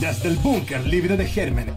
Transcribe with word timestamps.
desde 0.00 0.28
el 0.28 0.36
búnker 0.36 0.86
libre 0.86 1.16
de 1.16 1.26
gérmenes. 1.26 1.74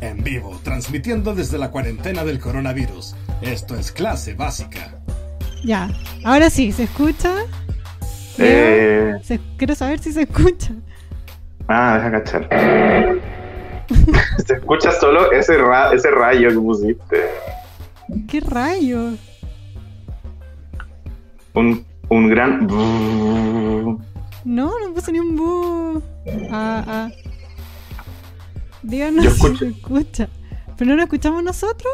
En 0.00 0.22
vivo, 0.24 0.58
transmitiendo 0.62 1.34
desde 1.34 1.58
la 1.58 1.70
cuarentena 1.70 2.24
del 2.24 2.38
coronavirus. 2.40 3.14
Esto 3.42 3.76
es 3.76 3.92
clase 3.92 4.34
básica. 4.34 4.94
Ya, 5.62 5.90
ahora 6.24 6.48
sí, 6.48 6.72
¿se 6.72 6.84
escucha? 6.84 7.34
Eh, 8.38 9.14
Se- 9.22 9.40
quiero 9.58 9.74
saber 9.74 9.98
si 10.00 10.12
se 10.12 10.22
escucha. 10.22 10.72
ah, 11.68 11.96
deja 11.98 12.10
cachar. 12.12 12.48
Se 14.46 14.54
escucha 14.54 14.90
solo 14.92 15.30
ese, 15.32 15.58
ra- 15.58 15.92
ese 15.92 16.10
rayo 16.10 16.48
que 16.48 16.54
pusiste. 16.58 17.26
¿Qué 18.28 18.40
rayos? 18.40 19.18
Un, 21.54 21.84
un 22.08 22.28
gran. 22.30 22.66
No, 24.44 24.70
no 24.78 24.94
puse 24.94 25.12
ni 25.12 25.18
un 25.20 25.36
bu. 25.36 26.02
Ah, 26.50 26.84
ah. 26.86 27.08
Díganos 28.82 29.24
Yo 29.24 29.30
si 29.30 29.36
escucho. 29.36 29.58
se 29.58 29.68
escucha. 29.70 30.28
¿Pero 30.76 30.90
no 30.90 30.96
lo 30.96 31.02
escuchamos 31.02 31.42
nosotros? 31.42 31.92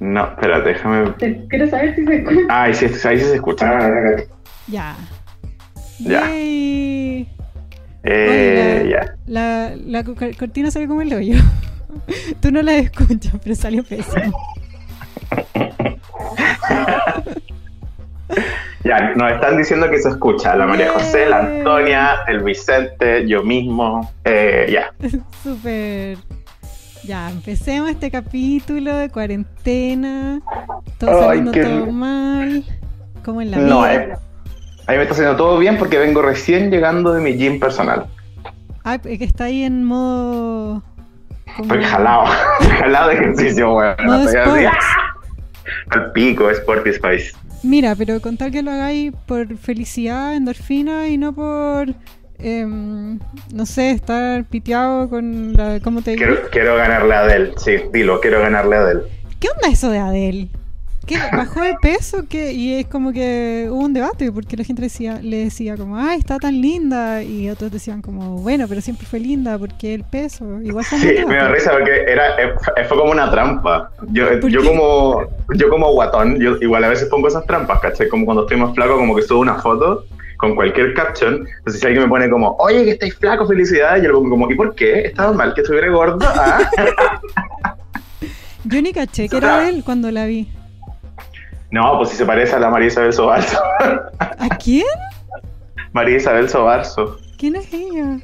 No, 0.00 0.24
espérate, 0.24 0.68
déjame. 0.70 1.14
Quiero 1.48 1.68
saber 1.70 1.94
si 1.96 2.04
se 2.04 2.16
escucha. 2.16 2.40
Ah, 2.50 2.62
ahí 2.64 2.74
sí, 2.74 2.84
ahí 2.86 3.18
sí 3.18 3.24
se 3.24 3.34
escucha. 3.36 3.78
Ya. 4.68 4.96
Ya. 5.98 6.20
Yay. 6.28 7.28
Eh, 8.02 8.80
Oye, 8.82 8.90
ya. 8.90 9.16
La, 9.26 9.74
la 9.76 10.04
co- 10.04 10.14
cortina 10.38 10.70
salió 10.70 10.88
como 10.88 11.00
el 11.02 11.14
hoyo. 11.14 11.36
Tú 12.40 12.50
no 12.50 12.60
la 12.60 12.76
escuchas, 12.76 13.32
pero 13.42 13.54
salió 13.54 13.82
pésimo. 13.84 14.36
Ya, 18.84 19.12
nos 19.16 19.32
están 19.32 19.56
diciendo 19.56 19.88
que 19.90 19.98
se 19.98 20.10
escucha. 20.10 20.54
La 20.56 20.66
María 20.66 20.90
José, 20.92 21.26
la. 21.26 21.38
Antonia, 21.38 22.16
el 22.28 22.42
Vicente, 22.42 23.26
yo 23.26 23.42
mismo. 23.42 24.12
Eh, 24.24 24.66
ya. 24.70 24.92
Súper. 25.42 26.18
Ya, 27.02 27.30
empecemos 27.30 27.90
este 27.90 28.10
capítulo 28.10 28.94
de 28.96 29.08
cuarentena. 29.10 30.40
Todo 30.98 31.20
saliendo 31.24 31.52
todo 31.52 31.86
mal. 31.86 32.64
Como 33.24 33.40
en 33.42 33.50
la 33.50 33.56
No, 33.58 33.80
vida. 33.82 33.94
eh. 33.94 34.12
Ahí 34.86 34.96
me 34.98 35.02
está 35.04 35.14
haciendo 35.14 35.36
todo 35.36 35.58
bien 35.58 35.78
porque 35.78 35.98
vengo 35.98 36.20
recién 36.20 36.70
llegando 36.70 37.12
de 37.14 37.20
mi 37.22 37.32
gym 37.34 37.58
personal. 37.58 38.06
Ah, 38.84 38.96
es 39.02 39.18
que 39.18 39.24
está 39.24 39.44
ahí 39.44 39.62
en 39.64 39.82
modo. 39.84 40.82
Estoy 41.58 41.82
jalado. 41.84 42.24
jalado 42.80 43.08
de 43.08 43.14
ejercicio, 43.14 43.72
weón. 43.74 43.96
Estoy. 44.28 44.64
¡ah! 44.66 44.72
Al 45.90 46.12
pico, 46.12 46.50
Sporty 46.50 46.92
Spice. 46.92 47.32
Mira, 47.64 47.94
pero 47.96 48.20
con 48.20 48.36
tal 48.36 48.50
que 48.52 48.62
lo 48.62 48.70
hagáis 48.70 49.12
por 49.26 49.56
felicidad, 49.56 50.36
endorfina 50.36 51.08
y 51.08 51.16
no 51.16 51.34
por. 51.34 51.94
em, 52.38 53.18
no 53.52 53.64
sé, 53.66 53.90
estar 53.92 54.44
piteado 54.44 55.08
con 55.08 55.54
la. 55.54 55.80
¿Cómo 55.80 56.02
te 56.02 56.12
digo? 56.12 56.24
Quiero, 56.24 56.50
quiero 56.50 56.76
ganarle 56.76 57.14
a 57.14 57.20
Adele. 57.20 57.52
Sí, 57.56 57.76
dilo, 57.92 58.20
quiero 58.20 58.40
ganarle 58.40 58.76
a 58.76 58.80
Adele. 58.80 59.00
¿Qué 59.40 59.48
onda 59.48 59.68
eso 59.68 59.90
de 59.90 59.98
Adele? 59.98 60.48
¿Qué, 61.06 61.18
¿Bajó 61.32 61.60
de 61.62 61.74
peso? 61.80 62.24
¿Qué? 62.28 62.52
Y 62.52 62.74
es 62.74 62.86
como 62.86 63.12
que 63.12 63.68
hubo 63.70 63.80
un 63.80 63.92
debate 63.92 64.32
porque 64.32 64.56
la 64.56 64.64
gente 64.64 64.82
decía, 64.82 65.20
le 65.22 65.44
decía 65.44 65.76
como, 65.76 65.96
ay, 65.96 66.18
está 66.18 66.38
tan 66.38 66.60
linda. 66.60 67.22
Y 67.22 67.50
otros 67.50 67.70
decían 67.70 68.02
como, 68.02 68.38
bueno, 68.38 68.66
pero 68.68 68.80
siempre 68.80 69.06
fue 69.06 69.20
linda 69.20 69.58
porque 69.58 69.94
el 69.94 70.04
peso. 70.04 70.60
Igual 70.62 70.84
fue 70.84 70.98
Sí, 70.98 71.14
me 71.26 71.36
da 71.36 71.48
risa 71.48 71.72
porque 71.72 72.04
era, 72.06 72.40
eh, 72.40 72.54
fue 72.88 72.98
como 72.98 73.10
una 73.12 73.30
trampa. 73.30 73.90
Yo, 74.12 74.40
¿Por 74.40 74.50
yo 74.50 74.62
qué? 74.62 74.68
como 74.68 75.22
yo 75.54 75.68
como 75.68 75.92
guatón, 75.92 76.38
yo 76.40 76.56
igual 76.60 76.84
a 76.84 76.88
veces 76.88 77.08
pongo 77.08 77.28
esas 77.28 77.44
trampas, 77.46 77.80
¿cachai? 77.80 78.08
Como 78.08 78.24
cuando 78.24 78.44
estoy 78.44 78.58
más 78.58 78.74
flaco, 78.74 78.96
como 78.96 79.14
que 79.14 79.22
subo 79.22 79.40
una 79.40 79.56
foto 79.56 80.04
con 80.38 80.54
cualquier 80.54 80.94
caption. 80.94 81.46
Entonces 81.58 81.80
si 81.80 81.86
alguien 81.86 82.04
me 82.04 82.08
pone 82.08 82.28
como, 82.30 82.56
oye, 82.58 82.84
que 82.84 82.90
estáis 82.92 83.14
flaco, 83.16 83.46
felicidades, 83.46 84.02
yo 84.02 84.08
le 84.08 84.14
pongo 84.14 84.30
como, 84.30 84.50
¿y 84.50 84.54
por 84.54 84.74
qué? 84.74 85.00
¿Estaba 85.06 85.32
mal 85.32 85.54
que 85.54 85.60
estuviera 85.60 85.88
gordo? 85.88 86.18
Ah. 86.26 86.58
Yo 88.66 88.80
ni 88.80 88.92
caché 88.94 89.28
que 89.28 89.36
era 89.36 89.56
Adele 89.58 89.82
cuando 89.82 90.10
la 90.10 90.24
vi. 90.24 90.48
No, 91.74 91.96
pues 91.98 92.10
si 92.10 92.16
se 92.16 92.24
parece 92.24 92.54
a 92.54 92.60
la 92.60 92.70
María 92.70 92.86
Isabel 92.86 93.12
Sobarzo. 93.12 93.58
¿A 94.20 94.48
quién? 94.62 94.86
María 95.92 96.18
Isabel 96.18 96.48
Sobarzo. 96.48 97.18
¿Quién 97.36 97.56
es 97.56 97.72
ella? 97.72 98.20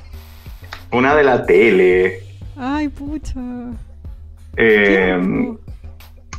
Una 0.92 1.16
de 1.16 1.24
la 1.24 1.44
tele. 1.44 2.20
Ay, 2.56 2.86
pucha. 2.88 3.40
Eh, 4.56 5.52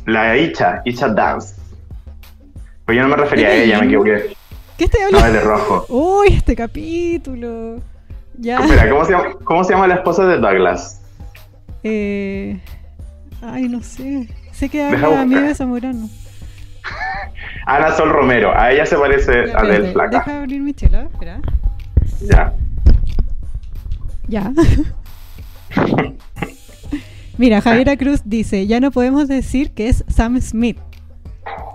la 0.06 0.38
Icha, 0.38 0.80
Icha 0.86 1.08
Dance. 1.08 1.54
Pues 2.86 2.96
yo 2.96 3.02
no 3.02 3.10
me 3.10 3.16
refería 3.16 3.48
a 3.48 3.50
¿Es 3.52 3.58
de 3.58 3.64
ella, 3.66 3.78
me 3.80 3.86
equivoqué. 3.88 4.34
¿Qué 4.78 4.84
estoy 4.84 5.00
No, 5.10 5.18
hablando? 5.18 5.26
es 5.26 5.32
de 5.34 5.40
rojo. 5.50 5.86
Uy, 5.90 6.28
este 6.28 6.56
capítulo. 6.56 7.76
Ya. 8.38 8.56
Espera, 8.58 8.88
¿cómo 8.88 9.04
se, 9.04 9.12
llama, 9.12 9.24
¿cómo 9.44 9.64
se 9.64 9.74
llama 9.74 9.86
la 9.86 9.94
esposa 9.96 10.24
de 10.24 10.38
Douglas? 10.38 11.02
Eh, 11.82 12.58
ay, 13.42 13.68
no 13.68 13.82
sé. 13.82 14.28
Sé 14.52 14.70
que 14.70 14.82
habla 14.82 15.08
buscar. 15.08 15.18
amiga 15.24 15.42
de 15.42 15.54
Zamorano. 15.54 16.08
Ana 17.66 17.92
Sol 17.92 18.10
Romero. 18.10 18.52
A 18.58 18.72
ella 18.72 18.86
se 18.86 18.96
parece 18.96 19.32
Ya, 19.32 19.58
a 19.58 19.62
espérate, 19.62 19.92
Flaca. 19.92 20.18
Deja 20.18 20.38
abrir 20.38 20.60
mi 20.60 20.74
chela, 20.74 21.02
espera. 21.02 21.40
Ya. 22.20 22.52
Ya. 24.28 24.52
Mira, 27.38 27.60
Javiera 27.60 27.96
Cruz 27.96 28.22
dice, 28.24 28.66
ya 28.66 28.78
no 28.80 28.90
podemos 28.90 29.26
decir 29.26 29.72
que 29.72 29.88
es 29.88 30.04
Sam 30.08 30.40
Smith. 30.40 30.78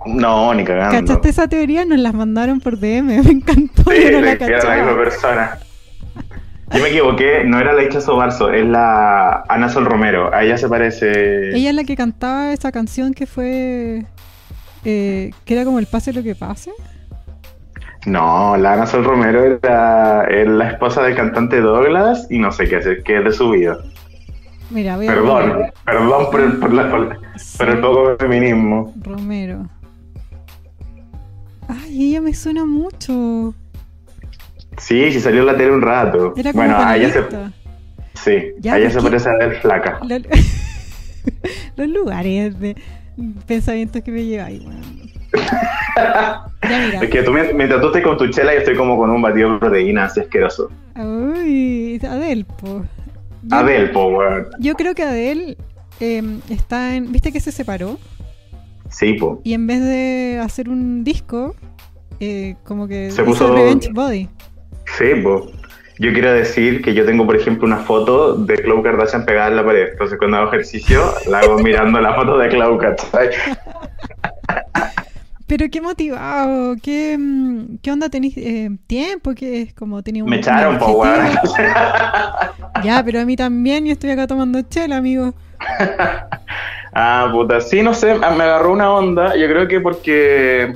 No, 0.06 0.53
ni 0.53 0.63
cagando. 0.63 0.97
¿Cachaste 0.97 1.29
esa 1.29 1.47
teoría? 1.47 1.84
Nos 1.85 2.00
las 2.00 2.13
mandaron 2.13 2.62
por 2.62 2.79
DM, 2.79 3.23
me 3.23 3.31
encantó, 3.31 3.84
Sí, 3.91 4.03
yo 4.03 4.12
no 4.12 4.22
la 4.22 4.31
era 4.31 4.63
la 4.63 4.75
misma 4.75 4.96
persona. 4.96 5.59
Yo 6.72 6.81
me 6.81 6.90
equivoqué, 6.90 7.44
no 7.46 7.59
era 7.59 7.73
la 7.73 7.84
Icha 7.84 8.01
Sobarzo, 8.01 8.51
es 8.51 8.66
la 8.66 9.44
Ana 9.47 9.69
Sol 9.69 9.85
Romero. 9.85 10.34
A 10.34 10.44
ella 10.44 10.57
se 10.57 10.67
parece. 10.67 11.56
Ella 11.56 11.69
es 11.69 11.75
la 11.75 11.84
que 11.85 11.96
cantaba 11.96 12.51
esa 12.51 12.72
canción 12.72 13.13
que 13.13 13.25
fue... 13.25 14.06
eh, 14.89 15.31
que 15.43 15.53
era 15.53 15.65
como 15.65 15.79
el 15.79 15.85
pase 15.85 16.13
lo 16.13 16.23
que 16.23 16.33
pase. 16.33 16.71
No, 18.05 18.55
la 18.55 18.73
Ana 18.73 18.85
Sol 18.85 19.03
Romero 19.03 19.43
era, 19.43 20.23
es 20.29 20.47
la 20.47 20.69
esposa 20.69 21.03
del 21.03 21.13
cantante 21.15 21.59
Douglas 21.59 22.25
y 22.29 22.39
no 22.39 22.53
sé 22.53 22.69
qué 22.69 22.77
hacer, 22.77 23.03
qué 23.03 23.17
es 23.17 23.23
de 23.25 23.31
su 23.33 23.49
vida. 23.49 23.77
Mira, 24.69 24.95
voy 24.95 25.07
a 25.07 25.09
Perdón, 25.13 25.71
perdón 25.85 26.25
por 26.31 26.39
el, 26.41 26.57
por 26.57 26.73
la- 26.73 26.89
por- 26.89 27.19
por 27.57 27.69
el 27.69 27.79
poco 27.81 28.15
feminismo. 28.17 28.93
Romero. 29.01 29.67
Ay, 31.67 32.09
ella 32.09 32.21
me 32.21 32.33
suena 32.33 32.63
mucho. 32.65 33.53
Sí, 34.77 35.11
sí 35.11 35.19
salió 35.19 35.41
en 35.41 35.47
la 35.47 35.57
tele 35.57 35.71
un 35.73 35.81
rato. 35.81 36.33
Era 36.37 36.53
como 36.53 36.63
bueno, 36.63 36.77
a 36.79 36.95
ella 36.95 37.09
se, 37.11 37.23
sí, 38.13 38.69
a 38.69 38.77
ella 38.77 38.89
¿por 38.89 38.91
se 38.91 39.01
parece 39.01 39.29
a 39.29 39.31
Adele 39.33 39.55
Flaca. 39.59 39.99
La- 40.03 40.21
Los 41.75 41.87
lugares 41.89 42.57
de 42.59 42.75
pensamientos 43.47 44.01
que 44.03 44.11
me 44.11 44.23
lleváis, 44.25 44.61
mira. 44.67 44.78
Es 47.03 47.09
que 47.09 47.23
tú, 47.23 47.31
mient- 47.31 47.53
mientras 47.53 47.81
tú 47.81 47.88
estés 47.88 48.03
con 48.03 48.17
tu 48.17 48.28
chela, 48.29 48.53
yo 48.53 48.59
estoy 48.59 48.75
como 48.75 48.97
con 48.97 49.09
un 49.09 49.22
batido 49.22 49.53
de 49.53 49.59
proteína 49.59 50.05
así 50.05 50.19
asqueroso. 50.22 50.69
Uy, 50.95 52.00
Adele, 52.07 52.45
po. 52.45 52.83
Yo, 53.44 53.55
Adele, 53.55 53.88
po, 53.89 54.07
weón. 54.07 54.47
yo 54.59 54.73
creo 54.75 54.94
que 54.95 55.03
Adele 55.03 55.57
eh, 56.00 56.23
está 56.50 56.95
en. 56.95 57.11
¿Viste 57.11 57.31
que 57.31 57.39
se 57.39 57.51
separó? 57.51 57.97
Sí, 58.89 59.13
po. 59.13 59.41
Y 59.44 59.53
en 59.53 59.67
vez 59.67 59.81
de 59.81 60.39
hacer 60.41 60.69
un 60.69 61.03
disco, 61.03 61.55
eh, 62.19 62.55
como 62.63 62.88
que 62.88 63.11
Se 63.11 63.23
puso- 63.23 63.53
Revenge 63.53 63.89
Body. 63.94 64.28
Sí, 64.97 65.05
po. 65.23 65.49
Yo 66.00 66.13
quiero 66.13 66.31
decir 66.31 66.81
que 66.81 66.94
yo 66.94 67.06
tengo, 67.06 67.25
por 67.25 67.35
ejemplo, 67.35 67.66
una 67.66 67.78
foto 67.78 68.35
de 68.35 68.56
Khloe 68.56 68.84
Kardashian 68.84 69.25
pegada 69.25 69.50
en 69.50 69.56
la 69.56 69.66
pared. 69.66 69.90
Entonces, 69.91 70.18
cuando 70.18 70.38
hago 70.38 70.47
ejercicio, 70.50 71.02
la 71.28 71.40
hago 71.40 71.58
mirando 71.59 72.00
la 72.00 72.13
foto 72.13 72.38
de 72.38 72.50
Khloe, 72.50 72.78
¿cachai? 72.78 73.29
Pero 75.47 75.67
qué 75.72 75.79
motivado, 75.79 76.76
qué, 76.84 77.17
mm, 77.17 77.78
qué 77.82 77.91
onda 77.91 78.09
tenéis 78.09 78.35
eh, 78.35 78.70
tiempo, 78.85 79.34
que 79.34 79.61
es 79.61 79.73
como 79.73 80.03
tenía 80.03 80.22
un 80.22 80.29
Me 80.29 80.38
echaron, 80.38 80.78
po. 80.78 81.05
Ya, 82.84 83.02
pero 83.03 83.22
a 83.22 83.26
mí 83.26 83.35
también, 83.38 83.85
yo 83.85 83.93
estoy 83.93 84.11
acá 84.11 84.28
tomando 84.28 84.61
chela, 84.64 84.97
amigo. 84.97 85.34
Ah, 87.00 87.29
puta, 87.32 87.61
sí, 87.61 87.84
no 87.84 87.93
sé, 87.93 88.16
me 88.16 88.26
agarró 88.26 88.72
una 88.72 88.91
onda, 88.91 89.35
yo 89.35 89.47
creo 89.47 89.67
que 89.67 89.79
porque, 89.79 90.73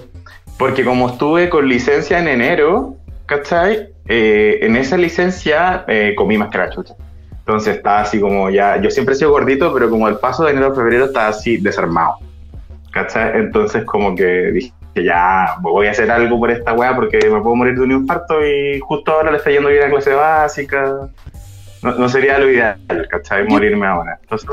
porque 0.60 0.86
como 0.86 1.10
estuve 1.10 1.50
con 1.50 1.68
licencia 1.68 2.20
en 2.20 2.28
enero, 2.28 2.96
¿cachai? 3.32 3.88
Eh, 4.10 4.60
en 4.62 4.76
esa 4.76 4.98
licencia 4.98 5.86
eh, 5.88 6.14
comí 6.18 6.38
más 6.38 6.50
que 6.50 6.58
la 6.58 6.70
chucha. 6.70 6.96
Entonces 7.40 7.78
estaba 7.78 8.02
así 8.02 8.20
como 8.20 8.50
ya, 8.50 8.80
yo 8.82 8.92
siempre 8.92 9.16
he 9.16 9.18
sido 9.18 9.32
gordito, 9.32 9.74
pero 9.74 9.90
como 9.90 10.10
el 10.10 10.18
paso 10.18 10.44
de 10.44 10.52
enero 10.52 10.68
a 10.68 10.76
febrero 10.76 11.06
estaba 11.06 11.30
así 11.30 11.56
desarmado, 11.56 12.18
¿cachai? 12.92 13.38
Entonces 13.40 13.86
como 13.86 14.14
que 14.16 14.52
dije, 14.52 14.74
ya, 14.96 15.56
voy 15.62 15.88
a 15.88 15.92
hacer 15.92 16.12
algo 16.12 16.38
por 16.40 16.52
esta 16.52 16.74
weá 16.74 16.94
porque 16.94 17.20
me 17.30 17.42
puedo 17.42 17.56
morir 17.56 17.76
de 17.76 17.82
un 17.82 17.92
infarto 17.92 18.46
y 18.46 18.82
justo 18.82 19.14
ahora 19.14 19.32
le 19.32 19.38
está 19.38 19.50
yendo 19.50 19.70
bien 19.70 19.84
a 19.84 19.90
clase 19.90 20.14
básica. 20.14 21.10
No, 21.82 21.96
no 21.96 22.10
sería 22.10 22.38
lo 22.38 22.50
ideal, 22.50 22.78
¿cachai? 23.10 23.48
Morirme 23.48 23.88
ahora. 23.88 24.20
Entonces, 24.24 24.50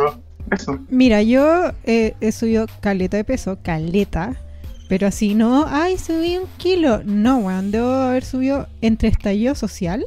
eso. 0.53 0.79
Mira, 0.89 1.21
yo 1.23 1.73
eh, 1.85 2.15
he 2.21 2.31
subido 2.31 2.67
caleta 2.81 3.17
de 3.17 3.25
peso, 3.25 3.59
caleta, 3.61 4.37
pero 4.89 5.07
así 5.07 5.35
no, 5.35 5.67
ay, 5.69 5.99
subí 5.99 6.39
un 6.39 6.49
kilo. 6.57 7.03
No, 7.05 7.39
weón, 7.39 7.71
debo 7.71 7.91
haber 7.91 8.25
subido 8.25 8.67
entre 8.81 9.09
estallido 9.09 9.55
social 9.55 10.05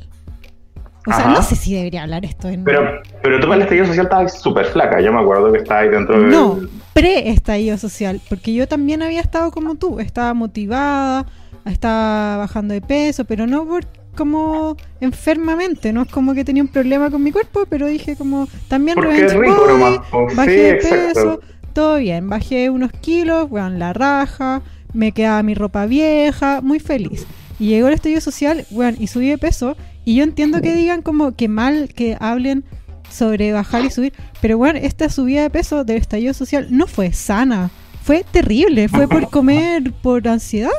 O 1.08 1.14
sea, 1.14 1.28
no 1.28 1.42
sé 1.42 1.56
si 1.56 1.76
debería 1.76 2.04
hablar 2.04 2.26
esto 2.26 2.50
en... 2.50 2.64
Pero, 2.64 3.02
pero 3.24 3.40
tú 3.40 3.48
para 3.48 3.56
el 3.58 3.62
estallido 3.64 3.86
social 3.88 4.06
estabas 4.06 4.42
súper 4.42 4.66
flaca. 4.66 5.00
Yo 5.02 5.14
me 5.14 5.20
acuerdo 5.22 5.52
que 5.52 5.60
estabas 5.60 5.84
ahí 5.84 5.90
dentro 5.90 6.20
del... 6.20 6.30
No, 6.30 6.60
pre-estallido 6.94 7.78
social, 7.78 8.22
porque 8.30 8.54
yo 8.54 8.68
también 8.68 9.02
había 9.02 9.22
estado 9.22 9.52
como 9.52 9.76
tú, 9.76 10.00
estaba 10.00 10.34
motivada, 10.34 11.26
estaba 11.66 12.38
bajando 12.38 12.74
de 12.74 12.82
peso, 12.82 13.26
pero 13.26 13.48
no 13.48 13.66
por 13.66 13.86
como 14.16 14.76
enfermamente, 15.00 15.94
no 15.94 16.02
es 16.02 16.10
como 16.10 16.34
que 16.34 16.44
tenía 16.44 16.62
un 16.62 16.70
problema 16.70 17.10
con 17.10 17.24
mi 17.24 17.32
cuerpo, 17.32 17.66
pero 17.70 17.88
dije 17.88 18.16
como 18.18 18.48
también 18.68 18.96
Porque 18.96 19.26
es 19.26 19.34
revenge 19.34 19.40
rico 19.40 19.62
body, 19.62 19.74
nomás. 19.74 20.08
po. 20.10 20.28
bajé 20.36 20.52
Sí, 20.52 20.58
de 20.58 20.70
exacto. 20.72 21.14
peso, 21.14 21.42
todo 21.72 21.98
bien, 21.98 22.30
bajé 22.30 22.70
unos 22.70 22.92
kilos, 22.92 23.48
weón, 23.50 23.80
la 23.80 23.94
raja, 23.94 24.62
me 24.94 25.12
quedaba 25.12 25.42
mi 25.44 25.54
ropa 25.54 25.86
vieja, 25.86 26.62
muy 26.62 26.80
feliz. 26.80 27.26
Y 27.60 27.68
llegó 27.70 27.88
el 27.88 27.94
estallido 27.94 28.22
social, 28.22 28.66
weón, 28.72 28.96
y 29.00 29.08
subí 29.08 29.30
de 29.30 29.38
peso, 29.38 29.76
y 30.06 30.16
yo 30.16 30.24
entiendo 30.24 30.62
que 30.62 30.74
digan 30.74 31.02
como 31.02 31.36
que 31.36 31.48
mal 31.48 31.90
que 31.94 32.18
hablen 32.20 32.64
sobre 33.10 33.52
bajar 33.52 33.84
y 33.86 33.90
subir, 33.92 34.14
pero 34.42 34.58
bueno, 34.58 34.80
esta 34.82 35.10
subida 35.10 35.42
de 35.44 35.50
peso 35.50 35.84
del 35.84 35.98
estallido 35.98 36.34
social 36.34 36.68
no 36.72 36.88
fue 36.88 37.12
sana, 37.14 37.70
fue 38.04 38.24
terrible, 38.32 38.88
fue 38.88 39.08
por 39.08 39.30
comer 39.30 39.92
por 40.02 40.28
ansiedad. 40.28 40.70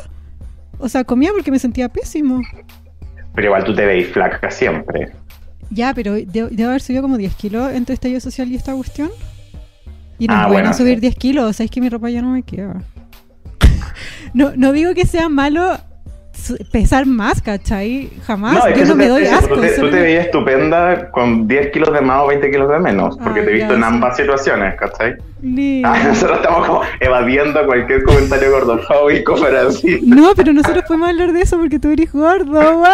O 0.79 0.89
sea, 0.89 1.05
comía 1.05 1.31
porque 1.33 1.51
me 1.53 1.59
sentía 1.61 1.89
pésimo. 1.89 2.41
Pero 3.35 3.47
igual 3.47 3.65
tú 3.65 3.75
te 3.75 3.87
veis 3.87 4.09
flaca 4.09 4.51
siempre. 4.51 5.13
Ya, 5.71 5.95
pero 5.95 6.15
de- 6.15 6.27
debo 6.51 6.71
haber 6.71 6.83
subido 6.83 7.03
como 7.03 7.17
10 7.17 7.35
kilos 7.37 7.73
entre 7.73 7.95
estallido 7.95 8.19
social 8.21 8.51
y 8.51 8.57
esta 8.57 8.75
cuestión. 8.75 9.11
Y 10.23 10.29
no 10.29 10.35
Ah, 10.37 10.43
es 10.43 10.49
bueno 10.53 10.73
subir 10.73 10.95
sí. 10.97 11.01
10 11.01 11.17
kilos, 11.17 11.51
o 11.51 11.53
sea, 11.53 11.65
es 11.65 11.71
que 11.71 11.81
mi 11.81 11.89
ropa 11.89 12.09
ya 12.09 12.23
no 12.23 12.29
me 12.31 12.45
queda. 12.45 12.75
no, 14.35 14.53
no 14.57 14.71
digo 14.71 14.95
que 14.95 15.05
sea 15.05 15.29
malo 15.29 15.77
pesar 16.73 17.07
más, 17.07 17.41
¿cachai? 17.43 18.09
Jamás. 18.27 18.65
es 18.67 18.75
que 18.75 18.81
Yo 18.81 18.87
no 18.87 18.95
me 18.97 19.05
te- 19.05 19.11
doy 19.11 19.25
asco. 19.27 19.55
Tú 19.55 19.61
te, 19.61 19.75
solo 19.77 19.89
tú 19.89 19.95
te 19.95 20.01
me- 20.01 20.03
veías 20.07 20.25
estupenda 20.27 21.11
con 21.11 21.47
10 21.49 21.71
kilos 21.73 21.93
de 21.93 22.01
más 22.01 22.21
o 22.23 22.27
20 22.29 22.51
kilos 22.53 22.69
de 22.71 22.79
menos. 22.79 23.17
Porque 23.19 23.41
Ah, 23.41 23.45
te 23.45 23.51
he 23.51 23.55
visto 23.55 23.75
en 23.75 23.81
sí. 23.81 23.87
ambas 23.87 24.17
situaciones, 24.17 24.75
¿cachai? 24.77 25.15
Ah, 25.85 26.01
nosotros 26.07 26.39
estamos 26.39 26.67
como 26.69 26.81
evadiendo 27.01 27.67
cualquier 27.67 28.03
comentario 28.05 28.51
gordofóbico, 28.53 29.35
pero 29.41 29.69
así. 29.69 30.01
No, 30.05 30.33
pero 30.37 30.53
nosotros 30.53 30.85
podemos 30.87 31.09
hablar 31.11 31.33
de 31.33 31.41
eso 31.43 31.59
porque 31.59 31.79
tú 31.81 31.91
eres 31.91 32.13
gordo. 32.13 32.85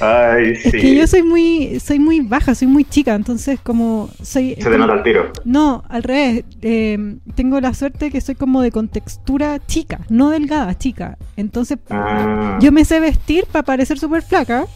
Ay, 0.00 0.56
sí. 0.56 0.68
Es 0.68 0.72
que 0.72 0.94
yo 0.96 1.06
soy 1.06 1.22
muy, 1.22 1.78
soy 1.80 1.98
muy 1.98 2.20
baja, 2.20 2.54
soy 2.54 2.66
muy 2.68 2.84
chica, 2.84 3.14
entonces 3.14 3.60
como 3.62 4.10
soy... 4.22 4.56
Se 4.58 4.68
te 4.70 4.78
nota 4.78 4.94
el 4.94 5.02
tiro. 5.02 5.30
No, 5.44 5.84
al 5.88 6.02
revés. 6.02 6.44
eh, 6.62 7.16
tengo 7.34 7.60
la 7.60 7.72
suerte 7.74 8.10
que 8.10 8.20
soy 8.20 8.34
como 8.34 8.60
de 8.62 8.70
contextura 8.72 9.60
chica, 9.66 10.00
no 10.08 10.30
delgada, 10.30 10.76
chica. 10.76 11.16
Entonces 11.36 11.78
Ah. 11.90 12.58
yo 12.60 12.72
me 12.72 12.84
sé 12.84 12.98
vestir 13.00 13.46
para 13.50 13.62
parecer 13.64 13.98
súper 13.98 14.22
flaca 14.22 14.66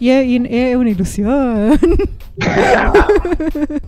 y 0.00 0.10
es, 0.10 0.76
una 0.76 0.90
ilusión. 0.90 1.78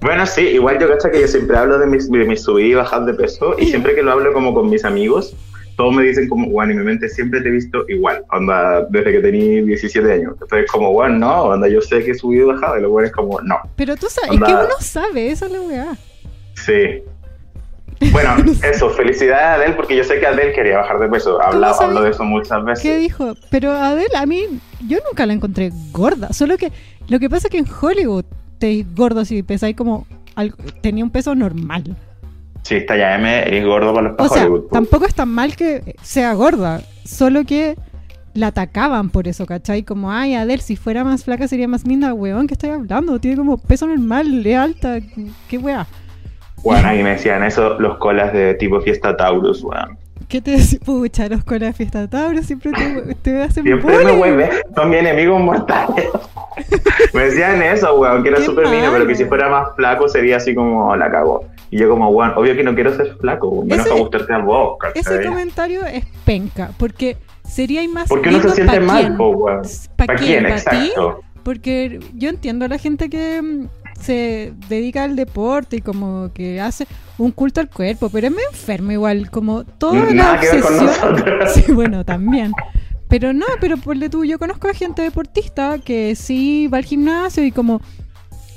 Bueno, 0.00 0.26
sí, 0.26 0.40
igual 0.40 0.80
yo 0.80 0.88
cacho 0.88 1.10
que 1.12 1.20
yo 1.20 1.28
siempre 1.28 1.56
hablo 1.56 1.78
de 1.78 1.86
mis, 1.86 2.10
de 2.10 2.24
mis 2.24 2.42
subidas 2.42 2.70
y 2.70 2.74
bajas 2.74 3.06
de 3.06 3.14
peso 3.14 3.54
y 3.56 3.66
siempre 3.66 3.94
que 3.94 4.02
lo 4.02 4.10
hablo 4.10 4.32
como 4.32 4.52
con 4.52 4.68
mis 4.68 4.84
amigos, 4.84 5.32
todos 5.82 5.94
me 5.96 6.04
dicen 6.04 6.28
como, 6.28 6.48
bueno, 6.48 6.70
en 6.72 6.78
mi 6.78 6.84
mente 6.84 7.08
siempre 7.08 7.40
te 7.40 7.48
he 7.48 7.52
visto 7.52 7.84
igual, 7.88 8.24
onda, 8.30 8.86
desde 8.90 9.10
que 9.12 9.18
tenía 9.18 9.62
17 9.64 10.12
años. 10.12 10.34
Entonces 10.40 10.70
como, 10.70 10.92
bueno, 10.92 11.18
no, 11.18 11.42
onda, 11.44 11.66
yo 11.68 11.80
sé 11.80 12.04
que 12.04 12.12
he 12.12 12.14
subido 12.14 12.50
y 12.50 12.52
bajado 12.54 12.78
y 12.78 12.82
lo 12.82 12.90
bueno 12.90 13.06
es 13.08 13.12
como, 13.12 13.40
no, 13.40 13.56
Pero 13.74 13.96
tú 13.96 14.06
sabes, 14.08 14.30
es 14.32 14.38
que 14.38 14.44
Onda. 14.52 14.64
uno 14.66 14.74
sabe, 14.80 15.30
esa 15.32 15.46
es 15.46 15.52
la 15.52 15.60
weá. 15.62 15.96
sí. 16.54 17.02
Bueno, 18.10 18.34
eso, 18.64 18.90
felicidades 18.90 19.42
a 19.44 19.54
Adele 19.54 19.74
porque 19.74 19.96
yo 19.96 20.02
sé 20.04 20.18
que 20.18 20.26
Adele 20.26 20.52
quería 20.52 20.78
bajar 20.78 20.98
de 20.98 21.08
peso, 21.08 21.40
habla, 21.42 21.72
sabes? 21.72 21.88
hablo 21.88 22.02
de 22.02 22.10
eso 22.10 22.24
muchas 22.24 22.64
veces. 22.64 22.82
¿Qué 22.82 22.96
dijo? 22.98 23.34
Pero 23.50 23.70
Adele, 23.72 24.16
a 24.16 24.26
mí, 24.26 24.44
yo 24.88 24.98
nunca 25.08 25.24
la 25.26 25.32
encontré 25.34 25.70
gorda. 25.92 26.32
Solo 26.32 26.56
que 26.58 26.72
lo 27.08 27.18
que 27.20 27.28
pasa 27.30 27.46
es 27.48 27.52
que 27.52 27.58
en 27.58 27.66
Hollywood 27.80 28.24
te 28.58 28.84
gordo 28.96 29.24
si 29.24 29.42
pesáis 29.42 29.76
como. 29.76 30.06
algo- 30.34 30.56
tenía 30.80 31.04
un 31.04 31.10
peso 31.10 31.34
normal. 31.34 31.96
Sí, 32.62 32.76
está 32.76 32.96
ya 32.96 33.14
M, 33.16 33.28
eres 33.40 33.64
gordo 33.66 33.92
para 33.92 34.08
los 34.10 34.16
O 34.18 34.28
sea, 34.28 34.42
Hollywood. 34.42 34.62
po. 34.62 34.68
tampoco 34.68 35.04
es 35.06 35.14
tan 35.14 35.28
mal 35.28 35.56
que 35.56 35.96
sea 36.02 36.32
gorda. 36.34 36.80
Solo 37.04 37.44
que 37.44 37.76
la 38.34 38.48
atacaban 38.48 39.10
por 39.10 39.28
eso, 39.28 39.46
¿cachai? 39.46 39.82
Como, 39.82 40.12
ay, 40.12 40.34
Adele, 40.34 40.62
si 40.62 40.76
fuera 40.76 41.04
más 41.04 41.24
flaca 41.24 41.48
sería 41.48 41.68
más 41.68 41.86
linda, 41.86 42.14
weón, 42.14 42.46
¿qué 42.46 42.54
estoy 42.54 42.70
hablando? 42.70 43.18
Tiene 43.18 43.36
como 43.36 43.58
peso 43.58 43.86
normal, 43.86 44.46
es 44.46 44.56
alta, 44.56 45.00
qué 45.48 45.58
weá. 45.58 45.86
Bueno, 46.62 46.88
ahí 46.88 47.02
me 47.02 47.10
decían 47.10 47.42
eso 47.42 47.78
los 47.80 47.98
colas 47.98 48.32
de 48.32 48.54
tipo 48.54 48.80
fiesta 48.80 49.16
Taurus, 49.16 49.62
weón. 49.64 49.98
¿Qué 50.32 50.40
te 50.40 50.52
decís? 50.52 50.78
Pucha, 50.82 51.28
los 51.28 51.44
con 51.44 51.58
la 51.60 51.74
fiesta 51.74 52.08
Tauro 52.08 52.42
siempre 52.42 52.70
te, 52.72 53.14
te 53.16 53.42
hacen 53.42 53.64
Siempre 53.64 53.98
me 53.98 54.02
bullying. 54.04 54.16
vuelve, 54.18 54.50
son 54.74 54.88
mis 54.88 54.98
enemigos 55.00 55.38
mortales. 55.42 56.08
me 57.12 57.24
decían 57.24 57.62
eso, 57.62 57.94
weón, 58.00 58.22
que 58.22 58.30
era 58.30 58.40
súper 58.40 58.66
niño, 58.70 58.88
pero 58.92 59.06
que 59.06 59.14
si 59.14 59.26
fuera 59.26 59.50
más 59.50 59.76
flaco 59.76 60.08
sería 60.08 60.38
así 60.38 60.54
como 60.54 60.88
"Oh, 60.88 60.96
la 60.96 61.10
cago. 61.10 61.44
Y 61.70 61.78
yo 61.78 61.90
como, 61.90 62.08
weón, 62.08 62.32
obvio 62.34 62.54
que 62.56 62.64
no 62.64 62.74
quiero 62.74 62.96
ser 62.96 63.14
flaco, 63.20 63.48
weón, 63.48 63.66
menos 63.66 63.80
Ese- 63.84 63.90
para 63.90 64.00
gustarte 64.00 64.32
a 64.32 64.38
vos, 64.38 64.78
Ese 64.94 65.04
¿cachai? 65.10 65.26
comentario 65.26 65.84
es 65.84 66.06
penca, 66.24 66.70
porque 66.78 67.18
sería 67.46 67.86
más 67.90 68.08
Porque 68.08 68.30
uno 68.30 68.40
se 68.40 68.50
siente 68.52 68.80
mal, 68.80 69.02
quién. 69.08 69.16
weón. 69.18 69.62
¿Pa' 69.96 70.06
¿Para 70.06 70.18
quién? 70.18 70.44
quién? 70.44 70.54
¿Pa' 70.64 70.70
ti? 70.70 70.76
Exacto. 70.86 71.20
Porque 71.42 71.98
yo 72.14 72.30
entiendo 72.30 72.64
a 72.64 72.68
la 72.68 72.78
gente 72.78 73.10
que 73.10 73.42
mm, 73.42 73.68
se 74.02 74.52
dedica 74.68 75.04
al 75.04 75.16
deporte 75.16 75.76
y 75.76 75.80
como 75.80 76.30
que 76.34 76.60
hace 76.60 76.86
un 77.18 77.30
culto 77.30 77.60
al 77.60 77.70
cuerpo, 77.70 78.10
pero 78.10 78.26
es 78.26 78.32
medio 78.32 78.48
enfermo 78.50 78.92
igual, 78.92 79.30
como 79.30 79.64
toda 79.64 80.04
la 80.06 80.12
Nada 80.12 80.34
obsesión. 80.34 80.90
Sí, 81.54 81.72
bueno, 81.72 82.04
también. 82.04 82.52
Pero 83.08 83.32
no, 83.32 83.46
pero 83.60 83.76
por 83.76 83.98
tú, 84.08 84.24
yo 84.24 84.38
conozco 84.38 84.68
a 84.68 84.74
gente 84.74 85.02
deportista 85.02 85.78
que 85.78 86.14
sí 86.16 86.66
va 86.72 86.78
al 86.78 86.84
gimnasio 86.84 87.44
y 87.44 87.52
como 87.52 87.82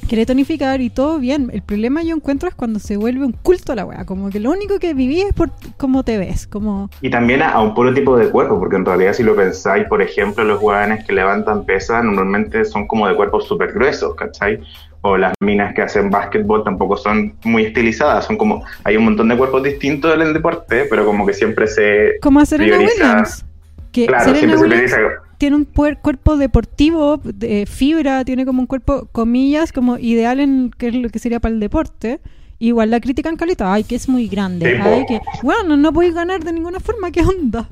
quiere 0.07 0.25
tonificar 0.25 0.81
y 0.81 0.89
todo 0.89 1.19
bien. 1.19 1.49
El 1.53 1.61
problema 1.61 2.03
yo 2.03 2.15
encuentro 2.15 2.47
es 2.49 2.55
cuando 2.55 2.79
se 2.79 2.97
vuelve 2.97 3.25
un 3.25 3.31
culto 3.33 3.71
a 3.71 3.75
la 3.75 3.85
weá, 3.85 4.05
como 4.05 4.29
que 4.29 4.39
lo 4.39 4.51
único 4.51 4.79
que 4.79 4.93
viví 4.93 5.21
es 5.21 5.33
por 5.33 5.51
cómo 5.77 6.03
te 6.03 6.17
ves, 6.17 6.47
como 6.47 6.89
Y 7.01 7.09
también 7.09 7.41
a, 7.41 7.51
a 7.51 7.61
un 7.61 7.73
puro 7.73 7.93
tipo 7.93 8.17
de 8.17 8.29
cuerpo, 8.29 8.59
porque 8.59 8.75
en 8.75 8.85
realidad 8.85 9.13
si 9.13 9.23
lo 9.23 9.35
pensáis, 9.35 9.85
por 9.87 10.01
ejemplo, 10.01 10.43
los 10.43 10.61
hueones 10.61 11.05
que 11.05 11.13
levantan 11.13 11.65
pesas 11.65 12.03
normalmente 12.03 12.65
son 12.65 12.87
como 12.87 13.07
de 13.07 13.15
cuerpos 13.15 13.47
súper 13.47 13.73
gruesos, 13.73 14.15
¿cachai? 14.15 14.59
O 15.01 15.17
las 15.17 15.33
minas 15.39 15.75
que 15.75 15.83
hacen 15.83 16.09
básquetbol 16.09 16.63
tampoco 16.63 16.97
son 16.97 17.35
muy 17.43 17.65
estilizadas, 17.65 18.25
son 18.25 18.37
como, 18.37 18.63
hay 18.83 18.97
un 18.97 19.05
montón 19.05 19.27
de 19.29 19.37
cuerpos 19.37 19.61
distintos 19.63 20.15
en 20.15 20.21
el 20.21 20.33
deporte, 20.33 20.85
pero 20.89 21.05
como 21.05 21.25
que 21.25 21.33
siempre 21.33 21.67
se... 21.67 22.13
como 22.21 22.39
a 22.39 22.45
Serena 22.45 22.77
Prioriza- 22.77 22.91
Williams. 22.93 23.45
Que 23.91 24.07
Claro, 24.07 24.25
Serena 24.25 24.57
siempre 24.57 24.87
se 24.87 24.95
Williams. 24.95 25.21
Tiene 25.45 25.57
un 25.57 25.71
puer- 25.71 25.99
cuerpo 26.01 26.37
deportivo, 26.37 27.21
de 27.23 27.67
fibra, 27.67 28.25
tiene 28.25 28.47
como 28.47 28.61
un 28.61 28.65
cuerpo, 28.65 29.07
comillas, 29.11 29.71
como 29.71 29.99
ideal 29.99 30.39
en 30.39 30.71
que 30.75 30.87
es 30.87 30.95
lo 30.95 31.09
que 31.09 31.19
sería 31.19 31.39
para 31.39 31.53
el 31.53 31.59
deporte. 31.59 32.19
Igual 32.57 32.89
la 32.89 32.99
critican 32.99 33.35
caleta, 33.35 33.71
ay, 33.71 33.83
que 33.83 33.93
es 33.93 34.09
muy 34.09 34.27
grande, 34.27 34.75
Sí, 34.75 34.81
ay, 34.81 35.05
que, 35.07 35.21
bueno, 35.43 35.77
no 35.77 35.93
podéis 35.93 36.15
ganar 36.15 36.43
de 36.43 36.51
ninguna 36.51 36.79
forma, 36.79 37.11
¿qué 37.11 37.21
onda? 37.21 37.69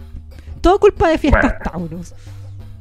Todo 0.62 0.78
culpa 0.78 1.10
de 1.10 1.18
fiestas 1.18 1.56
Tauros. 1.64 2.14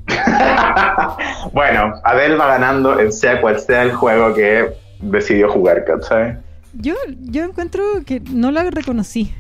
bueno, 1.54 1.94
Adele 2.04 2.36
va 2.36 2.48
ganando 2.48 3.00
en 3.00 3.12
sea 3.12 3.40
cual 3.40 3.58
sea 3.60 3.84
el 3.84 3.92
juego 3.94 4.34
que 4.34 4.74
decidió 5.00 5.50
jugar, 5.50 5.86
¿cachai? 5.86 6.36
Yo, 6.74 6.94
yo 7.18 7.44
encuentro 7.44 7.82
que 8.04 8.20
no 8.30 8.50
la 8.50 8.68
reconocí. 8.70 9.32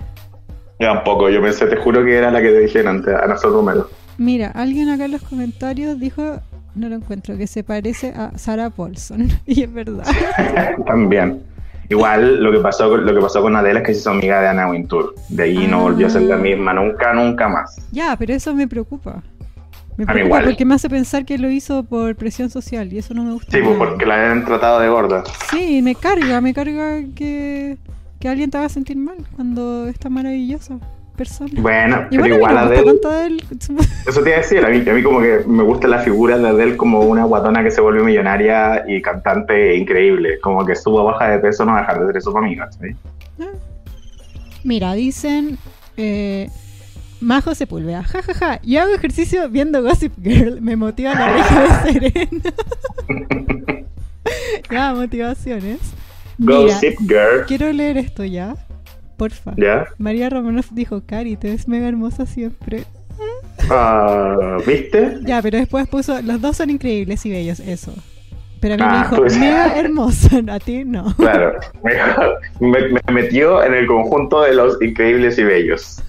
Yo 0.80 0.86
tampoco, 0.94 1.28
yo 1.28 1.42
pensé, 1.42 1.66
te 1.66 1.76
juro 1.76 2.02
que 2.04 2.16
era 2.16 2.30
la 2.30 2.40
que 2.40 2.48
te 2.48 2.58
dije 2.60 2.86
antes, 2.88 3.14
Ana 3.14 3.36
Sol 3.36 3.52
Romero. 3.52 3.90
Mira, 4.22 4.48
alguien 4.54 4.88
acá 4.88 5.06
en 5.06 5.12
los 5.12 5.22
comentarios 5.22 5.98
dijo, 5.98 6.40
no 6.74 6.88
lo 6.88 6.94
encuentro, 6.96 7.36
que 7.36 7.46
se 7.46 7.64
parece 7.64 8.12
a 8.16 8.36
Sarah 8.38 8.70
Paulson. 8.70 9.28
Y 9.46 9.62
es 9.62 9.72
verdad. 9.72 10.04
También. 10.86 11.42
Igual 11.88 12.42
lo 12.42 12.52
que 12.52 12.58
pasó 12.60 12.88
con, 12.88 13.04
lo 13.04 13.12
que 13.14 13.20
pasó 13.20 13.42
con 13.42 13.54
Adele 13.56 13.80
es 13.80 13.86
que 13.86 13.94
se 13.94 14.00
hizo 14.00 14.10
amiga 14.10 14.40
de 14.40 14.48
Anna 14.48 14.70
Wintour. 14.70 15.14
De 15.28 15.42
ahí 15.42 15.66
no 15.66 15.78
Ah. 15.80 15.82
volvió 15.82 16.06
a 16.06 16.10
ser 16.10 16.22
la 16.22 16.36
misma, 16.36 16.72
nunca, 16.72 17.12
nunca 17.12 17.48
más. 17.48 17.76
Ya, 17.90 18.16
pero 18.16 18.32
eso 18.32 18.54
me 18.54 18.66
preocupa. 18.68 19.22
Me 19.98 20.04
A 20.04 20.06
mí 20.06 20.12
preocupa 20.14 20.24
igual. 20.24 20.44
porque 20.44 20.64
me 20.64 20.74
hace 20.76 20.88
pensar 20.88 21.26
que 21.26 21.36
lo 21.36 21.50
hizo 21.50 21.82
por 21.84 22.16
presión 22.16 22.48
social 22.48 22.90
y 22.92 22.98
eso 22.98 23.12
no 23.12 23.24
me 23.24 23.32
gusta. 23.32 23.50
Sí, 23.52 23.58
pues 23.62 23.76
nada. 23.76 23.90
porque 23.90 24.06
la 24.06 24.14
habían 24.22 24.44
tratado 24.46 24.80
de 24.80 24.88
gorda. 24.88 25.22
Sí, 25.50 25.82
me 25.82 25.94
carga, 25.94 26.40
me 26.40 26.54
carga 26.54 27.02
que, 27.14 27.76
que 28.18 28.28
alguien 28.28 28.50
te 28.50 28.56
haga 28.56 28.70
sentir 28.70 28.96
mal 28.96 29.16
cuando 29.36 29.86
esta 29.88 30.08
maravillosa 30.08 30.78
persona. 31.12 31.50
Bueno, 31.56 32.06
pero 32.10 32.26
igual 32.26 32.58
Adele, 32.58 32.90
él. 33.26 33.42
eso 34.06 34.22
te 34.22 34.30
iba 34.30 34.38
a 34.38 34.40
decir, 34.40 34.64
a 34.64 34.68
mí, 34.68 34.88
a 34.88 34.92
mí 34.92 35.02
como 35.02 35.20
que 35.20 35.40
me 35.46 35.62
gusta 35.62 35.88
la 35.88 35.98
figura 35.98 36.38
de 36.38 36.48
Adele 36.48 36.76
como 36.76 37.00
una 37.00 37.24
guatona 37.24 37.62
que 37.62 37.70
se 37.70 37.80
volvió 37.80 38.04
millonaria 38.04 38.84
y 38.88 39.00
cantante 39.02 39.76
increíble. 39.76 40.40
Como 40.40 40.64
que 40.64 40.74
suba 40.74 41.02
baja 41.02 41.30
de 41.30 41.38
peso 41.38 41.64
no 41.64 41.76
dejar 41.76 42.06
de 42.06 42.12
ser 42.12 42.22
su 42.22 42.36
amiga, 42.36 42.70
¿sí? 42.72 42.96
Mira, 44.64 44.92
dicen 44.94 45.58
eh, 45.96 46.48
Majo 47.20 47.54
Sepúlveda, 47.54 48.02
jajaja, 48.02 48.60
yo 48.62 48.82
hago 48.82 48.94
ejercicio 48.94 49.48
viendo 49.48 49.82
Gossip 49.82 50.12
Girl, 50.22 50.60
me 50.60 50.76
motiva 50.76 51.14
la 51.14 51.32
oreja 51.32 51.62
de 51.62 51.92
Serena. 51.92 52.54
ya, 54.70 54.94
motivaciones. 54.94 55.78
Mira, 56.38 56.60
Gossip 56.60 56.98
Girl, 57.00 57.44
quiero 57.46 57.72
leer 57.72 57.98
esto 57.98 58.24
ya, 58.24 58.56
porfa. 59.22 59.54
¿ya? 59.56 59.86
María 59.98 60.28
Romanoff 60.30 60.70
dijo, 60.72 61.02
Cari, 61.06 61.36
te 61.36 61.50
ves 61.50 61.68
mega 61.68 61.88
hermosa 61.88 62.26
siempre. 62.26 62.84
Ah, 63.70 64.58
¿Viste? 64.66 65.18
Ya, 65.24 65.40
pero 65.42 65.58
después 65.58 65.86
puso, 65.88 66.20
los 66.22 66.40
dos 66.40 66.56
son 66.56 66.70
increíbles 66.70 67.24
y 67.26 67.30
bellos, 67.30 67.60
eso. 67.60 67.94
Pero 68.60 68.74
a 68.74 68.76
mí 68.76 68.82
me 68.84 68.88
Ah, 68.90 69.02
dijo, 69.04 69.16
pues. 69.16 69.36
mega 69.38 69.76
hermoso, 69.78 70.28
a 70.50 70.58
ti 70.58 70.84
no. 70.84 71.14
Claro. 71.16 71.58
Me, 71.82 72.68
me- 72.68 72.88
me 73.06 73.12
metió 73.12 73.62
en 73.64 73.74
el 73.74 73.86
conjunto 73.86 74.42
de 74.42 74.54
los 74.54 74.80
increíbles 74.82 75.38
y 75.38 75.44
bellos. 75.44 76.02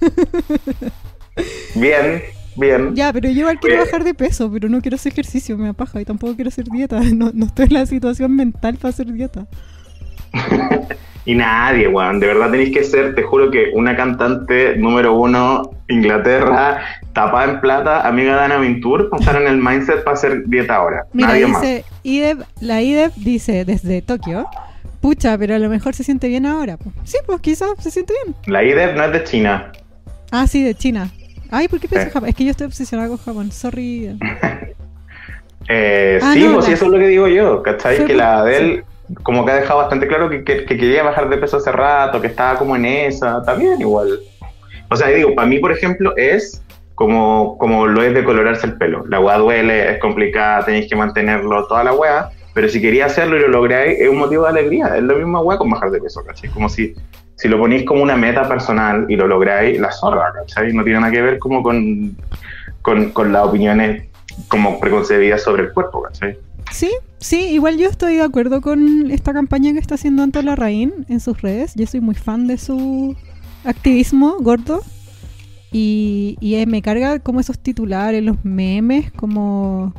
Bien, 1.74 2.22
bien. 2.56 2.94
Ya, 2.94 3.12
pero 3.12 3.28
yo 3.28 3.40
igual 3.40 3.58
quiero 3.60 3.76
Oye. 3.76 3.84
bajar 3.86 4.04
de 4.04 4.14
peso, 4.14 4.50
pero 4.52 4.68
no 4.68 4.80
quiero 4.80 4.94
hacer 4.96 5.12
ejercicio, 5.12 5.58
me 5.58 5.66
da 5.66 5.72
paja 5.72 6.00
y 6.00 6.04
tampoco 6.04 6.34
quiero 6.34 6.48
hacer 6.48 6.66
dieta. 6.66 7.00
No, 7.14 7.30
no 7.34 7.46
estoy 7.46 7.66
en 7.66 7.74
la 7.74 7.86
situación 7.86 8.34
mental 8.36 8.76
para 8.76 8.90
hacer 8.90 9.12
dieta. 9.12 9.46
Y 11.26 11.34
nadie, 11.34 11.88
weón. 11.88 12.20
De 12.20 12.26
verdad 12.26 12.50
tenéis 12.50 12.70
que 12.76 12.84
ser, 12.84 13.14
te 13.14 13.22
juro 13.22 13.50
que 13.50 13.70
una 13.72 13.96
cantante 13.96 14.76
número 14.76 15.14
uno, 15.14 15.70
Inglaterra, 15.88 16.80
tapada 17.14 17.50
en 17.50 17.60
plata, 17.62 18.06
amiga 18.06 18.36
de 18.36 18.42
Ana 18.44 18.58
Vintur, 18.58 19.08
estar 19.18 19.40
en 19.40 19.48
el 19.48 19.56
mindset 19.56 20.04
para 20.04 20.16
hacer 20.18 20.42
dieta 20.44 20.74
ahora. 20.76 21.06
Mira, 21.14 21.28
nadie 21.28 21.46
más. 21.46 21.62
dice, 21.62 21.84
IDEP, 22.02 22.40
la 22.60 22.82
IDEP 22.82 23.14
dice 23.14 23.64
desde 23.64 24.02
Tokio, 24.02 24.46
pucha, 25.00 25.38
pero 25.38 25.54
a 25.54 25.58
lo 25.58 25.70
mejor 25.70 25.94
se 25.94 26.04
siente 26.04 26.28
bien 26.28 26.44
ahora. 26.44 26.76
po". 26.76 26.92
Sí, 27.04 27.16
pues 27.24 27.40
quizás 27.40 27.70
se 27.78 27.90
siente 27.90 28.12
bien. 28.22 28.36
La 28.44 28.62
IDEP 28.62 28.94
no 28.94 29.04
es 29.04 29.12
de 29.12 29.24
China. 29.24 29.72
Ah, 30.30 30.46
sí, 30.46 30.62
de 30.62 30.74
China. 30.74 31.10
Ay, 31.50 31.68
¿por 31.68 31.80
qué 31.80 31.88
pienso 31.88 32.08
Eh. 32.08 32.10
Japón? 32.10 32.28
Es 32.28 32.34
que 32.34 32.44
yo 32.44 32.50
estoy 32.50 32.66
obsesionada 32.66 33.08
con 33.08 33.16
Japón, 33.16 33.50
sorry. 33.50 34.14
Eh, 35.68 36.18
Ah, 36.22 36.32
sí, 36.34 36.44
no, 36.44 36.54
pues 36.54 36.66
sí, 36.66 36.70
la- 36.72 36.76
eso 36.76 36.84
es 36.84 36.90
lo 36.90 36.98
que 36.98 37.06
digo 37.08 37.26
yo, 37.28 37.62
¿cachai? 37.62 37.96
Fue 37.96 38.04
Que 38.06 38.12
por- 38.12 38.18
la 38.22 38.38
Adele, 38.40 38.84
como 39.22 39.44
que 39.44 39.52
ha 39.52 39.56
dejado 39.56 39.80
bastante 39.80 40.06
claro 40.08 40.28
que, 40.30 40.44
que- 40.44 40.64
que 40.64 40.76
quería 40.76 41.02
bajar 41.02 41.28
de 41.28 41.36
peso 41.36 41.56
hace 41.58 41.70
rato, 41.72 42.20
que 42.20 42.28
estaba 42.28 42.58
como 42.58 42.76
en 42.76 42.86
esa, 42.86 43.42
también 43.42 43.80
igual. 43.80 44.18
O 44.90 44.96
sea, 44.96 45.08
digo, 45.08 45.34
para 45.34 45.46
mí, 45.48 45.58
por 45.58 45.72
ejemplo, 45.72 46.14
es 46.16 46.62
como, 46.94 47.58
como 47.58 47.86
lo 47.86 48.02
es 48.02 48.14
de 48.14 48.22
colorarse 48.24 48.66
el 48.66 48.76
pelo. 48.78 49.04
La 49.08 49.20
weá 49.20 49.36
duele, 49.38 49.90
es 49.92 49.98
complicada, 49.98 50.64
tenéis 50.64 50.88
que 50.88 50.96
mantenerlo, 50.96 51.66
toda 51.66 51.82
la 51.84 51.92
weá, 51.92 52.30
pero 52.54 52.68
si 52.68 52.80
quería 52.80 53.06
hacerlo 53.06 53.36
y 53.36 53.40
lo 53.40 53.48
lográis, 53.48 53.98
es 54.00 54.08
un 54.08 54.18
motivo 54.18 54.44
de 54.44 54.50
alegría. 54.50 54.96
Es 54.96 55.02
lo 55.02 55.16
mismo 55.16 55.40
weá 55.40 55.58
con 55.58 55.70
bajar 55.70 55.90
de 55.90 56.00
peso, 56.00 56.22
¿cachai? 56.24 56.50
Como 56.50 56.68
si, 56.68 56.94
si 57.34 57.48
lo 57.48 57.58
ponéis 57.58 57.84
como 57.84 58.02
una 58.02 58.16
meta 58.16 58.48
personal 58.48 59.06
y 59.08 59.16
lo 59.16 59.26
lográis, 59.26 59.80
la 59.80 59.90
zorra, 59.90 60.32
¿cachai? 60.32 60.72
No 60.72 60.84
tiene 60.84 61.00
nada 61.00 61.12
que 61.12 61.20
ver 61.22 61.38
como 61.40 61.62
con, 61.62 62.16
con, 62.82 63.10
con 63.10 63.32
las 63.32 63.44
opiniones 63.44 64.04
como 64.48 64.78
preconcebidas 64.78 65.42
sobre 65.42 65.64
el 65.64 65.72
cuerpo, 65.72 66.02
¿cachai? 66.02 66.38
Sí, 66.70 66.90
sí, 67.18 67.40
igual 67.52 67.78
yo 67.78 67.88
estoy 67.88 68.16
de 68.16 68.22
acuerdo 68.22 68.60
con 68.60 69.10
esta 69.10 69.32
campaña 69.32 69.72
que 69.72 69.78
está 69.78 69.94
haciendo 69.94 70.22
Anto 70.22 70.42
Larraín 70.42 71.06
en 71.08 71.20
sus 71.20 71.40
redes. 71.40 71.74
Yo 71.76 71.86
soy 71.86 72.00
muy 72.00 72.14
fan 72.14 72.46
de 72.46 72.58
su 72.58 73.16
activismo 73.64 74.36
gordo. 74.40 74.82
Y, 75.72 76.36
y 76.40 76.54
eh, 76.56 76.66
me 76.66 76.82
carga 76.82 77.18
como 77.18 77.40
esos 77.40 77.58
titulares, 77.58 78.22
los 78.22 78.44
memes, 78.44 79.10
como 79.12 79.92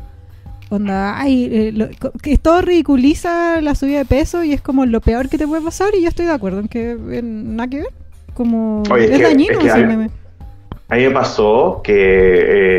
onda, 0.69 1.19
ay, 1.19 1.49
eh, 1.51 1.71
lo- 1.73 1.89
que 2.21 2.37
todo 2.37 2.61
ridiculiza 2.61 3.59
la 3.61 3.75
subida 3.75 3.97
de 3.99 4.05
peso 4.05 4.43
y 4.45 4.53
es 4.53 4.61
como 4.61 4.85
lo 4.85 5.01
peor 5.01 5.27
que 5.29 5.37
te 5.37 5.45
puede 5.45 5.61
pasar 5.61 5.89
y 5.93 6.01
yo 6.01 6.07
estoy 6.07 6.25
de 6.27 6.31
acuerdo 6.31 6.61
en 6.61 6.67
que 6.69 6.91
en 6.91 7.55
nada 7.57 7.69
que 7.69 7.77
ver. 7.79 7.87
Como 8.33 8.83
Oye, 8.89 9.05
es 9.05 9.11
es 9.11 9.17
que- 9.17 9.23
dañino 9.23 9.51
es 9.53 9.57
que 9.59 9.67
ese 9.67 9.85
meme. 9.85 10.09
A 10.87 10.95
mí 10.95 11.03
me 11.03 11.11
pasó 11.11 11.81
que, 11.83 11.93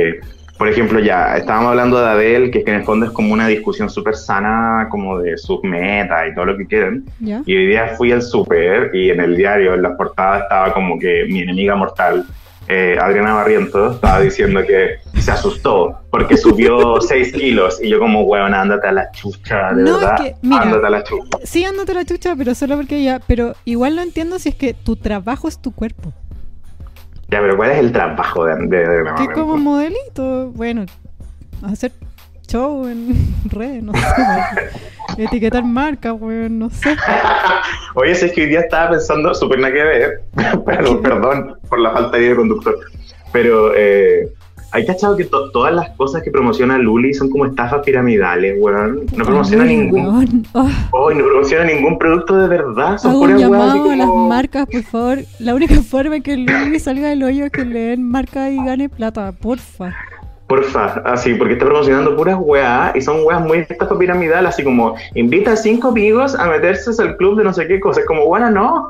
eh, 0.09 0.21
por 0.59 0.69
ejemplo, 0.69 0.99
ya 1.01 1.37
estábamos 1.37 1.71
hablando 1.71 2.01
de 2.01 2.07
Adele, 2.09 2.51
que, 2.51 2.65
que 2.65 2.71
en 2.71 2.79
el 2.79 2.85
fondo 2.85 3.07
es 3.07 3.13
como 3.13 3.33
una 3.33 3.47
discusión 3.47 3.91
súper 3.91 4.17
sana, 4.17 4.89
como 4.91 5.19
de 5.19 5.37
sus 5.37 5.63
metas 5.63 6.29
y 6.31 6.35
todo 6.35 6.47
lo 6.47 6.57
que 6.57 6.67
quieren. 6.67 7.05
¿Ya? 7.21 7.43
Y 7.45 7.57
hoy 7.57 7.67
día 7.67 7.89
fui 7.97 8.13
al 8.13 8.23
súper 8.23 8.91
y 8.95 9.11
en 9.11 9.21
el 9.21 9.37
diario, 9.37 9.75
en 9.75 9.83
la 9.83 9.97
portada, 9.97 10.41
estaba 10.41 10.73
como 10.73 10.99
que 10.99 11.27
mi 11.29 11.41
enemiga 11.41 11.77
mortal, 11.77 12.25
eh, 12.69 12.97
Adriana 13.01 13.35
Barrientos, 13.35 13.95
estaba 13.95 14.21
diciendo 14.21 14.61
que 14.67 14.97
se 15.21 15.31
asustó 15.31 16.01
porque 16.11 16.37
subió 16.37 17.01
6 17.01 17.33
kilos. 17.33 17.79
Y 17.83 17.91
yo, 17.91 17.99
como, 18.01 18.23
weón, 18.23 18.55
ándate 18.55 18.89
a 18.89 18.93
la 18.93 19.11
chucha, 19.13 19.73
de 19.73 19.83
No, 19.85 19.95
es 19.97 20.01
verdad. 20.01 20.17
que, 20.17 20.35
mira, 20.43 20.63
ándate 20.63 20.87
a 20.87 20.91
la 20.91 21.05
chucha. 21.05 21.39
Sí, 21.45 21.65
ándate 21.65 21.95
la 21.95 22.05
chucha, 22.05 22.35
pero 22.37 22.55
solo 22.55 22.77
porque 22.77 23.03
ya. 23.05 23.21
Pero 23.27 23.55
igual 23.65 23.95
no 23.95 24.03
entiendo 24.03 24.39
si 24.39 24.49
es 24.49 24.55
que 24.57 24.75
tu 24.75 24.97
trabajo 24.97 25.47
es 25.47 25.61
tu 25.63 25.73
cuerpo. 25.73 26.13
Ya, 27.29 27.41
pero 27.41 27.57
¿cuál 27.57 27.73
es 27.73 27.79
el 27.79 27.93
trabajo 27.93 28.45
de, 28.45 28.55
de, 28.69 28.89
de 28.89 29.05
Que 29.17 29.33
como 29.33 29.57
modelito, 29.57 30.53
bueno, 30.53 30.87
hacer 31.65 31.93
show 32.47 32.87
en 32.87 33.17
redes, 33.51 33.83
no 33.83 33.93
sé. 33.93 34.01
etiquetar 35.23 35.65
marcas, 35.65 36.15
weón, 36.19 36.59
no 36.59 36.71
sé. 36.71 36.97
Oye, 37.95 38.15
si 38.15 38.27
es 38.27 38.33
que 38.33 38.43
hoy 38.43 38.49
día 38.49 38.61
estaba 38.61 38.91
pensando, 38.91 39.35
súper 39.35 39.59
nada 39.59 39.73
que 39.73 39.83
ver, 39.83 40.21
pero, 40.65 41.01
perdón 41.01 41.59
por 41.69 41.79
la 41.79 41.93
falta 41.93 42.17
de 42.17 42.37
conductor, 42.37 42.79
pero 43.33 43.73
eh, 43.75 44.29
hay 44.77 44.85
cachado 44.87 45.17
que 45.17 45.25
to- 45.25 45.51
todas 45.53 45.73
las 45.75 45.89
cosas 45.97 46.23
que 46.23 46.31
promociona 46.31 46.77
Luli 46.79 47.15
son 47.15 47.31
como 47.31 47.47
estafas 47.47 47.81
piramidales, 47.85 48.57
weón. 48.61 49.07
No 49.17 49.25
promociona 49.25 49.65
Ay, 49.65 49.77
ningún, 49.77 50.07
weón. 50.07 50.47
Oh, 50.53 50.69
oh, 50.93 51.11
no 51.13 51.25
promociona 51.25 51.65
ningún 51.65 51.99
producto 51.99 52.37
de 52.37 52.47
verdad, 52.49 52.99
son 52.99 53.13
hago 53.13 53.21
un 53.21 53.27
puras 53.31 53.43
así 53.43 53.51
llamado 53.51 53.91
a 53.91 53.97
las 53.97 54.07
como- 54.07 54.29
marcas, 54.29 54.67
por 54.71 54.83
favor. 54.83 55.19
La 55.39 55.55
única 55.55 55.75
forma 55.83 56.21
que 56.21 56.37
Luli 56.37 56.79
salga 56.79 57.09
del 57.09 57.23
hoyo 57.23 57.47
es 57.47 57.53
que 57.53 57.65
le 57.65 57.81
den 57.81 58.03
marca 58.09 58.51
y 58.51 58.57
gane 58.57 58.89
plata, 58.89 59.33
porfa. 59.33 59.95
Porfa, 60.49 61.03
así, 61.05 61.35
porque 61.35 61.55
está 61.55 61.65
promocionando 61.65 62.15
puras 62.15 62.37
weas 62.39 62.95
y 62.95 63.01
son 63.01 63.17
weas 63.25 63.41
muy 63.41 63.59
estafa 63.59 63.99
piramidal, 63.99 64.47
así 64.47 64.63
como 64.63 64.95
invita 65.17 65.53
a 65.53 65.57
cinco 65.57 65.89
amigos 65.89 66.37
a 66.39 66.47
meterse 66.47 66.91
al 67.03 67.17
club 67.17 67.39
de 67.39 67.43
no 67.45 67.53
sé 67.53 67.67
qué 67.67 67.81
cosa. 67.81 68.01
Es 68.03 68.07
como, 68.07 68.27
bueno, 68.27 68.49
no. 68.51 68.89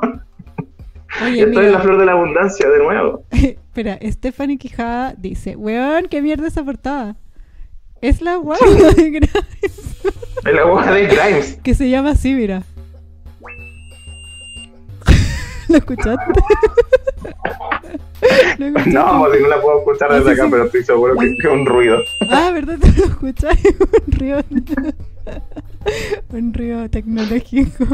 Oye, 1.23 1.43
Estoy 1.43 1.65
en 1.65 1.71
la 1.71 1.79
flor 1.79 1.97
de 1.99 2.05
la 2.05 2.11
abundancia 2.13 2.69
de 2.69 2.77
nuevo. 2.79 3.23
espera, 3.31 3.97
Stephanie 4.03 4.57
Quijada 4.57 5.13
dice, 5.17 5.55
weón, 5.55 6.07
qué 6.09 6.21
mierda 6.21 6.47
esa 6.47 6.63
portada. 6.63 7.15
Es 8.01 8.21
la 8.21 8.37
weón 8.37 8.77
de 8.95 9.09
Grimes, 9.09 9.33
Es 10.45 10.53
la 10.53 10.65
wea 10.65 10.91
de 10.91 11.07
Grimes. 11.07 11.59
que 11.63 11.73
se 11.73 11.89
llama 11.89 12.11
así, 12.11 12.33
mira. 12.33 12.63
¿Lo 15.67 15.77
escuchaste? 15.77 16.23
¿Lo 18.59 18.65
escuchaste? 18.67 18.91
No, 18.91 19.33
si 19.33 19.41
no 19.41 19.47
la 19.47 19.61
puedo 19.61 19.79
escuchar 19.79 20.13
desde 20.13 20.31
acá, 20.31 20.43
sí. 20.43 20.49
pero 20.51 20.63
estoy 20.65 20.83
seguro 20.83 21.15
que 21.17 21.25
es 21.25 21.45
un 21.45 21.65
ruido. 21.65 21.97
Ah, 22.29 22.51
¿verdad? 22.53 22.77
¿Te 22.79 22.91
lo 22.99 23.05
escuchas? 23.05 23.57
Un 24.05 24.11
río. 24.13 24.37
Un 26.29 26.53
río 26.53 26.89
tecnológico. 26.89 27.85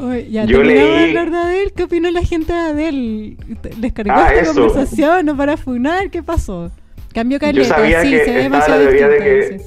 Oye, 0.00 0.30
ya 0.30 0.44
Yo 0.44 0.62
leí- 0.62 1.08
hablar 1.08 1.30
de 1.30 1.36
Adele. 1.38 1.72
¿Qué 1.74 1.82
opinó 1.84 2.10
la 2.10 2.22
gente 2.22 2.52
de 2.52 2.58
Adele? 2.58 3.36
¿Les 3.80 3.92
cargó 3.92 4.12
Ah, 4.14 4.32
esta 4.34 4.50
eso. 4.52 4.66
conversación? 4.66 5.26
¿No 5.26 5.36
para 5.36 5.56
funar? 5.56 6.10
¿Qué 6.10 6.22
pasó? 6.22 6.70
Cambió 7.12 7.38
caleta, 7.40 7.76
sabía 7.76 8.02
sí, 8.02 8.10
que 8.10 8.24
se 8.24 8.32
ve 8.34 8.42
demasiado 8.44 8.84
la 8.84 8.90
teoría 8.90 9.08
de 9.08 9.18
que-. 9.18 9.60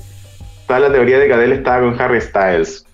Estaba 0.61 0.79
la 0.79 0.91
teoría 0.93 1.19
de 1.19 1.27
que 1.27 1.33
Adele 1.33 1.55
estaba 1.55 1.81
con 1.81 1.99
Harry 2.01 2.21
Styles. 2.21 2.85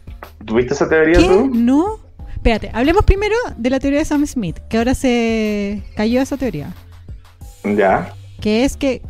¿Tuviste 0.46 0.74
esa 0.74 0.90
teoría 0.90 1.20
¿Qué? 1.20 1.26
tú? 1.28 1.52
No. 1.54 2.00
Espérate, 2.34 2.72
hablemos 2.74 3.04
primero 3.04 3.36
de 3.58 3.70
la 3.70 3.80
teoría 3.80 4.00
de 4.00 4.06
Sam 4.06 4.26
Smith, 4.26 4.58
que 4.70 4.78
ahora 4.78 4.96
se 4.96 5.84
cayó 5.96 6.22
esa 6.22 6.38
teoría. 6.38 6.74
Ya. 7.64 8.14
que 8.40 8.64
es 8.64 8.78
que 8.78 9.02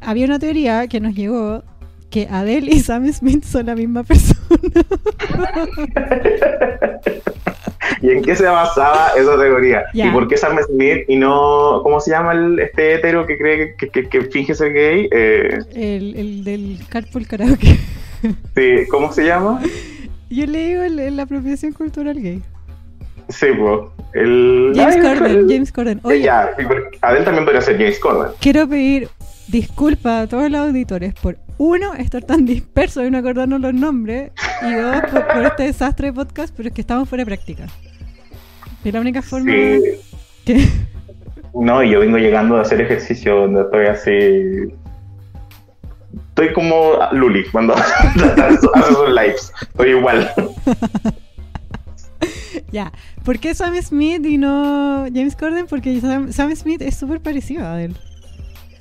había 0.00 0.24
una 0.24 0.38
teoría 0.38 0.86
que 0.88 1.00
nos 1.00 1.14
llegó 1.14 1.62
que 2.10 2.26
Adele 2.30 2.70
y 2.72 2.80
Sam 2.80 3.12
Smith 3.12 3.44
son 3.44 3.66
la 3.66 3.74
misma 3.74 4.02
persona. 4.04 4.40
¿Y 8.02 8.10
en 8.10 8.22
qué 8.22 8.34
se 8.36 8.44
basaba 8.44 9.10
esa 9.16 9.36
teoría? 9.38 9.84
¿Y 9.92 10.08
por 10.10 10.28
qué 10.28 10.36
Sam 10.36 10.58
Smith 10.66 11.04
y 11.08 11.16
no. 11.16 11.80
¿Cómo 11.82 12.00
se 12.00 12.10
llama 12.10 12.32
el, 12.32 12.58
este 12.58 12.94
hetero 12.94 13.26
que 13.26 13.36
cree 13.38 13.74
que, 13.76 13.88
que, 13.88 14.08
que 14.08 14.22
finge 14.22 14.54
ser 14.54 14.72
gay? 14.72 15.08
Eh, 15.12 15.58
El, 15.74 16.16
el 16.16 16.44
del 16.44 16.78
Carpool 16.88 17.26
Karaoke. 17.26 17.78
sí, 18.54 18.86
¿Cómo 18.90 19.12
se 19.12 19.24
llama? 19.24 19.60
Yo 20.30 20.46
le 20.46 20.68
digo 20.68 20.82
el- 20.82 20.98
el- 20.98 21.16
la 21.16 21.22
apropiación 21.24 21.72
cultural 21.72 22.20
gay. 22.20 22.42
Sí, 23.28 23.46
pues. 23.58 23.80
El... 24.14 24.72
James 24.74 24.96
Corden, 24.96 25.48
James 25.48 25.72
Corden. 25.72 26.00
Oye, 26.04 26.20
Ya, 26.22 26.50
Adele 27.02 27.24
también 27.24 27.44
podría 27.44 27.60
ser 27.60 27.76
James 27.76 27.98
Corden. 27.98 28.32
quiero 28.40 28.68
pedir 28.68 29.08
disculpas 29.48 30.24
a 30.24 30.26
todos 30.28 30.50
los 30.50 30.60
auditores 30.60 31.12
por, 31.14 31.36
uno, 31.58 31.94
estar 31.94 32.22
tan 32.22 32.44
dispersos 32.46 33.06
y 33.06 33.10
no 33.10 33.18
acordarnos 33.18 33.60
los 33.60 33.74
nombres, 33.74 34.32
y 34.62 34.74
dos, 34.74 35.00
por, 35.10 35.26
por 35.28 35.44
este 35.44 35.62
desastre 35.64 36.08
de 36.08 36.12
podcast, 36.12 36.54
pero 36.56 36.68
es 36.68 36.74
que 36.74 36.80
estamos 36.82 37.08
fuera 37.08 37.22
de 37.22 37.26
práctica. 37.26 37.66
Es 38.84 38.92
la 38.92 39.00
única 39.00 39.22
forma 39.22 39.50
Sí. 39.52 39.80
que... 40.44 40.68
No, 41.54 41.82
y 41.82 41.90
yo 41.90 42.00
vengo 42.00 42.18
llegando 42.18 42.56
de 42.56 42.60
hacer 42.60 42.80
ejercicio 42.82 43.34
donde 43.36 43.62
estoy 43.62 43.86
así. 43.86 44.74
Estoy 46.28 46.52
como 46.52 46.92
Luli 47.12 47.44
cuando 47.50 47.74
hace 47.76 48.58
sus 48.58 49.08
lives. 49.08 49.52
Estoy 49.62 49.90
igual. 49.90 50.30
Ya, 52.72 52.92
¿por 53.24 53.38
qué 53.38 53.54
Sam 53.54 53.74
Smith 53.82 54.24
y 54.26 54.38
no 54.38 55.06
James 55.14 55.36
Corden? 55.36 55.66
Porque 55.66 56.00
Sam, 56.00 56.32
Sam 56.32 56.54
Smith 56.56 56.82
es 56.82 56.96
súper 56.96 57.20
parecido 57.20 57.64
a 57.66 57.80
él. 57.82 57.96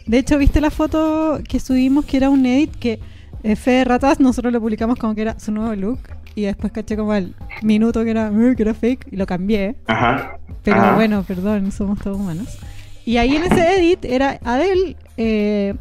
De 0.07 0.17
hecho, 0.19 0.38
¿viste 0.38 0.62
la 0.62 0.69
foto 0.71 1.39
que 1.47 1.59
subimos 1.59 2.05
que 2.05 2.17
era 2.17 2.29
un 2.29 2.45
edit 2.45 2.75
que 2.75 3.00
eh, 3.43 3.55
Fe 3.55 3.71
de 3.71 3.83
Ratas 3.85 4.19
nosotros 4.19 4.51
lo 4.53 4.59
publicamos 4.62 4.97
como 4.97 5.15
que 5.15 5.21
era 5.21 5.39
su 5.39 5.51
nuevo 5.51 5.74
look 5.75 6.00
y 6.35 6.43
después 6.43 6.71
caché 6.74 6.95
como 6.97 7.12
al 7.12 7.33
minuto 7.62 8.03
que 8.03 8.12
era, 8.12 8.27
"Eh, 8.27 8.53
que 8.55 8.63
era 8.63 8.74
fake 8.74 9.07
y 9.12 9.15
lo 9.15 9.25
cambié. 9.25 9.75
Ajá. 9.88 10.38
Pero 10.63 10.77
Ajá. 10.81 10.95
bueno, 10.95 11.24
perdón, 11.24 11.71
somos 11.71 12.00
todos 12.01 12.17
humanos. 12.17 12.57
Y 13.05 13.17
ahí 13.17 13.35
en 13.35 13.43
ese 13.43 13.77
edit 13.79 14.03
era 14.05 14.39
Adele 14.43 14.95
eh, 15.17 15.75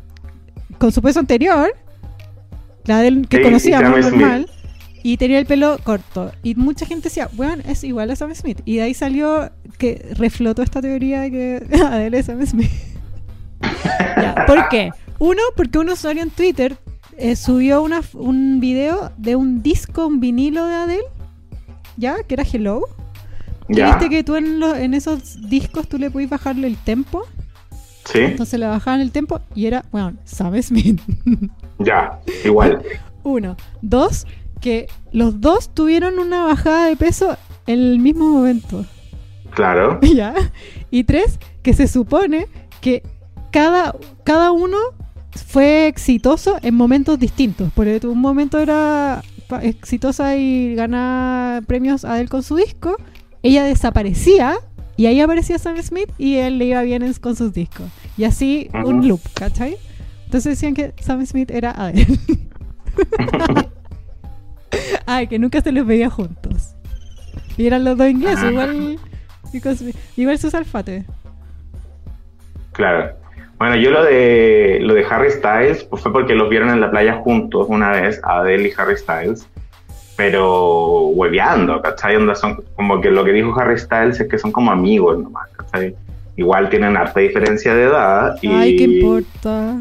con 0.78 0.92
su 0.92 1.00
peso 1.02 1.20
anterior, 1.20 1.74
la 2.84 2.98
Adele 2.98 3.22
que 3.28 3.38
Sí, 3.38 3.42
conocíamos 3.42 4.00
normal, 4.10 4.48
y 5.02 5.16
tenía 5.16 5.38
el 5.38 5.46
pelo 5.46 5.78
corto. 5.82 6.32
Y 6.42 6.54
mucha 6.54 6.84
gente 6.86 7.04
decía, 7.08 7.28
bueno, 7.32 7.62
es 7.66 7.82
igual 7.84 8.10
a 8.10 8.16
Sam 8.16 8.34
Smith. 8.34 8.60
Y 8.66 8.76
de 8.76 8.82
ahí 8.82 8.94
salió 8.94 9.50
que 9.78 10.06
reflotó 10.18 10.62
esta 10.62 10.80
teoría 10.82 11.22
de 11.22 11.30
que 11.30 11.66
Adele 11.82 12.18
es 12.18 12.26
Sam 12.26 12.44
Smith. 12.46 12.70
Ya, 14.16 14.44
¿Por 14.46 14.68
qué? 14.68 14.90
Uno, 15.18 15.40
porque 15.56 15.78
un 15.78 15.88
usuario 15.90 16.22
en 16.22 16.30
Twitter 16.30 16.76
eh, 17.16 17.36
subió 17.36 17.82
una, 17.82 18.02
un 18.14 18.60
video 18.60 19.12
de 19.16 19.36
un 19.36 19.62
disco, 19.62 20.06
un 20.06 20.20
vinilo 20.20 20.66
de 20.66 20.74
Adele, 20.74 21.04
¿ya? 21.96 22.22
Que 22.24 22.34
era 22.34 22.44
Hello. 22.44 22.82
Y 23.68 23.76
Ya. 23.76 23.86
viste 23.86 24.10
que 24.10 24.22
tú 24.24 24.36
en, 24.36 24.92
esos 24.94 25.48
discos 25.48 25.88
tú 25.88 25.98
le 25.98 26.10
podías 26.10 26.30
bajarle 26.30 26.66
el 26.66 26.76
tempo. 26.76 27.22
Sí, 28.04 28.18
Entonces 28.18 28.60
le 28.60 28.66
bajaban 28.66 29.00
el 29.00 29.10
tempo 29.12 29.40
y 29.54 29.66
era, 29.66 29.84
bueno, 29.90 30.14
Sam 30.24 30.60
Smith. 30.62 31.00
ya, 31.78 32.20
igual. 32.44 32.82
Uno. 33.22 33.56
Dos, 33.80 34.26
que 34.60 34.88
los 35.12 35.40
dos 35.40 35.72
tuvieron 35.72 36.18
una 36.18 36.44
bajada 36.44 36.86
de 36.86 36.96
peso 36.96 37.38
en 37.66 37.78
el 37.80 37.98
mismo 37.98 38.28
momento. 38.28 38.84
Claro. 39.54 39.98
¿Ya? 40.02 40.34
Y 40.90 41.04
tres, 41.04 41.38
que 41.62 41.72
se 41.72 41.88
supone 41.88 42.46
que 42.82 43.02
cada, 43.54 43.94
cada 44.24 44.50
uno 44.50 44.76
fue 45.46 45.86
exitoso 45.86 46.58
en 46.62 46.74
momentos 46.74 47.20
distintos. 47.20 47.70
Porque 47.72 48.04
un 48.04 48.20
momento 48.20 48.58
era 48.58 49.22
exitosa 49.62 50.36
y 50.36 50.74
ganaba 50.74 51.60
premios 51.64 52.04
a 52.04 52.20
él 52.20 52.28
con 52.28 52.42
su 52.42 52.56
disco. 52.56 52.96
Ella 53.44 53.62
desaparecía 53.62 54.54
y 54.96 55.06
ahí 55.06 55.20
aparecía 55.20 55.56
Sam 55.60 55.80
Smith 55.80 56.10
y 56.18 56.34
él 56.38 56.58
le 56.58 56.64
iba 56.64 56.82
bien 56.82 57.04
en- 57.04 57.14
con 57.14 57.36
sus 57.36 57.52
discos. 57.52 57.86
Y 58.16 58.24
así 58.24 58.68
un 58.84 59.06
loop, 59.06 59.20
¿cachai? 59.34 59.76
Entonces 60.24 60.54
decían 60.58 60.74
que 60.74 60.92
Sam 61.00 61.24
Smith 61.24 61.52
era 61.52 61.70
Adele. 61.70 62.18
Ay, 65.06 65.28
que 65.28 65.38
nunca 65.38 65.60
se 65.60 65.70
los 65.70 65.86
veía 65.86 66.10
juntos. 66.10 66.74
Y 67.56 67.66
eran 67.68 67.84
los 67.84 67.96
dos 67.96 68.08
ingleses, 68.08 68.50
igual, 68.50 68.98
igual 70.16 70.38
sus 70.40 70.54
alfates. 70.54 71.04
Claro. 72.72 73.23
Bueno, 73.64 73.76
yo 73.76 73.90
lo 73.92 74.04
de 74.04 74.78
lo 74.82 74.92
de 74.92 75.06
Harry 75.08 75.30
Styles 75.30 75.84
pues 75.84 76.02
fue 76.02 76.12
porque 76.12 76.34
los 76.34 76.50
vieron 76.50 76.68
en 76.68 76.82
la 76.82 76.90
playa 76.90 77.14
juntos 77.14 77.64
una 77.70 77.92
vez, 77.92 78.20
Adele 78.22 78.68
y 78.68 78.72
Harry 78.76 78.98
Styles, 78.98 79.48
pero 80.18 81.06
hueveando, 81.06 81.80
¿cachai? 81.80 82.16
Onda 82.16 82.34
son 82.34 82.62
como 82.76 83.00
que 83.00 83.10
lo 83.10 83.24
que 83.24 83.32
dijo 83.32 83.58
Harry 83.58 83.78
Styles 83.78 84.20
es 84.20 84.28
que 84.28 84.36
son 84.36 84.52
como 84.52 84.70
amigos 84.70 85.18
nomás, 85.18 85.48
¿cachai? 85.56 85.96
Igual 86.36 86.68
tienen 86.68 86.94
harta 86.94 87.20
diferencia 87.20 87.74
de 87.74 87.84
edad 87.84 88.36
y 88.42 88.48
Ay, 88.48 88.76
¿qué 88.76 88.84
importa? 88.84 89.80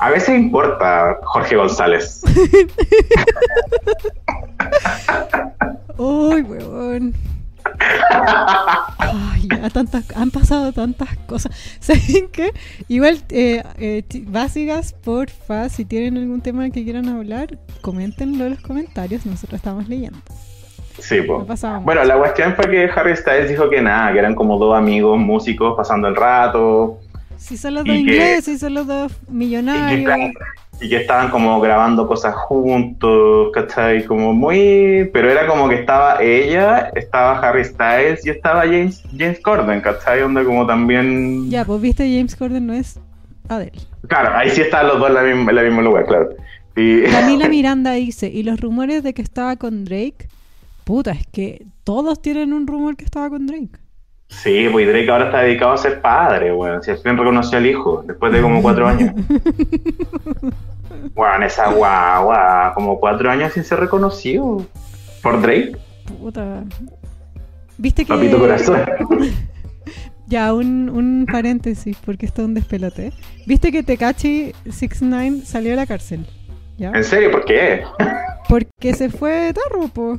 a 0.00 0.10
veces 0.10 0.30
importa 0.30 1.16
Jorge 1.22 1.54
González. 1.54 2.22
Uy, 5.96 6.42
weón. 6.42 7.14
Ay, 7.80 9.48
ya 9.48 9.70
tantas, 9.70 10.04
han 10.16 10.30
pasado 10.30 10.72
tantas 10.72 11.16
cosas. 11.26 11.52
¿Saben 11.80 12.28
qué? 12.32 12.52
Igual, 12.88 13.22
eh, 13.30 13.62
eh, 13.78 14.04
básicas, 14.26 14.92
porfa, 14.92 15.68
si 15.68 15.84
tienen 15.84 16.16
algún 16.16 16.40
tema 16.40 16.68
que 16.70 16.84
quieran 16.84 17.08
hablar, 17.08 17.58
coméntenlo 17.80 18.44
en 18.44 18.50
los 18.50 18.60
comentarios, 18.60 19.26
nosotros 19.26 19.58
estamos 19.58 19.88
leyendo. 19.88 20.18
Sí, 20.98 21.22
po. 21.22 21.44
Bueno, 21.82 22.04
la 22.04 22.16
cuestión 22.16 22.54
fue 22.54 22.70
que 22.70 22.84
Harry 22.94 23.16
Styles 23.16 23.48
dijo 23.48 23.68
que 23.68 23.82
nada, 23.82 24.12
que 24.12 24.18
eran 24.18 24.34
como 24.34 24.58
dos 24.58 24.76
amigos 24.76 25.18
músicos 25.18 25.74
pasando 25.76 26.08
el 26.08 26.14
rato, 26.14 27.00
Si 27.36 27.56
son 27.56 27.74
los 27.74 27.84
dos 27.84 27.96
ingleses, 27.96 28.44
si 28.44 28.58
son 28.58 28.74
los 28.74 28.86
dos 28.86 29.12
que, 29.12 29.32
millonarios. 29.32 30.32
Y 30.80 30.88
que 30.88 30.96
estaban 30.96 31.30
como 31.30 31.60
grabando 31.60 32.06
cosas 32.06 32.34
juntos, 32.34 33.50
¿cachai? 33.52 34.04
Como 34.04 34.32
muy... 34.32 35.08
Pero 35.12 35.30
era 35.30 35.46
como 35.46 35.68
que 35.68 35.76
estaba 35.76 36.22
ella, 36.22 36.90
estaba 36.94 37.38
Harry 37.40 37.64
Styles 37.64 38.24
y 38.26 38.30
estaba 38.30 38.62
James, 38.62 39.02
James 39.16 39.40
Corden, 39.40 39.80
¿cachai? 39.80 40.22
Onda 40.22 40.44
como 40.44 40.66
también... 40.66 41.50
Ya, 41.50 41.64
pues 41.64 41.80
viste, 41.80 42.04
James 42.04 42.36
Corden 42.36 42.66
no 42.66 42.74
es 42.74 43.00
Adele. 43.48 43.72
Claro, 44.08 44.36
ahí 44.36 44.50
sí 44.50 44.60
estaban 44.60 44.88
los 44.88 44.98
dos 44.98 45.08
en 45.08 45.14
la 45.14 45.22
misma, 45.22 45.50
en 45.50 45.56
la 45.56 45.62
misma 45.62 45.82
lugar, 45.82 46.06
claro. 46.06 46.30
Y... 46.76 47.02
Camila 47.10 47.48
Miranda 47.48 47.92
dice, 47.92 48.28
y 48.28 48.42
los 48.42 48.60
rumores 48.60 49.02
de 49.02 49.14
que 49.14 49.22
estaba 49.22 49.56
con 49.56 49.84
Drake, 49.84 50.28
puta, 50.84 51.12
es 51.12 51.26
que 51.28 51.66
todos 51.84 52.20
tienen 52.20 52.52
un 52.52 52.66
rumor 52.66 52.96
que 52.96 53.04
estaba 53.04 53.30
con 53.30 53.46
Drake. 53.46 53.83
Sí, 54.42 54.68
pues 54.70 54.86
Drake 54.86 55.10
ahora 55.10 55.26
está 55.26 55.40
dedicado 55.40 55.72
a 55.72 55.78
ser 55.78 56.00
padre, 56.00 56.52
weón. 56.52 56.82
Si 56.82 56.90
al 56.90 56.98
fin 56.98 57.16
reconoció 57.16 57.58
al 57.58 57.66
hijo, 57.66 58.02
después 58.06 58.32
de 58.32 58.42
como 58.42 58.60
cuatro 58.62 58.86
años. 58.86 59.12
Weón, 61.14 61.42
esa 61.42 61.70
guagua, 61.70 62.72
como 62.74 62.98
cuatro 62.98 63.30
años 63.30 63.52
sin 63.52 63.64
ser 63.64 63.80
reconocido. 63.80 64.64
Por 65.22 65.40
Drake, 65.40 65.76
Puta. 66.20 66.64
Viste 67.78 68.04
que... 68.04 68.08
papito 68.08 68.38
corazón. 68.38 68.82
Ya, 70.26 70.54
un, 70.54 70.88
un 70.88 71.26
paréntesis, 71.30 71.98
porque 72.02 72.24
esto 72.24 72.40
es 72.40 72.48
un 72.48 72.54
despelote. 72.54 73.12
Viste 73.46 73.70
que 73.70 73.82
Tekachi 73.82 74.54
69 74.70 75.42
salió 75.44 75.72
de 75.72 75.76
la 75.76 75.84
cárcel, 75.84 76.26
¿ya? 76.78 76.92
¿En 76.92 77.04
serio? 77.04 77.30
¿Por 77.30 77.44
qué? 77.44 77.82
Porque 78.48 78.94
se 78.94 79.10
fue 79.10 79.32
de 79.32 79.52
tarro, 79.52 79.88
po. 79.88 80.18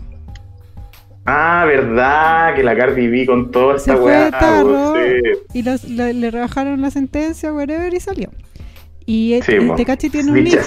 Ah, 1.25 1.65
verdad, 1.65 2.53
que 2.55 2.61
la 2.63 2.75
Cardi 2.77 3.07
B 3.07 3.25
con 3.25 3.49
toda 3.51 3.77
esta 3.77 3.95
weá. 3.95 4.29
sí. 4.93 5.21
y 5.53 5.63
los- 5.63 5.83
le, 5.85 6.13
le 6.13 6.29
rebajaron 6.31 6.81
la 6.81 6.91
sentencia, 6.91 7.51
whatever, 7.53 7.91
y 7.93 7.99
salió. 7.99 8.29
Y 9.07 9.33
el, 9.33 9.43
Sí, 9.43 9.53
el 9.53 9.67
po. 9.67 9.75
Tekashi 9.75 10.09
tiene 10.09 10.31
un 10.31 10.45
hijo, 10.45 10.59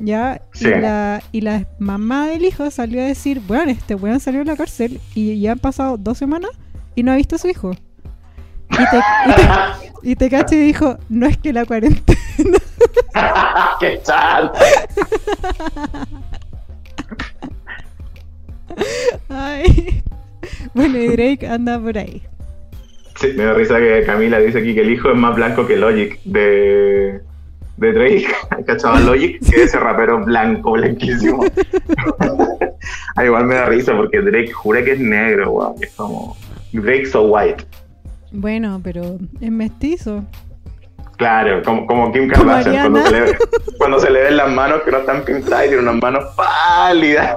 ¿ya? 0.00 0.42
Sí. 0.52 0.66
Y, 0.68 0.70
la, 0.80 1.22
y 1.32 1.40
la 1.42 1.66
mamá 1.78 2.26
del 2.28 2.44
hijo 2.44 2.70
salió 2.70 3.00
a 3.00 3.04
decir, 3.04 3.40
bueno, 3.46 3.70
este 3.70 3.94
weón 3.94 4.18
salió 4.20 4.40
de 4.40 4.46
la 4.46 4.56
cárcel 4.56 5.00
y 5.14 5.38
ya 5.40 5.52
han 5.52 5.58
pasado 5.60 5.96
dos 5.96 6.18
semanas 6.18 6.50
y 6.96 7.02
no 7.04 7.12
ha 7.12 7.16
visto 7.16 7.36
a 7.36 7.38
su 7.38 7.48
hijo. 7.48 7.72
Y, 8.70 8.76
te, 8.76 8.82
y, 8.82 9.32
te- 9.32 10.10
y 10.10 10.16
Tekashi 10.16 10.56
dijo, 10.60 10.98
no 11.08 11.26
es 11.26 11.36
que 11.38 11.52
la 11.52 11.64
cuarentena... 11.64 12.18
¡Qué! 13.80 14.00
Ay. 19.28 20.02
Bueno, 20.74 20.98
y 20.98 21.08
Drake 21.08 21.46
anda 21.46 21.78
por 21.78 21.98
ahí. 21.98 22.22
Sí, 23.16 23.32
me 23.36 23.44
da 23.44 23.54
risa 23.54 23.78
que 23.78 24.04
Camila 24.06 24.38
dice 24.38 24.58
aquí 24.58 24.74
que 24.74 24.82
el 24.82 24.90
hijo 24.90 25.10
es 25.10 25.16
más 25.16 25.34
blanco 25.34 25.66
que 25.66 25.76
Logic 25.76 26.20
de, 26.24 27.20
de 27.76 27.92
Drake. 27.92 28.28
¿Cachado 28.66 28.94
a 28.94 29.00
Logic? 29.00 29.40
Que 29.44 29.64
ese 29.64 29.78
rapero 29.78 30.24
blanco, 30.24 30.72
blanquísimo. 30.72 31.44
Ah, 33.16 33.24
igual 33.24 33.46
me 33.46 33.56
da 33.56 33.66
risa 33.66 33.96
porque 33.96 34.20
Drake 34.20 34.52
jura 34.52 34.84
que 34.84 34.92
es 34.92 35.00
negro, 35.00 35.50
wow. 35.50 35.74
Es 35.80 35.92
como 35.94 36.36
Drake 36.72 37.06
so 37.06 37.22
white. 37.22 37.64
Bueno, 38.30 38.80
pero 38.82 39.18
es 39.40 39.50
mestizo. 39.50 40.24
Claro, 41.16 41.60
como, 41.64 41.84
como 41.86 42.12
Kim 42.12 42.28
Kardashian, 42.28 42.92
cuando 42.92 43.10
se, 43.10 43.20
le, 43.20 43.38
cuando 43.76 43.98
se 43.98 44.10
le 44.10 44.22
ven 44.22 44.36
las 44.36 44.52
manos 44.52 44.82
que 44.82 44.92
no 44.92 44.98
están 44.98 45.24
pintadas 45.24 45.66
y 45.66 45.68
tiene 45.68 45.82
unas 45.82 46.00
manos 46.00 46.24
pálidas. 46.36 47.36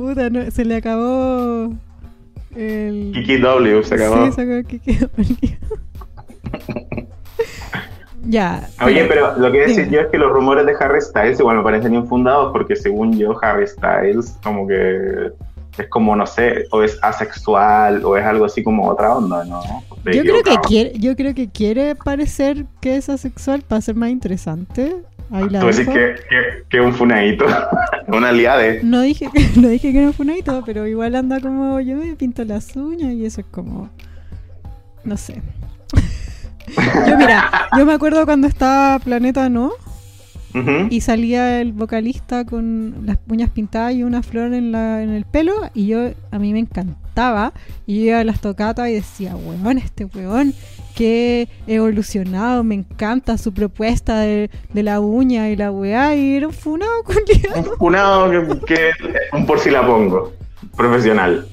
Puta, 0.00 0.30
no, 0.30 0.50
se 0.50 0.64
le 0.64 0.76
acabó 0.76 1.74
el... 2.56 3.12
Kiki 3.12 3.36
W 3.36 3.84
se 3.84 3.94
acabó. 3.96 4.24
Sí, 4.24 4.32
sacó 4.32 4.66
Kiki 4.66 4.94
W. 4.94 5.58
ya. 8.24 8.66
Oye, 8.82 9.04
pero 9.04 9.36
lo 9.36 9.52
que 9.52 9.58
voy 9.58 9.60
a 9.60 9.66
decir 9.66 9.90
yo 9.90 10.00
es 10.00 10.06
que 10.06 10.16
los 10.16 10.32
rumores 10.32 10.64
de 10.64 10.72
Harry 10.80 11.02
Styles 11.02 11.38
igual 11.38 11.58
me 11.58 11.62
parecen 11.62 11.94
infundados 11.94 12.50
porque 12.50 12.76
según 12.76 13.18
yo 13.18 13.36
Harry 13.42 13.66
Styles 13.66 14.38
como 14.42 14.66
que 14.66 15.32
es 15.76 15.88
como, 15.88 16.16
no 16.16 16.26
sé, 16.26 16.64
o 16.70 16.82
es 16.82 16.98
asexual 17.02 18.02
o 18.02 18.16
es 18.16 18.24
algo 18.24 18.46
así 18.46 18.62
como 18.62 18.88
otra 18.88 19.14
onda, 19.14 19.44
¿no? 19.44 19.60
Yo 20.06 20.22
creo, 20.22 20.42
que 20.42 20.56
quiere, 20.66 20.98
yo 20.98 21.14
creo 21.14 21.34
que 21.34 21.50
quiere 21.50 21.94
parecer 21.94 22.64
que 22.80 22.96
es 22.96 23.10
asexual 23.10 23.60
para 23.68 23.82
ser 23.82 23.96
más 23.96 24.08
interesante. 24.08 24.96
Ahí 25.32 25.48
la 25.48 25.60
Tú 25.60 25.66
decís 25.66 25.86
que, 25.86 26.14
que, 26.28 26.64
que 26.68 26.80
un 26.80 26.92
funadito, 26.92 27.44
una 28.08 28.32
liade. 28.32 28.80
No 28.82 29.00
dije 29.00 29.28
que 29.32 29.48
no 29.60 29.68
dije 29.68 29.92
que 29.92 30.12
fue 30.12 30.26
un 30.26 30.62
pero 30.64 30.86
igual 30.86 31.14
anda 31.14 31.40
como 31.40 31.80
yo 31.80 31.96
me 31.96 32.16
pinto 32.16 32.44
las 32.44 32.74
uñas 32.76 33.12
y 33.12 33.24
eso 33.24 33.42
es 33.42 33.46
como 33.50 33.90
no 35.04 35.16
sé. 35.16 35.42
yo 37.06 37.16
mira, 37.16 37.50
yo 37.76 37.86
me 37.86 37.92
acuerdo 37.92 38.24
cuando 38.24 38.46
estaba 38.46 38.98
Planeta 38.98 39.48
No 39.48 39.72
y 40.90 41.00
salía 41.00 41.60
el 41.60 41.72
vocalista 41.72 42.44
con 42.44 43.06
las 43.06 43.18
uñas 43.28 43.50
pintadas 43.50 43.94
y 43.94 44.02
una 44.02 44.22
flor 44.22 44.52
en 44.52 44.72
la 44.72 45.00
en 45.00 45.10
el 45.10 45.24
pelo 45.24 45.54
y 45.74 45.86
yo 45.86 46.10
a 46.32 46.38
mí 46.40 46.52
me 46.52 46.58
encantaba 47.10 47.52
y 47.86 48.08
iba 48.08 48.20
a 48.20 48.24
las 48.24 48.40
tocatas 48.40 48.88
y 48.88 48.94
decía, 48.94 49.34
"Weón, 49.36 49.78
este 49.78 50.04
weón 50.04 50.54
que 50.94 51.48
evolucionado, 51.66 52.62
me 52.62 52.74
encanta 52.74 53.38
su 53.38 53.52
propuesta 53.54 54.20
de, 54.20 54.50
de 54.72 54.82
la 54.82 55.00
uña 55.00 55.48
y 55.48 55.56
la 55.56 55.70
weá 55.70 56.14
y 56.14 56.34
era 56.36 56.48
un 56.48 56.52
funado 56.52 56.92
culiao. 57.04 57.58
Un 57.58 57.78
funado 57.78 58.30
que, 58.30 58.74
que 58.74 58.90
un 59.32 59.46
por 59.46 59.58
si 59.60 59.70
la 59.70 59.86
pongo, 59.86 60.32
profesional. 60.76 61.46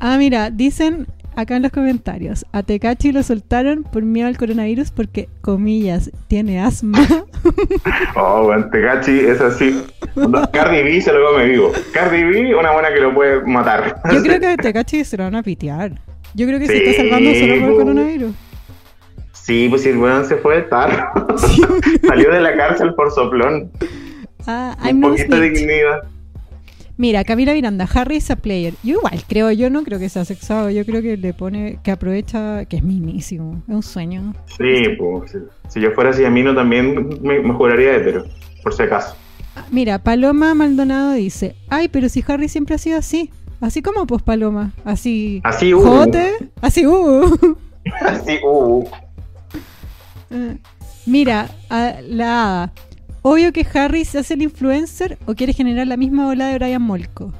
Ah, 0.00 0.16
mira, 0.18 0.50
dicen 0.50 1.06
acá 1.40 1.56
en 1.56 1.62
los 1.62 1.72
comentarios. 1.72 2.44
A 2.52 2.62
Tecachi 2.62 3.12
lo 3.12 3.22
soltaron 3.22 3.82
por 3.84 4.02
miedo 4.02 4.28
al 4.28 4.36
coronavirus 4.36 4.90
porque, 4.90 5.28
comillas, 5.40 6.10
tiene 6.28 6.60
asma. 6.60 6.98
Oh, 8.16 8.44
bueno, 8.44 8.68
Tecachi 8.70 9.18
es 9.20 9.40
así. 9.40 9.82
Cardi 10.52 10.82
B 10.82 11.00
se 11.00 11.10
lo 11.12 11.30
come 11.32 11.46
vivo. 11.46 11.72
Cardi 11.92 12.22
B, 12.22 12.54
una 12.54 12.72
buena 12.72 12.92
que 12.92 13.00
lo 13.00 13.14
puede 13.14 13.40
matar. 13.46 14.00
Yo 14.12 14.22
creo 14.22 14.38
que 14.38 14.46
a 14.46 14.56
Tecachi 14.56 15.04
se 15.04 15.16
lo 15.16 15.24
van 15.24 15.36
a 15.36 15.42
pitear. 15.42 15.92
Yo 16.34 16.46
creo 16.46 16.58
que 16.58 16.66
se 16.66 16.76
está 16.90 17.02
salvando 17.02 17.30
solo 17.34 17.46
por 17.54 17.62
el 17.64 17.70
po. 17.70 17.76
coronavirus. 17.78 18.34
Sí, 19.32 19.66
pues 19.70 19.82
si 19.82 19.88
el 19.88 19.96
weón 19.98 20.26
se 20.26 20.36
fue 20.36 20.56
de 20.56 20.62
tarro. 20.62 21.10
Salió 22.06 22.30
de 22.30 22.40
la 22.40 22.56
cárcel 22.56 22.94
por 22.94 23.10
soplón. 23.10 23.70
Ah, 24.46 24.76
Un 24.90 25.00
no 25.00 25.08
poquito 25.10 25.36
de 25.36 25.50
dignidad. 25.50 26.02
Mira, 27.00 27.24
Camila 27.24 27.54
Miranda, 27.54 27.88
Harry 27.94 28.16
es 28.16 28.30
a 28.30 28.36
player. 28.36 28.74
Yo 28.82 28.98
igual 28.98 29.24
creo, 29.26 29.50
yo 29.52 29.70
no 29.70 29.84
creo 29.84 29.98
que 29.98 30.10
sea 30.10 30.26
sexuado, 30.26 30.68
yo 30.68 30.84
creo 30.84 31.00
que 31.00 31.16
le 31.16 31.32
pone, 31.32 31.78
que 31.82 31.92
aprovecha, 31.92 32.66
que 32.66 32.76
es 32.76 32.82
minísimo, 32.82 33.62
es 33.66 33.74
un 33.74 33.82
sueño. 33.82 34.34
Sí, 34.58 34.84
pues. 34.98 35.34
Si, 35.70 35.80
yo 35.80 35.92
fuera 35.92 36.10
así 36.10 36.26
a 36.26 36.30
mí 36.30 36.42
no 36.42 36.54
también 36.54 37.08
me, 37.22 37.40
me 37.40 37.54
juraría 37.54 37.96
hetero, 37.96 38.26
por 38.62 38.74
si 38.74 38.82
acaso. 38.82 39.16
Ah, 39.56 39.64
Mira, 39.70 40.00
Paloma 40.00 40.52
Maldonado 40.52 41.14
dice, 41.14 41.56
ay, 41.70 41.88
pero 41.88 42.10
si 42.10 42.22
Harry 42.28 42.50
siempre 42.50 42.74
ha 42.74 42.78
sido 42.78 42.98
así. 42.98 43.30
Así 43.62 43.80
como 43.80 44.06
pues 44.06 44.20
Paloma, 44.20 44.74
así 44.84 45.40
Así, 45.42 45.72
uh. 45.72 45.80
jote, 45.80 46.50
así 46.60 46.86
uh. 46.86 47.56
Así, 48.02 48.40
uh. 48.44 48.84
Eh, 50.30 50.58
Mira, 51.06 51.48
a 51.70 51.94
la. 52.06 52.72
Obvio 53.22 53.52
que 53.52 53.66
Harry 53.74 54.04
se 54.04 54.18
hace 54.18 54.34
el 54.34 54.42
influencer 54.42 55.18
o 55.26 55.34
quiere 55.34 55.52
generar 55.52 55.86
la 55.86 55.96
misma 55.96 56.28
ola 56.28 56.48
de 56.48 56.58
Brian 56.58 56.82
Molko. 56.82 57.32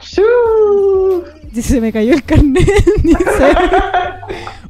Se 0.00 1.80
me 1.80 1.92
cayó 1.92 2.14
el 2.14 2.22
carnet. 2.22 2.66
Dice. 3.02 3.54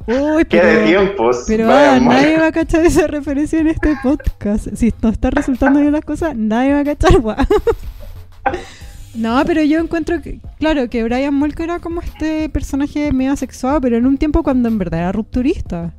Uy, 0.07 0.43
Qué 0.45 0.57
de 0.57 0.61
pero, 0.63 0.85
tiempos. 0.85 1.43
pero 1.47 1.71
ah, 1.71 1.99
nadie 2.01 2.37
va 2.37 2.47
a 2.47 2.51
cachar 2.51 2.85
esa 2.85 3.07
referencia 3.07 3.59
en 3.59 3.67
este 3.67 3.95
podcast. 4.03 4.67
Si 4.75 4.93
no 5.01 5.09
está 5.09 5.29
resultando 5.29 5.79
bien 5.79 5.93
las 5.93 6.03
cosas, 6.03 6.35
nadie 6.35 6.73
va 6.73 6.79
a 6.79 6.83
cachar. 6.83 7.19
guau. 7.19 7.37
No, 9.15 9.41
pero 9.45 9.61
yo 9.61 9.79
encuentro 9.79 10.21
que, 10.21 10.39
claro, 10.59 10.89
que 10.89 11.03
Brian 11.03 11.33
Molko 11.35 11.63
era 11.63 11.79
como 11.79 12.01
este 12.01 12.49
personaje 12.49 13.13
medio 13.13 13.31
asexuado, 13.33 13.79
pero 13.79 13.95
en 13.97 14.07
un 14.07 14.17
tiempo 14.17 14.41
cuando 14.43 14.67
en 14.67 14.77
verdad 14.79 15.01
era 15.01 15.11
rupturista. 15.11 15.93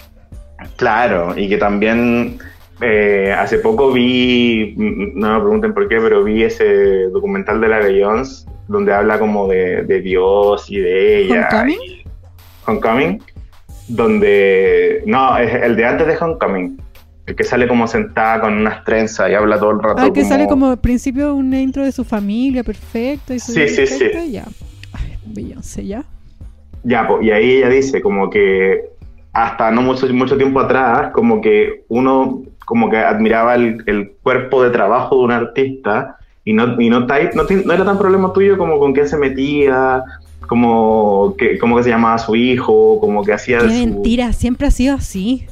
Claro, 0.76 1.38
y 1.38 1.48
que 1.48 1.56
también 1.56 2.38
eh, 2.84 3.32
hace 3.32 3.58
poco 3.58 3.92
vi, 3.92 4.74
mm, 4.76 5.18
no 5.18 5.34
me 5.34 5.40
pregunten 5.40 5.74
por 5.74 5.88
qué, 5.88 5.98
pero 6.00 6.22
vi 6.24 6.42
ese 6.42 7.08
documental 7.10 7.60
de 7.60 7.68
la 7.68 7.80
Jones 7.82 8.46
donde 8.68 8.92
habla 8.94 9.18
como 9.18 9.46
de, 9.48 9.82
de 9.82 10.00
Dios 10.00 10.70
y 10.70 10.78
de 10.78 11.20
ella. 11.22 11.48
¿Homecoming? 11.50 11.78
y- 11.86 12.04
Homecoming, 12.66 13.22
donde, 13.88 15.02
no, 15.06 15.36
es 15.38 15.52
el 15.62 15.76
de 15.76 15.84
antes 15.84 16.06
de 16.06 16.16
Homecoming, 16.18 16.78
el 17.26 17.36
que 17.36 17.44
sale 17.44 17.68
como 17.68 17.86
sentada 17.86 18.40
con 18.40 18.54
unas 18.58 18.84
trenzas 18.84 19.30
y 19.30 19.34
habla 19.34 19.58
todo 19.58 19.72
el 19.72 19.78
rato. 19.80 20.02
Ah, 20.02 20.12
que 20.12 20.24
sale 20.24 20.46
como 20.46 20.70
al 20.70 20.78
principio 20.80 21.34
un 21.34 21.52
intro 21.54 21.84
de 21.84 21.92
su 21.92 22.04
familia 22.04 22.62
perfecta 22.64 23.34
y 23.34 23.38
su 23.40 23.52
Sí, 23.52 23.68
sí, 23.68 23.86
sí. 23.86 23.98
perfecta, 23.98 24.24
ya. 24.24 24.44
Ay, 24.92 25.16
Beyoncé, 25.26 25.86
ya. 25.86 26.04
Ya, 26.84 27.06
po, 27.06 27.20
y 27.22 27.30
ahí 27.30 27.56
ella 27.58 27.68
dice 27.70 28.00
como 28.02 28.28
que 28.30 28.82
hasta 29.32 29.70
no 29.70 29.82
mucho, 29.82 30.06
mucho 30.14 30.36
tiempo 30.36 30.60
atrás, 30.60 31.10
como 31.12 31.40
que 31.40 31.84
uno 31.88 32.42
como 32.64 32.90
que 32.90 32.98
admiraba 32.98 33.54
el, 33.54 33.82
el 33.86 34.12
cuerpo 34.22 34.62
de 34.62 34.70
trabajo 34.70 35.16
de 35.16 35.22
un 35.24 35.32
artista 35.32 36.16
y 36.44 36.52
no, 36.52 36.80
y 36.80 36.90
no, 36.90 37.00
no, 37.00 37.06
no 37.06 37.72
era 37.72 37.84
tan 37.84 37.98
problema 37.98 38.32
tuyo 38.32 38.58
como 38.58 38.78
con 38.78 38.92
qué 38.92 39.06
se 39.06 39.16
metía, 39.16 40.02
como 40.46 41.34
que, 41.38 41.58
como 41.58 41.76
que 41.76 41.84
se 41.84 41.90
llamaba 41.90 42.18
su 42.18 42.36
hijo, 42.36 43.00
como 43.00 43.24
que 43.24 43.32
hacía 43.32 43.58
Qué 43.60 43.68
su... 43.68 43.72
mentira, 43.74 44.32
siempre 44.32 44.66
ha 44.66 44.70
sido 44.70 44.96
así. 44.96 45.46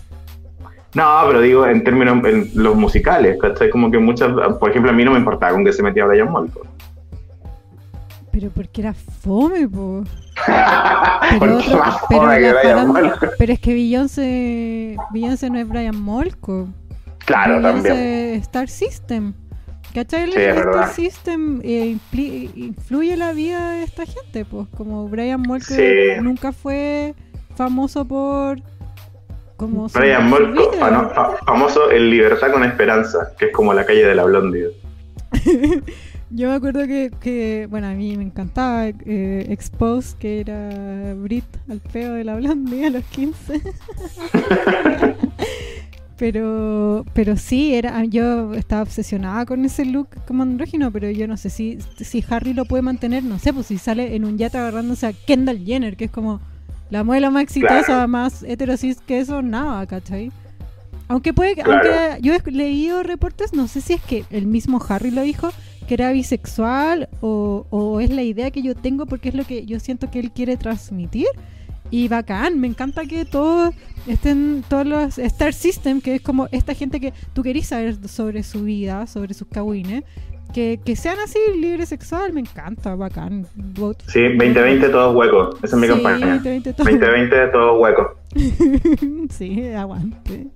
No, 0.94 1.06
pero 1.26 1.40
digo 1.40 1.66
en 1.66 1.82
términos, 1.84 2.22
en 2.26 2.50
los 2.54 2.76
musicales, 2.76 3.38
¿cachai? 3.40 3.70
Como 3.70 3.90
que 3.90 3.98
muchas, 3.98 4.30
por 4.60 4.70
ejemplo, 4.70 4.90
a 4.90 4.94
mí 4.94 5.02
no 5.04 5.12
me 5.12 5.18
importaba 5.18 5.52
con 5.54 5.64
qué 5.64 5.72
se 5.72 5.82
metía 5.82 6.04
Brian 6.04 6.30
Molko. 6.30 6.60
Pero 8.30 8.50
porque 8.50 8.82
era 8.82 8.92
fome, 8.94 9.68
po. 9.68 10.04
Porque 11.38 11.54
otro- 11.54 11.82
pero, 12.08 12.20
fome 12.20 12.38
que 12.38 12.52
la 12.52 12.60
Brian 12.60 12.88
Molko. 12.88 13.26
pero 13.38 13.52
es 13.52 13.60
que 13.60 13.74
Beyoncé, 13.74 14.96
Beyoncé 15.10 15.50
no 15.50 15.58
es 15.58 15.68
Brian 15.68 16.00
Molko. 16.00 16.68
Claro, 17.24 17.60
también. 17.62 17.96
es 17.96 18.42
Star 18.42 18.68
System. 18.68 19.32
¿Cachai? 19.94 20.22
El 20.24 20.32
Sí, 20.32 20.38
Star. 20.40 20.88
System 20.92 21.60
eh, 21.62 21.96
influye 22.56 23.16
la 23.16 23.32
vida 23.32 23.72
de 23.72 23.82
esta 23.84 24.06
gente, 24.06 24.44
pues. 24.44 24.66
Como 24.76 25.06
Brian 25.08 25.42
Sí. 25.60 25.82
nunca 26.22 26.52
fue 26.52 27.14
famoso 27.56 28.04
por. 28.06 28.58
Como 29.56 29.86
Brian 29.88 30.30
fa- 30.30 31.36
famoso 31.46 31.90
en 31.90 32.10
Libertad 32.10 32.50
con 32.52 32.64
Esperanza, 32.64 33.32
que 33.38 33.46
es 33.46 33.52
como 33.52 33.72
la 33.74 33.84
calle 33.84 34.04
de 34.04 34.14
la 34.14 34.24
Blondie. 34.24 34.68
Yo 36.34 36.48
me 36.48 36.54
acuerdo 36.54 36.86
que, 36.86 37.10
que, 37.20 37.66
bueno, 37.70 37.88
a 37.88 37.92
mí 37.92 38.16
me 38.16 38.22
encantaba 38.24 38.88
eh, 38.88 39.46
Expose, 39.50 40.16
que 40.18 40.40
era 40.40 41.12
Brit 41.14 41.44
al 41.70 41.80
peo 41.80 42.14
de 42.14 42.24
la 42.24 42.36
Blondie 42.36 42.86
a 42.86 42.90
los 42.90 43.04
15. 43.04 43.60
pero, 46.18 47.04
pero 47.14 47.36
sí, 47.36 47.74
era, 47.74 48.04
yo 48.04 48.54
estaba 48.54 48.82
obsesionada 48.82 49.44
con 49.46 49.64
ese 49.64 49.84
look 49.84 50.08
como 50.26 50.42
andrógino, 50.42 50.90
pero 50.90 51.10
yo 51.10 51.26
no 51.26 51.36
sé 51.36 51.50
si, 51.50 51.78
si 51.98 52.24
Harry 52.28 52.54
lo 52.54 52.64
puede 52.64 52.82
mantener, 52.82 53.22
no 53.24 53.38
sé, 53.38 53.52
pues 53.52 53.66
si 53.66 53.78
sale 53.78 54.14
en 54.14 54.24
un 54.24 54.38
yate 54.38 54.58
agarrándose 54.58 55.06
a 55.06 55.12
Kendall 55.12 55.64
Jenner, 55.64 55.96
que 55.96 56.04
es 56.06 56.10
como 56.10 56.40
la 56.90 57.04
muela 57.04 57.30
más 57.30 57.42
exitosa, 57.44 57.84
Claro. 57.86 58.08
más 58.08 58.42
heterosis 58.42 58.98
que 59.06 59.18
eso, 59.20 59.42
nada, 59.42 59.86
¿cachai? 59.86 60.30
Aunque 61.08 61.32
puede, 61.32 61.54
Claro. 61.54 61.72
aunque 61.72 62.22
yo 62.22 62.34
he 62.34 62.50
leído 62.50 63.02
reportes, 63.02 63.52
no 63.52 63.66
sé 63.68 63.80
si 63.80 63.94
es 63.94 64.02
que 64.02 64.24
el 64.30 64.46
mismo 64.46 64.80
Harry 64.88 65.10
lo 65.10 65.22
dijo, 65.22 65.50
que 65.88 65.94
era 65.94 66.12
bisexual 66.12 67.08
o, 67.20 67.66
o 67.70 68.00
es 68.00 68.10
la 68.10 68.22
idea 68.22 68.50
que 68.50 68.62
yo 68.62 68.74
tengo 68.74 69.06
porque 69.06 69.30
es 69.30 69.34
lo 69.34 69.44
que 69.44 69.66
yo 69.66 69.80
siento 69.80 70.10
que 70.10 70.20
él 70.20 70.30
quiere 70.30 70.56
transmitir. 70.56 71.26
Y 71.92 72.08
bacán, 72.08 72.58
me 72.58 72.66
encanta 72.66 73.04
que 73.04 73.26
todos 73.26 73.74
estén, 74.06 74.64
todos 74.66 74.86
los 74.86 75.18
Star 75.18 75.52
System, 75.52 76.00
que 76.00 76.14
es 76.14 76.22
como 76.22 76.48
esta 76.50 76.74
gente 76.74 76.98
que 77.00 77.12
tú 77.34 77.42
querís 77.42 77.66
saber 77.68 77.96
sobre 78.08 78.42
su 78.44 78.64
vida, 78.64 79.06
sobre 79.06 79.34
sus 79.34 79.46
cagüines, 79.46 80.02
que, 80.54 80.80
que 80.82 80.96
sean 80.96 81.18
así 81.22 81.38
libre 81.60 81.84
sexual, 81.84 82.32
me 82.32 82.40
encanta, 82.40 82.94
bacán. 82.94 83.46
Vote. 83.54 84.04
Sí, 84.08 84.22
2020 84.22 84.88
todo 84.88 85.12
hueco. 85.12 85.50
Esa 85.62 85.76
es 85.76 85.80
mi 85.82 85.86
Sí, 85.86 85.92
campaña. 85.92 86.26
2020 86.34 86.72
todo. 86.72 86.84
2020 86.84 87.46
todo 87.48 87.78
hueco. 87.78 88.16
sí, 89.30 89.68
aguante. 89.68 90.46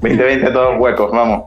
2020 0.00 0.50
todos 0.50 0.80
huecos, 0.80 1.10
vamos. 1.12 1.44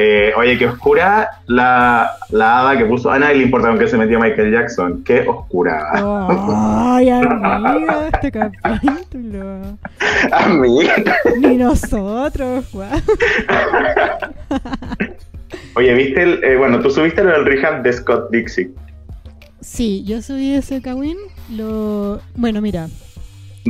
Eh, 0.00 0.32
oye, 0.36 0.56
qué 0.56 0.66
oscura 0.66 1.28
la, 1.48 2.12
la 2.30 2.60
hada 2.60 2.78
que 2.78 2.84
puso. 2.84 3.10
A 3.10 3.18
nadie 3.18 3.38
le 3.38 3.42
importa 3.44 3.66
con 3.66 3.80
qué 3.80 3.88
se 3.88 3.96
metió 3.98 4.20
Michael 4.20 4.52
Jackson. 4.52 5.02
Qué 5.02 5.26
oscura. 5.26 5.90
Ay, 6.94 7.10
amiga, 7.10 8.08
este 8.12 8.30
capítulo. 8.30 9.76
Amiga. 10.30 10.94
Ni 11.40 11.56
nosotros, 11.56 12.70
guau. 12.72 12.88
Oye, 15.74 15.94
¿viste 15.94 16.22
el. 16.22 16.44
eh, 16.44 16.56
bueno, 16.56 16.78
tú 16.80 16.90
subiste 16.90 17.24
lo 17.24 17.32
del 17.32 17.44
rehab 17.44 17.82
de 17.82 17.92
Scott 17.92 18.30
Dixie. 18.30 18.70
Sí, 19.60 20.04
yo 20.04 20.22
subí 20.22 20.54
ese 20.54 20.80
Kawin. 20.80 21.16
Lo... 21.50 22.20
Bueno, 22.36 22.60
mira, 22.60 22.86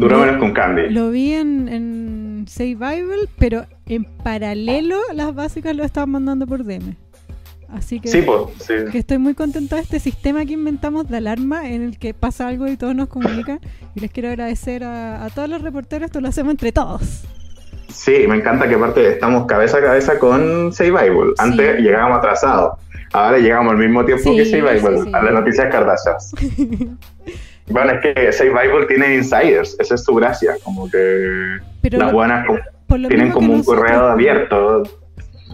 Duró 0.00 0.18
No. 0.18 0.24
menos 0.26 0.38
con 0.40 0.52
Candy. 0.52 0.90
lo 0.90 1.10
vi 1.10 1.32
en, 1.34 1.68
en 1.68 2.44
Save 2.48 2.74
Bible, 2.76 3.28
pero 3.38 3.64
en 3.86 4.04
paralelo 4.04 4.96
las 5.14 5.34
básicas 5.34 5.74
lo 5.76 5.84
estaban 5.84 6.10
mandando 6.10 6.46
por 6.46 6.64
DM. 6.64 6.94
Así 7.70 8.00
que, 8.00 8.08
Sí, 8.08 8.22
pues. 8.22 8.40
Sí. 8.60 8.74
que 8.90 8.98
estoy 8.98 9.18
muy 9.18 9.34
contenta 9.34 9.76
de 9.76 9.82
este 9.82 10.00
sistema 10.00 10.46
que 10.46 10.54
inventamos 10.54 11.06
de 11.08 11.18
alarma 11.18 11.68
en 11.68 11.82
el 11.82 11.98
que 11.98 12.14
pasa 12.14 12.48
algo 12.48 12.66
y 12.66 12.76
todos 12.78 12.94
nos 12.94 13.08
comunican. 13.08 13.60
Y 13.94 14.00
les 14.00 14.10
quiero 14.10 14.30
agradecer 14.30 14.84
a, 14.84 15.22
a 15.24 15.28
todos 15.30 15.50
los 15.50 15.60
reporteros, 15.60 16.06
esto 16.06 16.20
lo 16.22 16.28
hacemos 16.28 16.52
entre 16.52 16.72
todos. 16.72 17.24
Sí, 17.92 18.24
me 18.28 18.36
encanta 18.36 18.68
que 18.68 18.74
aparte 18.76 19.06
estamos 19.12 19.44
cabeza 19.46 19.78
a 19.78 19.82
cabeza 19.82 20.18
con 20.18 20.72
Save 20.72 20.90
Bible. 20.92 21.32
Antes 21.38 21.76
Sí. 21.76 21.82
llegábamos 21.82 22.18
atrasados. 22.18 22.78
Ahora 23.12 23.38
llegamos 23.38 23.72
al 23.72 23.78
mismo 23.78 24.04
tiempo 24.04 24.34
que 24.36 24.44
Save 24.46 24.74
Bible, 24.74 25.10
a 25.12 25.22
las 25.22 25.32
noticias 25.34 25.68
Kardashian. 25.70 26.16
bueno, 27.70 27.92
es 27.92 28.00
que 28.00 28.32
Save 28.32 28.50
Bible 28.50 28.86
tiene 28.86 29.14
insiders, 29.16 29.76
esa 29.78 29.94
es 29.94 30.04
su 30.04 30.14
gracia. 30.14 30.54
Como 30.64 30.90
que 30.90 31.58
Pero 31.82 31.98
las 31.98 32.12
buenas 32.12 32.46
como- 32.46 33.08
tienen 33.08 33.30
como 33.30 33.52
un 33.52 33.62
correo 33.62 34.06
abierto. 34.08 34.82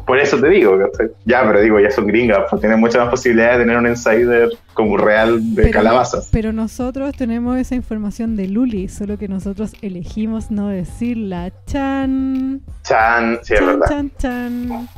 Por 0.06 0.18
eso 0.18 0.38
te 0.38 0.48
digo, 0.50 0.76
ya, 1.24 1.42
pero 1.46 1.62
digo, 1.62 1.80
ya 1.80 1.90
son 1.90 2.06
gringas, 2.06 2.40
pues 2.50 2.60
tienen 2.60 2.78
muchas 2.78 3.00
más 3.02 3.08
posibilidades 3.10 3.56
de 3.58 3.64
tener 3.64 3.78
un 3.78 3.86
insider 3.86 4.50
como 4.74 4.98
real 4.98 5.54
de 5.54 5.62
Pero- 5.62 5.72
calabazas. 5.72 6.28
Pero 6.30 6.52
nosotros 6.52 7.16
tenemos 7.16 7.56
esa 7.58 7.74
información 7.74 8.36
de 8.36 8.48
Luli, 8.48 8.88
solo 8.88 9.16
que 9.16 9.28
nosotros 9.28 9.72
elegimos 9.80 10.50
no 10.50 10.68
decirla. 10.68 11.52
Chan. 11.66 12.60
Chan, 12.82 13.38
sí, 13.44 13.54
es 13.54 13.60
chan, 13.60 13.66
verdad. 13.66 13.86
chan, 13.88 14.12
chan. 14.18 14.88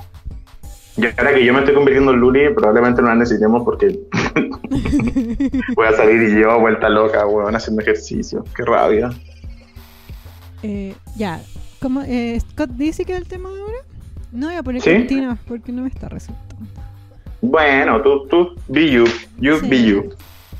Y 0.97 1.05
ahora 1.19 1.35
que 1.35 1.45
yo 1.45 1.53
me 1.53 1.59
estoy 1.61 1.75
convirtiendo 1.75 2.13
en 2.13 2.21
Luli, 2.21 2.49
probablemente 2.55 3.03
no 3.03 3.09
la 3.09 3.17
necesitemos 3.17 3.63
porque 3.65 3.99
voy 5.77 5.87
a 5.87 5.93
salir 5.93 6.39
yo, 6.39 6.59
vuelta 6.59 6.89
loca, 6.89 7.27
weón, 7.27 7.55
haciendo 7.55 7.83
ejercicio. 7.83 8.45
Qué 8.57 8.65
rabia. 8.65 9.11
Eh, 10.63 10.95
ya, 11.17 11.41
¿Cómo, 11.81 12.03
eh, 12.03 12.41
Scott 12.41 12.71
dice 12.71 13.05
que 13.05 13.13
es 13.13 13.19
el 13.19 13.29
tema 13.29 13.51
de 13.51 13.61
ahora. 13.61 13.79
No 14.33 14.47
voy 14.47 14.57
a 14.57 14.63
poner 14.63 14.83
¿Sí? 14.83 15.07
porque 15.47 15.73
no 15.73 15.83
me 15.83 15.89
está 15.89 16.09
resultando. 16.09 16.67
Bueno, 17.43 18.01
tú, 18.03 18.27
tú, 18.29 18.55
be 18.69 18.91
you, 18.91 19.05
you 19.39 19.59
Sí. 19.61 19.69
be 19.69 19.85
you. 19.85 20.11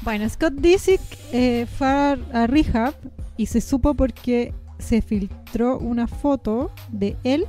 Bueno, 0.03 0.29
Scott 0.29 0.53
Disick 0.55 1.01
eh, 1.33 1.67
fue 1.79 1.89
a 1.89 2.47
rehab 2.47 2.95
y 3.37 3.47
se 3.47 3.61
supo 3.61 3.95
porque 3.95 4.53
se 4.79 5.03
filtró 5.03 5.79
una 5.79 6.07
foto 6.07 6.71
de 6.91 7.17
él 7.25 7.47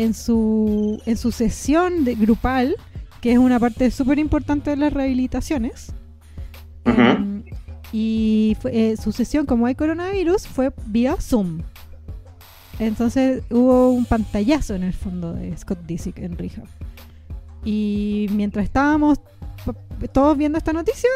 en 0.00 0.14
su, 0.14 1.00
en 1.06 1.16
su 1.16 1.30
sesión 1.30 2.04
de, 2.04 2.14
grupal, 2.14 2.74
que 3.20 3.32
es 3.32 3.38
una 3.38 3.58
parte 3.60 3.90
súper 3.90 4.18
importante 4.18 4.70
de 4.70 4.76
las 4.76 4.92
rehabilitaciones. 4.92 5.92
Em, 6.86 7.44
y 7.92 8.56
fue- 8.60 8.92
eh, 8.92 8.96
su 8.96 9.12
sesión, 9.12 9.44
como 9.46 9.66
hay 9.66 9.74
coronavirus, 9.74 10.46
fue 10.46 10.72
vía 10.86 11.16
Zoom. 11.20 11.62
Entonces 12.78 13.42
hubo 13.50 13.90
un 13.90 14.06
pantallazo 14.06 14.74
en 14.74 14.84
el 14.84 14.94
fondo 14.94 15.34
de 15.34 15.54
Scott 15.58 15.80
Disick 15.86 16.18
en 16.18 16.38
rehab. 16.38 16.66
Y 17.62 18.26
mientras 18.32 18.64
estábamos 18.64 19.18
todos 20.12 20.38
viendo 20.38 20.56
esta 20.56 20.72
noticia, 20.72 21.10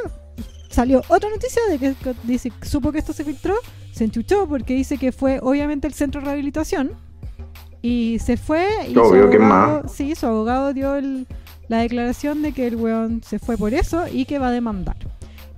salió 0.68 1.00
otra 1.08 1.30
noticia 1.30 1.62
de 1.70 1.78
que 1.78 1.94
Scott 1.94 2.18
Disick 2.24 2.64
supo 2.64 2.92
que 2.92 2.98
esto 2.98 3.14
se 3.14 3.24
filtró, 3.24 3.54
se 3.92 4.04
enchuchó 4.04 4.46
porque 4.46 4.74
dice 4.74 4.98
que 4.98 5.10
fue 5.10 5.38
obviamente 5.40 5.86
el 5.86 5.94
centro 5.94 6.20
de 6.20 6.26
rehabilitación 6.26 6.90
y 7.86 8.18
se 8.18 8.38
fue 8.38 8.66
y 8.88 8.96
Obvio, 8.96 9.28
¿qué 9.28 9.36
abogado, 9.36 9.88
sí, 9.88 10.14
su 10.14 10.24
abogado 10.26 10.72
dio 10.72 10.94
el- 10.94 11.26
la 11.68 11.78
declaración 11.78 12.40
de 12.40 12.52
que 12.52 12.66
el 12.66 12.76
weón 12.76 13.22
se 13.22 13.38
fue 13.38 13.58
por 13.58 13.74
eso 13.74 14.06
y 14.10 14.24
que 14.24 14.38
va 14.38 14.48
a 14.48 14.52
demandar. 14.52 14.96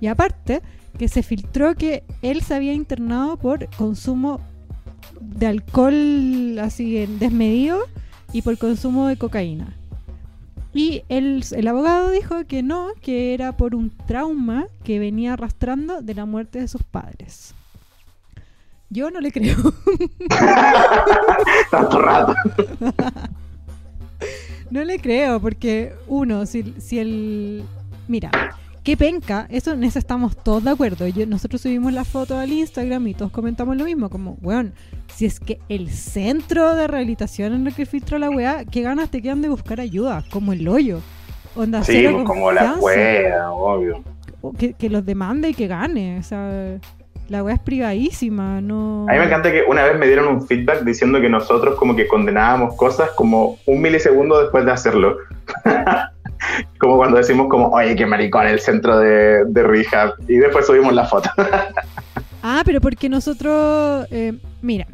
Y 0.01 0.07
aparte, 0.07 0.61
que 0.97 1.07
se 1.07 1.23
filtró 1.23 1.73
que 1.75 2.03
él 2.21 2.41
se 2.41 2.53
había 2.55 2.73
internado 2.73 3.37
por 3.37 3.67
consumo 3.77 4.41
de 5.21 5.47
alcohol 5.47 6.59
así 6.59 7.05
desmedido 7.19 7.79
y 8.33 8.41
por 8.41 8.57
consumo 8.57 9.07
de 9.07 9.15
cocaína. 9.17 9.73
Y 10.73 11.03
el, 11.07 11.45
el 11.55 11.67
abogado 11.67 12.11
dijo 12.11 12.45
que 12.45 12.61
no, 12.61 12.89
que 13.01 13.33
era 13.33 13.55
por 13.55 13.73
un 13.73 13.89
trauma 14.05 14.65
que 14.83 14.99
venía 14.99 15.33
arrastrando 15.33 16.01
de 16.01 16.13
la 16.13 16.25
muerte 16.25 16.59
de 16.59 16.67
sus 16.67 16.83
padres. 16.83 17.55
Yo 18.89 19.11
no 19.11 19.19
le 19.19 19.31
creo. 19.31 19.55
Tanto 21.71 22.01
rato. 22.01 22.33
No 24.69 24.83
le 24.83 24.99
creo, 24.99 25.39
porque 25.39 25.93
uno, 26.07 26.45
si, 26.45 26.73
si 26.77 26.99
el... 26.99 27.63
Mira, 28.09 28.31
qué 28.83 28.97
penca, 28.97 29.47
eso 29.49 29.71
en 29.71 29.83
eso 29.85 29.97
estamos 29.97 30.35
todos 30.35 30.63
de 30.63 30.71
acuerdo. 30.71 31.07
Yo, 31.07 31.25
nosotros 31.25 31.61
subimos 31.61 31.93
la 31.93 32.03
foto 32.03 32.37
al 32.37 32.51
Instagram 32.51 33.07
y 33.07 33.13
todos 33.13 33.31
comentamos 33.31 33.77
lo 33.77 33.85
mismo, 33.85 34.09
como, 34.09 34.37
weón, 34.41 34.73
si 35.13 35.25
es 35.25 35.39
que 35.39 35.59
el 35.69 35.89
centro 35.89 36.75
de 36.75 36.87
rehabilitación 36.87 37.53
en 37.53 37.63
lo 37.63 37.71
que 37.71 37.85
filtra 37.85 38.19
la 38.19 38.29
weá, 38.29 38.65
qué 38.65 38.81
ganas 38.81 39.09
te 39.09 39.21
quedan 39.21 39.41
de 39.41 39.49
buscar 39.49 39.79
ayuda, 39.79 40.23
como 40.31 40.51
el 40.51 40.67
hoyo. 40.67 40.99
Onda 41.55 41.83
Sí, 41.83 42.05
pues, 42.11 42.25
como 42.25 42.51
la 42.51 42.75
wea, 42.75 43.51
obvio. 43.51 44.03
Que 44.57 44.89
los 44.89 45.05
demande 45.05 45.49
y 45.49 45.53
que 45.53 45.67
gane. 45.67 46.19
O 46.19 46.23
sea, 46.23 46.77
la 47.27 47.43
weá 47.43 47.55
es 47.55 47.61
privadísima, 47.61 48.61
no... 48.61 49.05
A 49.09 49.13
mí 49.13 49.19
me 49.19 49.25
encanta 49.25 49.51
que 49.51 49.63
una 49.67 49.83
vez 49.83 49.97
me 49.97 50.07
dieron 50.07 50.27
un 50.27 50.47
feedback 50.47 50.83
diciendo 50.83 51.19
que 51.19 51.29
nosotros 51.29 51.75
como 51.75 51.95
que 51.95 52.07
condenábamos 52.07 52.75
cosas 52.75 53.11
como 53.11 53.57
un 53.65 53.81
milisegundo 53.81 54.41
después 54.41 54.65
de 54.65 54.71
hacerlo. 54.71 55.17
como 56.79 56.97
cuando 56.97 57.17
decimos 57.17 57.47
como, 57.49 57.69
oye, 57.69 57.95
qué 57.95 58.05
maricón 58.05 58.47
el 58.47 58.59
centro 58.59 58.99
de, 58.99 59.45
de 59.45 59.63
rehab. 59.63 60.13
Y 60.27 60.37
después 60.37 60.65
subimos 60.67 60.93
la 60.93 61.05
foto. 61.05 61.29
Ah, 62.43 62.61
pero 62.63 62.79
porque 62.79 63.09
nosotros, 63.09 64.07
eh, 64.11 64.31
mira, 64.61 64.87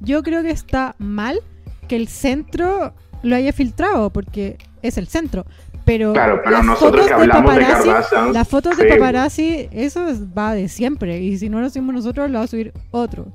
yo 0.00 0.22
creo 0.22 0.42
que 0.42 0.50
está 0.50 0.94
mal 0.98 1.40
que 1.88 1.96
el 1.96 2.08
centro 2.08 2.92
lo 3.22 3.36
haya 3.36 3.52
filtrado, 3.52 4.10
porque 4.10 4.58
es 4.82 4.98
el 4.98 5.06
centro. 5.06 5.46
Pero, 5.86 6.12
claro, 6.12 6.42
pero 6.44 6.62
nosotros 6.64 7.06
que 7.06 7.14
de 7.14 7.20
hablamos 7.22 7.54
de 7.54 7.60
Kardashian. 7.64 8.32
las 8.34 8.46
fotos 8.48 8.74
sí, 8.76 8.82
de 8.82 8.88
paparazzi, 8.90 9.68
eso 9.70 10.06
es- 10.08 10.20
va 10.36 10.52
de 10.52 10.68
siempre. 10.68 11.20
Y 11.22 11.38
si 11.38 11.48
no 11.48 11.60
lo 11.60 11.66
hacemos 11.66 11.94
nosotros, 11.94 12.28
lo 12.28 12.38
va 12.38 12.44
a 12.44 12.48
subir 12.48 12.72
otro. 12.90 13.26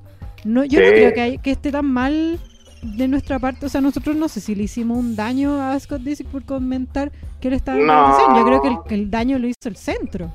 No, 0.43 0.63
yo 0.65 0.79
no 0.81 0.85
creo 0.87 1.13
que, 1.13 1.21
hay- 1.21 1.37
que 1.39 1.51
esté 1.51 1.71
tan 1.71 1.85
mal 1.85 2.39
de 2.83 3.07
nuestra 3.07 3.39
parte. 3.39 3.65
O 3.65 3.69
sea, 3.69 3.79
nosotros 3.79 4.15
no 4.17 4.27
sé 4.27 4.41
si 4.41 4.53
le 4.53 4.63
hicimos 4.63 4.97
un 4.97 5.15
daño 5.15 5.61
a 5.61 5.79
Scott 5.79 6.01
Disick 6.01 6.27
por 6.27 6.43
comentar 6.43 7.11
que 7.39 7.47
él 7.47 7.53
estaba 7.53 7.77
en 7.79 7.87
No. 7.87 7.93
rehabilitación. 7.93 8.35
Yo 8.37 8.45
creo 8.45 8.61
que 8.61 8.67
el, 8.67 8.75
que 8.87 8.95
el 8.95 9.09
daño 9.11 9.39
lo 9.39 9.47
hizo 9.47 9.55
el 9.69 9.77
centro. 9.77 10.31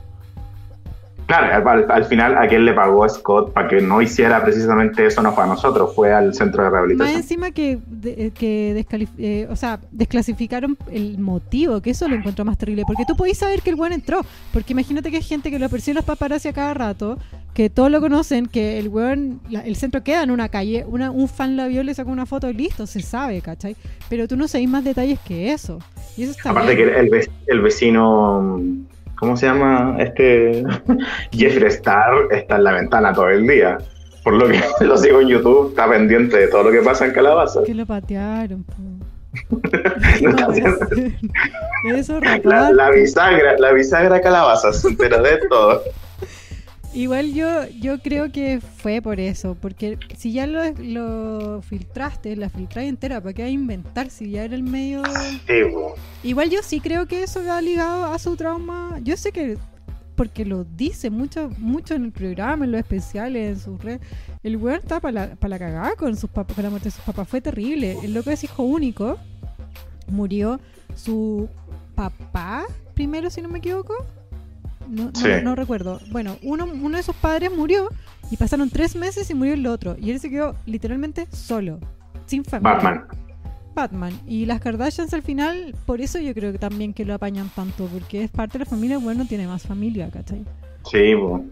Claro, 1.27 1.69
al, 1.69 1.91
al 1.91 2.05
final 2.05 2.39
a 2.39 2.47
quien 2.47 2.65
le 2.65 2.73
pagó 2.73 3.03
a 3.03 3.09
Scott 3.09 3.53
para 3.53 3.67
que 3.67 3.81
no 3.81 4.01
hiciera 4.01 4.45
precisamente 4.45 5.07
eso 5.07 5.23
no 5.23 5.33
fue 5.33 5.43
a 5.43 5.47
nosotros, 5.49 5.93
fue 5.95 6.13
al 6.13 6.33
centro 6.35 6.63
de 6.63 6.71
Más 6.71 6.73
rehabilitación. 6.79 7.17
encima 7.17 7.51
que, 7.51 7.79
de- 7.89 8.31
que 8.31 8.75
descalif- 8.87 9.09
eh, 9.19 9.49
o 9.51 9.57
sea, 9.57 9.81
desclasificaron 9.91 10.77
el 10.93 11.19
motivo, 11.19 11.81
que 11.81 11.91
eso 11.91 12.07
lo 12.07 12.15
encuentro 12.15 12.45
más 12.45 12.57
terrible, 12.59 12.85
porque 12.87 13.05
tú 13.09 13.17
podés 13.17 13.39
saber 13.39 13.61
que 13.63 13.71
el 13.71 13.77
weón 13.77 13.93
entró, 13.93 14.21
porque 14.53 14.73
imagínate 14.73 15.11
que 15.11 15.17
hay 15.17 15.23
gente 15.25 15.51
que 15.51 15.59
lo 15.59 15.69
persigue 15.69 15.95
los 15.95 16.05
paparazzi 16.05 16.49
a 16.49 16.53
cada 16.53 16.75
rato, 16.75 17.19
que 17.55 17.71
todos 17.71 17.91
lo 17.91 18.01
conocen, 18.01 18.47
que 18.47 18.79
el 18.79 18.89
weón, 18.89 19.41
la- 19.51 19.63
el 19.67 19.75
centro 19.75 20.05
queda 20.05 20.23
en 20.23 20.31
una 20.31 20.49
calle, 20.49 20.85
una, 20.87 21.11
un 21.11 21.27
fan 21.29 21.57
la 21.57 21.67
vio, 21.67 21.83
le 21.83 21.93
sacó 21.95 22.11
una 22.13 22.27
foto 22.27 22.49
y 22.51 22.55
listo, 22.55 22.87
se 22.87 23.01
sabe, 23.01 23.41
¿cachai? 23.41 23.75
Pero 24.09 24.29
tú 24.29 24.37
no 24.37 24.47
sabés 24.47 24.69
más 24.69 24.85
detalles 24.85 25.19
que 25.27 25.53
eso. 25.53 25.81
Y 26.17 26.23
eso 26.23 26.31
está 26.33 26.51
Aparte 26.51 26.77
que 26.77 26.85
bien. 26.85 26.97
el, 26.99 27.09
ve- 27.11 27.29
el 27.49 27.61
vecino, 27.63 28.57
¿cómo 29.19 29.37
se 29.37 29.47
llama? 29.47 29.97
Este 29.99 30.65
Jeffree 31.33 31.69
Star 31.69 32.13
está 32.31 32.57
en 32.57 32.65
la 32.65 32.73
ventana 32.73 33.13
todo 33.13 33.29
el 33.31 33.47
día. 33.47 33.79
Por 34.25 34.35
lo 34.35 34.49
que 34.49 34.61
lo 34.85 34.97
sigo 34.97 35.21
en 35.21 35.29
YouTube, 35.29 35.71
está 35.71 35.89
pendiente 35.89 36.37
de 36.37 36.49
todo 36.49 36.65
lo 36.65 36.71
que 36.73 36.83
pasa 36.83 37.07
en 37.07 37.13
Calabaza. 37.13 37.63
Que 37.65 37.75
lo 37.75 37.87
patearon. 37.87 38.65
No 40.23 40.31
No. 40.33 41.95
Eso, 41.95 42.21
La, 42.45 42.73
la 42.73 42.91
bisagra, 42.91 43.59
la 43.59 43.73
bisagra 43.73 44.19
Calabaza 44.23 44.73
se 44.73 44.89
entera 44.89 45.21
de 45.21 45.37
todo. 45.49 45.83
Igual 46.97 47.35
yo, 47.35 47.69
yo 47.79 47.99
creo 47.99 48.33
que 48.33 48.59
fue 48.59 49.03
por 49.03 49.21
eso, 49.21 49.55
porque 49.55 49.99
si 50.17 50.33
ya 50.33 50.47
lo, 50.47 50.63
lo 50.79 51.61
filtraste, 51.61 52.35
la 52.37 52.49
filtraste 52.49 52.89
entera, 52.89 53.21
¿para 53.21 53.35
qué 53.35 53.51
inventar 53.51 54.09
si 54.09 54.31
ya 54.31 54.45
era 54.45 54.55
el 54.55 54.63
medio... 54.63 55.03
Sí. 55.47 55.53
Igual 56.23 56.49
yo 56.49 56.63
sí 56.63 56.81
creo 56.81 57.07
que 57.07 57.23
eso 57.23 57.45
va 57.45 57.61
ligado 57.61 58.07
a 58.07 58.19
su 58.19 58.35
trauma, 58.35 58.99
yo 59.05 59.15
sé 59.19 59.31
que, 59.31 59.59
porque 60.15 60.47
lo 60.47 60.65
dice 60.65 61.11
mucho 61.11 61.51
mucho 61.59 61.93
en 61.93 62.07
el 62.07 62.13
programa, 62.13 62.65
en 62.65 62.73
los 62.73 62.79
especiales, 62.79 63.59
en 63.59 63.63
sus 63.63 63.85
redes, 63.85 64.01
el 64.43 64.57
weón 64.57 64.79
está 64.79 64.99
para 64.99 65.13
la, 65.13 65.35
pa' 65.37 65.49
la 65.49 65.59
cagada 65.59 65.97
con, 65.97 66.17
sus 66.17 66.31
con 66.31 66.47
la 66.57 66.71
muerte 66.71 66.89
de 66.89 66.93
sus 66.93 67.05
papás, 67.05 67.29
fue 67.29 67.43
terrible, 67.43 67.99
el 68.05 68.15
loco 68.15 68.31
es 68.31 68.43
hijo 68.43 68.63
único, 68.63 69.19
murió 70.09 70.61
su 70.95 71.47
papá 71.95 72.65
primero, 72.95 73.29
si 73.29 73.43
no 73.43 73.51
me 73.51 73.59
equivoco. 73.59 73.95
No, 74.89 75.05
no- 75.07 75.11
Sí. 75.15 75.29
no 75.43 75.55
recuerdo. 75.55 76.01
Bueno, 76.11 76.37
uno, 76.43 76.65
uno 76.67 76.97
de 76.97 77.03
sus 77.03 77.15
padres 77.17 77.51
murió 77.55 77.89
y 78.31 78.37
pasaron 78.37 78.71
tres 78.71 78.95
meses 78.97 79.29
y 79.31 79.35
murió 79.35 79.55
el 79.55 79.67
otro. 79.67 79.97
Y 80.01 80.11
él 80.11 80.21
se 80.21 80.31
quedó 80.31 80.55
literalmente 80.67 81.27
solo, 81.33 81.79
sin 82.27 82.45
familia. 82.45 82.75
Batman. 82.75 83.05
Batman. 83.75 84.21
Y 84.27 84.47
las 84.47 84.61
Kardashians 84.61 85.13
al 85.13 85.23
final, 85.23 85.75
por 85.85 86.01
eso 86.01 86.19
yo 86.19 86.33
creo 86.33 86.51
que 86.53 86.59
también 86.59 86.95
que 86.95 87.05
lo 87.05 87.13
apañan 87.15 87.51
tanto, 87.55 87.87
porque 87.93 88.25
es 88.25 88.31
parte 88.31 88.59
de 88.59 88.65
la 88.65 88.71
familia, 88.71 88.97
bueno, 88.99 89.23
no 89.25 89.29
tiene 89.29 89.47
más 89.47 89.63
familia, 89.65 90.09
¿cachai? 90.11 90.45
Sí, 90.91 91.15
po. 91.15 91.45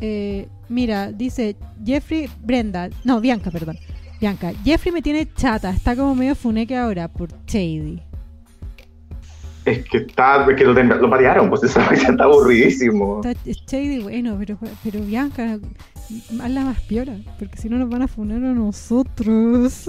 Eh, 0.00 0.48
mira, 0.68 1.10
dice 1.12 1.56
Jeffrey, 1.84 2.28
Brenda, 2.42 2.88
no, 3.04 3.20
Bianca, 3.20 3.50
perdón. 3.50 3.76
Bianca, 4.20 4.52
Jeffrey 4.64 4.92
me 4.92 5.02
tiene 5.02 5.28
chata, 5.34 5.70
está 5.70 5.94
como 5.96 6.14
medio 6.14 6.34
funeque 6.34 6.76
ahora 6.76 7.08
por 7.08 7.28
Shady. 7.46 8.02
Es 9.68 9.84
que 9.88 9.98
está, 9.98 10.46
es 10.48 10.56
que 10.56 10.64
lo, 10.64 10.72
lo 10.72 11.10
patearon, 11.10 11.50
pues 11.50 11.62
esa 11.68 11.84
vaina 11.84 12.08
está 12.08 12.24
aburridísimo. 12.24 13.20
Está 13.22 13.38
es 13.48 13.58
Shady, 13.66 14.00
bueno, 14.00 14.36
pero, 14.38 14.56
pero 14.82 15.00
Bianca, 15.00 15.58
hazla 16.42 16.64
más 16.64 16.80
piola, 16.82 17.18
porque 17.38 17.58
si 17.58 17.68
no 17.68 17.76
nos 17.76 17.90
van 17.90 18.02
a 18.02 18.08
funar 18.08 18.38
a 18.38 18.54
nosotros. 18.54 19.84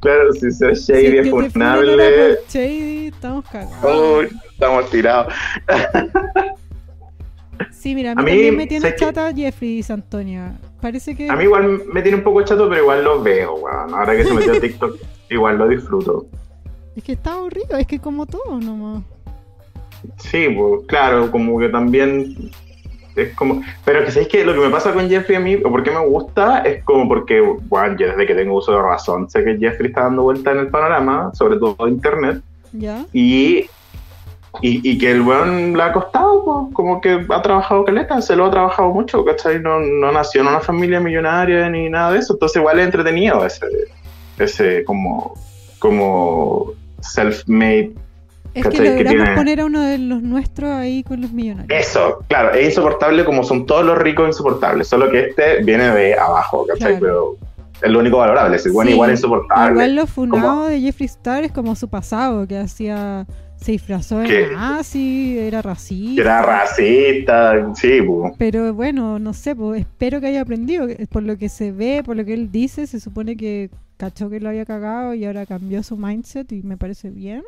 claro, 0.00 0.32
si 0.32 0.50
ser 0.50 0.74
shady 0.74 1.18
es 1.18 1.24
que 1.24 1.30
funable. 1.50 1.96
por 1.96 2.38
Shady, 2.48 3.06
estamos 3.08 3.44
cagados. 3.46 4.18
Uy, 4.18 4.28
estamos 4.52 4.90
tirados. 4.90 5.32
Sí, 7.72 7.94
mira, 7.94 8.12
a 8.12 8.14
mí, 8.14 8.20
A 8.20 8.24
mí, 8.24 8.30
también 8.30 8.56
me 8.56 8.66
tiene 8.66 8.94
chata 8.94 9.32
Jeffrey 9.34 9.80
y 9.80 9.92
Antonia. 9.92 10.52
Parece 10.82 11.16
que. 11.16 11.30
A 11.30 11.36
mí 11.36 11.44
igual 11.44 11.82
me 11.92 12.02
tiene 12.02 12.18
un 12.18 12.24
poco 12.24 12.42
chato, 12.42 12.68
pero 12.68 12.82
igual 12.82 13.04
lo 13.04 13.22
veo, 13.22 13.54
weón. 13.54 13.94
Ahora 13.94 14.16
que 14.16 14.24
se 14.24 14.34
metió 14.34 14.52
a 14.52 14.60
TikTok, 14.60 14.96
igual 15.30 15.58
lo 15.58 15.68
disfruto. 15.68 16.26
Es 16.96 17.04
que 17.04 17.12
está 17.12 17.34
aburrido, 17.34 17.76
es 17.78 17.86
que 17.86 17.98
como 17.98 18.26
todo 18.26 18.58
nomás. 18.60 19.02
Sí, 20.18 20.48
pues 20.48 20.86
claro, 20.86 21.30
como 21.30 21.58
que 21.58 21.68
también 21.68 22.50
es 23.16 23.34
como, 23.34 23.62
pero 23.84 24.04
que 24.04 24.10
sabéis 24.10 24.28
que 24.28 24.44
lo 24.44 24.54
que 24.54 24.60
me 24.60 24.70
pasa 24.70 24.92
con 24.92 25.08
Jeffrey 25.08 25.36
a 25.36 25.40
mí, 25.40 25.56
o 25.56 25.70
por 25.70 25.82
qué 25.82 25.90
me 25.90 26.04
gusta, 26.06 26.60
es 26.60 26.82
como 26.84 27.08
porque, 27.08 27.40
bueno, 27.40 27.96
yo 27.98 28.08
desde 28.08 28.26
que 28.26 28.34
tengo 28.34 28.56
uso 28.56 28.72
de 28.72 28.82
razón, 28.82 29.28
sé 29.28 29.44
que 29.44 29.58
Jeffrey 29.58 29.88
está 29.88 30.02
dando 30.02 30.22
vuelta 30.22 30.52
en 30.52 30.58
el 30.58 30.68
panorama, 30.68 31.30
sobre 31.34 31.58
todo 31.58 31.76
en 31.86 31.94
internet, 31.94 32.42
¿Ya? 32.72 33.04
y, 33.12 33.66
y, 34.62 34.90
y 34.90 34.98
que 34.98 35.10
el 35.10 35.22
weón 35.22 35.76
le 35.76 35.82
ha 35.82 35.92
costado, 35.92 36.44
po, 36.44 36.70
como 36.72 37.00
que 37.00 37.26
ha 37.28 37.42
trabajado 37.42 37.84
caleta, 37.84 38.20
se 38.22 38.36
lo 38.36 38.46
ha 38.46 38.50
trabajado 38.50 38.90
mucho, 38.90 39.24
¿cachai? 39.24 39.60
No, 39.60 39.80
no 39.80 40.12
nació 40.12 40.42
en 40.42 40.48
una 40.48 40.60
familia 40.60 41.00
millonaria 41.00 41.68
ni 41.68 41.88
nada 41.88 42.12
de 42.12 42.20
eso, 42.20 42.34
entonces 42.34 42.56
igual 42.56 42.78
es 42.78 42.86
entretenido 42.86 43.44
ese, 43.44 43.66
ese 44.38 44.84
como, 44.84 45.34
como 45.78 46.74
self-made 47.00 47.92
Es 48.54 48.66
que. 48.66 48.70
Que 48.70 48.78
logramos 48.78 49.10
tiene- 49.24 49.34
poner 49.36 49.60
a 49.60 49.64
uno 49.66 49.80
de 49.80 49.98
los 49.98 50.22
nuestros 50.22 50.70
ahí 50.70 51.02
con 51.04 51.20
los 51.20 51.32
millonarios. 51.32 51.68
Eso, 51.80 52.18
claro, 52.28 52.52
es 52.52 52.66
insoportable 52.70 53.24
como 53.24 53.44
son 53.44 53.66
todos 53.66 53.84
los 53.84 53.96
ricos 53.98 54.26
insoportables, 54.28 54.88
solo 54.88 55.10
que 55.10 55.26
este 55.28 55.62
viene 55.62 55.90
de 55.90 56.18
abajo, 56.18 56.66
¿cachai? 56.66 56.98
Claro. 56.98 57.36
Pero 57.40 57.50
es 57.82 57.90
lo 57.90 57.98
único 58.00 58.18
valorable, 58.18 58.56
es 58.56 58.64
Sí, 58.64 58.68
igual 58.70 58.88
es 59.10 59.18
insoportable. 59.20 59.72
Igual 59.72 59.94
lo 59.94 60.06
funado 60.06 60.48
Como- 60.56 60.64
de 60.66 60.80
Jeffree 60.80 61.06
Star 61.06 61.44
es 61.44 61.52
como 61.52 61.74
su 61.76 61.88
pasado, 61.88 62.46
que 62.46 62.58
hacía, 62.58 63.26
se 63.60 63.72
disfrazó 63.72 64.18
de 64.18 64.52
nazi, 64.52 65.38
era 65.38 65.60
racista. 65.62 66.20
Era 66.22 66.42
racista, 66.42 67.74
sí. 67.74 67.98
Pero 68.38 68.72
bueno, 68.74 69.18
no 69.18 69.32
sé, 69.34 69.54
espero 69.76 70.20
que 70.20 70.28
haya 70.28 70.40
aprendido. 70.42 70.86
Por 71.10 71.22
lo 71.22 71.36
que 71.36 71.48
se 71.48 71.70
ve, 71.72 72.02
por 72.04 72.16
lo 72.16 72.24
que 72.24 72.34
él 72.34 72.50
dice, 72.50 72.86
se 72.86 73.00
supone 73.00 73.36
que 73.36 73.70
cachó 73.98 74.30
que 74.30 74.40
lo 74.40 74.48
había 74.48 74.64
cagado 74.64 75.12
y 75.14 75.24
ahora 75.26 75.44
cambió 75.44 75.82
su 75.82 75.96
mindset 75.96 76.50
y 76.52 76.62
me 76.62 76.76
parece 76.78 77.10
bien. 77.10 77.42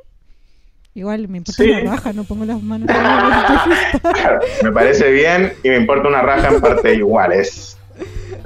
Igual 0.95 1.27
me 1.29 1.39
importa 1.39 1.63
Sí. 1.63 1.71
una 1.71 1.93
raja, 1.93 2.13
no 2.13 2.25
pongo 2.25 2.45
las 2.45 2.63
manos. 2.63 2.87
Claro, 2.89 4.41
me 4.63 4.73
parece 4.73 5.11
bien 5.11 5.53
y 5.65 5.71
me 5.71 5.77
importa 5.79 6.09
una 6.09 6.21
raja 6.21 6.49
en 6.55 6.61
partes 6.61 6.99
iguales. 6.99 7.79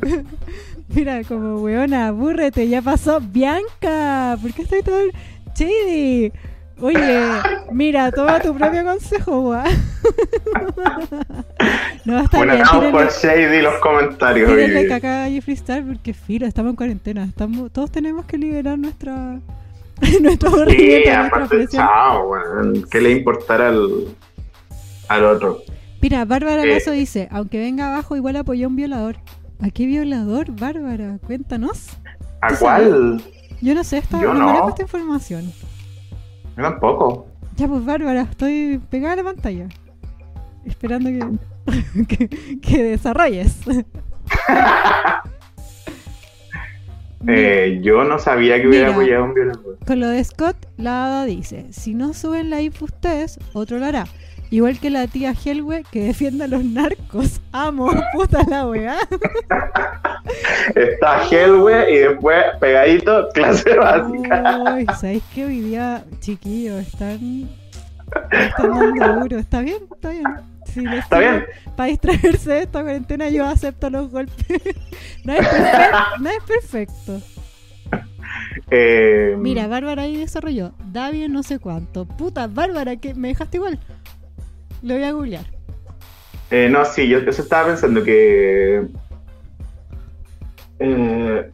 Mira, 0.95 1.25
como 1.25 1.57
weona, 1.57 2.07
abúrrete, 2.09 2.69
ya 2.69 2.81
pasó 2.81 3.21
Bianca. 3.21 4.39
¿Por 4.41 4.53
qué 4.53 4.63
estoy 4.63 4.83
todo 4.83 5.01
chidi? 5.55 6.33
Oye, 6.81 7.19
mira, 7.73 8.11
toma 8.13 8.39
tu 8.41 8.55
propio 8.55 8.85
consejo, 8.85 9.41
gua. 9.41 9.65
no, 12.05 12.19
está 12.21 12.39
Bueno, 12.39 12.53
bien, 12.55 12.65
tírenle- 12.67 12.91
por 12.93 13.09
Shady 13.11 13.63
los 13.63 13.75
comentarios. 13.81 14.49
tírenle 14.51 14.89
caca 14.89 15.25
a 15.25 15.29
Jeffree 15.29 15.55
Star 15.55 15.83
porque 15.85 16.15
filo, 16.15 16.47
estamos 16.47 16.71
en 16.71 16.77
cuarentena. 16.77 17.25
Estamos, 17.25 17.73
todos 17.73 17.91
tenemos 17.91 18.27
que 18.27 18.39
liberar 18.39 18.79
nuestra 18.79 19.41
nuestro 20.21 20.67
Sí, 20.69 21.09
aparte, 21.09 21.67
chao, 21.69 22.29
weón. 22.29 22.85
¿Qué 22.91 23.01
le 23.01 23.13
importará 23.13 23.69
al, 23.69 24.09
al 25.09 25.25
otro? 25.25 25.63
Mira, 26.03 26.25
Bárbara 26.27 26.63
Eh. 26.63 26.75
Lazo 26.75 26.91
dice, 26.91 27.29
aunque 27.33 27.59
venga 27.59 27.89
abajo, 27.89 28.17
igual 28.17 28.37
apoyó 28.37 28.67
a 28.67 28.69
un 28.69 28.77
violador. 28.77 29.17
¿A 29.63 29.71
qué 29.71 29.87
violador, 29.87 30.51
Bárbara? 30.53 31.17
Cuéntanos. 31.27 31.89
¿A 32.43 32.49
¿Tú 32.49 32.57
cuál? 32.61 33.23
Yo 33.63 33.75
no 33.75 33.83
sé, 33.83 33.97
esta, 33.99 34.21
Yo 34.21 34.35
no 34.35 34.69
esta 34.69 34.83
información. 34.83 35.51
Yo 36.57 36.63
tampoco. 36.63 37.27
Ya 37.57 37.69
pues 37.69 37.85
Bárbara, 37.85 38.23
estoy 38.23 38.81
pegada 38.91 39.15
a 39.15 39.17
la 39.17 39.25
pantalla. 39.25 39.69
Esperando 40.65 41.09
que, 41.11 42.07
que, 42.29 42.61
que 42.61 42.83
desarrolles. 42.83 43.59
Eh, 47.29 47.81
yo 47.83 48.05
no 48.05 48.19
sabía 48.21 48.61
que 48.61 48.69
hubiera 48.69 48.87
Mira. 48.89 48.97
apoyado 48.99 49.25
un 49.25 49.35
violador. 49.35 49.79
Con 49.85 49.99
lo 49.99 50.09
de 50.09 50.23
Scott, 50.23 50.57
la 50.77 51.07
hada 51.07 51.25
dice, 51.25 51.67
si 51.73 51.93
no 51.95 52.15
suben 52.15 52.51
la 52.51 52.61
info 52.61 52.85
ustedes, 52.85 53.41
otro 53.53 53.79
lo 53.79 53.87
hará. 53.87 54.07
Igual 54.51 54.79
que 54.79 54.91
la 54.91 55.07
tía 55.07 55.35
Helwe 55.45 55.85
que 55.91 56.05
defiende 56.05 56.45
a 56.45 56.47
los 56.47 56.65
narcos. 56.65 57.41
Amo, 57.53 57.91
puta 58.13 58.43
la 58.49 58.67
weá. 58.67 58.97
Está 60.75 61.29
Hellwe 61.29 61.93
y 61.93 61.99
después 61.99 62.45
pegadito, 62.61 63.29
clase 63.35 63.77
básica. 63.77 64.75
Uy, 64.75 64.87
¿sabéis 64.99 65.23
que 65.35 65.45
hoy 65.45 65.61
día, 65.61 66.05
chiquillos, 66.21 66.87
están, 66.87 67.49
están 68.31 68.71
dando 68.71 69.21
duro? 69.21 69.39
¿Está 69.39 69.61
bien? 69.61 69.83
Está 69.93 70.11
bien. 70.11 70.25
Si 70.67 70.85
Está 70.85 71.19
bien. 71.19 71.45
Para 71.77 71.89
distraerse 71.91 72.51
de 72.51 72.63
esta 72.63 72.83
cuarentena, 72.83 73.29
yo 73.29 73.47
acepto 73.47 73.91
los 73.91 74.11
golpes. 74.11 74.47
no, 75.25 75.33
es 75.33 75.47
perfecto, 75.47 75.99
no 76.21 76.31
es 76.31 76.43
perfecto. 76.43 77.21
Eh, 78.71 79.37
Mira, 79.39 79.67
Bárbara 79.69 80.03
ahí 80.03 80.17
desarrolló. 80.17 80.73
David 80.93 81.29
no 81.29 81.43
sé 81.43 81.59
cuánto. 81.59 82.05
Puta, 82.05 82.47
Bárbara, 82.47 82.97
que 82.97 83.15
me 83.15 83.29
dejaste 83.29 83.59
igual. 83.59 83.79
Lo 84.83 84.95
voy 84.95 85.05
a 85.05 85.13
googlear. 85.13 85.45
eh, 86.51 86.69
no, 86.71 86.85
sí, 86.85 87.09
yo 87.09 87.19
estaba 87.19 87.67
pensando 87.69 88.03
que. 88.05 88.87
Eh, 90.79 91.51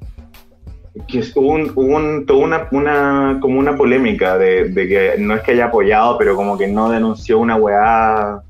que 1.08 1.20
hubo, 1.36 1.52
un, 1.52 1.70
hubo 1.74 1.96
un- 1.96 2.26
toda 2.26 2.44
una, 2.44 2.68
una, 2.72 3.38
como 3.40 3.58
una 3.58 3.76
polémica 3.76 4.36
de, 4.36 4.68
de 4.68 4.88
que 4.88 5.14
no 5.18 5.34
es 5.34 5.42
que 5.42 5.52
haya 5.52 5.66
apoyado, 5.66 6.18
pero 6.18 6.36
como 6.36 6.58
que 6.58 6.66
no 6.68 6.90
denunció 6.90 7.38
una 7.38 7.56
weá. 7.56 8.42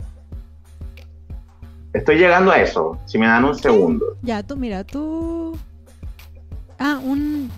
Estoy 1.92 2.16
llegando 2.16 2.50
a 2.50 2.56
eso, 2.60 2.98
si 3.04 3.18
me 3.18 3.26
dan 3.26 3.44
un 3.44 3.54
segundo. 3.54 4.16
Ya, 4.22 4.42
tú, 4.42 4.56
mira, 4.56 4.82
tú. 4.82 5.56
Ah, 6.78 6.98
un 7.04 7.50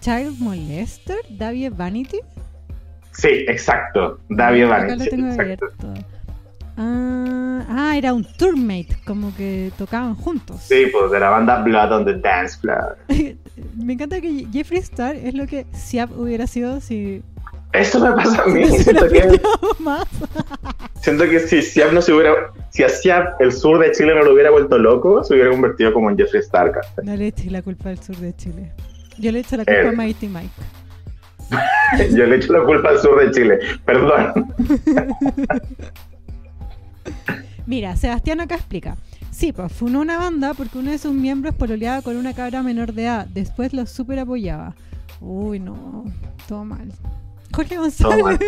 child 0.00 0.38
molester, 0.40 1.16
David 1.30 1.72
Vanity. 1.76 2.20
Sí, 3.12 3.28
exacto. 3.48 4.18
David 4.28 4.64
Acá 4.64 4.78
Vanity. 4.78 5.04
lo 5.04 5.10
tengo 5.10 5.26
exacto. 5.28 5.42
abierto. 5.86 6.15
Ah, 6.78 7.64
ah, 7.68 7.96
era 7.96 8.12
un 8.12 8.24
tourmate, 8.36 8.88
como 9.06 9.34
que 9.34 9.72
tocaban 9.78 10.14
juntos. 10.14 10.60
Sí, 10.60 10.86
pues 10.92 11.10
de 11.10 11.20
la 11.20 11.30
banda 11.30 11.62
Blood 11.62 11.92
on 11.92 12.04
the 12.04 12.14
Dance 12.14 12.58
Floor. 12.60 12.98
Me 13.76 13.94
encanta 13.94 14.20
que 14.20 14.46
Jeffree 14.52 14.80
Star 14.80 15.16
es 15.16 15.34
lo 15.34 15.46
que 15.46 15.66
Siap 15.72 16.10
hubiera 16.18 16.46
sido 16.46 16.80
si 16.80 17.22
Eso 17.72 17.98
me 18.00 18.12
pasa 18.12 18.42
a 18.42 18.46
mí. 18.46 18.66
Siento 18.70 19.08
que, 19.08 19.40
siento 21.00 21.24
que 21.24 21.40
si 21.40 21.62
Siap 21.62 21.92
no 21.92 22.02
se 22.02 22.12
hubiera. 22.12 22.52
Si 22.70 22.82
a 22.82 22.88
Siap 22.90 23.40
el 23.40 23.52
sur 23.52 23.78
de 23.78 23.92
Chile 23.92 24.14
no 24.14 24.22
lo 24.24 24.34
hubiera 24.34 24.50
vuelto 24.50 24.76
loco, 24.76 25.24
se 25.24 25.32
hubiera 25.34 25.50
convertido 25.50 25.92
como 25.94 26.10
en 26.10 26.18
Jeffree 26.18 26.40
Star. 26.42 26.72
No 27.02 27.16
le 27.16 27.28
eches 27.28 27.50
la 27.50 27.62
culpa 27.62 27.88
al 27.90 28.02
sur 28.02 28.16
de 28.16 28.34
Chile. 28.36 28.72
Yo 29.18 29.32
le 29.32 29.38
echo 29.40 29.56
la 29.56 29.64
culpa 29.64 29.80
Eh. 29.80 29.88
a 29.88 29.92
Mighty 29.92 30.28
Mike. 30.28 30.50
Yo 32.14 32.26
le 32.26 32.36
echo 32.36 32.52
la 32.52 32.64
culpa 32.64 32.90
al 32.90 32.98
sur 32.98 33.18
de 33.24 33.30
Chile. 33.30 33.58
Perdón. 33.86 34.54
Mira, 37.66 37.96
Sebastián 37.96 38.40
acá 38.40 38.54
explica. 38.56 38.96
Sí, 39.30 39.52
pues 39.52 39.72
funó 39.72 40.00
una 40.00 40.18
banda 40.18 40.54
porque 40.54 40.78
uno 40.78 40.90
de 40.90 40.98
sus 40.98 41.12
miembros 41.12 41.54
pololeaba 41.54 42.00
con 42.02 42.16
una 42.16 42.32
cabra 42.32 42.62
menor 42.62 42.92
de 42.92 43.02
edad. 43.02 43.26
Después 43.26 43.72
lo 43.72 43.84
super 43.86 44.18
apoyaba. 44.18 44.74
Uy, 45.20 45.58
no. 45.60 46.04
Todo 46.48 46.64
mal. 46.64 46.88
Jorge 47.52 47.74
Todo 47.74 47.82
González. 47.84 48.24
mal. 48.24 48.38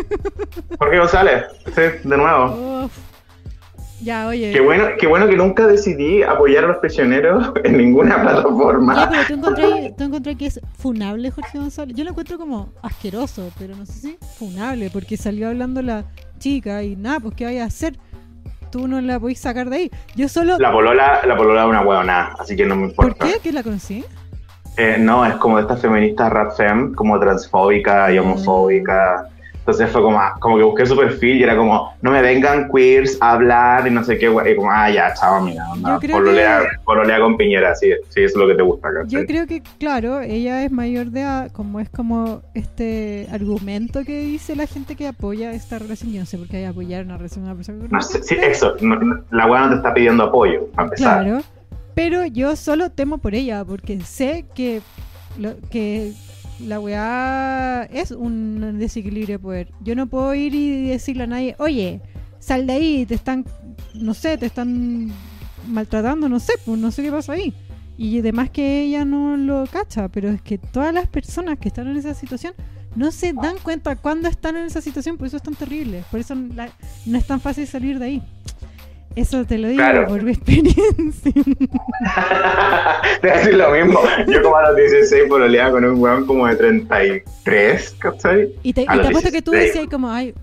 Jorge 0.79 0.99
González, 0.99 1.45
sí, 1.67 2.09
de 2.09 2.17
nuevo. 2.17 2.85
Uf. 2.85 2.93
Ya, 4.01 4.29
oye. 4.29 4.53
Qué 4.53 4.61
bueno, 4.61 4.85
qué 4.99 5.09
bueno 5.09 5.27
que 5.27 5.37
nunca 5.37 5.67
decidí 5.67 6.23
apoyar 6.23 6.65
a 6.65 6.69
los 6.69 6.77
prisioneros 6.77 7.51
en 7.65 7.77
ninguna 7.79 8.17
Ya, 8.17 8.23
plataforma. 8.23 9.09
pero 9.11 9.23
tú 9.27 9.35
encontré, 9.35 9.95
tú 9.99 10.05
encontré 10.05 10.37
que 10.37 10.47
es 10.47 10.61
funable 10.79 11.31
Jorge 11.33 11.59
González. 11.59 11.97
Yo 11.97 12.05
lo 12.05 12.11
encuentro 12.11 12.39
como 12.39 12.73
asqueroso, 12.83 13.51
pero 13.59 13.75
no 13.77 13.85
sé 13.87 13.93
si 13.93 14.19
funable, 14.39 14.89
porque 14.91 15.17
salió 15.17 15.49
hablando 15.49 15.83
la 15.83 16.05
chica 16.39 16.83
y 16.85 16.95
nada, 16.95 17.19
pues 17.19 17.35
¿qué 17.35 17.45
vaya 17.45 17.65
a 17.65 17.67
hacer? 17.67 17.99
Tú 18.71 18.87
no 18.89 19.01
la 19.01 19.19
podés 19.19 19.39
sacar 19.39 19.71
de 19.71 19.77
ahí. 19.77 19.91
Yo 20.15 20.29
solo... 20.29 20.59
La 20.59 20.71
polola, 20.73 21.21
la 21.27 21.37
polola 21.37 21.63
es 21.63 21.69
una 21.69 21.81
huevona, 21.83 22.35
así 22.39 22.57
que 22.57 22.67
no 22.67 22.77
me 22.77 22.89
¿Por 22.89 23.07
importa. 23.09 23.27
qué? 23.35 23.41
¿Que 23.41 23.53
la 23.53 23.63
conocí? 23.63 24.05
Eh, 24.77 24.97
no, 24.99 25.25
es 25.27 25.35
como 25.37 25.57
de 25.57 25.63
estas 25.63 25.81
feministas 25.81 26.31
rap 26.31 26.57
fem, 26.57 26.95
como 26.95 27.19
transfóbica 27.19 28.13
y 28.13 28.19
homofóbica. 28.19 29.29
Entonces 29.69 29.91
fue 29.91 30.01
como, 30.01 30.19
ah, 30.19 30.35
como 30.41 30.57
que 30.57 30.63
busqué 30.63 30.87
su 30.87 30.97
perfil 30.97 31.37
y 31.37 31.43
era 31.43 31.55
como, 31.55 31.93
no 32.01 32.11
me 32.11 32.23
vengan 32.23 32.71
queers 32.75 33.19
a 33.21 33.33
hablar 33.33 33.87
y 33.87 33.91
no 33.91 34.03
sé 34.03 34.17
qué. 34.17 34.25
Y 34.51 34.57
como, 34.57 34.71
ah, 34.71 34.91
ya, 34.91 35.13
chao, 35.13 35.47
Yo 35.47 35.99
creo 36.01 36.17
pololea, 36.17 36.61
que- 36.61 36.79
pololea 36.87 37.21
con 37.21 37.37
Piñera, 37.37 37.75
sí, 37.75 37.89
sí, 38.09 38.23
eso 38.23 38.27
es 38.27 38.37
lo 38.37 38.49
que 38.49 38.55
te 38.55 38.63
gusta, 38.63 38.89
¿cachai? 38.91 39.11
Yo 39.21 39.27
creo 39.27 39.47
que, 39.47 39.63
claro, 39.79 40.21
ella 40.23 40.65
es 40.65 40.73
mayor 40.73 41.09
de 41.09 41.21
edad, 41.21 41.53
como 41.53 41.81
es 41.81 41.91
como 41.91 42.41
este 42.55 43.29
argumento 43.31 44.05
que 44.07 44.21
dice 44.21 44.57
la 44.57 44.67
gente 44.67 44.97
que 44.97 45.07
apoya 45.07 45.53
esta 45.53 45.79
relación. 45.79 46.13
Yo 46.15 46.21
no 46.21 46.27
sé 46.27 46.39
por 46.39 46.49
qué 46.49 46.57
hay 46.57 46.65
apoyar 46.65 47.05
una 47.05 47.19
relación 47.19 47.45
de 47.45 47.51
una 47.51 47.57
persona 47.57 47.83
que 47.87 47.89
No 47.93 48.01
sé, 48.01 48.23
sí, 48.23 48.37
pero- 48.41 48.51
eso, 48.51 48.75
no- 48.81 48.97
no- 48.97 49.23
la 49.33 49.47
weá 49.47 49.61
no 49.65 49.69
te 49.69 49.75
está 49.77 49.93
pidiendo 49.93 50.25
apoyo, 50.25 50.67
para 50.69 50.85
empezar. 50.89 51.23
Claro, 51.25 51.43
pero 51.95 52.25
yo 52.25 52.57
solo 52.57 52.89
temo 52.89 53.19
por 53.19 53.35
ella, 53.35 53.63
porque 53.67 54.01
sé 54.01 54.47
que, 54.55 54.81
lo, 55.39 55.57
que 55.71 56.15
la 56.61 56.81
weá 56.81 57.85
es 57.85 58.11
un 58.11 58.79
desequilibrio 58.79 59.37
de 59.37 59.39
poder. 59.39 59.73
Yo 59.81 59.95
no 59.95 60.07
puedo 60.07 60.35
ir 60.35 60.55
y 60.55 60.89
decirle 60.89 61.25
a 61.25 61.27
nadie, 61.27 61.57
oye, 61.59 62.01
sal 62.41 62.67
de 62.67 62.73
ahí, 62.73 63.07
te 63.07 63.15
están, 63.15 63.45
no 63.95 64.15
sé, 64.15 64.39
te 64.39 64.47
están 64.47 65.11
maltratando, 65.67 66.29
no 66.29 66.41
sé, 66.41 66.55
pues 66.65 66.79
no 66.79 66.91
sé 66.91 67.03
qué 67.03 67.11
pasa 67.11 67.33
ahí. 67.33 67.55
Y 67.97 68.19
además 68.21 68.51
que 68.51 68.83
ella 68.83 69.05
no 69.05 69.37
lo 69.37 69.67
cacha, 69.67 70.09
pero 70.09 70.31
es 70.31 70.41
que 70.41 70.59
todas 70.59 70.95
las 70.95 71.09
personas 71.09 71.59
que 71.59 71.69
están 71.69 71.89
en 71.89 71.97
esa 71.97 72.15
situación 72.15 72.55
no 72.95 73.11
se 73.11 73.33
dan 73.33 73.59
cuenta 73.63 73.97
cuando 73.97 74.29
están 74.29 74.57
en 74.57 74.67
esa 74.67 74.81
situación, 74.81 75.19
por 75.19 75.27
eso 75.27 75.37
es 75.37 75.43
tan 75.43 75.55
terrible, 75.55 76.05
por 76.11 76.21
eso 76.21 76.35
no 76.35 77.19
es 77.19 77.27
tan 77.27 77.41
fácil 77.41 77.67
salir 77.67 77.99
de 77.99 78.05
ahí. 78.05 78.23
Eso 79.17 79.45
te 79.45 79.59
lo 79.59 79.69
digo 79.69 79.79
Claro. 79.79 80.07
por 80.07 80.23
mi 80.23 80.31
experiencia. 80.33 81.33
Te 83.21 83.29
voy 83.29 83.31
a 83.31 83.39
decir 83.39 83.55
lo 83.55 83.71
mismo. 83.73 84.01
Yo 84.29 84.43
como 84.43 84.57
a 84.57 84.69
los 84.69 84.77
16 84.77 85.25
pololeaba 85.29 85.73
con 85.73 85.85
un 85.85 86.01
weón 86.01 86.27
como 86.27 86.47
de 86.47 86.55
33, 86.57 87.97
¿cachai? 87.99 88.49
Y 88.63 88.73
te, 88.73 88.83
y 88.83 88.87
te 88.87 88.93
apuesto 88.93 89.31
que 89.33 89.43
tú 89.43 89.51
16. 89.51 89.73
decías 89.75 89.91
como, 89.91 90.11
ay, 90.11 90.35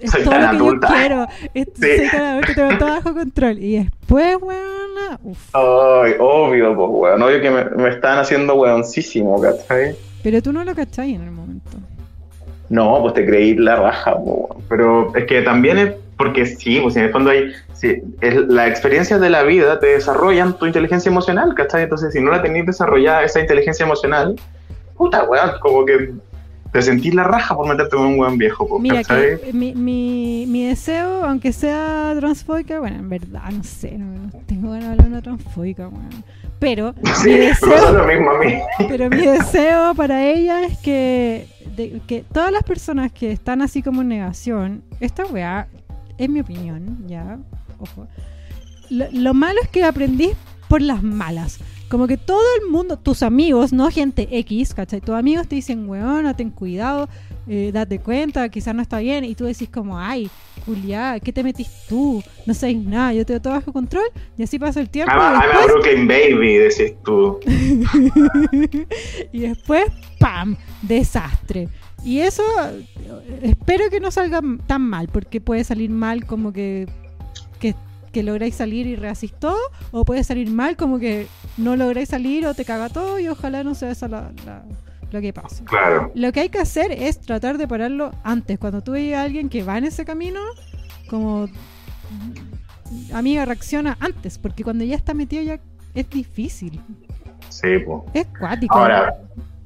es, 0.00 0.10
todo 0.24 0.24
lo 0.34 0.40
que 0.40 0.46
adulta. 0.46 0.88
yo 0.88 0.94
quiero. 0.94 1.26
Es, 1.54 1.68
Sí. 1.74 1.96
Soy 1.98 2.08
tan 2.10 2.22
adulta 2.22 2.46
que 2.48 2.54
tengo 2.54 2.78
todo 2.78 2.88
bajo 2.90 3.14
control. 3.14 3.58
Y 3.58 3.76
después, 3.78 4.36
weona, 4.42 5.18
uff. 5.22 5.54
Ay, 5.54 6.14
obvio, 6.18 6.74
pues 6.76 6.88
weón. 6.92 7.22
Obvio 7.22 7.40
que 7.40 7.50
me, 7.50 7.64
me 7.64 7.88
están 7.90 8.18
haciendo 8.18 8.54
weoncísimo, 8.56 9.40
¿cachai? 9.40 9.94
Pero 10.22 10.42
tú 10.42 10.52
no 10.52 10.64
lo 10.64 10.74
cachai 10.74 11.14
en 11.14 11.22
el 11.22 11.30
momento. 11.30 11.70
No, 12.68 13.00
pues 13.02 13.14
te 13.14 13.24
creí 13.26 13.54
la 13.54 13.76
raja, 13.76 14.12
po, 14.14 14.48
weón. 14.50 14.64
pero 14.68 15.14
es 15.16 15.24
que 15.26 15.42
también 15.42 15.78
es 15.78 15.92
porque 16.22 16.46
sí, 16.46 16.78
pues 16.80 16.94
en 16.96 17.04
el 17.04 17.10
fondo 17.10 17.30
hay, 17.30 17.52
sí, 17.72 18.00
las 18.48 18.68
experiencias 18.68 19.20
de 19.20 19.28
la 19.28 19.42
vida 19.42 19.80
te 19.80 19.86
desarrollan 19.88 20.56
tu 20.56 20.66
inteligencia 20.66 21.10
emocional, 21.10 21.54
¿cachai? 21.56 21.82
Entonces 21.82 22.12
si 22.12 22.20
no 22.20 22.30
la 22.30 22.40
tenéis 22.42 22.66
desarrollada 22.66 23.24
esa 23.24 23.40
inteligencia 23.40 23.84
emocional, 23.84 24.36
puta 24.96 25.24
weón, 25.24 25.50
como 25.60 25.84
que 25.84 26.12
te 26.72 26.80
sentís 26.80 27.12
la 27.14 27.24
raja 27.24 27.54
por 27.56 27.68
meterte 27.68 27.96
con 27.96 28.06
un 28.06 28.18
weón 28.20 28.38
viejo, 28.38 28.66
po, 28.66 28.78
Mira, 28.78 29.02
mi, 29.52 29.74
mi, 29.74 30.46
mi 30.48 30.66
deseo, 30.68 31.24
aunque 31.24 31.52
sea 31.52 32.14
transfóbica, 32.18 32.78
bueno, 32.80 32.96
en 32.98 33.08
verdad, 33.10 33.50
no 33.50 33.64
sé, 33.64 33.98
no, 33.98 34.06
no 34.06 34.30
tengo 34.46 34.70
ganas 34.70 34.84
de 34.86 34.90
hablar 34.92 35.06
de 35.06 35.12
una 35.12 35.22
transfóbica, 35.22 35.88
weón. 35.88 36.24
Pero 36.60 36.94
Sí, 37.22 37.30
mi 37.30 37.38
deseo, 37.38 37.92
lo 37.92 38.06
mismo 38.06 38.30
a 38.30 38.38
mí. 38.38 38.54
pero 38.88 39.10
mi 39.10 39.26
deseo 39.26 39.94
para 39.96 40.24
ella 40.24 40.62
es 40.64 40.78
que, 40.78 41.48
de- 41.76 42.00
que 42.06 42.24
todas 42.32 42.52
las 42.52 42.62
personas 42.62 43.10
que 43.12 43.32
están 43.32 43.60
así 43.60 43.82
como 43.82 44.00
en 44.02 44.08
negación, 44.08 44.82
esta 45.00 45.26
weá, 45.26 45.66
es 46.24 46.30
mi 46.30 46.40
opinión, 46.40 47.04
ya, 47.06 47.38
ojo. 47.78 48.06
Lo, 48.90 49.06
lo 49.12 49.34
malo 49.34 49.58
es 49.62 49.68
que 49.68 49.84
aprendí 49.84 50.30
por 50.68 50.82
las 50.82 51.02
malas. 51.02 51.58
Como 51.88 52.06
que 52.06 52.16
todo 52.16 52.40
el 52.62 52.70
mundo, 52.70 52.98
tus 52.98 53.22
amigos, 53.22 53.72
no 53.72 53.90
gente 53.90 54.26
X, 54.38 54.72
¿cachai? 54.72 55.00
Tus 55.02 55.14
amigos 55.14 55.46
te 55.46 55.56
dicen, 55.56 55.86
weón, 55.88 56.34
ten 56.34 56.50
cuidado, 56.50 57.06
eh, 57.46 57.70
date 57.72 57.98
cuenta, 57.98 58.48
quizás 58.48 58.74
no 58.74 58.80
está 58.80 58.98
bien. 59.00 59.24
Y 59.24 59.34
tú 59.34 59.44
decís 59.44 59.68
como, 59.68 59.98
ay, 59.98 60.30
Julia, 60.64 61.20
¿qué 61.20 61.32
te 61.34 61.42
metís 61.44 61.68
tú? 61.90 62.22
No 62.46 62.54
sabes 62.54 62.76
nada, 62.78 63.12
yo 63.12 63.26
tengo 63.26 63.40
todo 63.42 63.52
bajo 63.52 63.72
control. 63.74 64.04
Y 64.38 64.42
así 64.42 64.58
pasa 64.58 64.80
el 64.80 64.88
tiempo. 64.88 65.12
I'm 65.12 65.20
a, 65.20 65.24
y 65.24 65.34
I'm 65.34 65.42
a 65.42 65.46
después- 65.46 65.66
Brooklyn 65.66 66.08
baby, 66.08 66.54
decís 66.56 66.94
tú. 67.04 67.38
y 69.32 69.40
después, 69.40 69.84
¡pam! 70.18 70.56
Desastre. 70.80 71.68
Y 72.04 72.20
eso 72.20 72.42
espero 73.42 73.88
que 73.90 74.00
no 74.00 74.10
salga 74.10 74.40
tan 74.66 74.82
mal, 74.82 75.08
porque 75.08 75.40
puede 75.40 75.62
salir 75.64 75.90
mal 75.90 76.26
como 76.26 76.52
que, 76.52 76.88
que, 77.60 77.74
que 78.10 78.22
lográis 78.22 78.54
salir 78.56 78.86
y 78.86 78.96
rehacís 78.96 79.32
todo, 79.38 79.58
o 79.92 80.04
puede 80.04 80.24
salir 80.24 80.50
mal 80.50 80.76
como 80.76 80.98
que 80.98 81.26
no 81.56 81.76
lográis 81.76 82.08
salir 82.08 82.46
o 82.46 82.54
te 82.54 82.64
caga 82.64 82.88
todo 82.88 83.18
y 83.20 83.28
ojalá 83.28 83.62
no 83.62 83.74
sea 83.74 83.90
eso 83.92 84.08
la- 84.08 84.32
la- 84.44 84.64
lo 85.12 85.20
que 85.20 85.32
pase. 85.32 85.62
Claro. 85.64 86.10
Lo 86.14 86.32
que 86.32 86.40
hay 86.40 86.48
que 86.48 86.58
hacer 86.58 86.90
es 86.90 87.20
tratar 87.20 87.58
de 87.58 87.68
pararlo 87.68 88.12
antes. 88.24 88.58
Cuando 88.58 88.80
tú 88.82 88.92
veas 88.92 89.20
a 89.20 89.24
alguien 89.24 89.48
que 89.50 89.62
va 89.62 89.76
en 89.78 89.84
ese 89.84 90.04
camino, 90.06 90.40
como 91.10 91.48
amiga, 93.12 93.44
reacciona 93.44 93.96
antes, 94.00 94.38
porque 94.38 94.64
cuando 94.64 94.84
ya 94.84 94.96
está 94.96 95.14
metido 95.14 95.42
ya 95.42 95.60
es 95.94 96.08
difícil. 96.10 96.80
Sí, 97.48 97.68
pues. 97.84 98.02
Es 98.14 98.26
cuático. 98.38 98.74
Ahora, 98.74 99.14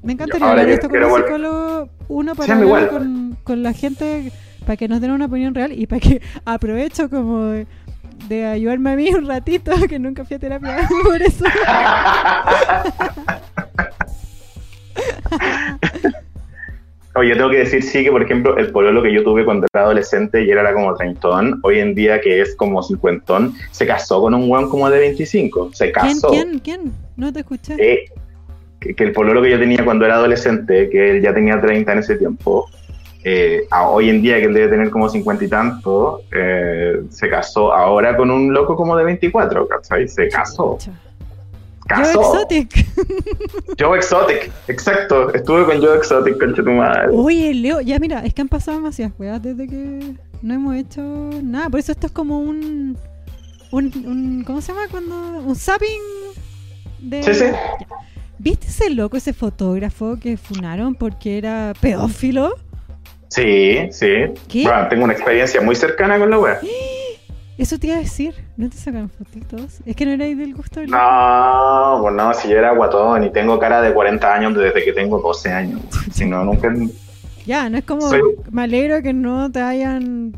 Me 0.03 0.13
encantaría 0.13 0.63
yo 0.63 0.73
esto 0.73 0.89
con 0.89 1.03
un 1.03 1.15
psicólogo, 1.15 1.89
uno 2.07 2.35
para 2.35 2.55
hablar 2.55 2.89
con, 2.89 3.37
con 3.43 3.63
la 3.63 3.73
gente, 3.73 4.31
para 4.61 4.77
que 4.77 4.87
nos 4.87 5.01
den 5.01 5.11
una 5.11 5.25
opinión 5.25 5.53
real 5.53 5.71
y 5.73 5.87
para 5.87 5.99
que 5.99 6.21
aprovecho 6.45 7.09
como 7.09 7.45
de, 7.45 7.67
de 8.29 8.45
ayudarme 8.45 8.91
a 8.91 8.95
mí 8.95 9.09
un 9.13 9.27
ratito, 9.27 9.71
que 9.89 9.99
nunca 9.99 10.23
fui 10.25 10.35
a 10.35 10.39
terapia, 10.39 10.87
por 11.03 11.21
eso. 11.21 11.45
Oye, 17.15 17.33
tengo 17.35 17.49
que 17.49 17.57
decir 17.57 17.81
sí 17.81 18.03
que, 18.03 18.11
por 18.11 18.21
ejemplo, 18.21 18.57
el 18.57 18.71
pololo 18.71 19.01
que 19.01 19.11
yo 19.11 19.23
tuve 19.23 19.43
cuando 19.43 19.65
era 19.73 19.85
adolescente 19.85 20.43
y 20.43 20.51
era 20.51 20.71
como 20.71 20.93
treintón, 20.93 21.59
hoy 21.63 21.79
en 21.79 21.95
día 21.95 22.21
que 22.21 22.41
es 22.41 22.55
como 22.55 22.83
cincuentón, 22.83 23.55
se 23.71 23.87
casó 23.87 24.21
con 24.21 24.35
un 24.35 24.49
weón 24.49 24.69
como 24.69 24.87
de 24.87 24.99
25. 24.99 25.71
Se 25.73 25.91
¿Quién, 25.91 25.93
casó. 25.93 26.29
quién, 26.29 26.59
quién? 26.59 26.93
No 27.15 27.33
te 27.33 27.39
escuché. 27.39 27.75
Eh, 27.79 28.05
que, 28.79 28.93
que 28.93 29.03
el 29.03 29.11
pololo 29.11 29.41
que 29.41 29.51
yo 29.51 29.59
tenía 29.59 29.83
cuando 29.83 30.05
era 30.05 30.15
adolescente, 30.15 30.89
que 30.89 31.11
él 31.11 31.21
ya 31.21 31.33
tenía 31.33 31.59
30 31.59 31.91
en 31.91 31.99
ese 31.99 32.15
tiempo, 32.15 32.69
eh, 33.23 33.67
a 33.71 33.89
hoy 33.89 34.09
en 34.09 34.21
día 34.21 34.37
que 34.37 34.45
él 34.45 34.53
debe 34.53 34.69
tener 34.69 34.89
como 34.89 35.09
50 35.09 35.43
y 35.43 35.47
tanto, 35.49 36.21
eh, 36.31 37.01
se 37.09 37.29
casó 37.29 37.73
ahora 37.73 38.15
con 38.15 38.31
un 38.31 38.53
loco 38.53 38.75
como 38.75 38.95
de 38.95 39.03
24, 39.03 39.67
¿cachai? 39.67 40.07
Se 40.07 40.29
casó. 40.29 40.77
Casó. 41.87 42.21
Exotic. 42.21 42.85
Joe 43.79 43.97
Exotic, 43.97 44.51
exacto. 44.67 45.33
Estuve 45.33 45.65
con 45.65 45.81
Joe 45.81 45.97
Exotic, 45.97 46.39
concha 46.39 46.63
tu 46.63 46.71
madre. 46.71 47.09
Oye, 47.11 47.53
Leo, 47.53 47.81
ya 47.81 47.99
mira, 47.99 48.25
es 48.25 48.33
que 48.33 48.41
han 48.41 48.49
pasado 48.49 48.77
demasiadas 48.77 49.13
weas 49.19 49.41
desde 49.41 49.67
que 49.67 50.13
no 50.41 50.53
hemos 50.53 50.75
hecho 50.75 51.01
nada. 51.43 51.69
Por 51.69 51.79
eso 51.79 51.91
esto 51.91 52.07
es 52.07 52.13
como 52.13 52.39
un. 52.39 52.97
un, 53.71 54.05
un 54.05 54.43
¿Cómo 54.45 54.61
se 54.61 54.73
llama? 54.73 54.87
cuando 54.89 55.15
Un 55.15 55.55
zapping 55.55 56.01
de. 56.99 57.23
Sí, 57.23 57.33
sí. 57.33 57.45
Ya. 57.45 57.87
¿Viste 58.39 58.67
ese 58.67 58.89
loco, 58.91 59.17
ese 59.17 59.33
fotógrafo 59.33 60.17
que 60.21 60.37
funaron 60.37 60.95
porque 60.95 61.37
era 61.37 61.73
pedófilo? 61.81 62.53
Sí, 63.29 63.79
sí. 63.91 64.07
¿Qué? 64.47 64.63
Bueno, 64.63 64.87
tengo 64.89 65.03
una 65.03 65.13
experiencia 65.13 65.59
muy 65.61 65.75
cercana 65.75 66.17
con 66.19 66.29
la 66.29 66.39
wea. 66.39 66.59
Eso 67.57 67.79
te 67.79 67.87
iba 67.87 67.95
a 67.95 67.99
decir. 67.99 68.35
¿No 68.55 68.69
te 68.69 68.77
sacaron 68.77 69.09
fotitos? 69.09 69.79
Es 69.83 69.95
que 69.95 70.05
no 70.05 70.11
erais 70.11 70.37
del 70.37 70.53
gusto 70.53 70.79
del 70.79 70.91
No, 70.91 71.97
pues 72.03 72.13
no, 72.13 72.31
si 72.35 72.47
yo 72.49 72.57
era 72.57 72.71
guatón 72.73 73.23
y 73.23 73.31
tengo 73.31 73.57
cara 73.57 73.81
de 73.81 73.91
40 73.93 74.31
años 74.31 74.55
desde 74.55 74.83
que 74.85 74.93
tengo 74.93 75.19
12 75.19 75.51
años. 75.51 75.81
Si 76.13 76.25
no, 76.25 76.43
nunca. 76.45 76.73
Ya, 77.47 77.69
no 77.69 77.77
es 77.77 77.85
como. 77.85 78.01
Soy- 78.09 78.21
Me 78.51 78.63
alegro 78.63 79.01
que 79.01 79.13
no 79.13 79.49
te 79.49 79.61
hayan. 79.61 80.33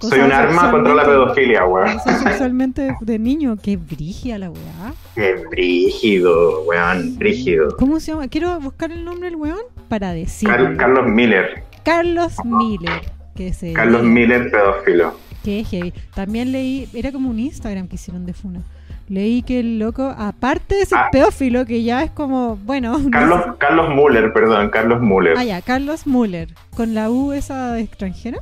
Soy 0.00 0.20
un 0.20 0.32
arma 0.32 0.70
contra 0.70 0.94
la 0.94 1.04
pedofilia, 1.04 1.64
weón. 1.66 1.98
sexualmente 2.00 2.94
de 3.00 3.18
niño. 3.18 3.56
Qué 3.60 3.76
brigia 3.76 4.38
la 4.38 4.50
weá. 4.50 4.94
Qué 5.14 5.34
brígido, 5.50 6.62
weón, 6.62 7.16
brígido. 7.18 7.76
¿Cómo 7.78 7.98
se 8.00 8.12
llama? 8.12 8.28
Quiero 8.28 8.58
buscar 8.60 8.92
el 8.92 9.04
nombre 9.04 9.28
del 9.30 9.36
weón 9.36 9.58
para 9.88 10.12
decir. 10.12 10.48
Car- 10.48 10.76
Carlos 10.76 11.06
Miller. 11.08 11.64
Carlos 11.84 12.32
Miller. 12.44 13.12
Que 13.34 13.52
se 13.52 13.72
Carlos 13.72 14.04
Miller, 14.04 14.50
pedófilo. 14.50 15.14
Que 15.42 15.64
heavy. 15.64 15.92
También 16.14 16.52
leí, 16.52 16.88
era 16.94 17.10
como 17.12 17.28
un 17.30 17.38
Instagram 17.40 17.88
que 17.88 17.96
hicieron 17.96 18.24
de 18.26 18.32
Funa. 18.32 18.62
Leí 19.08 19.42
que 19.42 19.60
el 19.60 19.78
loco, 19.78 20.14
aparte 20.16 20.76
de 20.76 20.86
ser 20.86 20.98
Ah. 20.98 21.08
pedófilo, 21.12 21.66
que 21.66 21.82
ya 21.82 22.02
es 22.04 22.10
como, 22.12 22.56
bueno. 22.64 22.96
no 22.98 23.10
Carlos, 23.10 23.40
sé. 23.44 23.50
Carlos 23.58 23.88
Muller, 23.90 24.32
perdón, 24.32 24.70
Carlos 24.70 25.02
Muller. 25.02 25.34
Ah, 25.36 25.44
ya, 25.44 25.60
Carlos 25.60 26.06
Muller. 26.06 26.48
Con 26.74 26.94
la 26.94 27.10
U 27.10 27.32
esa 27.32 27.78
extranjera. 27.80 28.38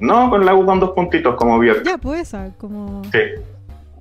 No, 0.00 0.30
con 0.30 0.44
la 0.46 0.54
U 0.54 0.64
con 0.64 0.78
dos 0.80 0.90
puntitos, 0.92 1.34
como 1.36 1.58
Björk. 1.58 1.84
Ya, 1.84 1.98
pues 1.98 2.22
esa, 2.22 2.50
como. 2.58 3.02
Sí, 3.12 3.18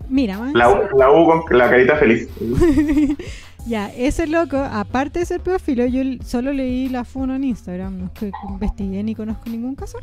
Mira, 0.09 0.37
man. 0.37 0.53
la 0.53 0.69
U, 0.69 0.77
la 0.97 1.11
U 1.11 1.25
con 1.47 1.57
la 1.57 1.69
carita 1.69 1.95
feliz. 1.97 2.27
Ya, 3.65 3.89
ese 3.93 4.27
loco, 4.27 4.55
aparte 4.57 5.19
de 5.19 5.25
ser 5.25 5.41
pedófilo, 5.41 5.85
yo 5.87 6.01
solo 6.25 6.53
leí 6.53 6.87
la 6.87 7.03
foto 7.03 7.35
en 7.35 7.43
Instagram, 7.43 7.99
no 7.99 8.05
es 8.05 8.11
que 8.11 8.31
investigué 8.47 9.03
ni 9.03 9.13
conozco 9.13 9.49
ningún 9.49 9.75
caso. 9.75 9.97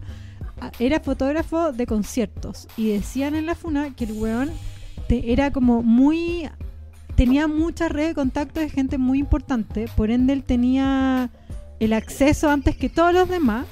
Ah, 0.60 0.70
Era 0.78 1.00
fotógrafo 1.00 1.72
de 1.72 1.86
conciertos 1.86 2.68
y 2.76 2.90
decían 2.90 3.34
en 3.34 3.46
la 3.46 3.54
funa 3.54 3.94
que 3.96 4.04
el 4.04 4.12
weón 4.12 4.50
te- 5.08 5.32
era 5.32 5.50
como 5.50 5.82
muy. 5.82 6.46
tenía 7.14 7.48
mucha 7.48 7.88
red 7.88 8.08
de 8.08 8.14
contactos 8.14 8.62
de 8.64 8.68
gente 8.68 8.98
muy 8.98 9.18
importante, 9.18 9.86
por 9.96 10.10
ende 10.10 10.34
él 10.34 10.42
tenía 10.42 11.30
el 11.80 11.94
acceso 11.94 12.50
antes 12.50 12.76
que 12.76 12.90
todos 12.90 13.14
los 13.14 13.30
demás 13.30 13.64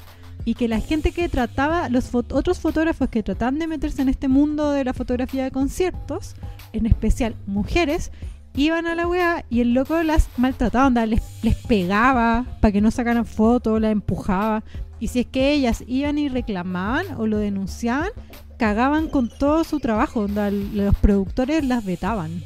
y 0.45 0.55
que 0.55 0.67
la 0.67 0.79
gente 0.79 1.11
que 1.11 1.29
trataba, 1.29 1.89
los 1.89 2.11
fot- 2.11 2.33
otros 2.33 2.59
fotógrafos 2.59 3.09
que 3.09 3.23
trataban 3.23 3.59
de 3.59 3.67
meterse 3.67 4.01
en 4.01 4.09
este 4.09 4.27
mundo 4.27 4.71
de 4.71 4.83
la 4.83 4.93
fotografía 4.93 5.43
de 5.43 5.51
conciertos, 5.51 6.35
en 6.73 6.85
especial 6.85 7.35
mujeres, 7.45 8.11
iban 8.55 8.85
a 8.85 8.95
la 8.95 9.07
weá 9.07 9.45
y 9.49 9.61
el 9.61 9.73
loco 9.73 10.01
las 10.03 10.29
maltrataba, 10.37 11.05
les, 11.05 11.21
les 11.43 11.55
pegaba 11.55 12.45
para 12.61 12.71
que 12.71 12.81
no 12.81 12.91
sacaran 12.91 13.25
fotos, 13.25 13.81
las 13.81 13.91
empujaba. 13.91 14.63
Y 14.99 15.07
si 15.07 15.21
es 15.21 15.25
que 15.25 15.53
ellas 15.53 15.83
iban 15.87 16.17
y 16.17 16.29
reclamaban 16.29 17.05
o 17.17 17.25
lo 17.27 17.37
denunciaban, 17.37 18.09
cagaban 18.57 19.09
con 19.09 19.29
todo 19.29 19.63
su 19.63 19.79
trabajo, 19.79 20.21
onda, 20.21 20.51
los 20.51 20.95
productores 20.95 21.65
las 21.65 21.83
vetaban. 21.83 22.43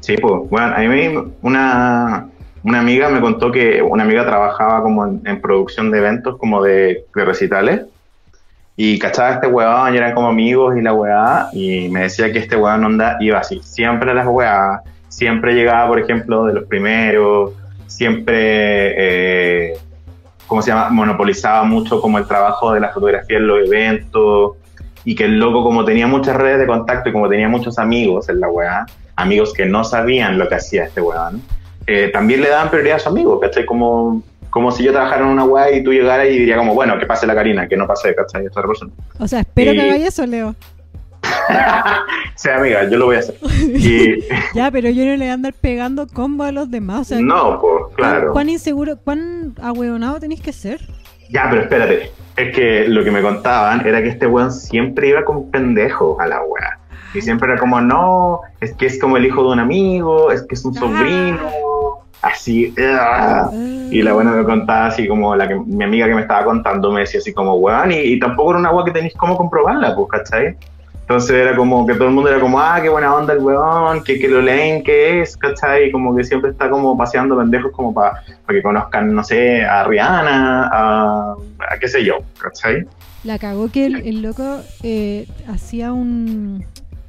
Sí, 0.00 0.14
pues, 0.16 0.48
bueno, 0.48 0.74
a 0.74 0.78
mí 0.80 1.32
una, 1.42 2.30
una 2.62 2.80
amiga 2.80 3.08
me 3.08 3.20
contó 3.20 3.50
que 3.50 3.82
una 3.82 4.04
amiga 4.04 4.24
trabajaba 4.24 4.82
como 4.82 5.06
en, 5.06 5.22
en 5.24 5.40
producción 5.40 5.90
de 5.90 5.98
eventos, 5.98 6.38
como 6.38 6.62
de, 6.62 7.04
de 7.14 7.24
recitales, 7.24 7.82
y 8.76 8.98
cachaba 8.98 9.28
a 9.28 9.32
este 9.34 9.46
weón, 9.46 9.94
y 9.94 9.96
eran 9.98 10.14
como 10.14 10.28
amigos 10.28 10.76
y 10.76 10.80
la 10.80 10.92
weá, 10.92 11.48
y 11.52 11.88
me 11.88 12.02
decía 12.02 12.32
que 12.32 12.38
este 12.38 12.56
weón 12.56 12.84
onda 12.84 13.16
iba 13.20 13.38
así, 13.38 13.60
siempre 13.62 14.10
a 14.10 14.14
las 14.14 14.26
weá, 14.26 14.82
siempre 15.08 15.54
llegaba, 15.54 15.88
por 15.88 16.00
ejemplo, 16.00 16.46
de 16.46 16.54
los 16.54 16.64
primeros, 16.64 17.52
siempre, 17.86 18.94
eh, 18.96 19.74
¿cómo 20.46 20.62
se 20.62 20.70
llama? 20.70 20.90
Monopolizaba 20.90 21.64
mucho 21.64 22.00
como 22.00 22.18
el 22.18 22.26
trabajo 22.26 22.72
de 22.72 22.80
la 22.80 22.88
fotografía 22.88 23.38
en 23.38 23.46
los 23.46 23.66
eventos, 23.66 24.52
y 25.04 25.14
que 25.14 25.24
el 25.24 25.38
loco 25.38 25.62
como 25.62 25.84
tenía 25.84 26.06
muchas 26.06 26.36
redes 26.36 26.58
de 26.58 26.66
contacto 26.66 27.08
y 27.08 27.12
como 27.12 27.28
tenía 27.28 27.48
muchos 27.48 27.78
amigos 27.78 28.28
en 28.28 28.40
la 28.40 28.48
weá, 28.48 28.86
amigos 29.16 29.52
que 29.52 29.66
no 29.66 29.84
sabían 29.84 30.38
lo 30.38 30.48
que 30.48 30.56
hacía 30.56 30.84
este 30.84 31.00
weón, 31.00 31.42
eh, 31.86 32.10
también 32.12 32.40
le 32.42 32.48
daban 32.48 32.70
prioridad 32.70 32.96
a 32.96 32.98
sus 33.00 33.08
amigos, 33.08 33.40
¿cachai? 33.40 33.64
Como, 33.66 34.22
como 34.50 34.70
si 34.70 34.82
yo 34.84 34.92
trabajara 34.92 35.22
en 35.24 35.28
una 35.28 35.44
weá 35.44 35.70
y 35.72 35.82
tú 35.82 35.92
llegaras 35.92 36.26
y 36.28 36.38
diría 36.38 36.56
como, 36.56 36.74
bueno, 36.74 36.98
que 36.98 37.06
pase 37.06 37.26
la 37.26 37.34
Karina, 37.34 37.68
que 37.68 37.76
no 37.76 37.86
pase, 37.86 38.14
¿cachai? 38.14 38.46
Esta 38.46 38.62
persona. 38.62 38.92
O 39.18 39.26
sea, 39.28 39.40
espero 39.40 39.72
Y- 39.72 39.76
que 39.76 39.82
haga 39.82 39.96
eso, 39.96 40.26
Leo. 40.26 40.54
sí, 42.34 42.48
amiga, 42.48 42.88
yo 42.88 42.98
lo 42.98 43.06
voy 43.06 43.16
a 43.16 43.18
hacer. 43.20 43.34
Y 43.62 44.24
Ya, 44.54 44.70
pero 44.70 44.88
yo 44.90 45.04
no 45.04 45.10
le 45.12 45.18
voy 45.18 45.26
a 45.28 45.34
andar 45.34 45.52
pegando 45.52 46.06
combo 46.06 46.44
a 46.44 46.52
los 46.52 46.70
demás. 46.70 47.00
O 47.00 47.04
sea, 47.04 47.20
no, 47.20 47.60
pues, 47.60 47.72
¿cuán- 47.82 47.94
claro. 47.94 48.32
¿Cuán 48.32 48.48
inseguro, 48.48 48.96
cuán 48.96 49.54
ahueonado 49.62 50.18
tenéis 50.20 50.40
que 50.40 50.52
ser? 50.52 50.80
Ya, 51.28 51.46
pero 51.48 51.62
espérate. 51.62 52.10
Es 52.36 52.54
que 52.56 52.88
lo 52.88 53.04
que 53.04 53.10
me 53.10 53.20
contaban 53.22 53.86
era 53.86 54.02
que 54.02 54.08
este 54.08 54.26
weón 54.26 54.50
siempre 54.52 55.08
iba 55.08 55.24
con 55.24 55.50
pendejos 55.50 56.18
a 56.20 56.26
la 56.26 56.40
weá. 56.42 56.78
Y 57.14 57.20
siempre 57.20 57.50
era 57.50 57.60
como, 57.60 57.80
no, 57.80 58.40
es 58.60 58.72
que 58.74 58.86
es 58.86 59.00
como 59.00 59.16
el 59.16 59.26
hijo 59.26 59.42
de 59.42 59.48
un 59.50 59.60
amigo, 59.60 60.30
es 60.30 60.42
que 60.42 60.54
es 60.54 60.64
un 60.64 60.74
sobrino. 60.74 61.48
Así, 62.22 62.74
ugh. 62.76 63.54
Y 63.90 64.02
la 64.02 64.12
buena 64.12 64.32
me 64.32 64.44
contaba 64.44 64.86
así 64.86 65.08
como 65.08 65.34
la 65.34 65.48
que, 65.48 65.54
mi 65.54 65.84
amiga 65.84 66.06
que 66.06 66.14
me 66.14 66.20
estaba 66.20 66.44
contando 66.44 66.92
me 66.92 67.00
decía 67.00 67.18
así 67.18 67.32
como, 67.32 67.54
weón, 67.54 67.92
y, 67.92 67.96
y 67.96 68.18
tampoco 68.18 68.50
era 68.50 68.60
una 68.60 68.70
weá 68.70 68.84
que 68.84 68.92
tenéis 68.92 69.14
cómo 69.16 69.36
comprobarla, 69.36 69.96
pues, 69.96 70.08
¿cachai? 70.10 70.56
Entonces 71.00 71.30
era 71.32 71.56
como 71.56 71.84
que 71.84 71.94
todo 71.94 72.06
el 72.06 72.14
mundo 72.14 72.30
era 72.30 72.38
como, 72.38 72.60
ah, 72.60 72.78
qué 72.80 72.88
buena 72.88 73.12
onda 73.12 73.32
el 73.32 73.40
weón, 73.40 74.04
que, 74.04 74.20
que 74.20 74.28
lo 74.28 74.40
leen, 74.40 74.84
que 74.84 75.22
es, 75.22 75.36
¿cachai? 75.36 75.88
Y 75.88 75.92
como 75.92 76.14
que 76.14 76.22
siempre 76.22 76.52
está 76.52 76.70
como 76.70 76.96
paseando 76.96 77.36
pendejos 77.36 77.72
como 77.72 77.92
para 77.92 78.22
que 78.46 78.62
conozcan, 78.62 79.12
no 79.12 79.24
sé, 79.24 79.64
a 79.64 79.82
Rihanna, 79.82 80.68
a, 80.70 81.34
a 81.68 81.78
qué 81.80 81.88
sé 81.88 82.04
yo, 82.04 82.18
¿cachai? 82.38 82.86
La 83.24 83.40
cagó 83.40 83.70
que 83.72 83.86
el, 83.86 84.06
el 84.06 84.22
loco 84.22 84.60
eh, 84.84 85.26
hacía 85.48 85.92
un, 85.92 86.64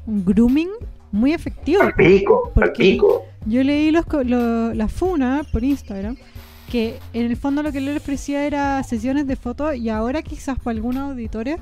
un 0.08 0.26
grooming 0.26 0.70
muy 1.12 1.34
efectivo. 1.34 1.84
Al 1.84 1.94
pico, 1.94 2.52
¿Por 2.54 2.64
al 2.66 2.72
pico. 2.74 3.24
Yo 3.46 3.64
leí 3.64 3.92
los, 3.92 4.06
lo- 4.26 4.74
la 4.74 4.88
funa 4.88 5.46
por 5.52 5.64
Instagram 5.64 6.16
que 6.70 7.00
en 7.14 7.26
el 7.26 7.36
fondo 7.36 7.64
lo 7.64 7.72
que 7.74 7.82
le 7.82 7.98
ofrecía 7.98 8.46
era 8.46 8.82
sesiones 8.84 9.28
de 9.28 9.36
fotos 9.36 9.76
y 9.76 9.90
ahora 9.90 10.22
quizás 10.22 10.58
para 10.58 10.76
algunos 10.76 11.12
auditores 11.12 11.58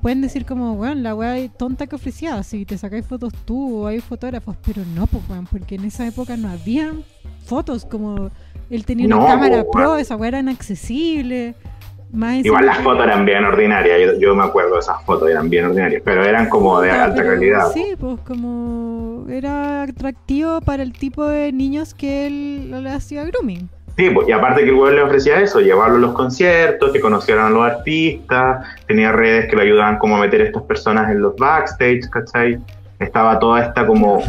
pueden 0.00 0.22
decir 0.22 0.46
como, 0.46 0.72
weón, 0.74 1.02
la 1.02 1.14
weá 1.14 1.46
tonta 1.48 1.86
que 1.86 1.96
ofrecía, 1.96 2.42
si 2.42 2.64
te 2.64 2.78
sacáis 2.78 3.04
fotos 3.04 3.32
tú 3.44 3.82
o 3.82 3.86
hay 3.86 4.00
fotógrafos, 4.00 4.56
pero 4.64 4.82
no, 4.94 5.06
pues 5.08 5.22
weón, 5.28 5.46
porque 5.46 5.74
en 5.74 5.84
esa 5.84 6.06
época 6.06 6.36
no 6.38 6.48
habían 6.48 7.02
fotos 7.44 7.84
como 7.84 8.30
él 8.70 8.84
tenía 8.86 9.08
No, 9.08 9.18
una 9.18 9.26
cámara 9.26 9.56
pues, 9.64 9.66
pro, 9.72 9.96
esa 9.98 10.16
weá 10.16 10.28
era 10.28 10.40
inaccesible. 10.40 11.54
Más 12.12 12.44
Igual 12.44 12.66
las 12.66 12.78
fotos 12.78 13.04
eran 13.04 13.24
bien 13.24 13.44
ordinarias, 13.44 13.98
yo, 14.00 14.18
yo 14.18 14.34
me 14.34 14.44
acuerdo 14.44 14.74
de 14.74 14.80
esas 14.80 15.02
fotos, 15.04 15.28
eran 15.28 15.50
bien 15.50 15.66
ordinarias, 15.66 16.02
pero 16.04 16.24
eran 16.24 16.48
como 16.48 16.80
de 16.80 16.90
Ah, 16.90 17.04
alta 17.04 17.22
pero 17.22 17.34
calidad. 17.34 17.72
Sí, 17.72 17.94
pues 17.98 18.20
como 18.20 19.26
era 19.28 19.82
atractivo 19.82 20.60
para 20.60 20.82
el 20.82 20.92
tipo 20.92 21.26
de 21.26 21.52
niños 21.52 21.94
que 21.94 22.26
él 22.26 22.70
le 22.82 22.90
hacía 22.90 23.24
grooming. 23.24 23.68
Sí, 23.96 24.10
pues, 24.10 24.28
y 24.28 24.32
aparte 24.32 24.62
que 24.62 24.68
el 24.68 24.74
weón 24.74 24.94
le 24.94 25.02
ofrecía 25.02 25.40
eso, 25.40 25.60
llevarlo 25.60 25.96
a 25.96 26.00
los 26.00 26.12
conciertos, 26.12 26.92
que 26.92 27.00
conocieran 27.00 27.46
a 27.46 27.50
los 27.50 27.64
artistas, 27.64 28.66
tenía 28.86 29.10
redes 29.10 29.48
que 29.48 29.56
le 29.56 29.62
ayudaban 29.62 29.98
como 29.98 30.16
a 30.16 30.20
meter 30.20 30.42
a 30.42 30.44
estas 30.44 30.62
personas 30.64 31.10
en 31.10 31.20
los 31.22 31.34
backstage, 31.36 32.08
¿cachai? 32.10 32.58
Estaba 32.98 33.38
toda 33.38 33.64
esta 33.64 33.86
como, 33.86 34.22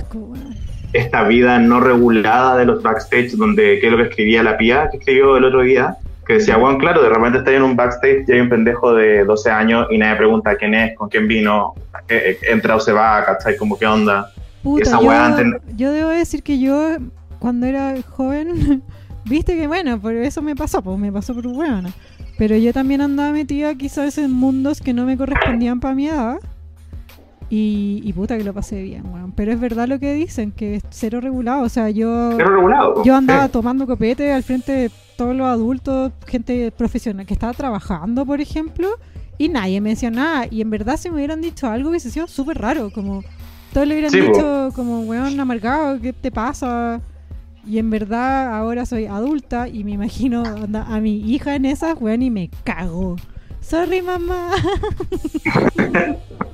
esta 0.94 1.24
vida 1.24 1.60
no 1.60 1.80
regulada 1.82 2.58
de 2.58 2.66
los 2.66 2.82
backstage, 2.82 3.32
donde, 3.32 3.80
que 3.80 3.88
es 3.88 3.92
lo 3.92 3.98
que 3.98 4.04
escribía 4.06 4.42
la 4.42 4.58
pía, 4.58 4.90
que 4.90 4.98
escribió 4.98 5.36
el 5.38 5.44
otro 5.44 5.62
día, 5.62 5.98
que 6.28 6.34
decía, 6.34 6.58
bueno, 6.58 6.78
claro, 6.78 7.02
de 7.02 7.10
repente 7.10 7.38
está 7.40 7.52
en 7.54 7.64
un 7.64 7.76
backstage 7.76 8.26
y 8.28 8.32
hay 8.34 8.40
un 8.42 8.50
pendejo 8.50 8.94
de 8.94 9.24
12 9.24 9.50
años 9.50 9.88
y 9.90 9.98
nadie 9.98 10.18
pregunta 10.18 10.56
quién 10.58 10.74
es, 10.74 10.96
con 10.98 11.08
quién 11.10 11.28
vino, 11.28 11.74
eh, 12.10 12.38
eh, 12.42 12.52
entra 12.52 12.76
o 12.76 12.80
se 12.80 12.92
va, 12.92 13.24
¿cachai? 13.26 13.56
Como 13.58 13.78
qué 13.80 13.86
onda. 13.88 14.30
Puta, 14.62 14.84
Esa 14.84 15.00
yo, 15.02 15.10
antes- 15.12 15.62
yo 15.76 15.92
debo 15.92 16.10
decir 16.10 16.44
que 16.44 16.60
yo, 16.60 16.98
cuando 17.40 17.66
era 17.66 17.96
joven, 18.10 18.84
viste 19.26 19.56
que 19.56 19.68
bueno, 19.68 20.00
por 20.00 20.14
eso 20.14 20.42
me 20.42 20.56
pasó, 20.56 20.82
pues 20.82 20.98
me 21.00 21.12
pasó 21.12 21.34
por 21.34 21.48
buena. 21.48 21.90
Pero 22.38 22.56
yo 22.58 22.72
también 22.74 23.02
andaba 23.02 23.32
metida 23.32 23.74
quizás 23.76 24.18
en 24.20 24.32
mundos 24.32 24.80
que 24.82 24.94
no 24.94 25.06
me 25.06 25.18
correspondían 25.18 25.80
para 25.80 25.96
mi 25.96 26.08
edad. 26.08 26.38
Y, 27.50 28.02
y 28.04 28.12
puta 28.14 28.38
que 28.38 28.44
lo 28.44 28.54
pasé 28.54 28.82
bien, 28.84 29.04
weón. 29.12 29.32
Pero 29.32 29.54
es 29.54 29.60
verdad 29.60 29.88
lo 29.88 30.00
que 30.00 30.14
dicen, 30.14 30.52
que 30.52 30.76
es 30.76 30.84
cero 30.90 31.22
regulado. 31.22 31.62
O 31.64 31.70
sea, 31.70 31.90
yo, 31.90 32.34
Pero 32.36 32.56
regulado. 32.58 33.04
yo 33.06 33.16
andaba 33.16 33.48
tomando 33.48 33.88
copete 33.88 34.34
al 34.34 34.44
frente 34.44 34.72
de 34.74 34.92
todos 35.16 35.36
los 35.36 35.48
adultos, 35.48 36.12
gente 36.28 36.72
profesional 36.72 37.26
que 37.26 37.34
estaba 37.34 37.54
trabajando, 37.54 38.26
por 38.26 38.42
ejemplo, 38.42 38.90
y 39.38 39.48
nadie 39.50 39.80
me 39.80 39.92
decía 39.92 40.12
nada. 40.12 40.46
Y 40.52 40.60
en 40.62 40.70
verdad, 40.70 40.98
si 40.98 41.10
me 41.10 41.16
hubieran 41.16 41.42
dicho 41.42 41.68
algo, 41.68 41.90
hubiese 41.90 42.12
sido 42.12 42.28
súper 42.28 42.58
raro. 42.58 42.90
Como 42.92 43.24
todos 43.74 43.88
le 43.88 43.94
hubieran 43.94 44.12
Sí, 44.12 44.22
po. 44.22 44.28
dicho, 44.28 44.70
como, 44.76 45.02
weón, 45.02 45.40
amargado, 45.40 46.02
¿qué 46.02 46.12
te 46.12 46.32
pasa? 46.32 47.00
Y 47.66 47.80
en 47.80 47.90
verdad, 47.90 48.56
ahora 48.58 48.86
soy 48.86 49.06
adulta 49.06 49.68
y 49.70 49.84
me 49.86 49.92
imagino 49.92 50.42
onda, 50.44 50.84
a 50.84 51.00
mi 51.00 51.18
hija 51.20 51.56
en 51.56 51.66
esas, 51.66 51.96
weón, 52.00 52.22
y 52.24 52.30
me 52.30 52.50
cago. 52.66 53.16
Sorry, 53.62 54.02
mamá. 54.02 54.52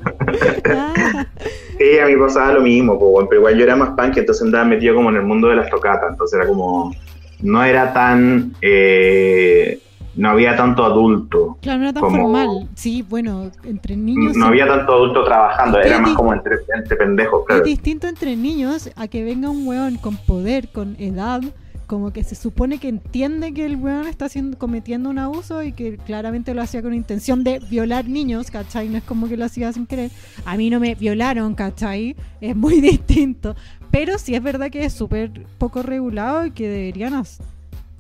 Sí, 1.78 2.00
a 2.00 2.06
mí 2.08 2.16
pasaba 2.18 2.54
lo 2.54 2.62
mismo, 2.62 2.94
weón, 2.94 3.28
pero 3.28 3.42
igual 3.42 3.58
yo 3.58 3.64
era 3.64 3.76
más 3.76 3.90
punk, 3.92 4.18
entonces 4.18 4.44
andaba 4.44 4.64
metido 4.66 4.96
como 4.96 5.10
en 5.10 5.18
el 5.18 5.24
mundo 5.24 5.48
de 5.50 5.56
las 5.56 5.70
tocatas, 5.70 6.12
entonces 6.12 6.38
era 6.40 6.48
como, 6.48 6.94
no 7.42 7.64
era 7.64 7.92
tan, 7.94 8.54
eh, 8.62 9.80
no 10.16 10.30
había 10.30 10.56
tanto 10.56 10.86
adulto, 10.86 11.58
claro, 11.62 11.80
no 11.80 11.84
era 11.86 11.94
tan 11.94 12.04
Como- 12.04 12.22
formal. 12.22 12.70
Sí, 12.76 13.02
bueno, 13.10 13.50
entre 13.64 13.96
niños. 13.98 14.38
no 14.38 14.46
sí. 14.46 14.50
había 14.50 14.68
tanto 14.68 14.94
adulto 14.94 15.24
trabajando, 15.24 15.80
Es 15.80 15.88
era 15.88 16.00
más 16.00 16.14
como 16.14 16.34
entre, 16.34 16.58
entre 16.76 16.96
pendejos, 16.96 17.42
Es 17.42 17.48
claro. 17.48 17.64
distinto 17.64 18.08
entre 18.08 18.36
niños 18.36 18.90
a 18.96 19.08
que 19.08 19.24
venga 19.24 19.50
un 19.50 19.68
weón 19.68 19.98
con 19.98 20.16
poder, 20.18 20.70
con 20.70 20.96
edad, 21.00 21.42
como 21.88 22.12
que 22.12 22.24
se 22.24 22.36
supone 22.36 22.78
que 22.78 22.88
entiende 22.88 23.54
que 23.54 23.66
el 23.66 23.76
weón 23.76 24.08
está 24.08 24.26
haciendo, 24.26 24.58
cometiendo 24.58 25.10
un 25.10 25.20
abuso 25.20 25.64
y 25.64 25.72
que 25.72 25.98
claramente 25.98 26.54
lo 26.54 26.62
hacía 26.62 26.82
con 26.82 26.94
intención 26.94 27.44
de 27.44 27.60
violar 27.60 28.08
niños, 28.08 28.52
¿cachai? 28.52 28.90
No 28.90 28.98
es 28.98 29.04
como 29.04 29.28
que 29.28 29.38
lo 29.38 29.46
hacía 29.46 29.72
sin 29.74 29.86
querer. 29.86 30.12
A 30.46 30.58
mí 30.58 30.70
no 30.70 30.80
me 30.80 30.96
violaron, 30.96 31.56
¿cachai? 31.56 32.16
Es 32.42 32.56
muy 32.56 32.82
distinto. 32.82 33.56
Pero 33.92 34.18
sí 34.18 34.36
es 34.36 34.42
verdad 34.42 34.72
que 34.72 34.86
es 34.86 34.94
súper 34.94 35.46
poco 35.58 35.84
regulado 35.84 36.46
y 36.46 36.52
que 36.52 36.68
deberían 36.68 37.24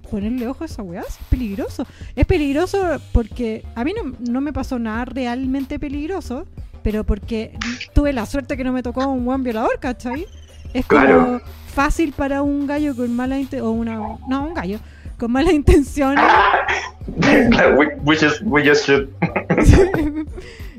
ponerle 0.09 0.47
ojo 0.47 0.63
a 0.63 0.65
esa 0.65 0.83
weá, 0.83 1.01
es 1.01 1.17
peligroso. 1.29 1.85
Es 2.15 2.25
peligroso 2.25 2.99
porque 3.11 3.65
a 3.75 3.83
mí 3.83 3.93
no, 3.93 4.13
no 4.19 4.41
me 4.41 4.53
pasó 4.53 4.77
nada 4.79 5.05
realmente 5.05 5.79
peligroso, 5.79 6.45
pero 6.83 7.03
porque 7.03 7.57
tuve 7.93 8.13
la 8.13 8.25
suerte 8.25 8.57
que 8.57 8.63
no 8.63 8.73
me 8.73 8.83
tocó 8.83 9.07
un 9.07 9.25
buen 9.25 9.43
violador, 9.43 9.79
¿cachai? 9.79 10.27
Es 10.73 10.85
como 10.85 11.01
Claro. 11.01 11.41
Fácil 11.73 12.13
para 12.13 12.41
un 12.41 12.67
gallo 12.67 12.95
con 12.95 13.15
mala 13.15 13.39
intención, 13.39 13.67
o 13.67 13.71
una, 13.71 13.95
no, 14.27 14.47
un 14.47 14.53
gallo 14.53 14.79
con 15.17 15.31
malas 15.31 15.53
intenciones. 15.53 16.23
we, 18.03 18.17
just, 18.17 18.41
we 18.43 18.61
just 18.63 18.85
should. 18.85 19.09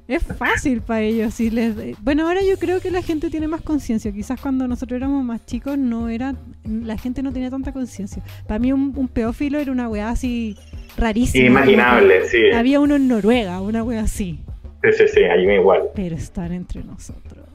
es 0.09 0.23
fácil 0.23 0.83
para 0.83 1.01
ellos. 1.01 1.35
Si 1.35 1.51
les, 1.51 1.75
bueno, 2.03 2.27
ahora 2.27 2.41
yo 2.43 2.59
creo 2.59 2.81
que 2.81 2.91
la 2.91 3.03
gente 3.03 3.31
tiene 3.31 3.49
más 3.49 3.63
conciencia. 3.63 4.13
Quizás 4.13 4.41
cuando 4.41 4.69
nosotros 4.69 4.99
éramos 4.99 5.25
más 5.25 5.45
chicos 5.47 5.79
no 5.79 6.09
era, 6.09 6.35
la 6.65 6.99
gente 6.99 7.23
no 7.23 7.33
tenía 7.33 7.51
tanta 7.51 7.73
conciencia. 7.73 8.23
Para 8.47 8.59
mí 8.59 8.73
un, 8.73 8.93
un 8.97 9.09
peófilo 9.09 9.59
era 9.59 9.73
una 9.73 9.89
weá 9.89 10.11
así 10.11 10.57
rarísima. 10.97 11.47
Inimaginable, 11.47 12.29
sí. 12.29 12.51
Había 12.55 12.81
uno 12.81 12.97
en 12.97 13.09
Noruega, 13.09 13.61
una 13.61 13.83
wea 13.83 14.03
así. 14.03 14.41
Sí, 14.83 14.91
sí, 14.93 15.05
sí, 15.09 15.25
a 15.25 15.37
mí 15.37 15.47
me 15.47 15.55
igual. 15.57 15.85
Pero 15.95 16.17
están 16.17 16.53
entre 16.53 16.85
nosotros. 16.85 17.47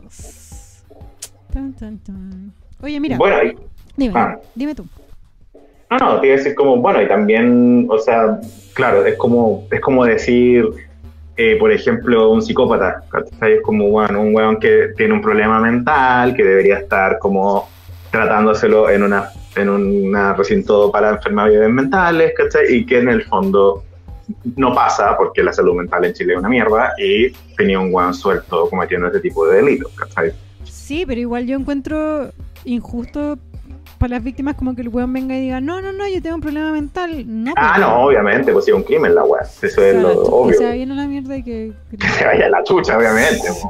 Tan, 1.51 1.73
tan, 1.73 1.99
tan. 1.99 2.53
Oye, 2.81 2.99
mira, 2.99 3.17
Bueno, 3.17 3.43
y- 3.43 3.57
dime, 3.97 4.13
ah. 4.15 4.37
dime 4.55 4.75
tú. 4.75 4.85
No, 5.89 5.97
no, 5.97 6.19
te 6.19 6.27
iba 6.27 6.35
a 6.35 6.37
decir 6.37 6.55
como, 6.55 6.77
bueno, 6.77 7.01
y 7.01 7.07
también, 7.07 7.87
o 7.89 7.97
sea, 7.97 8.39
claro, 8.73 9.05
es 9.05 9.17
como, 9.17 9.67
es 9.71 9.81
como 9.81 10.05
decir, 10.05 10.65
eh, 11.35 11.57
por 11.59 11.71
ejemplo, 11.71 12.29
un 12.29 12.41
psicópata, 12.41 13.03
¿cachai? 13.09 13.53
Es 13.53 13.61
como, 13.63 13.89
bueno, 13.89 14.21
un 14.21 14.35
weón 14.35 14.59
que 14.59 14.89
tiene 14.95 15.13
un 15.13 15.21
problema 15.21 15.59
mental, 15.59 16.35
que 16.35 16.43
debería 16.43 16.77
estar 16.77 17.17
como 17.17 17.67
tratándoselo 18.11 18.89
en 18.89 19.03
una 19.03 19.29
en 19.55 19.67
un 19.67 20.35
recinto 20.37 20.91
para 20.91 21.09
enfermedades 21.09 21.69
mentales, 21.69 22.33
¿cachai? 22.37 22.71
Y 22.73 22.85
que 22.85 22.99
en 22.99 23.09
el 23.09 23.23
fondo 23.23 23.83
no 24.55 24.75
pasa, 24.75 25.17
porque 25.17 25.41
la 25.41 25.51
salud 25.51 25.75
mental 25.75 26.05
en 26.05 26.13
Chile 26.13 26.33
es 26.33 26.39
una 26.39 26.49
mierda, 26.49 26.93
y 26.99 27.31
tenía 27.57 27.79
un 27.79 27.93
weón 27.93 28.13
suelto 28.13 28.69
cometiendo 28.69 29.07
ese 29.07 29.19
tipo 29.19 29.47
de 29.47 29.57
delitos, 29.57 29.91
¿cachai? 29.95 30.31
Sí, 30.63 31.03
pero 31.07 31.19
igual 31.19 31.47
yo 31.47 31.57
encuentro 31.57 32.31
injusto 32.65 33.37
para 33.97 34.11
las 34.15 34.23
víctimas 34.23 34.55
como 34.55 34.75
que 34.75 34.81
el 34.81 34.87
weón 34.89 35.11
venga 35.11 35.35
y 35.37 35.41
diga, 35.41 35.59
no, 35.59 35.81
no, 35.81 35.91
no, 35.91 36.07
yo 36.07 36.21
tengo 36.21 36.35
un 36.35 36.41
problema 36.41 36.71
mental. 36.71 37.23
No, 37.27 37.51
Ah, 37.57 37.73
pues, 37.75 37.87
no, 37.87 38.01
obviamente, 38.03 38.53
pues 38.53 38.67
es 38.67 38.73
un 38.73 38.83
crimen 38.83 39.13
la 39.13 39.23
weá, 39.23 39.41
eso 39.41 39.81
o 39.81 39.83
es 39.83 39.95
lo 40.01 40.09
que 40.23 40.29
obvio. 40.31 40.57
se 40.57 40.71
viene 40.73 40.93
a 40.93 40.95
la 40.95 41.07
mierda 41.07 41.35
y 41.37 41.43
que... 41.43 41.73
que- 41.97 42.07
se 42.07 42.25
vaya 42.25 42.45
a 42.45 42.49
la 42.49 42.63
chucha, 42.63 42.97
obviamente. 42.97 43.41
pues. 43.43 43.63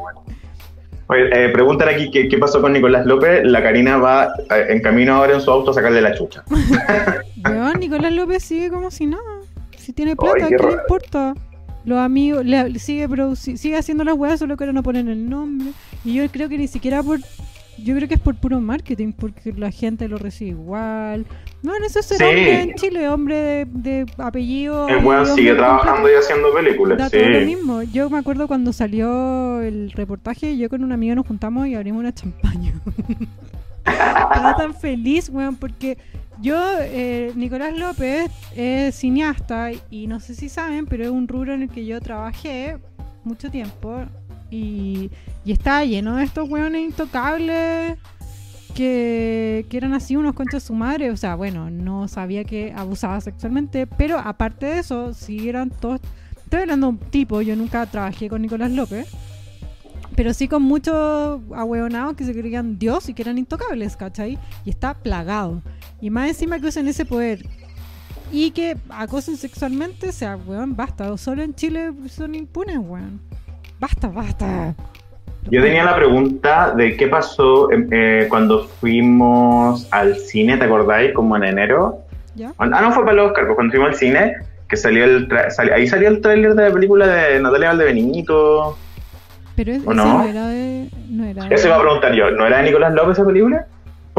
Oye, 1.11 1.45
eh, 1.45 1.49
preguntan 1.49 1.89
aquí 1.89 2.11
¿qué, 2.11 2.29
qué 2.29 2.37
pasó 2.37 2.61
con 2.61 2.71
Nicolás 2.73 3.03
López. 3.07 3.41
La 3.43 3.63
Karina 3.63 3.97
va 3.97 4.25
eh, 4.51 4.65
en 4.69 4.81
camino 4.83 5.15
ahora 5.15 5.33
en 5.33 5.41
su 5.41 5.49
auto 5.49 5.71
a 5.71 5.73
sacarle 5.73 6.01
la 6.01 6.13
chucha. 6.13 6.43
Weón, 7.45 7.79
Nicolás 7.79 8.13
López 8.13 8.43
sigue 8.43 8.69
como 8.69 8.91
si 8.91 9.07
nada. 9.07 9.23
Si 9.75 9.91
tiene 9.93 10.15
plata, 10.15 10.35
Ay, 10.35 10.49
¿qué 10.49 10.57
qué 10.57 10.63
le 10.67 10.71
importa? 10.73 11.33
Los 11.85 11.97
amigos, 11.97 12.45
le- 12.45 12.77
sigue 12.77 13.07
sigue 13.35 13.75
haciendo 13.77 14.03
las 14.03 14.15
weas, 14.15 14.37
solo 14.37 14.55
que 14.55 14.65
ahora 14.65 14.73
no 14.73 14.83
ponen 14.83 15.07
el 15.07 15.27
nombre. 15.27 15.69
Y 16.05 16.13
yo 16.13 16.29
creo 16.29 16.47
que 16.47 16.59
ni 16.59 16.67
siquiera 16.67 17.01
por. 17.01 17.19
Yo 17.83 17.95
creo 17.95 18.07
que 18.07 18.15
es 18.15 18.19
por 18.19 18.35
puro 18.35 18.59
marketing, 18.59 19.11
porque 19.13 19.53
la 19.53 19.71
gente 19.71 20.07
lo 20.07 20.17
recibe 20.17 20.51
igual. 20.51 21.25
No, 21.63 21.75
en 21.75 21.83
eso 21.83 21.99
es 21.99 22.05
ser 22.05 22.17
Sí. 22.17 22.23
hombre 22.23 22.61
en 22.61 22.73
Chile, 22.75 23.09
hombre 23.09 23.35
de, 23.35 23.65
de 23.65 24.05
apellido. 24.17 24.87
El 24.87 25.03
weón 25.03 25.25
sigue 25.25 25.49
completo. 25.49 25.57
trabajando 25.57 26.09
y 26.09 26.13
haciendo 26.13 26.53
películas. 26.53 26.97
Da 26.97 27.09
Sí. 27.09 27.17
todo 27.17 27.29
lo 27.29 27.39
mismo. 27.45 27.83
Yo 27.83 28.09
me 28.09 28.17
acuerdo 28.17 28.47
cuando 28.47 28.71
salió 28.73 29.61
el 29.61 29.91
reportaje, 29.91 30.57
yo 30.57 30.69
con 30.69 30.83
un 30.83 30.91
amigo 30.91 31.15
nos 31.15 31.27
juntamos 31.27 31.67
y 31.67 31.75
abrimos 31.75 31.99
una 31.99 32.13
champaña. 32.13 32.73
Estaba 33.85 34.55
tan 34.55 34.73
feliz, 34.73 35.29
weón, 35.29 35.55
porque 35.55 35.97
yo, 36.41 36.55
eh, 36.79 37.31
Nicolás 37.35 37.75
López, 37.77 38.29
es 38.55 38.95
cineasta 38.95 39.71
y 39.89 40.07
no 40.07 40.19
sé 40.19 40.35
si 40.35 40.47
saben, 40.49 40.85
pero 40.85 41.03
es 41.05 41.09
un 41.09 41.27
rubro 41.27 41.53
en 41.53 41.63
el 41.63 41.69
que 41.69 41.85
yo 41.85 41.99
trabajé 41.99 42.77
mucho 43.23 43.49
tiempo 43.49 44.03
y, 44.49 45.11
y 45.45 45.51
estaba 45.51 45.85
lleno 45.85 46.17
de 46.17 46.23
estos 46.23 46.49
weones 46.49 46.81
intocables 46.81 47.97
que, 48.73 49.65
que 49.69 49.77
eran 49.77 49.93
así 49.93 50.15
unos 50.15 50.33
conchas 50.33 50.63
su 50.63 50.73
madre. 50.73 51.11
O 51.11 51.17
sea, 51.17 51.35
bueno, 51.35 51.69
no 51.69 52.07
sabía 52.07 52.43
que 52.43 52.73
abusaba 52.75 53.19
sexualmente, 53.21 53.87
pero 53.87 54.17
aparte 54.19 54.67
de 54.67 54.79
eso, 54.79 55.13
sí 55.13 55.49
eran 55.49 55.69
todos. 55.69 56.01
Estoy 56.43 56.61
hablando 56.61 56.87
de 56.87 56.93
un 56.93 56.99
tipo, 56.99 57.41
yo 57.41 57.55
nunca 57.55 57.85
trabajé 57.85 58.27
con 58.27 58.41
Nicolás 58.41 58.71
López, 58.71 59.07
pero 60.15 60.33
sí 60.33 60.47
con 60.47 60.63
muchos 60.63 61.41
ahueonados 61.55 62.15
que 62.15 62.25
se 62.25 62.33
creían 62.33 62.79
Dios 62.79 63.07
y 63.07 63.13
que 63.13 63.21
eran 63.21 63.37
intocables, 63.37 63.95
¿cachai? 63.95 64.39
Y 64.65 64.69
está 64.71 64.95
plagado. 64.95 65.61
Y 66.01 66.09
más 66.09 66.27
encima 66.27 66.59
que 66.59 66.67
usen 66.67 66.87
ese 66.87 67.05
poder 67.05 67.45
y 68.31 68.51
que 68.51 68.77
acosen 68.89 69.37
sexualmente, 69.37 70.09
o 70.09 70.11
sea, 70.11 70.37
weón, 70.37 70.75
basta. 70.75 71.15
Solo 71.17 71.43
en 71.43 71.53
Chile 71.53 71.91
son 72.09 72.35
impunes, 72.35 72.77
weón. 72.77 73.21
Basta, 73.79 74.07
basta. 74.07 74.73
Yo 75.49 75.61
tenía 75.63 75.83
la 75.83 75.95
pregunta 75.95 76.73
de 76.75 76.95
qué 76.97 77.07
pasó 77.07 77.71
eh, 77.71 77.87
eh, 77.91 78.25
cuando 78.29 78.67
fuimos 78.67 79.87
al 79.91 80.15
cine, 80.17 80.57
¿te 80.57 80.65
acordáis? 80.65 81.13
Como 81.13 81.35
en 81.37 81.43
enero. 81.45 81.99
¿Ya? 82.35 82.51
Ah, 82.57 82.65
no 82.67 82.91
fue 82.91 83.03
para 83.03 83.15
los 83.15 83.27
Oscar, 83.27 83.45
pues 83.45 83.55
cuando 83.55 83.71
fuimos 83.71 83.89
al 83.89 83.95
cine, 83.95 84.33
que 84.67 84.77
salió 84.77 85.05
el 85.05 85.27
tra- 85.27 85.47
ahí 85.73 85.87
salió 85.87 86.09
el 86.09 86.21
tráiler 86.21 86.53
de 86.55 86.67
la 86.67 86.73
película 86.73 87.07
de 87.07 87.39
Natalia 87.39 87.69
Valdebenito. 87.69 88.77
Pero 89.55 89.71
es- 89.73 89.81
¿O 89.85 89.91
ese 89.91 89.95
no? 90.01 90.17
no 90.19 90.23
era 90.25 90.47
de. 90.47 90.89
No 91.09 91.25
era 91.25 91.45
de- 91.45 91.55
Eso 91.55 91.67
iba 91.67 91.77
a 91.77 91.81
preguntar 91.81 92.13
yo, 92.13 92.29
¿no 92.31 92.45
era 92.45 92.57
de 92.57 92.63
Nicolás 92.63 92.93
López 92.93 93.13
esa 93.17 93.25
película? 93.25 93.65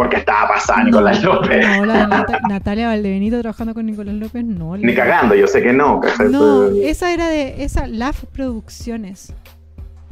Porque 0.00 0.16
estaba 0.16 0.48
pasada 0.48 0.82
Nicolás 0.84 1.22
no, 1.22 1.34
López. 1.34 1.66
No, 1.66 1.84
la 1.84 1.94
de 1.98 2.06
Nata- 2.06 2.40
Natalia 2.48 2.88
Valdebenito 2.88 3.38
trabajando 3.40 3.74
con 3.74 3.84
Nicolás 3.84 4.14
López, 4.14 4.42
no. 4.44 4.74
Ni 4.78 4.94
cagando, 4.94 5.34
yo 5.34 5.46
sé 5.46 5.60
que 5.62 5.74
no. 5.74 6.00
No, 6.30 6.68
esa 6.68 7.12
era 7.12 7.28
de 7.28 7.62
esa 7.64 7.86
LAF 7.86 8.24
Producciones. 8.32 9.34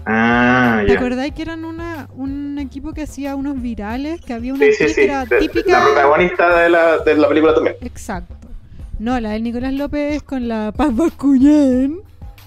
Ah, 0.07 0.83
¿Te 0.87 0.93
ya. 0.93 0.99
acordáis 0.99 1.33
que 1.35 1.43
eran 1.43 1.65
una, 1.65 2.09
un 2.15 2.59
equipo 2.59 2.93
que 2.93 3.03
hacía 3.03 3.35
unos 3.35 3.61
virales? 3.61 4.21
Que 4.21 4.33
había 4.35 4.55
una 4.55 4.65
Sí, 4.67 4.73
sí, 4.75 4.89
sí. 4.89 4.95
que 4.95 5.05
era 5.05 5.25
de- 5.25 5.39
típica. 5.39 5.73
La 5.79 5.85
protagonista 5.85 6.59
de 6.61 6.69
la, 6.71 6.99
de 6.99 7.15
la 7.15 7.29
película 7.29 7.55
también. 7.55 7.77
Exacto. 7.81 8.35
No, 8.99 9.19
la 9.21 9.31
de 9.31 9.41
Nicolás 9.41 9.73
López 9.73 10.23
con 10.23 10.49
la 10.49 10.73
Paz 10.77 10.95
Bascuñán. 10.95 11.97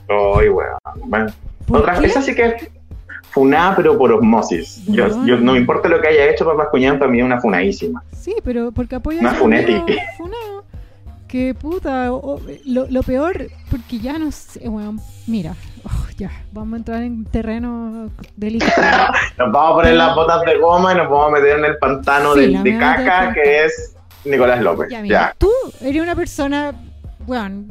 Ay, 0.10 0.50
weón. 0.50 0.70
Bueno, 1.06 1.28
¿Por 1.68 1.80
otra, 1.82 2.00
qué? 2.00 2.08
esa 2.08 2.22
sí 2.22 2.36
que 2.36 2.46
es 2.46 2.70
funada, 3.32 3.76
pero 3.76 3.98
por 3.98 4.12
osmosis. 4.12 4.84
Yo, 4.86 5.08
Bueno. 5.08 5.26
yo- 5.28 5.38
no 5.38 5.54
me 5.54 5.60
importa 5.60 5.88
lo 5.90 6.00
que 6.02 6.08
haya 6.10 6.30
hecho 6.30 6.46
Papá 6.46 6.70
Cuñán, 6.70 7.00
para 7.00 7.10
mí 7.12 7.20
es 7.20 7.26
una 7.26 7.40
funadísima. 7.42 8.04
Sí, 8.12 8.36
pero 8.44 8.72
porque 8.72 8.96
apoya 8.96 9.20
Una 9.22 9.32
a 9.32 9.34
su 9.36 9.40
funeti. 9.42 9.74
amigo 9.74 10.00
funado. 10.18 10.62
Que 11.28 11.54
puta, 11.54 12.12
o- 12.12 12.34
o- 12.36 12.42
lo, 12.66 12.88
lo 12.90 13.04
peor, 13.04 13.48
porque 13.70 14.00
ya 14.00 14.20
no 14.20 14.32
sé, 14.34 14.68
bueno, 14.68 14.98
mira, 15.28 15.56
oh, 15.86 16.08
ya, 16.18 16.30
vamos 16.52 16.74
a 16.74 16.78
entrar 16.78 17.04
en 17.04 17.24
terreno 17.24 18.10
delicado. 18.36 18.74
Nos 19.38 19.50
vamos 19.52 19.72
a 19.72 19.76
poner 19.76 19.94
las 19.96 20.14
botas 20.14 20.42
de 20.44 20.58
goma 20.58 20.92
y 20.94 20.98
nos 20.98 21.10
vamos 21.10 21.28
a 21.30 21.32
meter 21.32 21.58
en 21.60 21.66
el 21.66 21.78
pantano 21.78 22.34
Sí, 22.34 22.42
de, 22.42 22.48
la 22.50 22.64
de 22.64 22.78
caca 22.78 23.34
que 23.34 23.64
es 23.64 23.96
Nicolás 24.26 24.62
López. 24.62 24.90
Ya, 24.92 24.98
Ya, 24.98 25.02
mira, 25.04 25.36
tú 25.38 25.50
eres 25.80 26.02
una 26.02 26.16
persona, 26.16 26.74
bueno, 27.26 27.64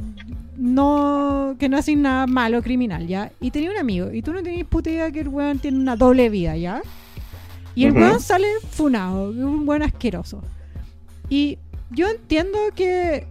no, 0.57 1.55
que 1.59 1.69
no 1.69 1.77
haces 1.77 1.97
nada 1.97 2.27
malo, 2.27 2.61
criminal, 2.61 3.07
¿ya? 3.07 3.31
Y 3.39 3.51
tenía 3.51 3.71
un 3.71 3.77
amigo, 3.77 4.11
y 4.11 4.21
tú 4.21 4.33
no 4.33 4.43
tenías 4.43 4.67
puta 4.67 4.89
idea 4.89 5.11
que 5.11 5.21
el 5.21 5.27
weón 5.29 5.59
tiene 5.59 5.77
una 5.79 5.95
doble 5.95 6.29
vida, 6.29 6.55
¿ya? 6.57 6.81
Y 7.75 7.85
el 7.85 7.91
Ujú. 7.91 8.01
weón 8.01 8.19
sale 8.21 8.47
funado, 8.71 9.29
un 9.29 9.67
weón 9.67 9.83
asqueroso. 9.83 10.41
Y 11.29 11.57
yo 11.89 12.09
entiendo 12.09 12.57
que 12.75 13.25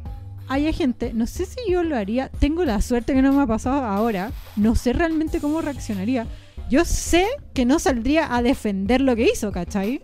haya 0.49 0.73
gente, 0.73 1.12
no 1.12 1.27
sé 1.27 1.45
si 1.47 1.57
yo 1.71 1.83
lo 1.83 1.97
haría, 1.97 2.29
tengo 2.29 2.64
la 2.64 2.81
suerte 2.81 3.14
que 3.14 3.23
no 3.23 3.33
me 3.33 3.43
ha 3.43 3.47
pasado 3.47 3.85
ahora, 3.85 4.33
no 4.57 4.75
sé 4.75 4.93
realmente 4.93 5.41
cómo 5.41 5.61
reaccionaría. 5.61 6.27
Yo 6.71 6.85
sé 6.85 7.27
que 7.53 7.64
no 7.64 7.79
saldría 7.79 8.35
a 8.35 8.43
defender 8.43 9.01
lo 9.01 9.14
que 9.14 9.29
hizo, 9.33 9.53
¿cachai? 9.53 10.03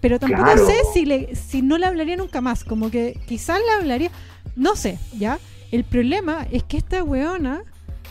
Pero 0.00 0.18
tampoco 0.20 0.44
Claro. 0.44 0.66
sé 0.66 0.74
si, 0.92 1.04
le, 1.06 1.34
si 1.34 1.62
no 1.62 1.76
le 1.78 1.86
hablaría 1.86 2.16
nunca 2.16 2.40
más, 2.40 2.62
como 2.62 2.90
que 2.90 3.18
quizás 3.26 3.58
le 3.58 3.72
hablaría, 3.72 4.10
no 4.54 4.76
sé, 4.76 4.98
¿ya? 5.18 5.38
El 5.70 5.84
problema 5.84 6.46
es 6.50 6.62
que 6.62 6.76
esta 6.78 7.02
weona 7.02 7.62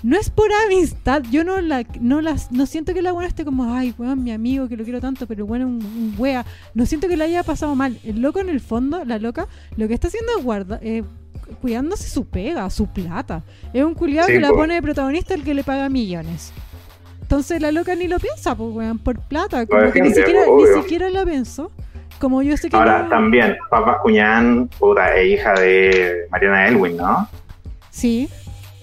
no 0.03 0.15
es 0.15 0.29
por 0.29 0.47
amistad, 0.67 1.23
yo 1.31 1.43
no 1.43 1.59
la 1.59 1.83
no 1.99 2.21
las 2.21 2.51
no 2.51 2.67
siento 2.67 2.93
que 2.93 3.01
la 3.01 3.11
buena 3.13 3.27
esté 3.27 3.43
como, 3.45 3.73
ay, 3.73 3.95
weón, 3.97 4.23
mi 4.23 4.31
amigo 4.31 4.67
que 4.67 4.77
lo 4.77 4.83
quiero 4.83 5.01
tanto, 5.01 5.25
pero 5.25 5.45
bueno, 5.47 5.65
un, 5.65 5.83
un 5.83 6.13
wea, 6.19 6.45
no 6.75 6.85
siento 6.85 7.07
que 7.07 7.17
la 7.17 7.23
haya 7.25 7.41
pasado 7.43 7.73
mal. 7.75 7.97
El 8.03 8.21
loco 8.21 8.39
en 8.39 8.49
el 8.49 8.59
fondo, 8.59 9.03
la 9.05 9.17
loca, 9.17 9.47
lo 9.75 9.87
que 9.87 9.95
está 9.95 10.07
haciendo 10.07 10.33
es 10.37 10.43
guarda, 10.43 10.79
eh, 10.83 11.03
cuidándose 11.61 12.07
su 12.09 12.25
pega, 12.27 12.69
su 12.69 12.85
plata. 12.87 13.43
Es 13.73 13.83
un 13.83 13.95
culiado 13.95 14.27
Sí, 14.27 14.33
que 14.33 14.39
la 14.39 14.49
po. 14.49 14.57
pone 14.57 14.75
de 14.75 14.81
protagonista 14.83 15.33
el 15.33 15.43
que 15.43 15.55
le 15.55 15.63
paga 15.63 15.89
millones. 15.89 16.53
Entonces 17.21 17.59
la 17.61 17.71
loca 17.71 17.95
ni 17.95 18.07
lo 18.07 18.19
piensa, 18.19 18.55
pues 18.55 18.69
weón, 18.73 18.99
por 18.99 19.19
plata, 19.21 19.65
como 19.65 19.91
que 19.91 20.01
ni 20.01 20.13
siquiera, 20.13 20.43
obvio. 20.47 20.75
ni 20.77 20.81
siquiera 20.83 21.09
la 21.09 21.25
pensó. 21.25 21.71
Como 22.19 22.41
yo 22.41 22.55
sé 22.57 22.69
que 22.69 22.75
Ahora, 22.77 23.03
no- 23.03 23.09
también, 23.09 23.57
Papá 23.69 23.99
Cuñán, 24.01 24.69
puta, 24.79 25.15
es 25.17 25.33
hija 25.39 25.53
de 25.59 26.25
Mariana 26.31 26.67
Elwin, 26.67 26.97
¿no? 26.97 27.27
Sí, 27.97 28.29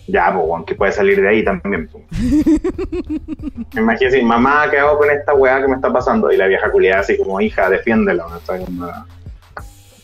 Ya, 0.09 0.35
pues, 0.35 0.65
que 0.67 0.75
puede 0.75 0.91
salir 0.93 1.21
de 1.21 1.29
ahí 1.29 1.45
también. 1.45 1.89
pues. 1.89 2.05
Así, 4.07 4.23
mamá, 4.23 4.67
¿qué 4.71 4.79
hago 4.79 4.99
con 4.99 5.09
esta 5.11 5.35
weá 5.35 5.61
que 5.63 5.69
me 5.69 5.77
está 5.77 5.93
pasando? 5.93 6.31
Y 6.33 6.37
la 6.37 6.47
vieja 6.47 6.71
culiada 6.71 7.01
así 7.01 7.17
como, 7.17 7.41
hija. 7.41 7.69
Está 7.75 8.59
como, 8.59 8.91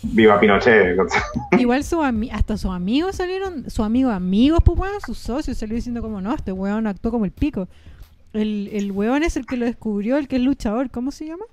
Viva 0.02 0.38
Pinochet. 0.40 0.96
¿no? 0.96 1.04
Igual 1.58 1.84
su 1.84 1.96
ami- 2.00 2.30
hasta 2.32 2.56
sus 2.56 2.70
amigos 2.70 3.16
salieron, 3.16 3.68
sus 3.68 3.84
amigos 3.84 4.14
amigos, 4.14 4.60
pues 4.64 4.78
weón, 4.78 5.00
sus 5.04 5.18
socios 5.18 5.58
salieron 5.58 5.76
diciendo 5.76 6.00
como 6.02 6.20
no, 6.20 6.34
este 6.34 6.52
weón 6.52 6.86
actuó 6.86 7.10
como 7.10 7.24
el 7.26 7.32
pico. 7.32 7.68
El, 8.32 8.70
el 8.72 8.92
weón 8.92 9.24
es 9.24 9.36
el 9.36 9.44
que 9.44 9.56
lo 9.56 9.66
descubrió, 9.66 10.16
el 10.16 10.28
que 10.28 10.36
es 10.36 10.42
luchador, 10.42 10.90
¿cómo 10.90 11.10
se 11.10 11.26
llama? 11.26 11.44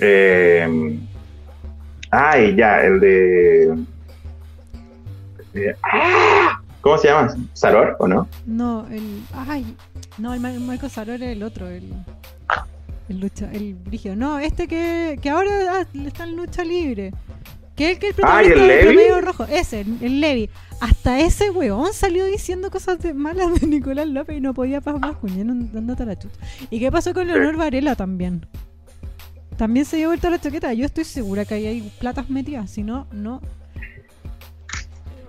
Eh, 0.00 0.98
ay, 2.10 2.54
ya, 2.56 2.80
el 2.82 3.00
de. 3.00 3.76
Eh, 5.56 5.76
¡ah! 5.82 6.60
¿Cómo 6.80 6.98
se 6.98 7.08
llama? 7.08 7.34
¿Saror 7.52 7.96
o 7.98 8.06
no? 8.06 8.28
No, 8.46 8.86
el. 8.90 9.22
Ay, 9.34 9.76
no, 10.18 10.34
el 10.34 10.40
Ma- 10.40 10.52
Marco 10.60 10.88
Saror 10.88 11.22
es 11.22 11.32
el 11.36 11.42
otro, 11.42 11.68
el. 11.68 11.92
El 13.08 13.20
lucha, 13.20 13.48
el 13.52 13.74
brígido. 13.74 14.16
No, 14.16 14.38
este 14.38 14.66
que, 14.66 15.18
que 15.22 15.30
ahora 15.30 15.50
ah, 15.70 15.86
está 16.06 16.24
en 16.24 16.36
lucha 16.36 16.64
libre. 16.64 17.12
Que 17.76 17.92
el 17.92 17.98
que 17.98 18.06
el 18.08 18.10
¿el 18.10 18.16
protagonista 18.16 18.54
del 18.58 18.68
Levi? 18.68 18.84
Promedio 18.96 19.20
rojo. 19.20 19.44
Ese, 19.44 19.80
el, 19.82 19.98
el 20.00 20.20
Levi. 20.20 20.50
Hasta 20.80 21.20
ese 21.20 21.50
weón 21.50 21.92
salió 21.92 22.24
diciendo 22.26 22.70
cosas 22.70 22.98
de- 22.98 23.14
malas 23.14 23.60
de 23.60 23.66
Nicolás 23.66 24.08
López 24.08 24.36
y 24.36 24.40
no 24.40 24.54
podía 24.54 24.80
pasar 24.80 25.00
más 25.00 25.16
cuñando 25.16 25.54
dándote 25.72 26.04
la 26.06 26.18
chucha. 26.18 26.34
¿Y 26.70 26.80
qué 26.80 26.90
pasó 26.90 27.14
con 27.14 27.26
Leonor 27.26 27.56
Varela 27.56 27.94
también? 27.94 28.46
También 29.56 29.86
se 29.86 29.96
dio 29.96 30.08
vuelta 30.08 30.28
la 30.30 30.40
chaqueta. 30.40 30.72
Yo 30.74 30.84
estoy 30.84 31.04
segura 31.04 31.44
que 31.44 31.54
ahí 31.54 31.66
hay 31.66 31.92
platas 31.98 32.28
metidas. 32.28 32.70
Si 32.70 32.82
no, 32.82 33.06
no. 33.12 33.40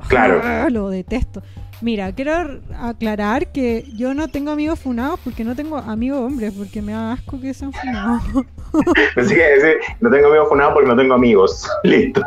Claro. 0.07 0.41
Ah, 0.43 0.67
lo 0.69 0.89
detesto. 0.89 1.41
Mira, 1.81 2.11
quiero 2.11 2.59
aclarar 2.79 3.51
que 3.51 3.85
yo 3.95 4.13
no 4.15 4.29
tengo 4.29 4.51
amigos 4.51 4.79
funados 4.79 5.19
porque 5.23 5.43
no 5.43 5.55
tengo 5.55 5.77
amigos 5.77 6.19
hombres, 6.19 6.53
porque 6.57 6.81
me 6.81 6.91
da 6.91 7.13
asco 7.13 7.39
que 7.39 7.53
sean 7.53 7.71
funados. 7.71 8.23
Así 9.15 9.35
que 9.35 9.53
ese, 9.53 9.77
no 10.01 10.09
tengo 10.09 10.27
amigos 10.27 10.49
funados 10.49 10.73
porque 10.73 10.89
no 10.89 10.95
tengo 10.95 11.13
amigos. 11.13 11.69
Listo. 11.83 12.23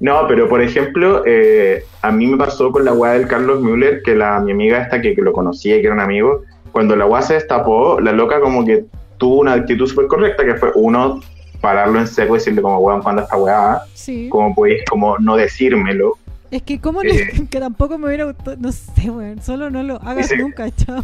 No, 0.00 0.26
pero 0.26 0.48
por 0.48 0.60
ejemplo, 0.60 1.22
eh, 1.24 1.84
a 2.02 2.10
mí 2.10 2.26
me 2.26 2.36
pasó 2.36 2.72
con 2.72 2.84
la 2.84 2.92
weá 2.92 3.12
del 3.12 3.28
Carlos 3.28 3.60
Müller, 3.60 4.02
que 4.02 4.16
la, 4.16 4.40
mi 4.40 4.50
amiga 4.50 4.82
esta 4.82 5.00
que, 5.00 5.14
que 5.14 5.22
lo 5.22 5.32
conocía 5.32 5.76
y 5.76 5.80
que 5.80 5.86
era 5.86 5.94
un 5.94 6.00
amigo, 6.00 6.42
cuando 6.72 6.96
la 6.96 7.06
weá 7.06 7.22
se 7.22 7.34
destapó, 7.34 8.00
la 8.00 8.12
loca 8.12 8.40
como 8.40 8.64
que 8.64 8.86
tuvo 9.18 9.40
una 9.40 9.52
actitud 9.52 9.86
súper 9.86 10.06
correcta, 10.06 10.44
que 10.44 10.54
fue 10.54 10.72
uno, 10.74 11.20
pararlo 11.60 11.98
en 11.98 12.06
seco 12.06 12.34
y 12.34 12.38
decirle 12.38 12.62
como, 12.62 12.78
weón, 12.78 13.02
¿cuándo 13.02 13.22
esta 13.22 13.36
weá? 13.36 13.80
Sí. 13.94 14.28
Como 14.30 14.54
podéis, 14.54 14.82
como 14.88 15.18
no 15.18 15.36
decírmelo. 15.36 16.14
Es 16.50 16.62
que 16.62 16.80
como 16.80 17.02
Eh. 17.02 17.30
que 17.50 17.60
tampoco 17.60 17.98
me 17.98 18.06
hubiera 18.06 18.24
gustado, 18.24 18.56
no 18.58 18.72
sé, 18.72 19.10
weón, 19.10 19.42
solo 19.42 19.68
no 19.70 19.82
lo 19.82 19.96
hagas 20.02 20.28
Sí. 20.28 20.36
nunca, 20.38 20.70
chao. 20.76 21.02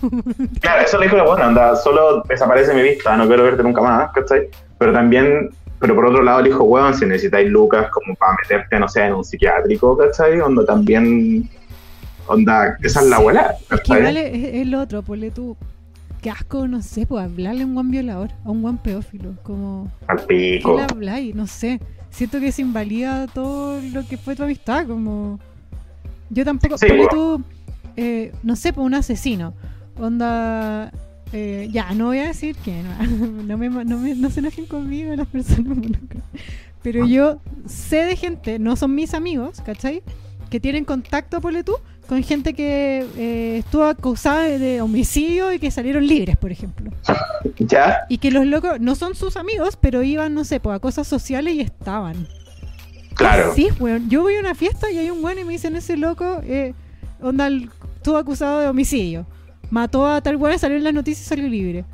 Claro, 0.61 0.83
eso 0.83 0.99
le 0.99 1.05
dijo 1.07 1.17
la 1.17 1.25
buena, 1.25 1.47
anda, 1.47 1.77
solo 1.77 2.23
desaparece 2.29 2.73
mi 2.75 2.83
vista, 2.83 3.17
no 3.17 3.27
quiero 3.27 3.43
verte 3.45 3.63
nunca 3.63 3.83
más, 3.83 4.11
¿cachai? 4.13 4.49
Pero 4.79 4.93
también, 4.93 5.51
pero 5.81 5.95
por 5.95 6.07
otro 6.07 6.23
lado 6.23 6.41
le 6.41 6.49
dijo, 6.49 6.65
weón, 6.65 6.95
si 6.95 7.05
necesitáis 7.05 7.49
lucas 7.51 7.89
como 7.91 8.15
para 8.15 8.37
meterte, 8.43 8.79
no 8.79 8.89
sé, 8.89 9.05
en 9.05 9.15
un 9.15 9.25
psiquiátrico, 9.25 9.97
¿cachai? 9.99 10.41
Onda 10.41 10.65
también, 10.65 11.49
Onda, 12.27 12.79
esa 12.83 13.01
es 13.01 13.07
la 13.09 13.17
abuela. 13.17 13.55
Es 13.71 13.81
que 13.83 13.93
igual 13.99 14.17
es, 14.17 14.55
es 14.55 14.67
lo 14.67 14.81
otro, 14.81 15.03
ponle 15.03 15.31
tú. 15.31 15.55
Qué 16.25 16.31
asco, 16.31 16.66
no 16.66 16.81
sé, 16.81 17.05
pues 17.05 17.22
hablarle 17.22 17.64
a 17.64 17.66
un 17.66 17.75
buen 17.75 17.91
violador, 17.91 18.31
a 18.47 18.51
un 18.51 18.62
buen 18.62 18.79
pedófilo. 18.79 19.37
Como. 19.43 19.93
Al 20.07 20.25
¿Qué 20.27 20.57
pico. 20.59 20.75
le 20.79 20.85
habláis? 20.85 21.35
No 21.35 21.47
sé. 21.47 21.81
Siento 22.09 22.41
que 22.41 22.51
se 22.51 22.62
invalida 22.62 23.27
todo 23.27 23.79
lo 23.93 24.07
que 24.09 24.16
fue 24.16 24.35
tu 24.35 24.43
amistad. 24.43 24.87
Como. 24.87 25.39
Yo 26.31 26.47
tampoco. 26.47 26.79
Sí, 26.79 26.87
po. 26.89 27.09
tú. 27.11 27.43
eh, 27.97 28.33
no 28.43 28.57
sé, 28.57 28.72
pues 28.72 28.87
un 28.87 28.95
asesino. 28.95 29.53
Onda. 29.99 30.91
eh, 31.35 31.68
ya, 31.70 31.93
no 31.93 32.07
voy 32.07 32.18
a 32.20 32.29
decir 32.29 32.57
que 32.57 32.83
no, 32.83 33.43
no, 33.45 33.59
me, 33.59 33.68
no, 33.68 33.99
me- 33.99 34.14
no 34.14 34.31
se 34.31 34.41
enojen 34.41 34.64
conmigo 34.66 35.14
las 35.14 35.27
personas. 35.27 35.77
Pero 36.83 37.07
yo 37.07 37.41
sé 37.66 38.05
de 38.05 38.16
gente, 38.16 38.59
no 38.59 38.77
son 38.77 38.95
mis 38.95 39.12
amigos, 39.14 39.61
¿cachai? 39.61 40.03
Que 40.49 40.59
tienen 40.61 40.85
contacto, 40.87 41.41
ponle 41.43 41.64
tú, 41.64 41.75
con 42.09 42.23
gente 42.23 42.55
que 42.55 43.07
eh, 43.17 43.59
estuvo 43.59 43.85
acusada 43.85 44.43
de, 44.43 44.81
homicidio 44.81 45.53
y 45.53 45.59
que 45.59 45.71
salieron 45.71 46.07
libres, 46.07 46.37
por 46.37 46.53
ejemplo. 46.53 46.91
¿Ya? 47.59 48.05
Y 48.09 48.19
que 48.19 48.31
los 48.31 48.47
locos 48.47 48.81
no 48.81 48.95
son 48.95 49.15
sus 49.15 49.37
amigos, 49.37 49.77
pero 49.81 50.03
iban, 50.03 50.35
no 50.35 50.45
sé, 50.45 50.61
pues, 50.61 50.77
a 50.77 50.79
cosas 50.79 51.07
sociales 51.07 51.55
y 51.55 51.61
estaban. 51.61 52.27
Claro. 53.15 53.53
Sí, 53.55 53.69
weón. 53.79 54.09
Yo 54.09 54.23
voy 54.23 54.37
a 54.37 54.41
una 54.41 54.55
fiesta 54.55 54.91
y 54.91 54.99
hay 54.99 55.11
un 55.11 55.25
weón 55.25 55.39
y 55.39 55.45
me 55.45 55.53
dicen, 55.53 55.77
ese 55.77 55.97
loco, 55.97 56.41
eh, 56.45 56.75
onda, 57.21 57.49
estuvo 57.97 58.17
acusado 58.17 58.61
de 58.61 58.69
homicidio. 58.69 59.27
Mató 59.71 60.07
a 60.07 60.21
tal 60.21 60.37
weón, 60.37 60.59
salió 60.59 60.77
en 60.77 60.85
las 60.85 60.95
noticias 60.95 61.27
y 61.27 61.29
salió 61.29 61.49
libre. 61.49 61.85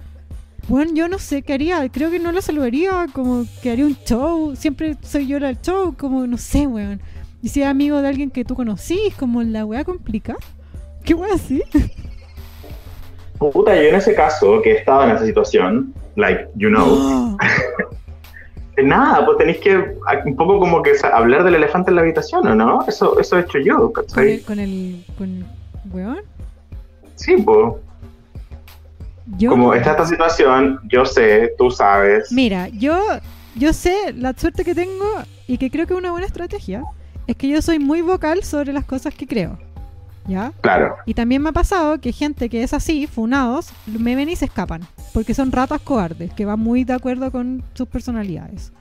Bueno, 0.69 0.93
yo 0.95 1.09
no 1.09 1.19
sé 1.19 1.43
qué 1.43 1.55
haría. 1.55 1.89
Creo 1.89 2.11
que 2.11 2.19
no 2.19 2.33
lo 2.33 2.41
saludaría, 2.41 3.07
como 3.13 3.45
que 3.63 3.71
haría 3.71 3.87
un 3.87 3.97
show. 4.05 4.55
Siempre 4.57 4.97
soy 5.03 5.27
yo 5.27 5.39
la 5.39 5.49
del 5.49 5.61
show, 5.61 5.95
como 5.97 6.27
no 6.27 6.39
sé, 6.39 6.67
weón. 6.67 7.01
Y 7.43 7.49
si 7.49 7.63
es 7.63 7.69
amigo 7.69 8.03
de 8.03 8.09
alguien 8.09 8.31
que 8.31 8.45
tú 8.45 8.55
conocís, 8.55 9.15
como 9.19 9.43
la 9.43 9.65
weá 9.65 9.85
complicada. 9.85 10.39
¿Qué 11.05 11.15
weá 11.15 11.35
así? 11.35 11.63
Puta, 13.39 13.75
yo 13.75 13.83
en 13.89 13.95
ese 13.95 14.15
caso, 14.15 14.61
que 14.63 14.73
he 14.73 14.77
estado 14.79 15.05
en 15.05 15.11
esa 15.17 15.25
situación, 15.25 15.95
like, 16.17 16.47
you 16.57 16.69
know, 16.69 17.37
nada, 18.83 19.25
pues 19.25 19.39
tenéis 19.39 19.59
que 19.59 19.73
a- 19.75 20.23
un 20.25 20.37
poco 20.37 20.59
como 20.59 20.83
que 20.83 20.93
hablar 21.13 21.45
del 21.45 21.55
elefante 21.55 21.91
en 21.91 21.97
la 21.97 22.03
habitación, 22.03 22.47
¿o 22.47 22.55
no? 22.55 22.85
Eso, 22.87 23.19
eso 23.19 23.39
he 23.39 23.41
hecho 23.41 23.59
yo, 23.59 23.93
con 23.93 24.05
¿cachai? 24.05 24.33
el, 24.35 24.43
con 24.43 24.59
el, 24.59 25.05
con 25.17 25.29
el 25.31 25.45
weón. 25.93 26.21
Sí, 27.17 27.37
pues. 27.37 27.75
Yo, 29.39 29.51
Como 29.51 29.75
está 29.75 29.93
esta 29.93 30.07
situación, 30.07 30.81
yo 30.91 31.05
sé, 31.05 31.53
tú 31.57 31.71
sabes. 31.71 32.33
Mira, 32.33 32.69
yo, 32.69 32.99
yo 33.55 33.73
sé 33.73 34.13
la 34.17 34.33
suerte 34.37 34.65
que 34.65 34.75
tengo 34.75 35.05
y 35.47 35.57
que 35.59 35.71
creo 35.71 35.87
que 35.87 35.93
es 35.95 35.99
una 35.99 36.11
buena 36.11 36.27
estrategia. 36.27 36.83
Es 37.31 37.37
que 37.37 37.47
yo 37.47 37.63
soy 37.63 37.79
muy 37.79 38.01
vocal 38.01 38.43
sobre 38.43 38.73
las 38.73 38.85
cosas 38.85 39.15
que 39.15 39.25
creo. 39.25 39.57
¿Ya? 40.27 40.53
Claro, 40.63 40.97
Y 41.07 41.15
también 41.15 41.41
me 41.41 41.51
ha 41.51 41.53
pasado 41.53 42.01
que 42.01 42.11
gente 42.11 42.49
que 42.49 42.65
es 42.65 42.75
así, 42.75 43.07
funados, 43.07 43.73
me 43.87 44.17
ven 44.17 44.29
y 44.29 44.35
se 44.35 44.47
escapan. 44.47 44.83
Porque 45.15 45.33
son 45.33 45.53
ratas 45.53 45.81
cobardes, 45.81 46.33
que 46.35 46.45
van 46.45 46.59
muy 46.59 46.83
de 46.83 46.95
acuerdo 46.95 47.31
con 47.31 47.63
sus 47.75 47.87
personalidades. 47.87 48.73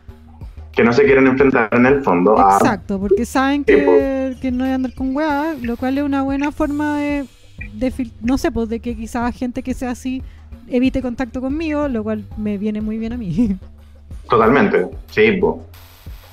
que 0.72 0.84
no 0.84 0.92
se 0.92 1.04
quieren 1.04 1.28
enfrentar 1.28 1.70
en 1.74 1.86
el 1.86 2.02
fondo 2.04 2.40
a... 2.40 2.56
Exacto, 2.56 3.00
porque 3.00 3.24
saben 3.24 3.64
que, 3.64 4.36
que 4.42 4.50
no 4.50 4.64
hay 4.64 4.72
andar 4.72 4.96
con 4.96 5.16
weá, 5.16 5.54
lo 5.62 5.78
cual 5.78 6.00
es 6.00 6.04
una 6.04 6.24
buena 6.24 6.52
forma 6.52 6.98
de, 6.98 7.26
de 7.74 8.12
no 8.22 8.40
sé, 8.40 8.52
pues 8.52 8.68
de 8.68 8.80
que 8.80 8.96
quizás 8.96 9.36
gente 9.36 9.62
que 9.62 9.76
sea 9.76 9.92
así 9.92 10.24
evite 10.68 11.04
contacto 11.04 11.40
conmigo, 11.40 11.88
lo 11.88 12.02
cual 12.02 12.26
me 12.36 12.58
viene 12.58 12.82
muy 12.82 12.98
bien 12.98 13.14
a 13.14 13.18
mí. 13.18 13.60
Totalmente, 14.28 14.88
sí, 15.12 15.34
po. 15.34 15.69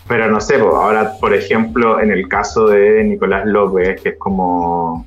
Pero 0.08 0.30
no 0.30 0.40
sé, 0.40 0.56
ahora, 0.56 1.14
por 1.20 1.34
ejemplo, 1.34 2.00
en 2.00 2.12
el 2.12 2.28
caso 2.28 2.68
de 2.68 3.02
Nicolás 3.04 3.44
López, 3.44 4.00
que 4.00 4.10
es 4.10 4.16
como 4.18 5.06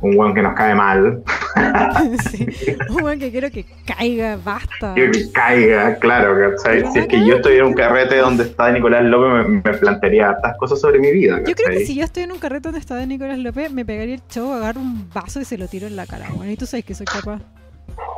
un 0.00 0.16
weón 0.16 0.34
que 0.34 0.42
nos 0.42 0.54
cae 0.54 0.74
mal, 0.74 1.22
sí. 2.30 2.46
Un 2.88 3.02
weón 3.02 3.18
que 3.18 3.30
quiero 3.30 3.50
que 3.50 3.64
caiga, 3.84 4.38
basta. 4.42 4.94
quiero 4.94 5.12
que 5.12 5.30
caiga, 5.32 5.96
claro, 5.96 6.56
¿cachai? 6.56 6.90
Si 6.92 7.00
es 7.00 7.06
que 7.08 7.26
yo 7.26 7.36
estoy 7.36 7.56
en 7.56 7.64
un 7.64 7.74
carrete 7.74 8.16
donde 8.16 8.44
está 8.44 8.70
Nicolás 8.70 9.02
López, 9.04 9.48
me, 9.48 9.60
me 9.64 9.76
plantearía 9.76 10.30
hartas 10.30 10.56
cosas 10.58 10.80
sobre 10.80 11.00
mi 11.00 11.10
vida, 11.12 11.42
Yo 11.46 11.54
creo 11.54 11.78
que 11.78 11.84
si 11.84 11.94
yo 11.94 12.04
estoy 12.04 12.22
en 12.22 12.32
un 12.32 12.38
carrete 12.38 12.68
donde 12.68 12.80
está 12.80 13.04
Nicolás 13.04 13.38
López, 13.38 13.72
me 13.72 13.84
pegaría 13.84 14.14
el 14.14 14.22
show, 14.30 14.52
agarro 14.52 14.80
un 14.80 15.10
vaso 15.12 15.40
y 15.40 15.44
se 15.44 15.58
lo 15.58 15.66
tiro 15.68 15.86
en 15.86 15.96
la 15.96 16.06
cara. 16.06 16.28
Bueno, 16.34 16.52
y 16.52 16.56
tú 16.56 16.64
sabes 16.64 16.84
que 16.84 16.94
soy 16.94 17.06
capaz. 17.06 17.40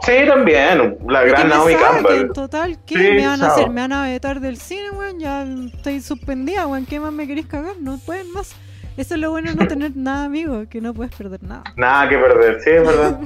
Sí, 0.03 0.13
también, 0.27 0.99
la 1.09 1.27
Y 1.27 1.29
gran 1.29 1.49
Naomi 1.49 1.75
Campbell. 1.75 2.33
Total, 2.33 2.79
¿qué 2.85 2.95
Sí, 2.97 3.03
me 3.13 3.27
van 3.27 3.43
a 3.43 3.49
hacer? 3.49 3.69
¿Me 3.71 3.81
van 3.83 3.93
a 3.93 4.03
vetar 4.05 4.41
del 4.41 4.57
cine, 4.57 4.91
weón? 4.93 5.21
Ya 5.21 5.43
estoy 5.43 6.01
suspendida, 6.01 6.67
weón. 6.67 6.87
¿Qué 6.87 6.99
más 7.01 7.13
me 7.13 7.27
queréis 7.27 7.47
cagar? 7.47 7.75
No 7.81 7.99
pueden 7.99 8.31
más. 8.33 8.55
Eso 8.97 9.15
es 9.15 9.21
lo 9.21 9.31
bueno 9.31 9.51
de 9.51 9.57
no 9.57 9.67
tener 9.67 9.93
nada, 9.97 10.25
amigo, 10.25 10.65
que 10.69 10.81
no 10.81 10.93
puedes 10.95 11.15
perder 11.15 11.43
nada. 11.43 11.65
Nada 11.77 12.09
que 12.09 12.19
perder, 12.19 12.61
sí, 12.63 12.71
es 12.71 12.87
verdad. 12.87 13.21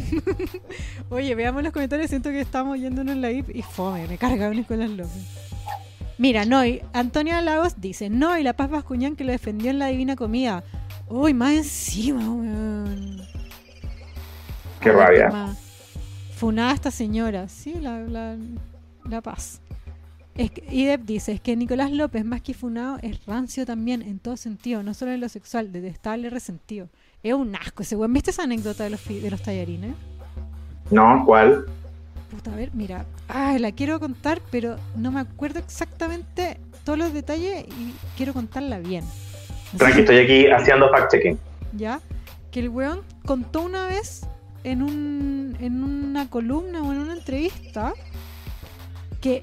Oye, 1.11 1.35
veamos 1.35 1.63
los 1.63 1.73
comentarios. 1.73 2.11
Siento 2.11 2.31
que 2.31 2.41
estamos 2.41 2.79
yéndonos 2.79 3.15
en 3.15 3.23
la 3.23 3.31
IP 3.31 3.51
y 3.55 3.63
fome, 3.63 4.07
me 4.07 4.19
carga 4.19 4.51
Nicolás 4.51 4.91
López. 4.91 5.13
Mira, 6.19 6.45
Noy, 6.45 6.83
Antonia 6.93 7.41
Lagos 7.41 7.81
dice: 7.81 8.09
No, 8.11 8.39
y 8.39 8.43
la 8.43 8.53
Paz 8.53 8.71
Bascuñán 8.71 9.17
que 9.17 9.25
lo 9.25 9.33
defendió 9.33 9.71
en 9.71 9.79
la 9.79 9.87
Divina 9.87 10.17
Comida. 10.17 10.63
Uy, 11.09 11.35
más 11.35 11.53
encima, 11.53 12.21
weón. 12.31 13.21
Qué 14.81 14.91
Ay, 14.91 14.97
rabia. 14.97 15.57
Funada 16.45 16.75
esta 16.75 16.91
señora. 16.91 17.49
Sí, 17.49 17.73
la, 17.81 18.01
la, 18.01 18.37
la 19.09 19.23
Paz. 19.23 19.63
Es 20.35 20.51
que, 20.51 20.63
Idep 20.71 21.01
dice: 21.01 21.33
Es 21.33 21.41
que 21.41 21.57
Nicolás 21.57 21.91
López, 21.91 22.23
más 22.23 22.43
que 22.43 22.53
funado, 22.53 22.99
es 23.01 23.25
rancio 23.25 23.65
también, 23.65 24.03
en 24.03 24.19
todo 24.19 24.37
sentido, 24.37 24.83
no 24.83 24.93
solo 24.93 25.13
en 25.13 25.23
lo 25.23 25.31
sexual, 25.31 25.73
detestable, 25.73 26.29
resentido. 26.29 26.91
Es 27.23 27.33
un 27.33 27.57
asco 27.57 27.83
ese 27.83 27.97
weón. 27.97 28.13
¿Viste 28.13 28.31
esa 28.31 28.43
anécdota 28.43 28.85
de 28.85 28.91
los, 28.91 29.03
de 29.09 29.31
los 29.31 29.41
tallarines? 29.41 29.95
No, 30.91 31.23
¿cuál? 31.25 31.65
Puta, 32.31 32.53
a 32.53 32.57
ver, 32.57 32.69
mira. 32.75 33.07
Ah, 33.27 33.57
la 33.59 33.73
quiero 33.73 33.99
contar, 33.99 34.43
pero 34.51 34.77
no 34.97 35.13
me 35.13 35.21
acuerdo 35.21 35.61
exactamente 35.61 36.59
todos 36.85 36.99
los 36.99 37.15
detalles 37.15 37.65
y 37.69 37.95
quiero 38.19 38.35
contarla 38.35 38.81
bien. 38.81 39.03
Así 39.03 39.79
Tranqui, 39.79 40.01
estoy 40.01 40.19
aquí 40.19 40.47
haciendo 40.49 40.91
fact-checking. 40.91 41.39
¿Ya? 41.73 42.03
Que 42.51 42.61
el 42.61 42.69
weón 42.69 43.01
contó 43.25 43.63
una 43.63 43.87
vez 43.87 44.27
en, 44.65 44.83
un, 44.83 45.57
en 45.61 45.83
una 45.85 46.29
columna 46.29 46.83
o 46.83 46.93
en 46.93 46.99
una 46.99 47.13
entrevista 47.15 47.93
que, 49.21 49.43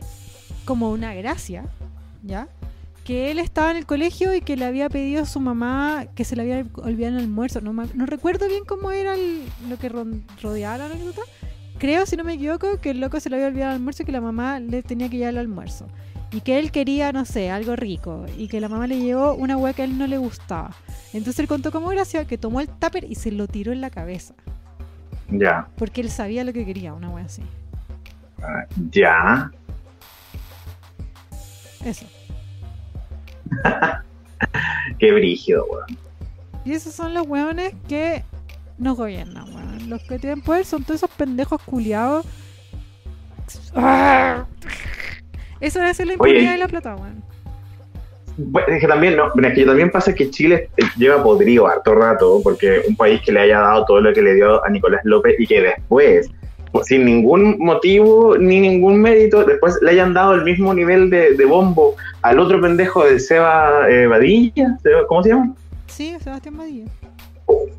como 0.65 0.91
una 0.91 1.13
gracia, 1.13 1.65
¿ya? 2.24 2.47
Que 3.03 3.32
él 3.32 3.39
estaba 3.39 3.72
en 3.72 3.78
el 3.78 3.86
colegio 3.86 4.36
y 4.36 4.41
que 4.41 4.55
le 4.55 4.65
había 4.65 4.88
pedido 4.89 5.24
a 5.24 5.26
su 5.26 5.39
mamá 5.39 6.05
que 6.13 6.24
se 6.24 6.36
le 6.36 6.43
había 6.43 6.65
olvidado 6.84 7.17
el 7.17 7.24
almuerzo. 7.24 7.59
No, 7.61 7.74
no 7.74 8.05
recuerdo 8.05 8.47
bien 8.47 8.63
cómo 8.65 8.91
era 8.91 9.15
el- 9.15 9.41
lo 9.69 9.78
que 9.78 9.89
rodeaba 9.89 10.78
la 10.78 10.86
anécdota. 10.86 11.22
Creo, 11.80 12.05
si 12.05 12.15
no 12.15 12.24
me 12.24 12.34
equivoco, 12.34 12.78
que 12.80 12.91
el 12.91 12.99
loco 12.99 13.19
se 13.19 13.30
le 13.32 13.38
había 13.38 13.47
olvidado 13.47 13.72
el 13.72 13.78
almuerzo 13.78 14.03
y 14.03 14.05
que 14.05 14.11
la 14.11 14.22
mamá 14.22 14.59
le 14.59 14.84
tenía 14.84 15.09
que 15.09 15.17
llevar 15.17 15.34
el 15.34 15.39
almuerzo. 15.39 15.88
Y 16.32 16.41
que 16.41 16.59
él 16.59 16.72
quería, 16.72 17.11
no 17.11 17.26
sé, 17.26 17.49
algo 17.49 17.76
rico. 17.76 18.26
Y 18.38 18.47
que 18.47 18.61
la 18.61 18.69
mamá 18.69 18.86
le 18.86 18.99
llevó 18.99 19.34
una 19.34 19.57
hueá 19.57 19.74
que 19.74 19.82
a 19.82 19.86
él 19.86 19.97
no 19.97 20.05
le 20.05 20.17
gustaba. 20.19 20.76
Entonces 21.11 21.39
él 21.39 21.47
contó 21.47 21.72
como 21.72 21.88
gracia 21.88 22.26
que 22.26 22.38
tomó 22.38 22.61
el 22.61 22.67
tupper 22.69 23.05
y 23.09 23.15
se 23.15 23.32
lo 23.32 23.47
tiró 23.47 23.72
en 23.74 23.82
la 23.82 23.89
cabeza. 23.89 24.36
Ya, 25.32 25.67
Porque 25.77 26.01
él 26.01 26.11
sabía 26.11 26.43
lo 26.43 26.51
que 26.51 26.65
quería, 26.65 26.93
una 26.93 27.09
wea 27.09 27.25
así. 27.25 27.41
ah, 28.43 28.65
ya. 28.91 29.49
Eso. 31.86 32.05
Qué 34.99 35.11
brígido, 35.13 35.65
weón. 35.65 35.97
Y 36.65 36.73
esos 36.73 36.93
son 36.93 37.13
los 37.13 37.25
weones 37.27 37.73
que 37.88 38.23
nos 38.77 38.97
gobiernan, 38.97 39.53
weón. 39.55 39.89
Los 39.89 40.03
que 40.03 40.19
tienen 40.19 40.41
poder 40.41 40.65
son 40.65 40.84
todos 40.84 40.97
esos 41.01 41.09
pendejos 41.11 41.61
culiados. 41.63 42.25
Eso 45.59 45.79
debe 45.79 45.93
ser 45.93 46.07
la 46.07 46.13
impunidad 46.13 46.51
de 46.51 46.57
la 46.57 46.67
plata, 46.67 46.95
weón. 46.95 47.23
Bueno, 48.38 48.67
que 48.79 48.88
también, 48.88 49.15
no, 49.17 49.27
es 49.27 49.53
que 49.53 49.65
también 49.65 49.91
pasa 49.91 50.13
que 50.15 50.29
Chile 50.29 50.69
eh, 50.77 50.84
lleva 50.97 51.23
podrido 51.23 51.67
harto 51.67 51.93
rato, 51.93 52.39
porque 52.43 52.82
un 52.88 52.95
país 52.95 53.21
que 53.21 53.32
le 53.32 53.41
haya 53.41 53.59
dado 53.59 53.86
todo 53.86 54.01
lo 54.01 54.13
que 54.13 54.21
le 54.21 54.36
dio 54.36 54.63
a 54.65 54.69
Nicolás 54.69 55.01
López 55.03 55.36
y 55.39 55.47
que 55.47 55.61
después, 55.61 56.29
sin 56.84 57.05
ningún 57.05 57.57
motivo 57.59 58.38
ni 58.38 58.59
ningún 58.59 59.01
mérito, 59.01 59.43
después 59.43 59.77
le 59.82 59.91
hayan 59.91 60.13
dado 60.13 60.34
el 60.34 60.43
mismo 60.43 60.73
nivel 60.73 61.09
de, 61.09 61.34
de 61.34 61.45
bombo 61.45 61.95
al 62.21 62.39
otro 62.39 62.61
pendejo 62.61 63.03
de 63.03 63.19
Seba 63.19 63.89
eh, 63.89 64.07
Badilla, 64.07 64.77
¿cómo 65.07 65.23
se 65.23 65.29
llama? 65.29 65.53
Sí, 65.88 66.15
Sebastián 66.23 66.57
Badilla. 66.57 66.86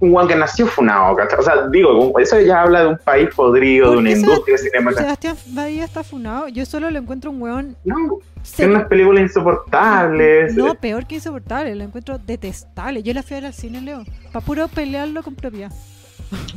Un 0.01 0.11
guan 0.11 0.27
que 0.29 0.35
nació 0.37 0.67
funado, 0.67 1.15
¿cachai? 1.17 1.39
O 1.39 1.43
sea, 1.43 1.69
digo, 1.69 2.19
eso 2.19 2.41
ya 2.41 2.63
habla 2.63 2.81
de 2.83 2.87
un 2.89 2.99
país 2.99 3.29
podrido, 3.35 3.87
de 3.87 3.93
¿Por 3.93 3.99
una 3.99 4.11
industria 4.11 4.59
cinematográfica. 4.59 5.05
Sebastián 5.21 5.55
Badilla 5.55 5.85
está 5.85 6.03
funado. 6.03 6.49
Yo 6.49 6.67
solo 6.67 6.91
lo 6.91 6.99
encuentro 6.99 7.31
un 7.31 7.41
weón. 7.43 7.77
No, 7.85 8.19
tiene 8.57 8.75
unas 8.75 8.89
películas 8.89 9.23
insoportables. 9.23 10.55
No, 10.55 10.75
peor 10.75 11.07
que 11.07 11.17
insoportable, 11.17 11.75
lo 11.75 11.85
encuentro 11.85 12.19
detestable. 12.19 13.03
Yo 13.03 13.13
la 13.15 13.23
fui 13.23 13.37
a 13.37 13.41
ver 13.41 13.47
al 13.47 13.55
cine, 13.55 13.81
Leo, 13.81 14.05
para 14.33 14.45
puro 14.45 14.69
pelearlo 14.69 15.23
con 15.23 15.35
propiedad. 15.35 15.71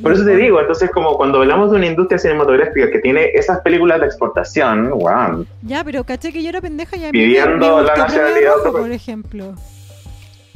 Por 0.01 0.13
eso 0.13 0.24
te 0.24 0.38
digo, 0.38 0.59
entonces 0.61 0.89
como 0.91 1.18
cuando 1.18 1.39
hablamos 1.41 1.70
de 1.72 1.78
una 1.78 1.88
industria 1.88 2.18
cinematográfica 2.18 2.89
que 2.89 2.99
tiene 2.99 3.32
esas 3.34 3.59
películas 3.59 3.99
de 3.99 4.05
exportación, 4.05 4.89
wow, 4.89 5.45
Ya, 5.63 5.84
pero 5.84 6.03
caché 6.05 6.32
que 6.32 6.41
yo 6.41 6.47
era 6.47 6.61
pendeja 6.61 6.95
y 6.95 7.03
a 7.05 7.11
mí 7.11 7.18
me- 7.20 7.26
Pidiendo 7.26 7.78
me, 7.78 7.84
la 7.84 7.95
nacionalidad 7.95 8.53
Rojo, 8.63 8.78
por 8.78 8.91
ejemplo. 8.91 9.53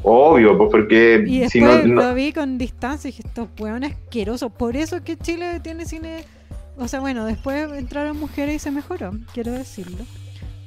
Obvio, 0.04 0.58
pues 0.58 0.70
porque 0.72 1.24
Y 1.28 1.48
si 1.50 1.60
no, 1.62 1.78
no- 1.84 2.02
lo 2.02 2.14
vi 2.14 2.32
con 2.34 2.58
distancia 2.58 3.08
y 3.10 3.12
dije, 3.12 3.24
estos 3.28 3.48
hueones 3.60 3.94
asquerosos. 3.94 4.52
Por 4.52 4.76
eso 4.78 4.98
es 4.98 5.02
que 5.04 5.18
Chile 5.18 5.60
tiene 5.62 5.86
cine. 5.86 6.24
O 6.78 6.88
sea, 6.88 7.00
bueno, 7.02 7.26
después 7.26 7.70
entraron 7.74 8.18
mujeres 8.18 8.56
y 8.56 8.60
se 8.60 8.72
mejoró, 8.72 9.12
quiero 9.34 9.52
decirlo. 9.52 9.98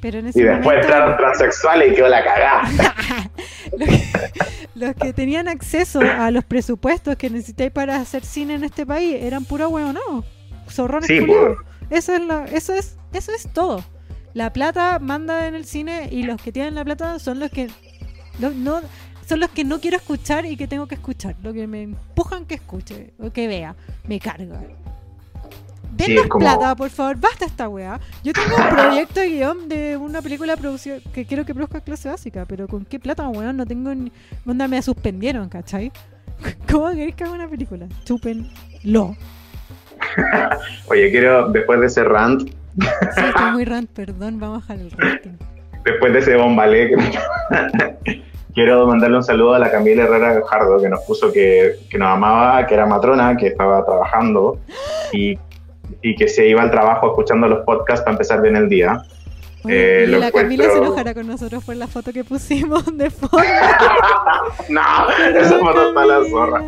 Pero 0.00 0.18
en 0.18 0.26
ese 0.26 0.40
y 0.40 0.42
después 0.42 0.64
momento, 0.64 0.86
entraron 0.88 1.16
transexuales 1.16 1.92
y 1.92 1.94
quedó 1.94 2.08
la 2.08 2.24
cagada. 2.24 2.62
los, 3.78 3.88
que, 3.88 4.02
los 4.74 4.94
que 4.96 5.12
tenían 5.12 5.48
acceso 5.48 6.00
a 6.00 6.30
los 6.32 6.44
presupuestos 6.44 7.16
que 7.16 7.30
necesitáis 7.30 7.70
para 7.70 7.96
hacer 7.96 8.24
cine 8.24 8.54
en 8.54 8.64
este 8.64 8.84
país 8.84 9.16
eran 9.20 9.44
puro 9.44 9.68
huevo, 9.68 9.92
no. 9.92 10.24
Zorrones 10.68 11.06
Sí, 11.06 11.20
culiados. 11.20 11.58
Eso 11.90 12.14
es, 12.14 12.20
lo- 12.20 12.44
eso 12.46 12.74
es 12.74 12.96
eso 13.12 13.32
es 13.32 13.52
todo. 13.52 13.84
La 14.34 14.52
plata 14.52 14.98
manda 14.98 15.46
en 15.46 15.54
el 15.54 15.66
cine 15.66 16.08
y 16.10 16.22
los 16.24 16.40
que 16.40 16.50
tienen 16.50 16.74
la 16.74 16.84
plata 16.84 17.18
son 17.18 17.38
los 17.38 17.50
que 17.50 17.68
no, 18.38 18.50
no- 18.50 18.80
son 19.32 19.40
los 19.40 19.50
que 19.50 19.64
no 19.64 19.80
quiero 19.80 19.96
escuchar 19.96 20.44
y 20.46 20.56
que 20.56 20.66
tengo 20.68 20.86
que 20.86 20.94
escuchar, 20.96 21.34
lo 21.42 21.52
que 21.54 21.66
me 21.66 21.82
empujan 21.82 22.44
que 22.44 22.54
escuche 22.56 23.12
o 23.18 23.30
que 23.32 23.46
vea, 23.48 23.74
me 24.06 24.18
carga. 24.20 24.60
Sí, 25.98 26.12
Denos 26.14 26.26
como- 26.26 26.44
plata, 26.44 26.74
por 26.74 26.90
favor, 26.90 27.16
basta 27.16 27.44
esta 27.44 27.68
weá. 27.68 28.00
Yo 28.24 28.32
tengo 28.32 28.56
un 28.56 28.68
proyecto 28.76 29.20
de 29.20 29.28
guion 29.30 29.68
de 29.68 29.96
una 29.96 30.20
película 30.22 30.56
producida 30.56 30.98
que 31.14 31.24
quiero 31.26 31.44
que 31.44 31.54
produzca 31.54 31.80
clase 31.80 32.08
básica, 32.08 32.44
pero 32.46 32.66
¿con 32.66 32.84
qué 32.84 32.98
plata, 32.98 33.28
weón? 33.28 33.56
No 33.56 33.66
tengo 33.66 33.94
ni. 33.94 34.10
Onda, 34.46 34.66
me 34.68 34.80
suspendieron, 34.82 35.48
¿cachai? 35.48 35.92
¿Cómo 36.70 36.88
queréis 36.90 37.14
que 37.14 37.24
haga 37.24 37.32
una 37.34 37.48
película? 37.48 37.86
Chúpenlo. 38.04 39.16
Oye, 40.88 41.10
quiero, 41.10 41.48
después 41.50 41.80
de 41.80 41.86
ese 41.86 42.04
rant, 42.04 42.42
Sí, 42.80 42.86
estoy 43.28 43.50
muy 43.52 43.64
rant, 43.66 43.90
perdón, 43.90 44.40
vamos 44.40 44.56
a 44.56 44.60
bajar 44.60 44.78
el 44.78 44.90
rating. 44.92 45.32
después 45.84 46.12
de 46.14 46.18
ese 46.20 46.36
bombalé, 46.36 46.88
que- 46.88 48.22
quiero 48.55 48.86
mandarle 48.86 49.16
un 49.16 49.22
saludo 49.22 49.55
a 49.55 49.59
la 49.59 49.70
Camila 49.70 50.05
Herrera 50.05 50.34
Gajardo, 50.34 50.80
que 50.80 50.88
nos 50.88 51.00
puso 51.00 51.32
que, 51.32 51.76
que 51.90 51.98
nos 51.98 52.09
amaba, 52.09 52.66
que 52.66 52.74
era 52.74 52.86
matrona, 52.86 53.36
que 53.36 53.48
estaba 53.48 53.84
trabajando 53.84 54.59
y, 55.12 55.38
y 56.03 56.14
que 56.16 56.28
se 56.28 56.48
iba 56.48 56.62
al 56.62 56.70
trabajo 56.70 57.09
escuchando 57.09 57.48
los 57.48 57.64
podcasts 57.64 58.05
para 58.05 58.12
empezar 58.12 58.42
bien 58.42 58.57
el 58.57 58.68
día. 58.68 59.03
Eh, 59.68 60.07
y 60.09 60.11
lo 60.11 60.18
la 60.18 60.32
Camila 60.32 60.64
se 60.64 60.78
enojará 60.78 61.14
con 61.14 61.26
nosotros 61.26 61.64
por 61.64 61.76
la 61.76 61.86
foto 61.86 62.12
que 62.12 62.24
pusimos 62.24 62.84
de 62.96 63.11
fondo. 63.11 63.38
no, 64.68 65.11
esa 65.38 65.59
foto 65.59 65.88
está 65.88 66.05
la 66.05 66.24
zorra. 66.28 66.62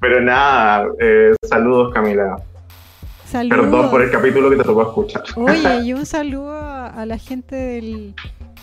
Pero 0.00 0.20
nada, 0.20 0.86
eh, 1.00 1.34
saludos 1.42 1.92
Camila. 1.92 2.36
Saludos. 3.26 3.58
Perdón 3.58 3.90
por 3.90 4.02
el 4.02 4.10
capítulo 4.12 4.50
que 4.50 4.56
te 4.56 4.62
tocó 4.62 4.82
escuchar. 4.82 5.24
Oye, 5.34 5.80
y 5.84 5.92
un 5.92 6.06
saludo 6.06 6.52
a 6.52 7.04
la 7.04 7.18
gente 7.18 7.56
del 7.56 8.14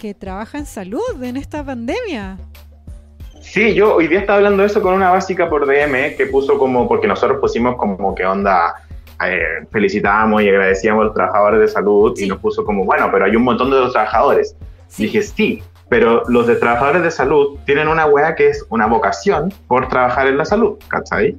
que 0.02 0.16
trabaja 0.16 0.58
en 0.58 0.66
salud 0.66 1.22
en 1.22 1.38
esta 1.38 1.64
pandemia. 1.64 2.40
Sí, 3.40 3.76
yo 3.76 3.96
hoy 3.96 4.08
día 4.08 4.22
estaba 4.22 4.38
hablando 4.38 4.64
de 4.64 4.68
eso 4.68 4.82
con 4.82 4.96
una 4.96 5.12
básica 5.12 5.48
por 5.48 5.68
DM 5.68 6.16
que 6.18 6.26
puso 6.26 6.58
como, 6.58 6.88
porque 6.88 7.08
nosotros 7.08 7.40
pusimos 7.40 7.76
como 7.76 8.16
que 8.16 8.26
onda, 8.26 8.74
eh, 9.24 9.64
felicitábamos 9.72 10.42
y 10.42 10.50
agradecíamos 10.50 11.02
a 11.02 11.06
los 11.06 11.14
trabajadores 11.14 11.60
de 11.60 11.68
salud 11.68 12.14
Sí. 12.16 12.26
y 12.26 12.28
nos 12.28 12.40
puso 12.40 12.66
como, 12.66 12.84
bueno, 12.84 13.10
pero 13.12 13.26
hay 13.26 13.36
un 13.36 13.44
montón 13.44 13.70
de 13.70 13.78
los 13.78 13.92
trabajadores. 13.94 14.56
Sí. 14.88 15.04
Dije, 15.04 15.22
sí, 15.22 15.64
pero 15.88 16.24
los 16.30 16.48
de 16.48 16.56
trabajadores 16.56 17.04
de 17.04 17.12
salud 17.12 17.60
tienen 17.68 17.88
una 17.88 18.08
wea 18.08 18.34
que 18.34 18.48
es 18.48 18.66
una 18.70 18.88
vocación 18.88 19.54
por 19.68 19.88
trabajar 19.88 20.26
en 20.26 20.38
la 20.40 20.46
salud, 20.46 20.80
¿cachai? 20.88 21.38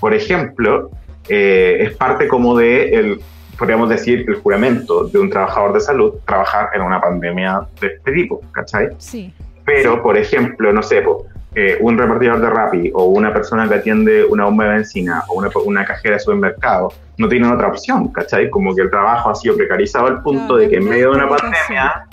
Por 0.00 0.14
ejemplo, 0.14 0.90
eh, 1.28 1.78
es 1.80 1.94
parte 1.96 2.28
como 2.28 2.56
de 2.56 2.94
el, 2.94 3.20
podríamos 3.58 3.88
decir, 3.88 4.24
el 4.28 4.36
juramento 4.36 5.04
de 5.04 5.18
un 5.18 5.30
trabajador 5.30 5.72
de 5.72 5.80
salud 5.80 6.14
trabajar 6.26 6.70
en 6.74 6.82
una 6.82 7.00
pandemia 7.00 7.62
de 7.80 7.88
este 7.88 8.12
tipo, 8.12 8.40
¿cachai? 8.52 8.88
Sí. 8.98 9.32
Pero, 9.64 10.02
por 10.02 10.16
ejemplo, 10.16 10.72
no 10.72 10.82
sé, 10.82 11.02
po, 11.02 11.26
eh, 11.54 11.78
un 11.80 11.96
repartidor 11.96 12.40
de 12.40 12.50
Rappi 12.50 12.90
o 12.94 13.04
una 13.04 13.32
persona 13.32 13.68
que 13.68 13.74
atiende 13.74 14.24
una 14.24 14.44
bomba 14.44 14.64
de 14.64 14.70
benzina 14.70 15.22
o 15.28 15.34
una, 15.34 15.48
una 15.64 15.84
cajera 15.84 16.14
de 16.14 16.20
supermercado 16.20 16.92
no 17.16 17.28
tienen 17.28 17.52
otra 17.52 17.68
opción, 17.68 18.08
¿cachai? 18.08 18.50
Como 18.50 18.74
que 18.74 18.82
el 18.82 18.90
trabajo 18.90 19.30
ha 19.30 19.34
sido 19.36 19.56
precarizado 19.56 20.06
al 20.06 20.20
punto 20.22 20.46
Claro, 20.46 20.56
de 20.56 20.68
que 20.68 20.76
en 20.76 20.84
no 20.84 20.90
medio 20.90 21.10
de 21.10 21.16
una 21.16 21.28
pandemia, 21.28 22.06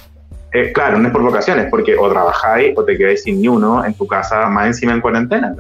eh, 0.54 0.72
claro, 0.74 1.00
no 1.00 1.08
es 1.08 1.14
por 1.14 1.22
vocaciones, 1.22 1.68
porque 1.70 1.96
o 1.96 2.10
trabajáis 2.10 2.78
o 2.78 2.84
te 2.84 2.98
quedáis 2.98 3.24
sin 3.24 3.42
ni 3.42 3.48
uno 3.48 3.86
en 3.86 3.94
tu 3.94 4.06
casa, 4.06 4.48
más 4.50 4.68
encima 4.68 4.94
en 4.94 5.02
cuarentena. 5.02 5.56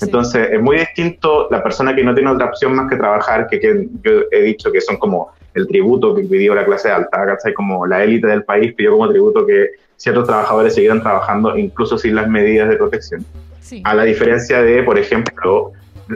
Entonces, 0.00 0.48
es 0.52 0.60
muy 0.60 0.76
distinto 0.78 1.48
la 1.50 1.62
persona 1.62 1.94
que 1.94 2.04
no 2.04 2.14
tiene 2.14 2.30
otra 2.30 2.46
opción 2.46 2.74
más 2.74 2.90
que 2.90 2.96
trabajar, 2.96 3.46
que, 3.48 3.58
que 3.58 3.88
yo 4.02 4.12
he 4.30 4.42
dicho 4.42 4.70
que 4.70 4.80
son 4.80 4.98
como 4.98 5.30
el 5.54 5.66
tributo 5.66 6.14
que 6.14 6.22
pidió 6.22 6.54
la 6.54 6.66
clase 6.66 6.90
alta, 6.90 7.24
¿cachai? 7.24 7.54
Como 7.54 7.86
la 7.86 8.04
élite 8.04 8.26
del 8.26 8.44
país 8.44 8.74
pidió 8.74 8.92
como 8.92 9.08
tributo 9.08 9.46
que 9.46 9.70
ciertos 9.96 10.26
trabajadores 10.26 10.74
siguieran 10.74 11.00
trabajando 11.00 11.56
incluso 11.56 11.96
sin 11.96 12.14
las 12.14 12.28
medidas 12.28 12.68
de 12.68 12.76
protección. 12.76 13.24
Sí. 13.60 13.80
A 13.84 13.94
la 13.94 14.04
diferencia 14.04 14.60
de, 14.60 14.82
por 14.82 14.98
ejemplo, 14.98 15.72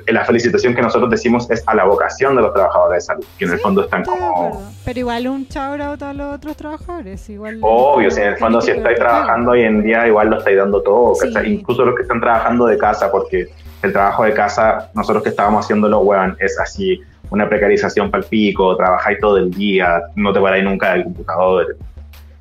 la 0.06 0.24
felicitación 0.24 0.74
que 0.74 0.82
nosotros 0.82 1.10
decimos 1.10 1.50
es 1.50 1.62
a 1.66 1.74
la 1.74 1.84
vocación 1.84 2.36
de 2.36 2.42
los 2.42 2.52
trabajadores 2.52 3.02
de 3.02 3.06
salud, 3.06 3.24
que 3.38 3.44
en 3.44 3.52
el 3.52 3.58
fondo 3.58 3.82
están 3.82 4.04
como... 4.04 4.72
Pero 4.84 5.00
igual 5.00 5.26
un 5.26 5.44
shout 5.44 5.80
out 5.80 6.02
a 6.02 6.12
los 6.12 6.34
otros 6.34 6.56
trabajadores. 6.56 7.28
Igual 7.28 7.58
Obvio, 7.60 8.10
si 8.10 8.20
en 8.20 8.28
el 8.28 8.36
fondo 8.36 8.60
si 8.60 8.70
estáis 8.70 8.98
trabajando 8.98 9.50
hoy 9.50 9.62
en 9.62 9.82
día, 9.82 10.06
igual 10.06 10.30
lo 10.30 10.38
estáis 10.38 10.56
dando 10.56 10.82
todo. 10.82 11.14
Incluso 11.44 11.84
los 11.84 11.96
que 11.96 12.02
están 12.02 12.20
trabajando 12.20 12.66
de 12.66 12.78
casa, 12.78 13.10
porque 13.10 13.48
el 13.82 13.92
trabajo 13.92 14.24
de 14.24 14.32
casa, 14.32 14.90
nosotros 14.94 15.22
que 15.22 15.30
estábamos 15.30 15.64
haciéndolo, 15.64 16.00
weón, 16.00 16.36
es 16.38 16.58
así, 16.60 17.00
una 17.30 17.48
precarización 17.48 18.10
para 18.10 18.22
el 18.22 18.28
pico, 18.28 18.76
trabajáis 18.76 19.18
todo 19.18 19.38
el 19.38 19.50
día, 19.50 20.02
no 20.14 20.32
te 20.32 20.40
paráis 20.40 20.64
nunca 20.64 20.92
del 20.92 21.04
computador. 21.04 21.76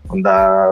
Onda... 0.08 0.70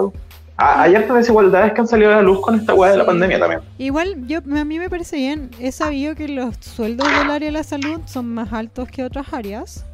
Ah, 0.60 0.82
hay 0.82 0.96
hartas 0.96 1.18
desigualdades 1.18 1.74
que 1.74 1.82
han 1.82 1.88
salido 1.88 2.12
a 2.12 2.16
la 2.16 2.22
luz 2.24 2.42
con 2.42 2.56
esta 2.56 2.74
weá 2.74 2.92
de 2.92 2.98
la 2.98 3.06
pandemia 3.06 3.40
también. 3.40 3.62
Igual 3.78 4.26
yo 4.28 4.40
a 4.40 4.66
mí 4.66 4.80
me 4.80 4.90
parece 4.90 5.18
bien. 5.18 5.52
He 5.60 5.72
sabido 5.72 6.16
que 6.16 6.28
los 6.28 6.56
sueldos 6.62 7.08
del 7.08 7.30
área 7.30 7.48
de 7.48 7.52
la 7.52 7.64
salud 7.64 8.02
son 8.06 8.34
más 8.34 8.52
altos 8.52 8.90
que 8.90 9.04
otras 9.04 9.32
áreas. 9.34 9.86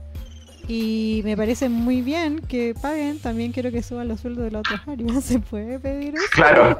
Y 0.70 1.22
me 1.26 1.36
parece 1.36 1.68
muy 1.68 2.02
bien 2.02 2.40
que 2.40 2.74
paguen. 2.82 3.20
También 3.20 3.52
quiero 3.52 3.72
que 3.72 3.84
suban 3.84 4.08
los 4.08 4.22
sueldos 4.22 4.46
de 4.46 4.52
las 4.52 4.62
otras 4.62 4.88
áreas. 4.88 5.24
¿Se 5.26 5.40
puede 5.40 5.80
pedir 5.80 6.16
eso? 6.16 6.24
Claro. 6.32 6.78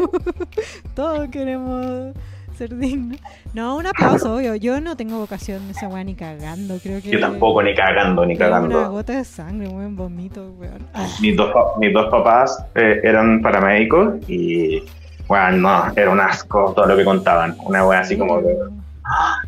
Todos 0.96 1.28
queremos 1.30 2.14
ser 2.68 2.78
dignos. 2.78 3.20
No, 3.54 3.78
un 3.78 3.86
aplauso, 3.88 4.36
obvio. 4.36 4.56
Yo 4.56 4.80
no 4.82 4.96
tengo 4.96 5.20
vocación 5.20 5.66
de 5.68 5.74
esa 5.74 5.88
weá 5.88 6.04
ni 6.04 6.16
cagando. 6.16 6.78
Creo 6.82 7.02
que. 7.02 7.10
Yo 7.10 7.20
tampoco, 7.20 7.62
ni 7.62 7.74
cagando, 7.76 8.26
ni 8.26 8.34
es 8.34 8.40
Una 8.40 8.50
cagando. 8.50 8.92
gota 8.92 9.14
de 9.14 9.24
sangre, 9.26 9.68
un 9.68 9.76
buen 9.76 9.96
vomito, 9.96 10.52
weón. 10.60 10.88
Ah, 10.94 11.08
Mis 11.22 11.36
dos, 11.36 11.52
mis 11.80 11.94
dos 11.94 12.10
papás 12.10 12.64
eh, 12.76 13.02
eran 13.04 13.42
paramédicos 13.42 14.16
y, 14.28 14.84
bueno, 15.28 15.58
no, 15.58 15.84
era 15.96 16.10
un 16.10 16.20
asco 16.20 16.74
todo 16.76 16.86
lo 16.88 16.96
que 16.98 17.04
contaban. 17.06 17.56
Una 17.66 17.86
wea 17.86 18.00
así 18.00 18.18
como 18.18 18.40
que... 18.42 18.56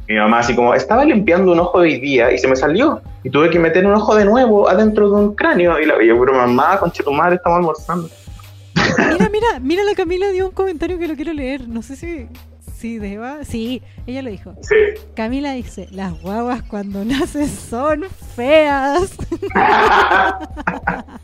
Mi 0.09 0.18
mamá 0.18 0.39
así 0.39 0.53
como, 0.53 0.74
estaba 0.76 1.05
limpiando 1.05 1.53
un 1.53 1.59
ojo 1.59 1.78
hoy 1.80 1.99
día 1.99 2.32
y 2.32 2.38
se 2.38 2.47
me 2.47 2.55
salió. 2.57 3.01
Y 3.24 3.30
tuve 3.30 3.49
que 3.49 3.57
meter 3.57 3.86
un 3.88 3.93
ojo 3.93 4.13
de 4.13 4.26
nuevo 4.26 4.68
adentro 4.70 5.09
de 5.09 5.16
un 5.16 5.36
cráneo. 5.36 5.80
Y 5.80 5.86
la 5.86 5.95
veía, 5.95 6.13
pero 6.20 6.34
mamá, 6.34 6.78
concha 6.78 7.03
tu 7.03 7.11
madre, 7.13 7.36
estamos 7.36 7.57
almorzando. 7.59 8.09
Mira, 8.76 9.30
mira, 9.30 9.47
mira, 9.61 9.84
la 9.84 9.95
Camila 9.95 10.30
dio 10.32 10.45
un 10.47 10.51
comentario 10.51 10.99
que 10.99 11.07
lo 11.07 11.16
quiero 11.16 11.32
leer. 11.34 11.68
No 11.70 11.82
sé 11.82 11.95
si, 11.95 12.28
deba. 12.99 13.43
Sí, 13.43 13.81
ella 14.07 14.21
lo 14.21 14.29
dijo. 14.29 14.55
Sí. 14.61 14.75
Camila 15.15 15.51
dice: 15.53 15.88
Las 15.91 16.19
guaguas 16.21 16.63
cuando 16.63 17.03
nacen 17.05 17.47
son 17.47 18.03
feas. 18.36 19.15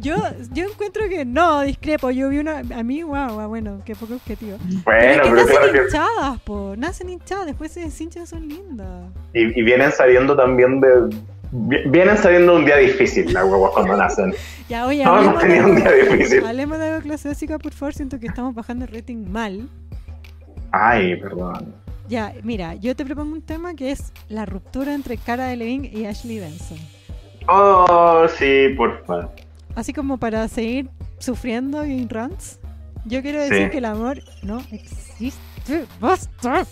Yo, 0.00 0.16
yo 0.52 0.66
encuentro 0.66 1.08
que 1.08 1.24
no, 1.24 1.62
discrepo. 1.62 2.10
Yo 2.10 2.28
vi 2.28 2.38
una. 2.38 2.58
A 2.58 2.82
mí, 2.82 3.00
guagua, 3.00 3.46
bueno, 3.46 3.80
qué 3.86 3.94
poco 3.94 4.14
objetivo. 4.14 4.58
Pero 4.84 4.98
es 4.98 5.16
Bueno, 5.16 5.22
que 5.22 5.30
pero 5.30 5.34
nacen 5.36 5.56
claro 5.56 5.72
que... 5.72 5.78
hinchadas, 5.78 6.40
po. 6.42 6.74
Nacen 6.76 7.08
hinchadas, 7.08 7.46
después 7.46 7.72
se 7.72 7.80
deshinchan, 7.80 8.26
son 8.26 8.46
lindas. 8.46 9.10
Y, 9.32 9.58
y 9.58 9.62
vienen 9.62 9.90
saliendo 9.92 10.36
también 10.36 10.78
de... 10.82 11.08
vi- 11.54 11.88
Vienen 11.88 12.16
saliendo 12.18 12.56
un 12.56 12.64
día 12.64 12.76
difícil 12.76 13.32
las 13.32 13.44
guaguas 13.46 13.72
cuando 13.74 13.96
nacen. 14.02 14.34
Ya, 14.68 14.86
oye, 14.86 15.04
No, 15.04 15.20
hemos 15.22 15.38
tenido 15.40 15.66
un 15.66 15.76
día 15.76 15.90
difícil. 15.92 16.44
hablemos 16.44 16.78
de 16.78 16.88
algo 16.88 17.00
clase 17.02 17.28
básica, 17.28 17.58
por 17.58 17.72
favor. 17.72 17.94
Siento 17.94 18.18
que 18.18 18.26
estamos 18.26 18.54
bajando 18.54 18.84
el 18.84 18.92
rating 18.92 19.26
mal. 19.30 19.68
Ay, 20.72 21.16
perdón. 21.16 21.74
Ya, 22.08 22.34
mira, 22.42 22.74
yo 22.74 22.94
te 22.96 23.04
propongo 23.04 23.32
un 23.34 23.42
tema 23.42 23.74
que 23.74 23.90
es 23.90 24.12
la 24.28 24.44
ruptura 24.44 24.92
entre 24.94 25.16
Cara 25.16 25.46
Delevingne 25.46 25.88
y 25.92 26.04
Ashley 26.06 26.38
Benson. 26.40 26.78
Oh, 27.48 28.26
sí, 28.38 28.68
por 28.76 29.04
favor. 29.06 29.30
Así 29.74 29.92
como 29.92 30.18
para 30.18 30.46
seguir 30.48 30.88
sufriendo 31.18 31.82
en 31.82 32.08
rants, 32.08 32.58
yo 33.06 33.22
quiero 33.22 33.40
decir 33.40 33.64
Sí. 33.64 33.70
que 33.70 33.78
el 33.78 33.84
amor 33.86 34.18
no 34.42 34.60
existe. 34.70 35.84
¡Basta! 36.00 36.66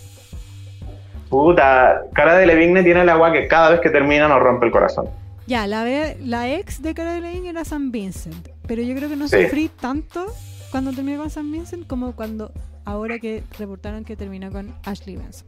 Puta, 1.33 2.03
cara 2.13 2.35
de 2.37 2.45
Levigne 2.45 2.83
tiene 2.83 3.01
el 3.01 3.09
agua 3.09 3.33
que 3.33 3.47
cada 3.47 3.71
vez 3.71 3.79
que 3.79 3.89
termina 3.89 4.27
nos 4.27 4.39
rompe 4.39 4.67
el 4.67 4.71
corazón. 4.71 5.07
Ya, 5.47 5.65
la, 5.65 5.83
la 6.19 6.47
ex 6.53 6.79
de 6.83 6.93
Cara 6.93 7.13
Delevingne 7.13 7.49
era 7.49 7.65
San 7.65 7.91
Vincent, 7.91 8.49
pero 8.67 8.83
yo 8.83 8.93
creo 8.95 9.09
que 9.09 9.15
no 9.15 9.27
Sí. 9.27 9.41
sufrí 9.41 9.67
tanto 9.81 10.27
cuando 10.69 10.91
terminé 10.93 11.17
con 11.17 11.31
San 11.31 11.51
Vincent 11.51 11.87
como 11.87 12.11
cuando 12.11 12.51
ahora 12.85 13.17
que 13.17 13.41
reportaron 13.57 14.05
que 14.05 14.15
terminó 14.15 14.51
con 14.51 14.75
Ashley 14.85 15.15
Benson. 15.17 15.47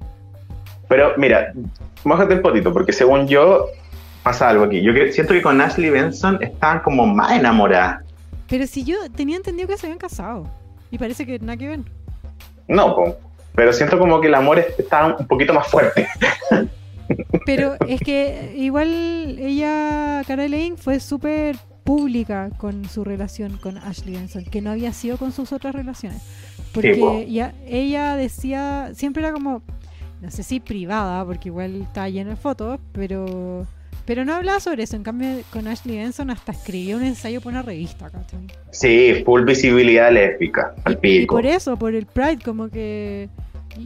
Pero 0.90 1.12
mira, 1.18 1.54
mójate 2.04 2.34
el 2.34 2.42
potito, 2.42 2.74
porque 2.74 2.92
según 2.92 3.28
yo 3.28 3.68
pasa 4.24 4.50
algo 4.50 4.64
aquí. 4.64 4.82
Yo 4.82 4.92
siento 5.12 5.34
que 5.34 5.44
con 5.44 5.62
Ashley 5.62 5.92
Benson 5.92 6.40
estaban 6.42 6.80
como 6.80 7.06
más 7.06 7.34
enamoradas. 7.34 8.04
Pero 8.50 8.66
si 8.66 8.84
yo 8.84 8.96
tenía 9.16 9.38
entendido 9.38 9.68
que 9.68 9.78
se 9.78 9.86
habían 9.86 10.00
casado. 10.00 10.48
Y 10.90 10.98
parece 10.98 11.28
que 11.28 11.38
nada 11.38 11.58
que 11.58 11.68
ver. 11.68 11.80
No, 12.68 12.96
po. 12.96 13.18
Pero 13.56 13.74
siento 13.74 13.98
como 13.98 14.22
que 14.22 14.28
el 14.28 14.36
amor 14.36 14.60
está 14.60 15.16
un 15.18 15.28
poquito 15.28 15.54
más 15.54 15.68
fuerte. 15.68 16.08
Pero 17.46 17.76
es 17.88 18.02
que 18.02 18.54
igual 18.56 19.38
ella, 19.40 20.24
Cara 20.26 20.44
Delevingne, 20.44 20.78
fue 20.78 21.00
súper 21.00 21.56
pública 21.84 22.50
con 22.58 22.86
su 22.90 23.04
relación 23.04 23.58
con 23.58 23.78
Ashley 23.78 24.16
Benson, 24.16 24.44
que 24.46 24.62
no 24.62 24.72
había 24.72 24.92
sido 24.92 25.18
con 25.18 25.32
sus 25.32 25.54
otras 25.54 25.76
relaciones. 25.76 26.22
Porque 26.74 26.96
po. 26.96 27.22
ya, 27.22 27.54
ella 27.68 28.16
decía, 28.16 28.90
siempre 28.96 29.22
era 29.22 29.32
como, 29.32 29.62
no 30.22 30.32
sé 30.32 30.42
si 30.42 30.60
privada, 30.60 31.24
porque 31.24 31.50
igual 31.50 31.84
estaba 31.84 32.10
lleno 32.10 32.32
de 32.32 32.36
fotos, 32.36 32.80
pero 32.92 33.68
pero 34.06 34.24
no 34.24 34.36
hablaba 34.36 34.60
sobre 34.60 34.84
eso. 34.84 34.96
En 34.96 35.04
cambio, 35.04 35.28
con 35.52 35.68
Ashley 35.68 35.98
Benson 35.98 36.30
hasta 36.30 36.52
escribió 36.52 36.98
un 36.98 37.04
ensayo 37.04 37.42
para 37.42 37.58
una 37.58 37.62
revista, 37.64 38.10
¿cachai? 38.10 38.40
Sí, 38.72 39.24
full 39.26 39.44
visibilidad 39.44 40.12
lésbica, 40.12 40.76
al 40.84 40.94
Y 40.94 40.98
pico. 40.98 41.36
por 41.36 41.46
eso, 41.46 41.78
por 41.78 41.96
el 41.96 42.06
Pride, 42.06 42.40
como 42.44 42.70
que 42.70 43.30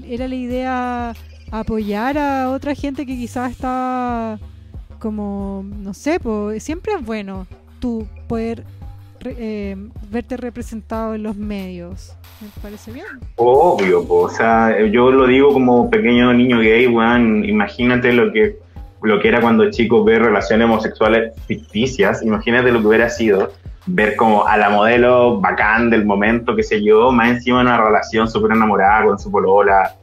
era 0.08 0.28
la 0.28 0.36
idea 0.36 1.14
apoyar 1.52 2.18
a 2.18 2.50
otra 2.52 2.76
gente 2.76 3.06
que 3.06 3.16
quizás 3.16 3.52
está 3.52 4.40
como, 5.00 5.64
no 5.64 5.94
sé, 5.94 6.20
pues 6.20 6.62
siempre 6.64 6.94
es 6.94 7.06
bueno 7.06 7.48
tú 7.80 8.08
poder 8.28 8.64
eh, 9.26 9.76
verte 10.10 10.38
representado 10.38 11.16
en 11.16 11.24
los 11.24 11.36
medios. 11.36 12.16
Me 12.42 12.48
parece 12.62 12.92
bien. 12.92 13.06
Obvio, 13.36 14.08
po. 14.08 14.22
o 14.22 14.30
sea, 14.30 14.86
yo 14.86 15.12
lo 15.12 15.28
digo 15.28 15.52
como 15.52 15.90
pequeño 15.90 16.34
niño 16.34 16.60
gay, 16.60 16.88
weón. 16.88 17.44
Imagínate 17.46 18.14
lo 18.14 18.32
que, 18.32 18.58
lo 19.02 19.20
que 19.20 19.28
era 19.28 19.42
cuando 19.42 19.70
chico 19.72 20.04
ver 20.04 20.22
relaciones 20.22 20.66
homosexuales 20.66 21.34
ficticias. 21.48 22.24
Imagínate 22.24 22.72
lo 22.72 22.82
que 22.82 22.88
hubiera 22.88 23.10
sido 23.10 23.52
ver 23.92 24.16
como 24.16 24.46
a 24.46 24.58
la 24.58 24.70
modelo 24.70 25.40
bacán 25.40 25.90
del 25.90 26.06
momento, 26.06 26.56
que 26.56 26.64
sé 26.64 26.84
yo, 26.84 27.12
más 27.12 27.30
encima 27.30 27.58
de 27.60 27.64
una 27.66 27.78
relación 27.84 28.30
súper 28.30 28.52
enamorada 28.52 29.06
con 29.06 29.20
su 29.20 29.32
polola 29.32 29.96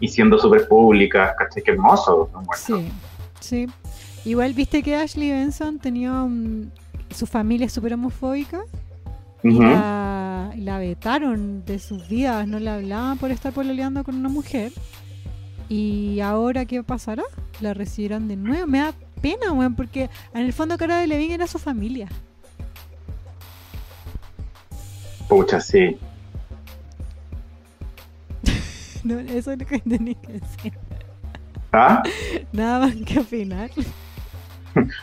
y 0.00 0.08
siendo 0.08 0.38
súper 0.38 0.68
pública. 0.68 1.34
¿Cachai? 1.38 1.62
Qué 1.62 1.70
hermoso. 1.72 2.28
¿no? 2.32 2.40
Bueno, 2.42 2.52
Sí, 2.56 2.88
sí. 3.40 3.66
Igual 4.24 4.52
viste 4.52 4.82
que 4.82 4.94
Ashley 4.96 5.30
Benson 5.30 5.78
tenía 5.78 6.12
un- 6.12 6.70
su 7.10 7.26
familia 7.26 7.68
súper 7.68 7.94
homofóbica 7.94 8.60
y 9.42 9.48
ujú. 9.50 9.62
la, 9.62 10.52
y 10.54 10.60
la 10.60 10.78
vetaron 10.78 11.64
de 11.64 11.78
sus 11.78 12.08
vidas, 12.08 12.46
no 12.46 12.58
le 12.60 12.70
hablaban 12.70 13.18
por 13.18 13.30
estar 13.30 13.52
pololeando 13.52 14.04
con 14.04 14.14
una 14.16 14.28
mujer. 14.28 14.72
Y 15.68 16.20
ahora, 16.20 16.64
¿qué 16.66 16.82
pasará? 16.82 17.22
La 17.60 17.74
recibirán 17.74 18.28
de 18.28 18.36
nuevo. 18.36 18.66
Me 18.66 18.78
da 18.78 18.92
pena, 19.20 19.52
weón, 19.52 19.74
porque 19.74 20.10
en 20.34 20.42
el 20.42 20.52
fondo 20.52 20.76
Cara 20.78 20.98
de 20.98 21.06
Levin 21.06 21.32
era 21.32 21.46
su 21.46 21.58
familia. 21.58 22.08
Pucha, 25.32 25.60
sí. 25.60 25.96
No, 29.04 29.18
eso 29.18 29.50
es 29.52 29.58
lo 29.58 29.66
que 29.66 29.78
tenés 29.80 30.16
que 30.18 30.32
decir. 30.34 30.72
¿Ah? 31.72 32.02
Nada 32.52 32.86
más 32.86 32.94
que 33.06 33.18
opinar. 33.18 33.70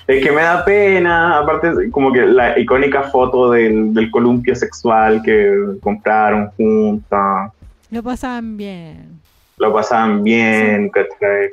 Es 0.08 0.24
que 0.24 0.32
me 0.32 0.42
da 0.42 0.66
pena, 0.66 1.38
aparte 1.40 1.92
como 1.92 2.12
que 2.12 2.22
la 2.26 2.58
icónica 2.58 3.04
foto 3.04 3.52
del, 3.52 3.94
del 3.94 4.10
columpio 4.10 4.56
sexual 4.56 5.22
que 5.24 5.78
compraron 5.84 6.50
juntas, 6.58 7.52
Lo 7.92 8.02
pasaban 8.02 8.58
bien. 8.58 9.20
lo 9.58 9.72
pasaban 9.72 10.24
bien, 10.24 10.90
¿cachai? 10.90 11.52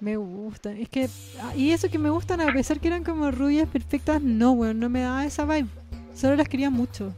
Me 0.00 0.16
gustan. 0.16 0.76
Es 0.76 0.88
que. 0.88 1.08
ah, 1.40 1.52
Y 1.56 1.70
eso 1.70 1.88
que 1.88 1.98
me 2.00 2.10
gustan, 2.10 2.40
a 2.40 2.52
pesar 2.52 2.80
que 2.80 2.88
eran 2.88 3.04
como 3.04 3.30
rubias 3.30 3.68
perfectas, 3.68 4.20
no, 4.22 4.50
weón, 4.52 4.80
no 4.80 4.88
me 4.88 5.02
daba 5.02 5.24
esa 5.24 5.44
vibe. 5.44 5.68
Solo 6.14 6.34
las 6.34 6.48
quería 6.48 6.70
mucho. 6.70 7.12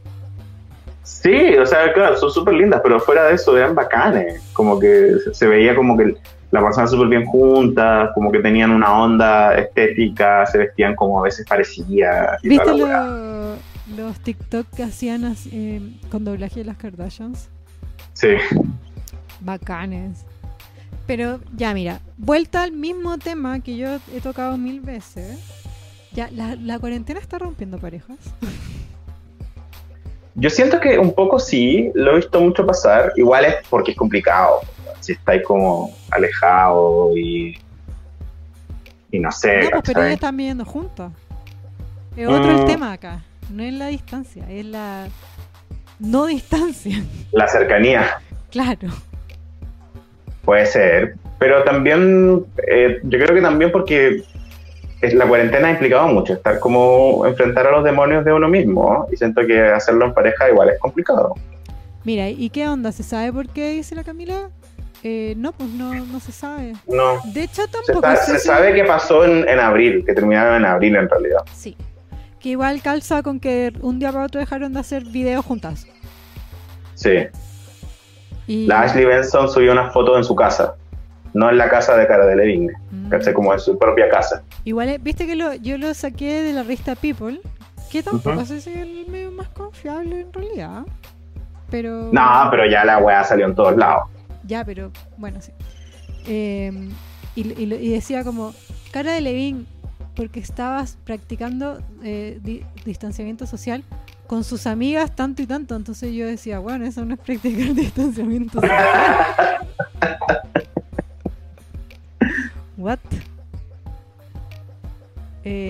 Sí, 1.09 1.57
o 1.57 1.65
sea, 1.65 1.91
claro, 1.93 2.15
son 2.17 2.31
súper 2.31 2.53
lindas, 2.53 2.81
pero 2.83 2.99
fuera 2.99 3.25
de 3.25 3.33
eso 3.35 3.57
eran 3.57 3.73
bacanes, 3.75 4.41
como 4.53 4.79
que 4.79 5.15
se- 5.33 5.47
veía 5.47 5.75
como 5.75 5.97
que 5.97 6.15
la 6.51 6.61
pasaban 6.61 6.87
súper 6.89 7.07
bien 7.07 7.25
juntas, 7.25 8.11
como 8.13 8.31
que 8.31 8.39
tenían 8.39 8.71
una 8.71 8.93
onda 9.01 9.55
estética, 9.57 10.45
se 10.45 10.59
vestían 10.59 10.95
como 10.95 11.19
a 11.19 11.23
veces 11.23 11.45
parecía. 11.47 12.37
y 12.43 12.49
¿Viste 12.49 12.77
lo- 12.77 13.55
los 13.97 14.19
TikTok 14.19 14.67
que 14.75 14.83
hacían 14.83 15.35
eh, 15.51 15.81
con 16.11 16.23
doblaje 16.23 16.59
de 16.59 16.65
las 16.65 16.77
Kardashians? 16.77 17.49
Sí. 18.13 18.35
Bacanes. 19.41 20.25
Pero 21.07 21.39
ya, 21.55 21.73
mira, 21.73 21.99
vuelta 22.17 22.61
al 22.63 22.71
mismo 22.71 23.17
tema 23.17 23.59
que 23.61 23.77
yo 23.77 23.97
he 24.15 24.21
tocado 24.21 24.57
mil 24.57 24.79
veces. 24.81 25.39
Ya, 26.11 26.29
la, 26.31 26.55
la 26.55 26.79
cuarentena 26.79 27.19
está 27.19 27.39
rompiendo 27.39 27.77
parejas. 27.79 28.17
Yo 30.35 30.49
siento 30.49 30.79
que 30.79 30.97
un 30.97 31.13
poco 31.13 31.39
sí, 31.39 31.91
lo 31.95 32.11
he 32.13 32.15
visto 32.17 32.39
mucho 32.39 32.65
pasar. 32.65 33.11
Igual 33.15 33.45
es 33.45 33.55
porque 33.69 33.91
es 33.91 33.97
complicado. 33.97 34.61
Si 34.99 35.13
estáis 35.13 35.43
como 35.43 35.95
alejados 36.11 37.15
y. 37.17 37.57
Y 39.11 39.19
no 39.19 39.31
sé. 39.31 39.63
No, 39.63 39.69
pues, 39.71 39.83
pero 39.85 40.01
ellos 40.01 40.13
están 40.13 40.37
viviendo 40.37 40.65
juntos. 40.65 41.11
Es 42.15 42.27
otro 42.27 42.51
el 42.51 42.61
Mm. 42.63 42.65
tema 42.65 42.93
acá. 42.93 43.23
No 43.49 43.63
es 43.63 43.73
la 43.73 43.87
distancia, 43.87 44.45
es 44.49 44.65
la 44.65 45.07
no 45.99 46.27
distancia. 46.27 47.03
La 47.31 47.47
cercanía 47.47 48.19
Claro. 48.51 48.89
puede 50.45 50.65
ser. 50.65 51.15
Pero 51.39 51.63
también, 51.63 52.45
eh, 52.67 52.99
yo 53.03 53.19
creo 53.19 53.33
que 53.35 53.41
también 53.41 53.71
porque 53.71 54.23
la 55.01 55.27
cuarentena 55.27 55.67
ha 55.69 55.71
implicado 55.71 56.07
mucho. 56.07 56.33
Estar 56.33 56.59
como 56.59 57.25
enfrentar 57.25 57.67
a 57.67 57.71
los 57.71 57.83
demonios 57.83 58.25
de 58.25 58.33
uno 58.33 58.47
mismo. 58.49 58.93
¿no? 58.93 59.07
Y 59.13 59.17
siento 59.17 59.45
que 59.45 59.61
hacerlo 59.61 60.05
en 60.05 60.13
pareja 60.13 60.49
igual 60.49 60.69
es 60.69 60.79
complicado. 60.79 61.35
Mira, 62.03 62.29
¿y 62.29 62.49
qué 62.49 62.67
onda? 62.67 62.91
¿Se 62.91 63.03
sabe 63.03 63.31
por 63.33 63.47
qué 63.49 63.71
dice 63.71 63.95
la 63.95 64.03
Camila? 64.03 64.49
Eh, 65.03 65.33
no, 65.37 65.53
pues 65.53 65.69
no, 65.69 65.93
no 65.93 66.19
se 66.19 66.31
sabe. 66.31 66.73
No. 66.87 67.21
De 67.33 67.43
hecho, 67.43 67.61
Se, 67.63 67.67
tampoco 67.69 68.07
sé 68.17 68.33
se 68.33 68.39
si- 68.39 68.47
sabe 68.47 68.73
que 68.73 68.83
pasó 68.83 69.23
en, 69.25 69.47
en 69.47 69.59
abril, 69.59 70.03
que 70.05 70.13
terminaron 70.13 70.55
en 70.57 70.65
abril 70.65 70.95
en 70.97 71.07
realidad. 71.09 71.39
Sí. 71.53 71.77
Que 72.39 72.49
igual 72.49 72.81
calza 72.81 73.21
con 73.23 73.39
que 73.39 73.71
un 73.81 73.99
día 73.99 74.11
para 74.11 74.25
otro 74.25 74.39
dejaron 74.39 74.73
de 74.73 74.79
hacer 74.81 75.03
videos 75.05 75.45
juntas. 75.45 75.87
Sí. 76.95 77.27
Y... 78.47 78.65
La 78.65 78.81
Ashley 78.81 79.05
Benson 79.05 79.49
subió 79.49 79.71
una 79.71 79.89
foto 79.91 80.17
en 80.17 80.23
su 80.23 80.35
casa, 80.35 80.75
no 81.33 81.49
en 81.49 81.57
la 81.57 81.69
casa 81.69 81.95
de 81.95 82.07
Cara 82.07 82.25
de 82.25 82.35
Levine, 82.35 82.73
Mm. 82.91 83.09
Como 83.33 83.53
en 83.53 83.59
su 83.59 83.77
propia 83.77 84.07
casa. 84.09 84.43
Igual, 84.65 84.89
eh, 84.89 84.99
viste 85.01 85.25
que 85.25 85.35
lo, 85.35 85.53
yo 85.55 85.77
lo 85.79 85.93
saqué 85.93 86.41
de 86.43 86.53
la 86.53 86.61
revista 86.63 86.95
People, 86.95 87.41
que 87.91 88.03
tampoco 88.03 88.45
sé 88.45 88.61
si 88.61 88.69
es 88.69 88.77
el 88.77 89.05
medio 89.09 89.31
más 89.31 89.49
confiable 89.49 90.21
en 90.21 90.31
realidad. 90.33 90.83
Pero. 91.71 92.09
No, 92.11 92.47
pero 92.51 92.65
ya 92.69 92.85
la 92.85 92.99
weá 92.99 93.23
salió 93.23 93.45
en 93.47 93.55
todos 93.55 93.75
lados. 93.77 94.03
Ya, 94.45 94.63
pero 94.65 94.91
bueno, 95.17 95.41
sí. 95.41 95.51
Eh, 96.27 96.71
y, 97.35 97.61
y 97.61 97.65
lo- 97.65 97.75
y 97.77 97.89
decía 97.89 98.23
como, 98.23 98.53
cara 98.91 99.11
de 99.13 99.21
Levin, 99.21 99.65
porque 100.15 100.39
estabas 100.39 100.97
practicando 101.03 101.79
eh, 102.03 102.39
di- 102.43 102.63
distanciamiento 102.85 103.45
social 103.47 103.83
con 104.27 104.43
sus 104.43 104.67
amigas 104.67 105.15
tanto 105.15 105.41
y 105.41 105.47
tanto. 105.47 105.75
Entonces 105.75 106.13
yo 106.13 106.27
decía, 106.27 106.59
bueno, 106.59 106.85
eso 106.85 107.03
no 107.05 107.15
es 107.15 107.19
practicar 107.19 107.73
distanciamiento 107.73 108.61
social. 108.61 108.85
What? 112.79 112.99
Eh, 115.43 115.69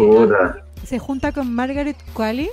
se 0.86 1.00
junta 1.00 1.32
con 1.32 1.54
Margaret 1.54 1.98
Qualley. 2.14 2.50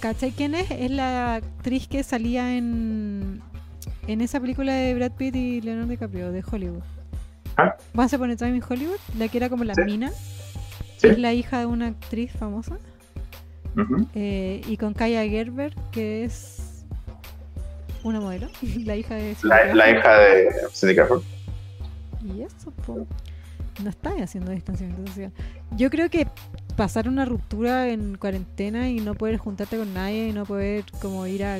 ¿Cachai 0.00 0.30
quién 0.32 0.54
es? 0.54 0.70
Es 0.70 0.90
la 0.90 1.36
actriz 1.36 1.86
que 1.86 2.02
salía 2.02 2.56
en, 2.56 3.40
en 4.08 4.20
esa 4.20 4.40
película 4.40 4.72
de 4.72 4.94
Brad 4.94 5.12
Pitt 5.12 5.36
y 5.36 5.60
Leonardo 5.60 5.90
DiCaprio 5.90 6.32
de 6.32 6.42
Hollywood. 6.50 6.82
Ah. 7.56 7.76
Upon 7.94 8.30
a 8.30 8.36
Time 8.36 8.56
in 8.56 8.62
Hollywood, 8.68 8.98
la 9.18 9.28
que 9.28 9.38
era 9.38 9.48
como 9.48 9.62
la 9.64 9.74
Sí. 9.74 9.82
mina. 9.84 10.10
Sí. 10.96 11.08
Es 11.08 11.18
la 11.18 11.32
hija 11.32 11.60
de 11.60 11.66
una 11.66 11.88
actriz 11.88 12.32
famosa. 12.32 12.78
Eh, 14.14 14.62
y 14.66 14.76
con 14.76 14.94
Kaya 14.94 15.24
Gerber, 15.28 15.74
que 15.92 16.24
es 16.24 16.84
una 18.02 18.20
modelo. 18.20 18.48
la 18.84 18.96
hija 18.96 19.14
de... 19.14 19.36
La, 19.42 19.72
la 19.74 19.90
hija 19.90 20.18
de 20.18 20.48
Cindy 20.72 20.94
Crawford. 20.96 21.22
Y 22.24 22.42
eso, 22.42 22.70
po. 22.86 23.06
no 23.82 23.90
están 23.90 24.22
haciendo 24.22 24.50
distanciamiento 24.52 25.06
social. 25.10 25.32
Yo 25.76 25.90
creo 25.90 26.08
que 26.08 26.26
pasar 26.76 27.08
una 27.08 27.24
ruptura 27.24 27.88
en 27.90 28.16
cuarentena 28.16 28.88
y 28.88 29.00
no 29.00 29.14
poder 29.14 29.36
juntarte 29.36 29.76
con 29.76 29.92
nadie 29.94 30.28
y 30.28 30.32
no 30.32 30.44
poder 30.44 30.84
como 31.02 31.26
ir 31.26 31.44
a 31.44 31.58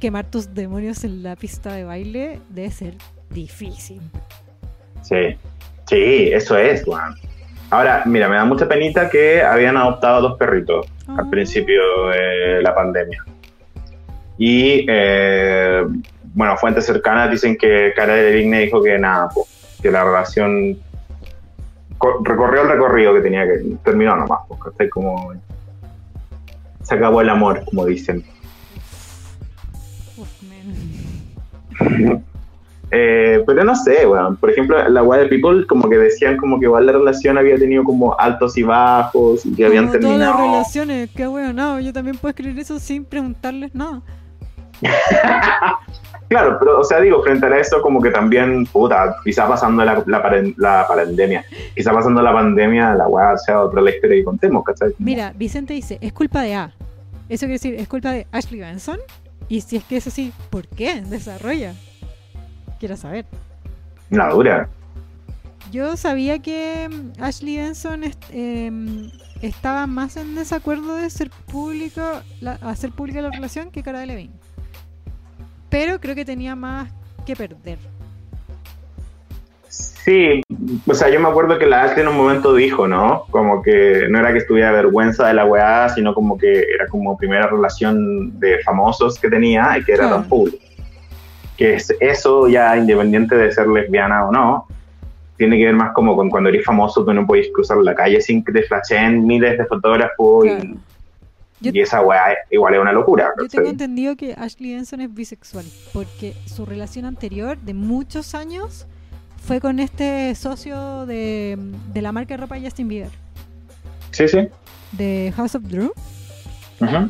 quemar 0.00 0.26
tus 0.26 0.54
demonios 0.54 1.02
en 1.04 1.22
la 1.22 1.34
pista 1.36 1.72
de 1.72 1.84
baile 1.84 2.40
debe 2.50 2.70
ser 2.70 2.94
difícil. 3.30 4.00
Sí. 5.02 5.36
Sí, 5.86 6.30
eso 6.32 6.56
es, 6.56 6.86
weón. 6.86 7.14
Ahora, 7.70 8.02
mira, 8.06 8.28
me 8.28 8.36
da 8.36 8.44
mucha 8.44 8.68
penita 8.68 9.08
que 9.10 9.42
habían 9.42 9.76
adoptado 9.76 10.20
dos 10.22 10.38
perritos 10.38 10.86
Ah. 11.06 11.16
al 11.18 11.28
principio 11.28 11.80
de 12.08 12.62
la 12.62 12.74
pandemia. 12.74 13.22
Y, 14.38 14.86
eh, 14.88 15.82
bueno, 16.32 16.56
fuentes 16.56 16.86
cercanas 16.86 17.30
dicen 17.30 17.56
que 17.56 17.92
Cara 17.94 18.14
de 18.14 18.32
Vigne 18.32 18.60
dijo 18.60 18.82
que 18.82 18.98
nada, 18.98 19.28
po, 19.28 19.46
que 19.84 19.90
la 19.90 20.02
relación 20.02 20.78
co- 21.98 22.20
recorrió 22.24 22.62
el 22.62 22.68
recorrido 22.70 23.12
que 23.12 23.20
tenía 23.20 23.44
que 23.46 23.76
terminó 23.84 24.16
nomás, 24.16 24.40
porque 24.48 24.88
como 24.88 25.32
se 26.82 26.94
acabó 26.94 27.20
el 27.20 27.28
amor, 27.28 27.62
como 27.66 27.84
dicen. 27.84 28.24
Eh, 32.96 33.42
pero 33.44 33.64
no 33.64 33.74
sé, 33.74 34.06
weón. 34.06 34.36
Por 34.36 34.50
ejemplo, 34.50 34.88
la 34.88 35.02
de 35.16 35.26
People, 35.26 35.66
como 35.66 35.88
que 35.88 35.96
decían 35.96 36.36
como 36.36 36.60
que 36.60 36.66
igual 36.66 36.86
la 36.86 36.92
relación 36.92 37.36
había 37.36 37.56
tenido 37.58 37.82
como 37.82 38.16
altos 38.20 38.56
y 38.56 38.62
bajos 38.62 39.44
y 39.44 39.52
que 39.56 39.66
habían 39.66 39.86
Como 39.88 39.98
todas 39.98 40.10
terminado. 40.10 40.38
las 40.38 40.50
relaciones, 40.52 41.10
qué 41.16 41.26
weón, 41.26 41.56
no, 41.56 41.80
yo 41.80 41.92
también 41.92 42.16
puedo 42.16 42.30
escribir 42.30 42.60
eso 42.60 42.78
sin 42.78 43.04
preguntarles 43.04 43.74
nada. 43.74 44.00
Claro, 46.28 46.56
pero, 46.58 46.80
o 46.80 46.84
sea, 46.84 47.00
digo, 47.00 47.22
frente 47.22 47.46
a 47.46 47.58
eso, 47.58 47.80
como 47.82 48.00
que 48.00 48.10
también, 48.10 48.66
puta, 48.66 49.16
quizá 49.22 49.46
pasando 49.46 49.84
la, 49.84 50.02
la, 50.06 50.42
la 50.56 50.86
pandemia, 50.88 51.44
quizá 51.76 51.92
pasando 51.92 52.22
la 52.22 52.32
pandemia, 52.32 52.94
la 52.94 53.06
weá 53.06 53.36
sea 53.36 53.60
otra 53.62 53.80
historia 53.88 54.16
que 54.16 54.24
contemos, 54.24 54.64
¿cachai? 54.64 54.94
Mira, 54.98 55.32
Vicente 55.36 55.74
dice, 55.74 55.98
es 56.00 56.12
culpa 56.12 56.42
de 56.42 56.54
A. 56.54 56.72
Eso 57.28 57.40
quiere 57.46 57.52
decir, 57.54 57.74
es 57.74 57.88
culpa 57.88 58.10
de 58.12 58.26
Ashley 58.32 58.60
Benson. 58.60 58.98
Y 59.48 59.60
si 59.60 59.76
es 59.76 59.84
que 59.84 59.98
es 59.98 60.06
así, 60.06 60.32
¿por 60.50 60.66
qué? 60.66 61.02
Desarrolla. 61.02 61.74
Quiero 62.80 62.96
saber. 62.96 63.26
La 64.10 64.28
dura. 64.30 64.68
Yo 65.70 65.96
sabía 65.96 66.38
que 66.40 66.88
mm, 66.88 67.22
Ashley 67.22 67.56
Benson 67.58 68.04
est- 68.04 68.22
em, 68.32 69.10
estaba 69.42 69.86
más 69.86 70.16
en 70.16 70.34
desacuerdo 70.34 70.94
de 70.96 71.10
ser 71.10 71.30
público, 71.50 72.00
la- 72.40 72.58
hacer 72.62 72.90
pública 72.92 73.20
la 73.22 73.30
relación 73.30 73.70
que 73.70 73.82
Cara 73.82 74.00
de 74.00 74.06
Levine. 74.06 74.32
Pero 75.70 76.00
creo 76.00 76.14
que 76.14 76.24
tenía 76.24 76.54
más 76.54 76.90
que 77.26 77.34
perder. 77.34 77.78
Sí, 79.68 80.42
o 80.86 80.94
sea, 80.94 81.08
yo 81.08 81.18
me 81.18 81.28
acuerdo 81.28 81.58
que 81.58 81.66
la 81.66 81.84
Ashley 81.84 82.02
en 82.02 82.08
un 82.08 82.16
momento 82.16 82.54
dijo, 82.54 82.86
¿no? 82.86 83.24
Como 83.30 83.62
que 83.62 84.06
no 84.10 84.18
era 84.18 84.32
que 84.32 84.38
estuviera 84.38 84.70
vergüenza 84.70 85.26
de 85.26 85.34
la 85.34 85.46
weá, 85.46 85.88
sino 85.88 86.12
como 86.14 86.36
que 86.36 86.60
era 86.74 86.86
como 86.88 87.16
primera 87.16 87.46
relación 87.46 88.38
de 88.38 88.58
famosos 88.62 89.18
que 89.18 89.30
tenía 89.30 89.76
y 89.78 89.82
que 89.84 89.92
era 89.92 90.04
Claro. 90.04 90.16
tan 90.20 90.28
público. 90.28 90.58
Que 91.56 91.74
es 91.74 91.92
eso 92.00 92.48
ya 92.48 92.76
independiente 92.76 93.34
de 93.34 93.50
ser 93.50 93.66
lesbiana 93.66 94.26
o 94.26 94.32
no, 94.32 94.66
tiene 95.38 95.56
que 95.56 95.64
ver 95.64 95.74
más 95.74 95.92
como 95.94 96.14
con 96.14 96.28
cuando 96.30 96.50
eres 96.50 96.64
famoso 96.64 97.04
tú 97.04 97.12
no 97.12 97.26
podés 97.26 97.48
cruzar 97.52 97.78
la 97.78 97.94
calle 97.94 98.20
sin 98.20 98.44
que 98.44 98.52
te 98.52 98.62
flashen 98.64 99.26
miles 99.26 99.56
de 99.58 99.64
fotógrafos 99.64 100.44
Claro. 100.44 100.64
y, 100.64 100.78
Yo- 101.64 101.72
y 101.74 101.80
esa 101.80 102.00
weá 102.02 102.36
igual 102.50 102.74
es 102.74 102.80
una 102.80 102.92
locura. 102.92 103.30
Yo 103.40 103.48
tengo 103.48 103.68
entendido 103.68 104.16
que 104.16 104.34
Ashley 104.34 104.74
Benson 104.74 105.00
es 105.00 105.12
bisexual, 105.12 105.64
porque 105.92 106.34
su 106.46 106.64
relación 106.66 107.04
anterior 107.04 107.58
de 107.58 107.74
muchos 107.74 108.34
años 108.34 108.86
fue 109.46 109.60
con 109.60 109.78
este 109.80 110.34
socio 110.34 111.04
de, 111.06 111.58
de 111.92 112.02
la 112.02 112.12
marca 112.12 112.34
de 112.34 112.38
ropa 112.38 112.56
Justin 112.60 112.88
Bieber, 112.88 113.10
Sí, 114.10 114.26
sí. 114.28 114.48
de 114.92 115.32
House 115.36 115.54
of 115.54 115.62
Drew. 115.64 115.92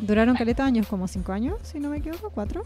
Duraron 0.02 0.36
caleta 0.36 0.64
años, 0.64 0.86
como 0.86 1.08
cinco 1.08 1.32
años, 1.32 1.56
si 1.62 1.80
no 1.80 1.90
me 1.90 1.96
equivoco, 1.98 2.30
cuatro. 2.30 2.64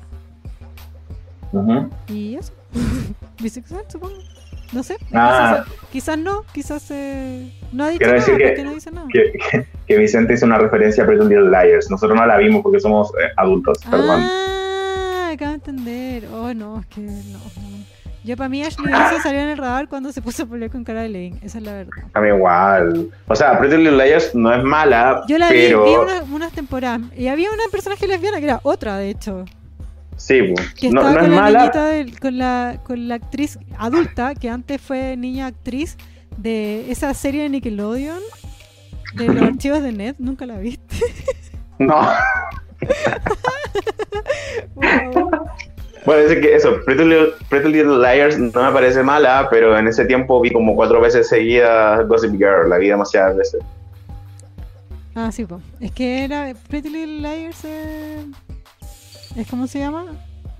Y 2.08 2.34
eso. 2.36 2.52
bisexual, 3.40 3.84
supongo. 3.88 4.14
No 4.72 4.82
sé. 4.82 4.96
Ah. 5.14 5.64
Quizás, 5.64 5.78
quizás 5.92 6.18
no, 6.18 6.44
quizás 6.52 6.90
eh, 6.90 7.50
no 7.72 7.84
ha 7.84 7.88
dicho 7.88 7.98
Quiero 8.00 8.18
nada, 8.18 8.26
decir 8.32 8.54
que- 8.56 8.62
no 8.64 8.74
dice 8.74 8.90
nada. 8.90 9.06
que, 9.12 9.32
que- 9.50 9.66
que 9.86 9.98
Vicente 9.98 10.34
hizo 10.34 10.44
una 10.46 10.58
referencia 10.58 11.04
a 11.04 11.06
Pretty 11.06 11.24
Little 11.24 11.48
Liars. 11.50 11.90
Nosotros 11.90 12.18
no 12.18 12.26
la 12.26 12.36
vimos 12.36 12.62
porque 12.62 12.78
somos 12.80 13.10
eh, 13.12 13.28
adultos, 13.36 13.78
perdón. 13.90 14.20
Ah, 14.22 15.30
acabo 15.32 15.50
de 15.50 15.54
entender. 15.56 16.24
Oh, 16.32 16.52
no, 16.54 16.80
es 16.80 16.86
que 16.86 17.00
no. 17.00 17.38
Yo 18.24 18.36
para 18.36 18.50
mí 18.50 18.62
Ashley 18.62 18.92
Benson 18.92 19.22
salió 19.22 19.40
en 19.40 19.48
el 19.48 19.56
radar 19.56 19.88
cuando 19.88 20.12
se 20.12 20.20
puso 20.20 20.42
a 20.42 20.46
pelear 20.46 20.70
con 20.70 20.84
Cara 20.84 21.00
de 21.02 21.08
Levine. 21.08 21.38
Esa 21.42 21.58
es 21.58 21.64
la 21.64 21.72
verdad. 21.72 21.92
A 22.12 22.20
mí 22.20 22.28
igual. 22.28 23.08
O 23.26 23.34
sea, 23.34 23.58
Pretty 23.58 23.76
Little 23.78 24.04
Liars 24.04 24.34
no 24.34 24.52
es 24.52 24.62
mala, 24.62 25.22
Yo 25.28 25.38
la 25.38 25.50
vi- 25.50 25.58
pero... 25.68 25.84
vi, 25.84 25.94
una- 25.94 26.24
unas 26.34 26.52
temporadas 26.52 27.00
y 27.16 27.28
había 27.28 27.48
una 27.50 27.62
personaje 27.72 28.06
lesbiana 28.06 28.38
que 28.38 28.44
era 28.44 28.60
otra, 28.64 28.98
de 28.98 29.08
hecho. 29.08 29.46
Sí. 30.18 30.52
Que 30.78 30.90
no, 30.90 31.00
estaba 31.00 31.12
no 31.14 31.18
es 31.20 31.24
con 31.24 31.30
la 31.30 31.40
mala. 31.40 31.70
del- 31.88 32.20
con, 32.20 32.36
la, 32.38 32.80
con 32.84 33.08
la 33.08 33.14
actriz 33.14 33.58
adulta, 33.78 34.34
que 34.34 34.50
antes 34.50 34.80
fue 34.82 35.16
niña 35.16 35.46
actriz 35.46 35.96
de 36.36 36.90
esa 36.90 37.14
serie 37.14 37.44
de 37.44 37.48
Nickelodeon, 37.48 38.20
de 39.14 39.26
los 39.28 39.42
archivos 39.48 39.82
de 39.82 39.92
Net. 39.92 40.16
Nunca 40.18 40.44
la 40.44 40.58
viste. 40.58 40.96
No. 41.80 41.96
Wow. 44.74 45.30
Bueno, 46.04 46.22
es 46.22 46.38
que 46.40 46.54
eso, 46.54 46.76
Pretty 46.84 47.04
Little, 47.04 47.28
Pretty 47.48 47.68
Little 47.68 47.98
Liars 47.98 48.38
no 48.38 48.62
me 48.64 48.72
parece 48.72 49.02
mala, 49.02 49.46
pero 49.50 49.76
en 49.78 49.88
ese 49.88 50.04
tiempo 50.06 50.40
vi 50.40 50.50
como 50.50 50.74
cuatro 50.74 51.00
veces 51.00 51.28
seguidas 51.28 52.06
Gossip 52.08 52.32
Girl, 52.32 52.68
la 52.68 52.78
vi 52.78 52.88
demasiadas 52.88 53.36
veces. 53.36 53.60
Ah, 55.14 55.30
sí, 55.32 55.44
po. 55.44 55.60
es 55.80 55.90
que 55.92 56.24
era 56.24 56.52
Pretty 56.68 56.88
Little 56.88 57.18
Liars. 57.20 57.64
eh, 57.64 58.24
¿Es 59.36 59.46
cómo 59.48 59.66
se 59.66 59.78
llama? 59.80 60.06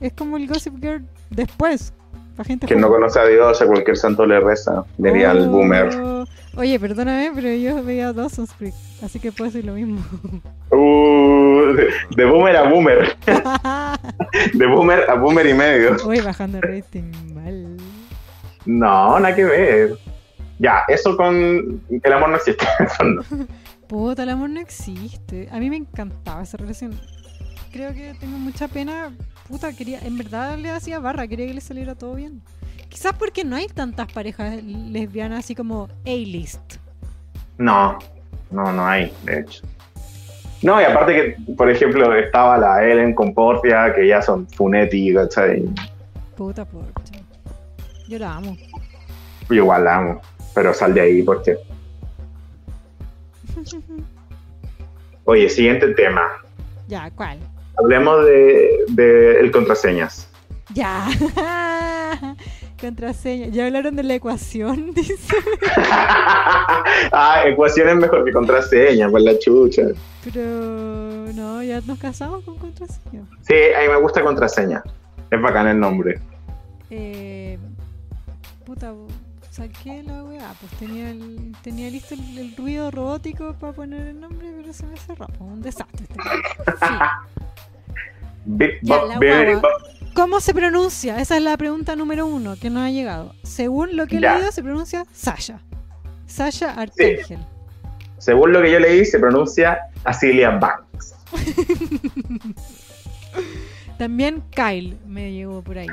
Es 0.00 0.12
como 0.12 0.36
el 0.36 0.46
Gossip 0.46 0.74
Girl 0.80 1.04
después. 1.30 1.92
La 2.36 2.44
gente 2.44 2.66
Quien 2.68 2.80
no 2.80 2.88
conoce 2.88 3.18
a 3.18 3.24
Dios, 3.26 3.60
a 3.60 3.66
cualquier 3.66 3.96
santo 3.96 4.24
le 4.24 4.38
reza, 4.38 4.84
diría 4.96 5.32
el 5.32 5.40
Oh. 5.40 5.48
boomer. 5.48 5.90
Oye, 6.56 6.78
perdóname, 6.78 7.32
pero 7.34 7.52
yo 7.52 7.82
veía 7.82 8.12
Dawson's 8.12 8.52
Creek, 8.52 8.74
así 9.02 9.18
que 9.18 9.32
puedo 9.32 9.50
decir 9.50 9.64
lo 9.64 9.74
mismo. 9.74 10.00
Uh, 10.70 11.72
de, 11.74 11.88
de 12.14 12.24
boomer 12.26 12.54
a 12.56 12.68
boomer, 12.68 13.16
de 14.54 14.66
boomer 14.66 15.08
a 15.10 15.14
boomer 15.14 15.46
y 15.46 15.54
medio. 15.54 15.96
Uy, 16.06 16.20
bajando 16.20 16.58
el 16.58 16.62
rating, 16.62 17.10
mal. 17.34 17.76
No, 18.66 19.18
nada 19.18 19.34
que 19.34 19.44
ver. 19.44 19.98
Ya, 20.58 20.82
eso 20.88 21.16
con 21.16 21.80
el 21.90 22.12
amor 22.12 22.28
no 22.28 22.36
existe 22.36 22.64
fondo. 22.98 23.24
Puta, 23.88 24.22
el 24.24 24.28
amor 24.28 24.50
no 24.50 24.60
existe. 24.60 25.48
A 25.50 25.58
mí 25.58 25.70
me 25.70 25.76
encantaba 25.76 26.42
esa 26.42 26.58
relación. 26.58 26.92
Creo 27.72 27.92
que 27.92 28.14
tengo 28.18 28.38
mucha 28.38 28.68
pena. 28.68 29.12
Puta, 29.48 29.72
quería, 29.72 30.00
en 30.00 30.16
verdad 30.18 30.56
le 30.58 30.70
hacía 30.70 30.98
barra, 30.98 31.26
quería 31.26 31.46
que 31.46 31.54
le 31.54 31.60
saliera 31.60 31.94
todo 31.94 32.14
bien. 32.14 32.42
Quizás 32.88 33.12
porque 33.18 33.44
no 33.44 33.56
hay 33.56 33.66
tantas 33.66 34.10
parejas 34.12 34.62
lesbianas 34.62 35.40
así 35.40 35.54
como 35.54 35.88
A-list. 36.06 36.76
No, 37.58 37.98
no, 38.50 38.72
no 38.72 38.86
hay, 38.86 39.12
de 39.24 39.40
hecho. 39.40 39.62
No, 40.62 40.80
y 40.80 40.84
aparte 40.84 41.14
que, 41.14 41.52
por 41.52 41.70
ejemplo, 41.70 42.14
estaba 42.14 42.58
la 42.58 42.84
Ellen 42.84 43.14
con 43.14 43.32
Portia, 43.32 43.92
que 43.94 44.08
ya 44.08 44.20
son 44.20 44.48
Funetti, 44.48 45.14
¿cachai? 45.14 45.64
Puta, 46.36 46.64
pucha. 46.64 47.14
Yo 48.08 48.18
la 48.18 48.36
amo. 48.36 48.56
Yo 49.48 49.54
igual 49.54 49.84
la 49.84 49.96
amo, 49.98 50.20
pero 50.54 50.74
sal 50.74 50.94
de 50.94 51.00
ahí, 51.00 51.22
porque... 51.22 51.56
Oye, 55.24 55.48
siguiente 55.48 55.88
tema. 55.94 56.22
ya, 56.88 57.10
¿cuál? 57.10 57.38
Hablemos 57.78 58.24
de, 58.24 58.84
de 58.88 59.40
el 59.40 59.50
contraseñas. 59.50 60.28
Ya. 60.74 61.08
Contraseña. 62.80 63.48
Ya 63.48 63.66
hablaron 63.66 63.96
de 63.96 64.04
la 64.04 64.14
ecuación, 64.14 64.92
dice. 64.94 65.34
ah, 67.12 67.42
ecuación 67.46 67.88
es 67.88 67.96
mejor 67.96 68.24
que 68.24 68.32
contraseña, 68.32 69.10
pues 69.10 69.24
la 69.24 69.38
chucha. 69.38 69.82
Pero 70.22 70.42
no, 71.34 71.62
ya 71.62 71.80
nos 71.80 71.98
casamos 71.98 72.44
con 72.44 72.56
contraseña. 72.58 73.24
Sí, 73.42 73.54
a 73.76 73.82
mí 73.82 73.88
me 73.88 73.96
gusta 74.00 74.22
contraseña. 74.22 74.82
Es 75.30 75.40
bacán 75.40 75.66
el 75.66 75.80
nombre. 75.80 76.20
Eh, 76.90 77.58
puta, 78.64 78.94
saqué 79.50 80.02
la 80.04 80.22
weá, 80.22 80.52
pues 80.60 80.72
tenía, 80.78 81.10
el, 81.10 81.54
tenía 81.62 81.90
listo 81.90 82.14
el, 82.14 82.38
el 82.38 82.56
ruido 82.56 82.90
robótico 82.90 83.54
para 83.54 83.72
poner 83.72 84.06
el 84.06 84.20
nombre, 84.20 84.48
pero 84.56 84.72
se 84.72 84.86
me 84.86 84.96
cerró. 84.96 85.26
un 85.40 85.60
desastre 85.62 86.06
este 86.08 86.22
Sí. 86.86 86.94
Ya. 88.82 89.60
¿Cómo 90.14 90.40
se 90.40 90.54
pronuncia? 90.54 91.20
Esa 91.20 91.36
es 91.36 91.42
la 91.42 91.56
pregunta 91.56 91.94
número 91.94 92.26
uno 92.26 92.56
que 92.60 92.70
nos 92.70 92.82
ha 92.82 92.90
llegado. 92.90 93.34
Según 93.42 93.96
lo 93.96 94.06
que 94.06 94.16
he 94.16 94.20
leído, 94.20 94.50
se 94.50 94.62
pronuncia 94.62 95.04
Sasha. 95.12 95.60
Sasha 96.26 96.72
Arcángel. 96.72 97.38
Según 98.18 98.52
lo 98.52 98.62
que 98.62 98.72
yo 98.72 98.80
leí, 98.80 99.04
se 99.04 99.18
pronuncia 99.18 99.78
Asilia 100.04 100.50
Banks. 100.50 101.14
También 103.98 104.42
Kyle 104.50 104.96
me 105.06 105.32
llegó 105.32 105.62
por 105.62 105.78
ahí. 105.78 105.88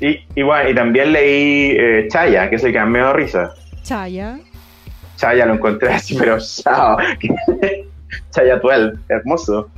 Y, 0.00 0.18
y 0.34 0.42
bueno, 0.42 0.68
y 0.68 0.74
también 0.74 1.12
leí 1.12 1.76
eh, 1.78 2.08
Chaya, 2.10 2.50
que 2.50 2.56
es 2.56 2.64
el 2.64 2.72
que 2.72 2.80
me 2.84 2.98
dio 2.98 3.12
risa. 3.12 3.54
Chaya. 3.82 4.40
Chaya 5.16 5.46
lo 5.46 5.54
encontré 5.54 5.92
así, 5.92 6.16
pero 6.16 6.38
chao. 6.62 6.96
Chaya 8.30 8.56
12, 8.56 8.98
hermoso. 9.08 9.70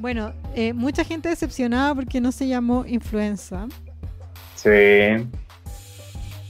Bueno, 0.00 0.32
eh, 0.54 0.72
mucha 0.72 1.04
gente 1.04 1.28
decepcionada 1.28 1.94
porque 1.94 2.20
no 2.20 2.32
se 2.32 2.48
llamó 2.48 2.86
influenza. 2.86 3.66
Sí. 4.54 4.70
Eh, 4.72 5.26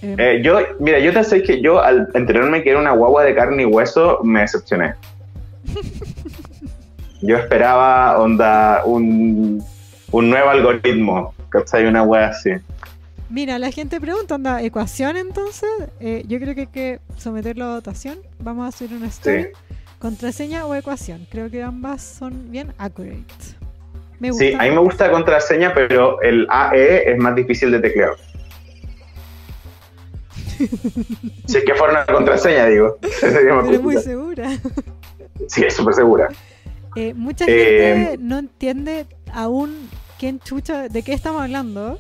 Eh, 0.02 0.40
yo, 0.43 0.59
mira, 0.78 0.98
yo 1.01 1.12
te 1.12 1.22
sé 1.24 1.43
que 1.43 1.60
yo 1.60 1.82
al 1.82 2.09
enterarme 2.14 2.62
que 2.62 2.70
era 2.70 2.78
una 2.78 2.93
guagua 2.93 3.24
de 3.24 3.35
carne 3.35 3.64
y 3.64 3.66
hueso, 3.66 4.20
me 4.22 4.40
decepcioné. 4.40 4.94
Yo 7.22 7.36
esperaba, 7.36 8.18
onda, 8.18 8.82
un, 8.86 9.62
un 10.10 10.31
nuevo 10.31 10.48
algoritmo, 10.48 11.35
¿cachai? 11.51 11.85
Una 11.85 12.02
wea 12.02 12.28
así. 12.28 12.52
Mira, 13.28 13.59
la 13.59 13.70
gente 13.70 14.01
pregunta, 14.01 14.36
¿anda 14.36 14.62
ecuación 14.62 15.18
entonces? 15.18 15.68
Eh, 16.01 16.24
yo 16.27 16.40
creo 16.40 16.55
que 16.55 16.62
hay 16.62 16.66
que 16.68 17.01
someterlo 17.18 17.66
a 17.66 17.74
votación. 17.74 18.18
Vamos 18.39 18.64
a 18.64 18.68
hacer 18.68 18.94
una 18.94 19.06
story. 19.09 19.43
Sí. 19.43 19.48
¿Contraseña 20.01 20.66
o 20.66 20.74
ecuación? 20.74 21.27
Creo 21.31 21.51
que 21.51 21.62
ambas 21.62 22.02
son 22.02 22.51
bien 22.51 22.72
accurate. 22.78 23.22
Me 24.18 24.31
gusta. 24.31 24.44
Sí, 24.44 24.55
a 24.59 24.62
mí 24.64 24.70
me 24.70 24.78
gusta 24.78 25.10
contraseña, 25.10 25.72
pero 25.74 26.20
el 26.22 26.47
AE 26.51 27.12
es 27.12 27.18
más 27.18 27.35
difícil 27.35 27.70
de 27.70 27.81
teclear. 27.81 28.10
si 31.47 31.59
es 31.59 31.64
que 31.64 31.74
fuera 31.74 31.93
una 31.93 32.06
contraseña, 32.06 32.66
digo. 32.66 32.98
Sería 33.20 33.55
más 33.55 33.66
Pero 33.68 33.82
muy 33.82 33.97
segura. 33.98 34.51
Sí, 35.48 35.64
es 35.64 35.74
súper 35.74 35.94
segura. 35.94 36.28
Eh, 36.97 37.14
mucha 37.14 37.44
Eh, 37.47 38.06
gente 38.09 38.18
no 38.22 38.39
entiende 38.39 39.06
aún 39.32 39.89
quién 40.18 40.40
chucha, 40.40 40.89
de 40.89 41.02
qué 41.02 41.12
estamos 41.12 41.43
hablando. 41.43 41.98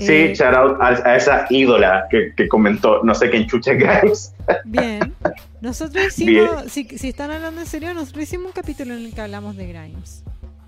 Sí, 0.00 0.12
Eh, 0.12 0.34
shout 0.34 0.54
out 0.54 0.80
a, 0.80 0.88
a 1.08 1.16
esa 1.16 1.46
ídola 1.50 2.06
que, 2.10 2.32
que 2.36 2.48
comentó, 2.48 3.02
no 3.04 3.14
sé 3.14 3.30
quién 3.30 3.46
chucha 3.46 3.74
Grimes. 3.74 4.34
Bien. 4.64 5.14
Nosotros 5.60 6.06
hicimos, 6.18 6.64
si, 6.72 6.84
si 6.98 7.08
están 7.10 7.30
hablando 7.30 7.60
en 7.60 7.66
serio, 7.66 7.92
nosotros 7.94 8.24
hicimos 8.24 8.46
un 8.46 8.52
capítulo 8.52 8.94
en 8.94 9.04
el 9.06 9.14
que 9.14 9.20
hablamos 9.20 9.56
de 9.56 9.66
Grimes 9.66 10.24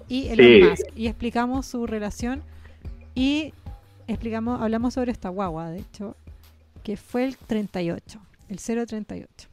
y 0.08 0.28
Elon 0.28 0.46
Sí. 0.46 0.62
Musk 0.68 0.86
y 0.96 1.06
explicamos 1.06 1.66
su 1.66 1.86
relación 1.86 2.42
y 3.14 3.52
explicamos, 4.06 4.60
hablamos 4.60 4.94
sobre 4.94 5.12
esta 5.12 5.28
guagua, 5.30 5.70
de 5.70 5.78
hecho, 5.80 6.16
que 6.82 6.96
fue 6.96 7.24
el 7.24 7.36
38, 7.36 8.20
el 8.48 8.58
038. 8.58 9.48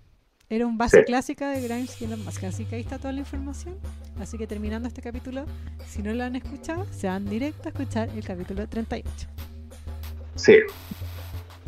Era 0.51 0.65
un 0.65 0.77
base 0.79 0.97
Sí. 0.99 1.03
clásica 1.05 1.51
de 1.51 1.61
Grimes 1.61 2.01
y 2.01 2.05
Elon 2.05 2.25
Musk, 2.25 2.43
así 2.45 2.65
que 2.65 2.75
ahí 2.75 2.81
está 2.81 2.97
toda 2.97 3.13
la 3.13 3.19
información. 3.19 3.75
Así 4.19 4.37
que 4.37 4.47
terminando 4.47 4.87
este 4.87 5.01
capítulo, 5.01 5.45
si 5.87 6.01
no 6.01 6.11
lo 6.13 6.23
han 6.23 6.35
escuchado, 6.35 6.85
se 6.91 7.07
van 7.07 7.29
directo 7.29 7.69
a 7.69 7.71
escuchar 7.71 8.09
el 8.15 8.23
capítulo 8.25 8.67
38. 8.67 9.27
Sí. 10.39 10.57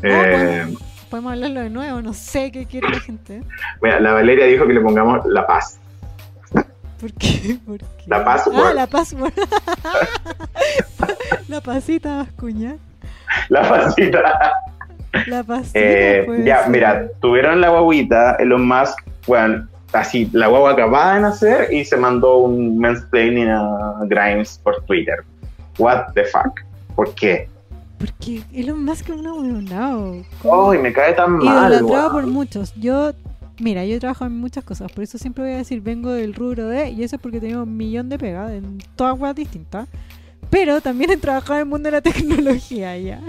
Oh, 0.02 0.06
Eh, 0.06 0.62
bueno. 0.64 0.78
Podemos 1.10 1.32
hablarlo 1.32 1.60
de 1.60 1.70
nuevo, 1.70 2.00
no 2.00 2.14
sé 2.14 2.50
qué 2.50 2.64
quiere 2.66 2.88
la 2.88 3.00
gente. 3.00 3.42
mira, 3.82 4.00
la 4.00 4.12
Valeria 4.12 4.46
dijo 4.46 4.66
que 4.66 4.72
le 4.72 4.80
pongamos 4.80 5.24
La 5.26 5.46
Paz. 5.46 5.78
¿Por 6.98 7.12
qué? 7.14 7.58
¿Por 7.66 7.78
qué? 7.78 7.84
La 8.06 8.24
password. 8.24 8.64
Ah, 8.64 8.72
la 8.74 8.86
password. 8.86 9.32
la 11.48 11.60
pasita 11.60 12.18
vascuña. 12.18 12.76
La 13.48 13.68
Pazita. 13.68 14.52
La 15.26 15.42
pasita. 15.42 15.78
Eh, 15.78 16.26
ya, 16.44 16.62
ser. 16.62 16.70
mira, 16.70 17.08
tuvieron 17.20 17.60
la 17.60 17.70
guaguita, 17.70 18.36
Elon 18.36 18.66
Musk, 18.66 18.98
bueno, 19.26 19.66
así, 19.92 20.28
la 20.32 20.46
guagua 20.46 20.72
acababa 20.72 21.14
de 21.16 21.20
nacer 21.22 21.72
y 21.72 21.84
se 21.84 21.96
mandó 21.96 22.38
un 22.38 22.78
mansplaining 22.78 23.48
a 23.48 23.96
Grimes 24.04 24.60
por 24.62 24.82
Twitter. 24.84 25.24
What 25.78 26.12
the 26.14 26.24
fuck? 26.24 26.60
¿Por 26.94 27.14
qué? 27.14 27.48
Porque 28.02 28.42
Elon 28.52 28.84
Musk 28.84 29.10
es 29.10 29.16
un 29.16 29.26
ahueonado. 29.28 30.24
Ay, 30.42 30.78
me 30.78 30.92
cae 30.92 31.14
tan 31.14 31.36
mal. 31.36 31.70
Idolatrado 31.70 32.10
por 32.10 32.26
muchos. 32.26 32.74
Yo, 32.74 33.12
mira, 33.60 33.84
yo 33.84 33.94
he 33.94 34.00
trabajado 34.00 34.28
en 34.28 34.38
muchas 34.38 34.64
cosas, 34.64 34.90
por 34.90 35.04
eso 35.04 35.18
siempre 35.18 35.44
voy 35.44 35.52
a 35.52 35.58
decir, 35.58 35.80
vengo 35.80 36.10
del 36.10 36.34
rubro 36.34 36.66
de, 36.66 36.90
y 36.90 37.04
eso 37.04 37.14
es 37.14 37.22
porque 37.22 37.38
tengo 37.38 37.62
un 37.62 37.76
millón 37.76 38.08
de 38.08 38.18
pegas 38.18 38.50
en 38.50 38.78
todas 38.96 39.16
cosas 39.16 39.36
distintas. 39.36 39.86
Pero 40.50 40.80
también 40.80 41.12
he 41.12 41.16
trabajado 41.16 41.54
en 41.54 41.60
el 41.60 41.66
mundo 41.66 41.86
de 41.86 41.92
la 41.92 42.00
tecnología 42.00 42.98
ya. 42.98 43.20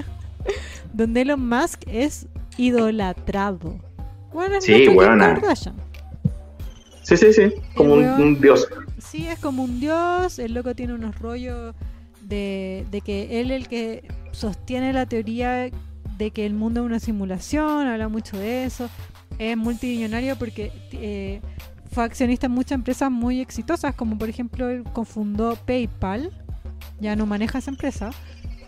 Donde 0.93 1.21
Elon 1.21 1.47
Musk 1.47 1.83
es 1.85 2.25
idolatrado. 2.57 3.77
Bueno, 4.33 4.55
es 4.55 4.65
Sí, 4.65 4.87
buena. 4.87 5.39
Sí, 7.03 7.15
sí, 7.15 7.31
sí, 7.31 7.53
como 7.75 7.93
un, 7.93 8.05
un 8.05 8.41
dios. 8.41 8.67
Sí, 8.97 9.27
es 9.27 9.37
como 9.37 9.65
un 9.65 9.79
dios. 9.79 10.39
El 10.39 10.55
loco 10.55 10.73
tiene 10.73 10.95
unos 10.95 11.19
rollos 11.19 11.75
de, 12.21 12.87
de 12.89 13.01
que 13.01 13.39
él 13.39 13.51
el 13.51 13.67
que 13.67 14.03
sostiene 14.33 14.91
la 14.91 15.05
teoría 15.05 15.69
de 16.17 16.31
que 16.31 16.45
el 16.45 16.53
mundo 16.53 16.81
es 16.81 16.85
una 16.85 16.99
simulación, 16.99 17.87
habla 17.87 18.09
mucho 18.09 18.37
de 18.37 18.65
eso. 18.65 18.89
Es 19.39 19.55
multimillonario 19.55 20.35
porque 20.35 20.71
eh, 20.91 21.39
fue 21.91 22.03
accionista 22.03 22.47
en 22.47 22.51
muchas 22.51 22.73
empresas 22.73 23.09
muy 23.09 23.39
exitosas, 23.39 23.95
como 23.95 24.17
por 24.17 24.29
ejemplo 24.29 24.69
él 24.69 24.83
confundó 24.93 25.55
PayPal. 25.65 26.31
Ya 26.99 27.15
no 27.15 27.25
maneja 27.25 27.59
esa 27.59 27.71
empresa. 27.71 28.11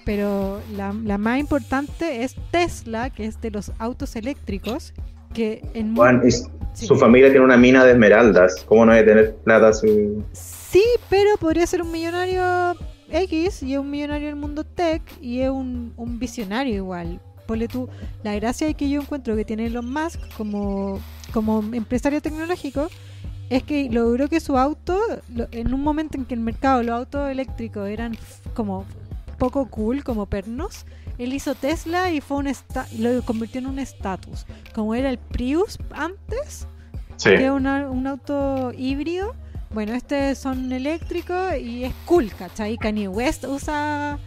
Pero 0.06 0.62
la, 0.76 0.94
la 0.94 1.18
más 1.18 1.40
importante 1.40 2.24
es 2.24 2.36
Tesla, 2.52 3.10
que 3.10 3.26
es 3.26 3.42
de 3.42 3.50
los 3.52 3.72
autos 3.80 4.16
eléctricos. 4.16 4.94
Que 5.34 5.62
en 5.74 5.96
Juan, 5.96 6.22
sí. 6.32 6.86
su 6.86 6.96
familia 6.96 7.30
tiene 7.30 7.44
una 7.44 7.58
mina 7.58 7.84
de 7.84 7.92
esmeraldas. 7.92 8.64
¿Cómo 8.68 8.86
no 8.86 8.94
debe 8.94 9.08
tener 9.08 9.36
plata 9.38 9.74
su... 9.74 10.24
Sí, 10.32 10.84
pero 11.10 11.38
podría 11.40 11.66
ser 11.66 11.82
un 11.82 11.92
millonario 11.92 12.76
X 13.24 13.64
y 13.64 13.74
es 13.74 13.80
un 13.80 13.90
millonario 13.90 14.28
del 14.28 14.36
mundo 14.36 14.64
tech 14.64 15.02
y 15.22 15.40
es 15.42 15.50
un, 15.50 15.94
un 15.98 16.20
visionario 16.20 16.76
igual. 16.76 17.20
Ponle 17.48 17.68
tú, 17.68 17.88
la 18.24 18.34
gracia 18.36 18.74
que 18.74 18.90
yo 18.90 19.02
encuentro 19.02 19.36
que 19.36 19.46
tiene 19.46 19.68
Elon 19.68 19.92
Musk 19.92 20.20
como, 20.36 21.00
como 21.32 21.64
empresario 21.74 22.22
tecnológico 22.22 22.88
es 23.50 23.62
que 23.64 23.90
logró 23.92 24.28
que 24.28 24.40
su 24.40 24.58
auto, 24.58 25.00
en 25.52 25.74
un 25.74 25.82
momento 25.84 26.18
en 26.18 26.26
que 26.26 26.34
el 26.34 26.40
mercado, 26.40 26.82
los 26.82 26.94
autos 26.96 27.30
eléctricos 27.30 27.88
eran 27.88 28.18
como 28.56 28.86
poco 29.38 29.68
cool, 29.70 30.04
como 30.04 30.26
pernos, 30.26 30.86
él 31.20 31.34
hizo 31.34 31.54
Tesla 31.54 32.12
y 32.12 32.22
fue 32.22 32.38
un 32.38 32.50
lo 32.98 33.22
convirtió 33.24 33.60
en 33.60 33.68
un 33.68 33.78
estatus. 33.80 34.46
Como 34.74 34.96
era 34.96 35.10
el 35.10 35.20
Prius 35.20 35.78
antes, 35.92 36.68
Sí. 37.18 37.30
que 37.38 37.50
una- 37.52 37.90
un 37.90 38.08
auto 38.08 38.74
híbrido. 38.78 39.36
Bueno, 39.72 39.94
este 39.94 40.36
son 40.36 40.72
eléctricos 40.72 41.58
y 41.60 41.84
es 41.84 41.94
cool, 42.06 42.32
¿cachai? 42.38 42.78
Kanye 42.78 43.08
West 43.08 43.44
usa 43.46 44.18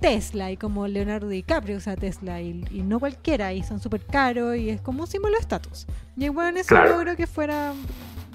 Tesla 0.00 0.50
y 0.50 0.56
como 0.56 0.86
Leonardo 0.88 1.28
DiCaprio 1.28 1.76
usa 1.76 1.96
Tesla 1.96 2.40
y, 2.40 2.64
y 2.70 2.82
no 2.82 2.98
cualquiera 3.00 3.52
y 3.52 3.62
son 3.62 3.80
súper 3.80 4.04
caros 4.04 4.56
y 4.56 4.70
es 4.70 4.80
como 4.80 5.02
un 5.02 5.06
símbolo 5.06 5.34
de 5.34 5.40
estatus. 5.40 5.86
Y 6.16 6.28
bueno, 6.28 6.58
eso 6.58 6.68
Claro. 6.68 6.90
logró 6.92 7.16
que 7.16 7.26
fuera 7.26 7.72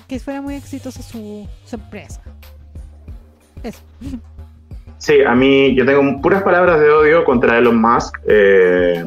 que 0.07 0.19
fuera 0.19 0.41
muy 0.41 0.53
exitosa 0.56 1.02
su, 1.02 1.48
su 1.65 1.76
empresa. 1.76 2.22
Eso. 3.64 3.80
Sí, 4.99 5.22
a 5.27 5.34
mí 5.36 5.76
yo 5.76 5.86
tengo 5.86 6.22
puras 6.22 6.44
palabras 6.44 6.80
de 6.80 6.90
odio 6.90 7.23
contra 7.26 7.57
Elon 7.57 7.80
Musk 7.82 8.15
eh, 8.27 9.03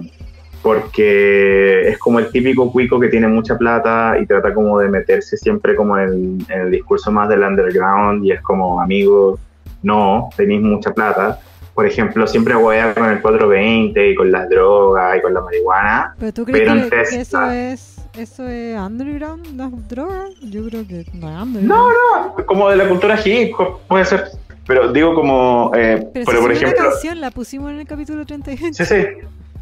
porque 0.69 1.89
es 1.89 1.97
como 1.97 2.19
el 2.19 2.31
típico 2.31 2.71
cuico 2.71 3.01
que 3.01 3.09
tiene 3.09 3.27
mucha 3.27 3.57
plata 3.57 4.19
y 4.21 4.27
trata 4.27 4.53
como 4.53 4.79
de 4.79 4.91
meterse 4.91 5.39
siempre 5.39 5.75
como 5.75 5.97
en 5.97 6.05
el, 6.05 6.55
en 6.55 6.61
el 6.67 6.71
discurso 6.71 7.11
más 7.11 7.27
del 7.31 7.43
underground 7.43 8.23
y 8.23 8.33
es 8.33 8.43
como, 8.43 8.79
amigo, 8.79 9.39
no, 9.83 10.29
tenéis 10.37 10.61
mucha 10.61 10.93
plata. 10.93 11.41
Por 11.73 11.87
ejemplo, 11.87 12.27
siempre 12.27 12.55
hueá 12.55 12.93
con 12.93 13.07
el 13.07 13.23
420 13.23 14.11
y 14.11 14.15
con 14.15 14.31
las 14.31 14.47
drogas 14.51 15.17
y 15.17 15.23
con 15.23 15.33
la 15.33 15.41
marihuana. 15.41 16.15
Pero 16.19 16.35
tú 16.35 16.45
crees 16.45 16.69
Pero 16.69 16.83
que, 16.83 16.91
que 16.91 17.21
eso 17.21 17.51
es 17.51 18.05
eso 18.19 18.47
es 18.47 18.79
underground, 18.79 19.57
las 19.57 19.89
drogas? 19.89 20.35
Yo 20.43 20.67
creo 20.69 20.87
que 20.87 21.07
no 21.15 21.35
es 21.35 21.43
underground. 21.43 21.65
No, 21.65 21.89
no, 22.37 22.45
como 22.45 22.69
de 22.69 22.77
la 22.77 22.87
cultura 22.87 23.19
hip 23.25 23.55
hop, 23.59 23.79
puede 23.89 24.05
ser. 24.05 24.33
Pero 24.67 24.93
digo 24.93 25.15
como, 25.15 25.73
eh, 25.75 26.07
Pero, 26.13 26.27
pero, 26.27 26.27
si 26.27 26.37
por 26.37 26.45
una 26.45 26.53
ejemplo... 26.53 26.91
canción 26.91 27.21
la 27.23 27.31
pusimos 27.31 27.71
en 27.71 27.79
el 27.79 27.87
capítulo 27.87 28.27
38. 28.27 28.75
Sí, 28.75 28.85
sí, 28.85 29.07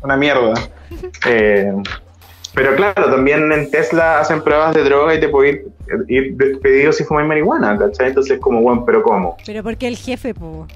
una 0.03 0.17
mierda. 0.17 0.55
Eh, 1.27 1.73
pero 2.55 2.75
claro, 2.75 3.11
también 3.11 3.53
en 3.53 3.71
Tesla 3.71 4.21
hacen 4.21 4.41
pruebas 4.41 4.75
de 4.75 4.85
droga 4.85 5.15
y 5.15 5.21
te 5.21 5.29
puede 5.29 5.51
ir, 5.51 5.65
ir 6.09 6.37
despedido 6.37 6.93
si 6.93 7.05
fumas 7.05 7.27
marihuana, 7.27 7.77
¿cachai? 7.77 8.09
Entonces, 8.09 8.39
como, 8.39 8.63
bueno, 8.63 8.85
pero 8.87 9.03
¿cómo? 9.03 9.37
Pero 9.45 9.63
porque 9.63 9.89
el 9.89 9.97
jefe, 9.97 10.33
po. 10.33 10.67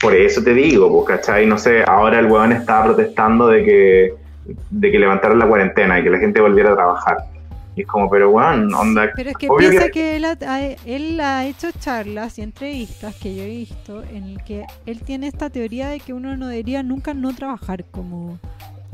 Por 0.00 0.16
eso 0.16 0.42
te 0.42 0.52
digo, 0.52 0.90
pues, 0.90 1.18
¿cachai? 1.18 1.46
No 1.46 1.58
sé, 1.58 1.84
ahora 1.86 2.18
el 2.18 2.26
weón 2.26 2.52
estaba 2.52 2.86
protestando 2.86 3.46
de 3.46 3.64
que, 3.64 4.14
de 4.70 4.90
que 4.90 4.98
levantaran 4.98 5.38
la 5.38 5.46
cuarentena 5.46 6.00
y 6.00 6.02
que 6.02 6.10
la 6.10 6.18
gente 6.18 6.40
volviera 6.40 6.72
a 6.72 6.74
trabajar. 6.74 7.18
Y 7.76 7.82
es 7.82 7.86
como, 7.86 8.10
pero 8.10 8.30
weón, 8.30 8.74
onda. 8.74 9.10
Pero 9.14 9.30
es 9.30 9.36
que 9.36 9.48
obvio 9.48 9.70
piensa 9.70 9.86
que- 9.86 9.92
que, 9.92 10.16
él, 10.16 10.24
ha, 10.24 10.60
él 10.84 11.20
ha 11.20 11.46
hecho 11.46 11.68
charlas 11.78 12.38
y 12.38 12.42
entrevistas 12.42 13.14
que 13.14 13.34
yo 13.34 13.42
he 13.44 13.46
visto 13.48 14.02
en 14.02 14.24
el 14.24 14.42
que 14.44 14.64
él 14.86 15.00
tiene 15.02 15.28
esta 15.28 15.50
teoría 15.50 15.88
de 15.88 16.00
que 16.00 16.12
uno 16.12 16.36
no 16.36 16.48
debería 16.48 16.82
nunca 16.82 17.14
no 17.14 17.32
trabajar, 17.34 17.84
como 17.90 18.38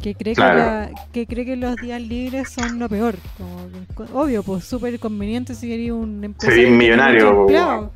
que 0.03 0.15
cree 0.15 0.35
Claro. 0.35 0.55
que, 0.55 0.61
la- 0.95 1.09
que 1.13 1.27
cree 1.27 1.47
que 1.47 1.57
los 1.57 1.75
días 1.77 2.03
libres 2.03 2.51
son 2.51 2.79
lo 2.79 2.89
peor. 2.89 3.15
Como 3.39 4.21
obvio, 4.23 4.43
pues 4.43 4.65
súper 4.65 4.99
conveniente 5.01 5.55
si 5.55 5.73
eres 5.73 5.91
un 5.93 6.23
empresario. 6.23 6.63
Sería 6.65 6.77
millonario, 6.79 7.41
empleados. 7.41 7.91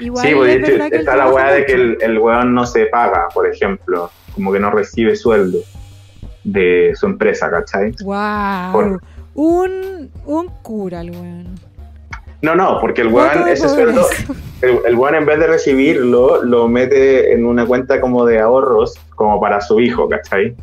Igual 0.00 0.26
sí, 0.26 0.34
pues, 0.34 0.56
es 0.68 0.90
que 0.90 0.96
está 0.96 1.16
la 1.16 1.28
weá 1.30 1.52
de 1.52 1.64
que 1.64 1.72
el, 1.72 1.98
el 2.00 2.18
weón 2.18 2.54
no 2.54 2.66
se 2.66 2.86
paga, 2.86 3.28
por 3.32 3.46
ejemplo, 3.46 4.10
como 4.34 4.52
que 4.52 4.58
no 4.60 4.70
recibe 4.70 5.16
sueldo 5.16 5.58
de 6.44 6.92
su 6.94 7.06
empresa, 7.06 7.50
¿cachai? 7.50 7.92
Wow. 8.02 8.72
Por- 8.72 9.00
Un, 9.36 10.10
un 10.24 10.48
cura, 10.62 11.02
el 11.02 11.10
weón. 11.10 11.44
No, 12.42 12.54
no, 12.54 12.80
porque 12.80 13.02
el 13.02 13.08
weón, 13.08 13.48
ese 13.48 13.68
sueldo, 13.68 14.06
el, 14.62 14.78
el 14.86 14.94
weón 14.96 15.14
en 15.14 15.26
vez 15.26 15.38
de 15.38 15.46
recibirlo, 15.46 16.42
lo 16.42 16.68
mete 16.68 17.32
en 17.32 17.44
una 17.44 17.66
cuenta 17.66 18.00
como 18.00 18.24
de 18.24 18.40
ahorros, 18.40 18.94
como 19.14 19.38
para 19.40 19.60
su 19.60 19.78
hijo, 19.80 20.08
¿cachai? 20.08 20.54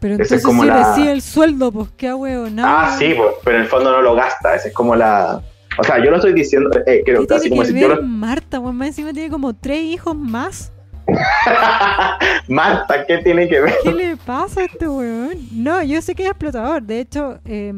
Pero 0.00 0.14
es 0.14 0.20
entonces 0.20 0.44
como 0.44 0.62
si 0.62 0.68
la- 0.68 0.90
recibe 0.94 1.12
el 1.12 1.22
sueldo, 1.22 1.72
pues 1.72 1.88
qué 1.96 2.08
no. 2.10 2.62
Ah, 2.62 2.94
sí, 2.98 3.14
pues, 3.16 3.30
pero 3.42 3.56
en 3.56 3.62
el 3.62 3.68
fondo 3.68 3.90
no 3.90 4.02
lo 4.02 4.14
gasta, 4.14 4.54
esa 4.54 4.68
es 4.68 4.74
como 4.74 4.94
la... 4.94 5.40
O 5.78 5.82
sea, 5.82 5.98
yo 6.04 6.10
lo 6.10 6.16
estoy 6.16 6.34
diciendo, 6.34 6.70
eh, 6.86 7.02
creo, 7.04 7.26
¿Qué 7.26 7.34
así 7.34 7.48
tiene 7.48 7.56
como 7.56 7.62
que 7.62 7.68
si 7.72 7.80
yo 7.80 7.88
ver 7.88 7.96
lo... 7.98 8.02
Marta, 8.02 8.60
weón? 8.60 8.76
Más 8.76 8.88
encima 8.88 9.12
tiene 9.14 9.30
como 9.30 9.54
tres 9.54 9.82
hijos 9.82 10.14
más. 10.14 10.70
Marta, 12.48 13.06
¿qué 13.06 13.18
tiene 13.18 13.48
que 13.48 13.60
ver? 13.60 13.74
¿Qué 13.82 13.92
le 13.92 14.16
pasa 14.16 14.60
a 14.60 14.64
este 14.64 14.88
weón? 14.88 15.38
No, 15.52 15.82
yo 15.82 16.00
sé 16.02 16.14
que 16.14 16.24
es 16.24 16.30
explotador. 16.30 16.82
De 16.82 17.00
hecho, 17.00 17.38
eh, 17.44 17.72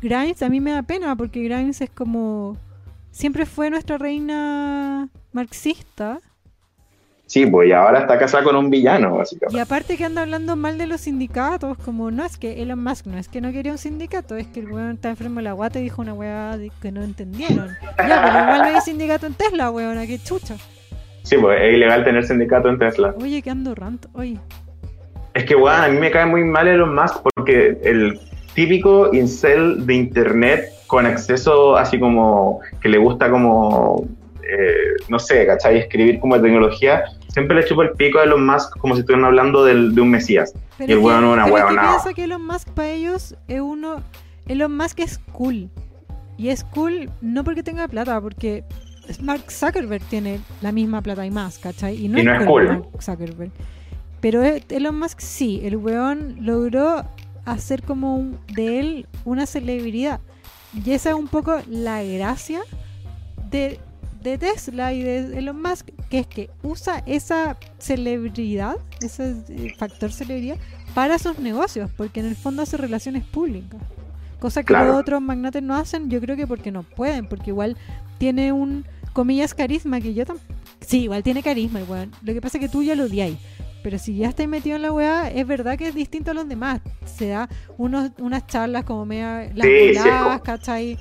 Grimes 0.00 0.42
a 0.42 0.48
mí 0.48 0.60
me 0.60 0.72
da 0.72 0.82
pena 0.82 1.16
porque 1.16 1.42
Grimes 1.42 1.80
es 1.80 1.90
como 1.90 2.56
siempre 3.10 3.46
fue 3.46 3.70
nuestra 3.70 3.98
reina 3.98 5.08
marxista. 5.32 6.20
Sí, 7.26 7.46
pues 7.46 7.68
y 7.70 7.72
ahora 7.72 8.00
está 8.00 8.18
casada 8.18 8.44
con 8.44 8.54
un 8.54 8.68
villano, 8.68 9.14
Y 9.14 9.18
básicamente. 9.18 9.60
aparte 9.60 9.96
que 9.96 10.04
anda 10.04 10.22
hablando 10.22 10.56
mal 10.56 10.76
de 10.76 10.86
los 10.86 11.00
sindicatos, 11.00 11.78
como 11.78 12.10
no 12.10 12.22
es 12.22 12.36
que 12.36 12.62
Elon 12.62 12.84
Musk 12.84 13.06
no 13.06 13.16
es 13.16 13.28
que 13.28 13.40
no 13.40 13.50
quería 13.50 13.72
un 13.72 13.78
sindicato, 13.78 14.36
es 14.36 14.46
que 14.48 14.60
el 14.60 14.70
weón 14.70 14.92
está 14.92 15.08
enfermo 15.08 15.36
de 15.36 15.44
la 15.44 15.52
guata 15.52 15.80
y 15.80 15.84
dijo 15.84 16.02
una 16.02 16.12
weá 16.12 16.58
que 16.82 16.92
no 16.92 17.02
entendieron. 17.02 17.68
Ya, 17.82 17.94
pero 17.96 18.40
igual 18.44 18.58
no 18.58 18.64
hay 18.76 18.80
sindicato 18.82 19.26
en 19.26 19.34
Tesla, 19.34 19.70
weón, 19.70 20.06
qué 20.06 20.18
chucha. 20.18 20.56
Sí, 21.24 21.36
pues 21.38 21.60
es 21.60 21.74
ilegal 21.74 22.04
tener 22.04 22.24
sindicato 22.24 22.68
en 22.68 22.78
Tesla. 22.78 23.14
Oye, 23.20 23.42
que 23.42 23.50
ando 23.50 23.74
rant, 23.74 24.06
oye. 24.14 24.38
Es 25.34 25.44
que, 25.44 25.56
weón, 25.56 25.80
a 25.82 25.88
mí 25.88 25.98
me 25.98 26.10
cae 26.12 26.26
muy 26.26 26.44
mal 26.44 26.68
Elon 26.68 26.94
Musk 26.94 27.16
porque 27.34 27.76
el 27.82 28.20
típico 28.54 29.12
incel 29.12 29.84
de 29.84 29.94
internet 29.94 30.68
con 30.86 31.06
acceso 31.06 31.76
así 31.76 31.98
como 31.98 32.60
que 32.80 32.88
le 32.88 32.98
gusta 32.98 33.28
como, 33.30 34.06
eh, 34.42 34.94
no 35.08 35.18
sé, 35.18 35.44
¿cachai? 35.46 35.78
Escribir 35.78 36.20
como 36.20 36.36
de 36.36 36.42
tecnología, 36.42 37.04
siempre 37.28 37.56
le 37.56 37.64
chupa 37.64 37.82
el 37.84 37.90
pico 37.92 38.18
a 38.20 38.24
Elon 38.24 38.46
Musk 38.46 38.76
como 38.78 38.94
si 38.94 39.00
estuvieran 39.00 39.24
hablando 39.24 39.64
del- 39.64 39.94
de 39.94 40.00
un 40.02 40.10
mesías. 40.10 40.52
Pero 40.78 40.90
Y 40.90 40.92
el 40.92 40.98
weón 41.00 41.24
una 41.24 41.44
pero 41.44 41.54
weonao. 41.56 41.88
piensa 41.94 42.12
que 42.14 42.24
Elon 42.24 42.46
Musk 42.46 42.68
para 42.70 42.90
ellos 42.90 43.34
es 43.48 43.60
uno. 43.60 44.02
Elon 44.46 44.76
Musk 44.76 45.00
es 45.00 45.18
cool. 45.32 45.68
Y 46.36 46.50
es 46.50 46.62
cool 46.64 47.10
no 47.22 47.42
porque 47.44 47.62
tenga 47.62 47.88
plata, 47.88 48.20
porque 48.20 48.62
Mark 49.20 49.50
Zuckerberg 49.50 50.02
tiene 50.04 50.40
la 50.62 50.72
misma 50.72 51.02
plata 51.02 51.24
y 51.26 51.30
más, 51.30 51.58
¿cachai? 51.58 52.04
Y 52.04 52.08
no, 52.08 52.18
Y 52.18 52.20
es, 52.20 52.26
no 52.26 52.40
es 52.40 52.46
cool. 52.46 52.66
Mark 52.66 53.02
Zuckerberg. 53.02 53.50
Pero 54.20 54.42
Elon 54.42 54.98
Musk 54.98 55.20
sí, 55.20 55.60
el 55.64 55.76
weón 55.76 56.36
logró 56.40 57.04
hacer 57.44 57.82
como 57.82 58.16
un- 58.16 58.38
de 58.54 58.80
él 58.80 59.06
una 59.24 59.44
celebridad. 59.46 60.20
Y 60.84 60.90
esa 60.92 61.10
es 61.10 61.14
un 61.16 61.28
poco 61.28 61.56
la 61.68 62.02
gracia 62.02 62.60
de, 63.50 63.78
de 64.22 64.38
Tesla 64.38 64.92
y 64.94 65.02
de 65.02 65.38
Elon 65.38 65.60
Musk, 65.60 65.90
que 66.08 66.20
es 66.20 66.26
que 66.26 66.50
usa 66.62 67.02
esa 67.06 67.56
celebridad, 67.78 68.76
ese 69.00 69.34
factor 69.78 70.10
celebridad, 70.12 70.56
para 70.94 71.18
sus 71.18 71.38
negocios, 71.38 71.90
porque 71.96 72.20
en 72.20 72.26
el 72.26 72.36
fondo 72.36 72.62
hace 72.62 72.76
relaciones 72.76 73.24
públicas. 73.24 73.80
Cosa 74.40 74.62
que 74.62 74.66
Claro. 74.68 74.88
los 74.92 74.96
otros 75.00 75.20
magnates 75.22 75.62
no 75.62 75.74
hacen, 75.76 76.08
yo 76.10 76.20
creo 76.20 76.36
que 76.36 76.46
porque 76.46 76.70
no 76.70 76.82
pueden, 76.82 77.26
porque 77.28 77.50
igual 77.50 77.76
tiene 78.18 78.52
un, 78.52 78.84
comillas, 79.14 79.54
carisma 79.54 80.00
que 80.02 80.12
yo 80.12 80.26
tampoco... 80.26 80.46
Sí, 80.80 81.04
igual 81.04 81.22
tiene 81.22 81.42
carisma, 81.42 81.80
weón. 81.88 82.10
Lo 82.22 82.34
que 82.34 82.42
pasa 82.42 82.58
es 82.58 82.62
que 82.64 82.68
tú 82.68 82.82
ya 82.82 82.94
lo 82.94 83.04
odiáis. 83.04 83.38
Pero 83.82 83.98
si 83.98 84.16
ya 84.16 84.28
estáis 84.28 84.48
metido 84.48 84.76
en 84.76 84.82
la 84.82 84.92
weá, 84.92 85.30
es 85.30 85.46
verdad 85.46 85.76
que 85.78 85.88
es 85.88 85.94
distinto 85.94 86.30
a 86.30 86.34
los 86.34 86.46
demás. 86.48 86.80
Se 87.06 87.28
da 87.28 87.48
unos, 87.78 88.10
unas 88.18 88.46
charlas 88.46 88.84
como 88.84 89.06
media... 89.06 89.50
Las 89.54 89.66
Sí, 89.66 89.94
sí, 89.94 90.08
como- 90.08 90.42
¿cachai? 90.42 90.98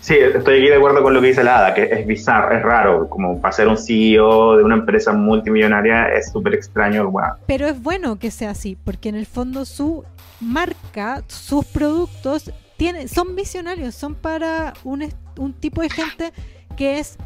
Sí, 0.00 0.14
estoy 0.16 0.58
aquí 0.58 0.68
de 0.68 0.76
acuerdo 0.76 1.02
con 1.02 1.14
lo 1.14 1.20
que 1.22 1.28
dice 1.28 1.42
la 1.42 1.58
Ada, 1.60 1.72
que 1.74 1.84
es 1.84 2.06
bizarro, 2.06 2.54
es 2.54 2.62
raro, 2.62 3.08
como 3.08 3.40
para 3.40 3.52
ser 3.52 3.68
un 3.68 3.78
CEO 3.78 4.58
de 4.58 4.62
una 4.62 4.74
empresa 4.74 5.14
multimillonaria 5.14 6.08
es 6.08 6.30
súper 6.30 6.52
extraño, 6.54 7.08
weón. 7.08 7.30
Pero 7.46 7.66
es 7.66 7.82
bueno 7.82 8.18
que 8.18 8.30
sea 8.30 8.50
así, 8.50 8.76
porque 8.84 9.08
en 9.08 9.14
el 9.14 9.24
fondo 9.24 9.64
su 9.64 10.04
marca, 10.42 11.24
sus 11.26 11.64
productos, 11.64 12.52
tiene, 12.76 13.08
son 13.08 13.34
visionarios, 13.34 13.94
son 13.94 14.14
para 14.14 14.74
un, 14.84 15.08
un 15.38 15.52
tipo 15.54 15.80
de 15.80 15.88
gente 15.88 16.32
que 16.74 16.98
es 16.98 17.16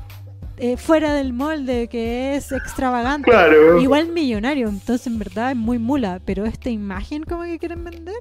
eh, 0.59 0.77
fuera 0.77 1.13
del 1.15 1.33
molde, 1.33 1.89
que 1.89 2.37
es 2.37 2.53
extravagante. 2.53 3.31
Claro. 3.31 3.81
Igual 3.81 4.09
millonario, 4.13 4.69
entonces 4.69 5.07
en 5.07 5.19
verdad 5.19 5.51
es 5.53 5.57
muy 5.57 5.79
mula, 5.79 6.21
pero 6.25 6.45
esta 6.47 6.69
imagen 6.71 7.23
como 7.25 7.43
que 7.45 7.59
quieren 7.59 7.85
vender, 7.85 8.17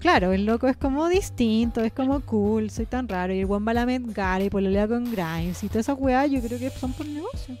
claro, 0.00 0.32
el 0.32 0.46
loco 0.46 0.66
es 0.68 0.76
como 0.76 1.08
distinto, 1.08 1.82
es 1.82 1.92
como 1.92 2.20
cool, 2.20 2.70
soy 2.70 2.86
tan 2.86 3.08
raro, 3.08 3.34
y 3.34 3.40
el 3.40 3.46
buen 3.46 3.66
va 3.66 3.72
a 3.72 4.40
y 4.40 4.50
pololea 4.50 4.88
con 4.88 5.04
Grimes 5.10 5.62
y 5.62 5.68
todas 5.68 5.86
esas 5.86 5.96
weas 5.98 6.30
yo 6.30 6.40
creo 6.40 6.58
que 6.58 6.70
son 6.70 6.92
por 6.94 7.06
negocio. 7.06 7.56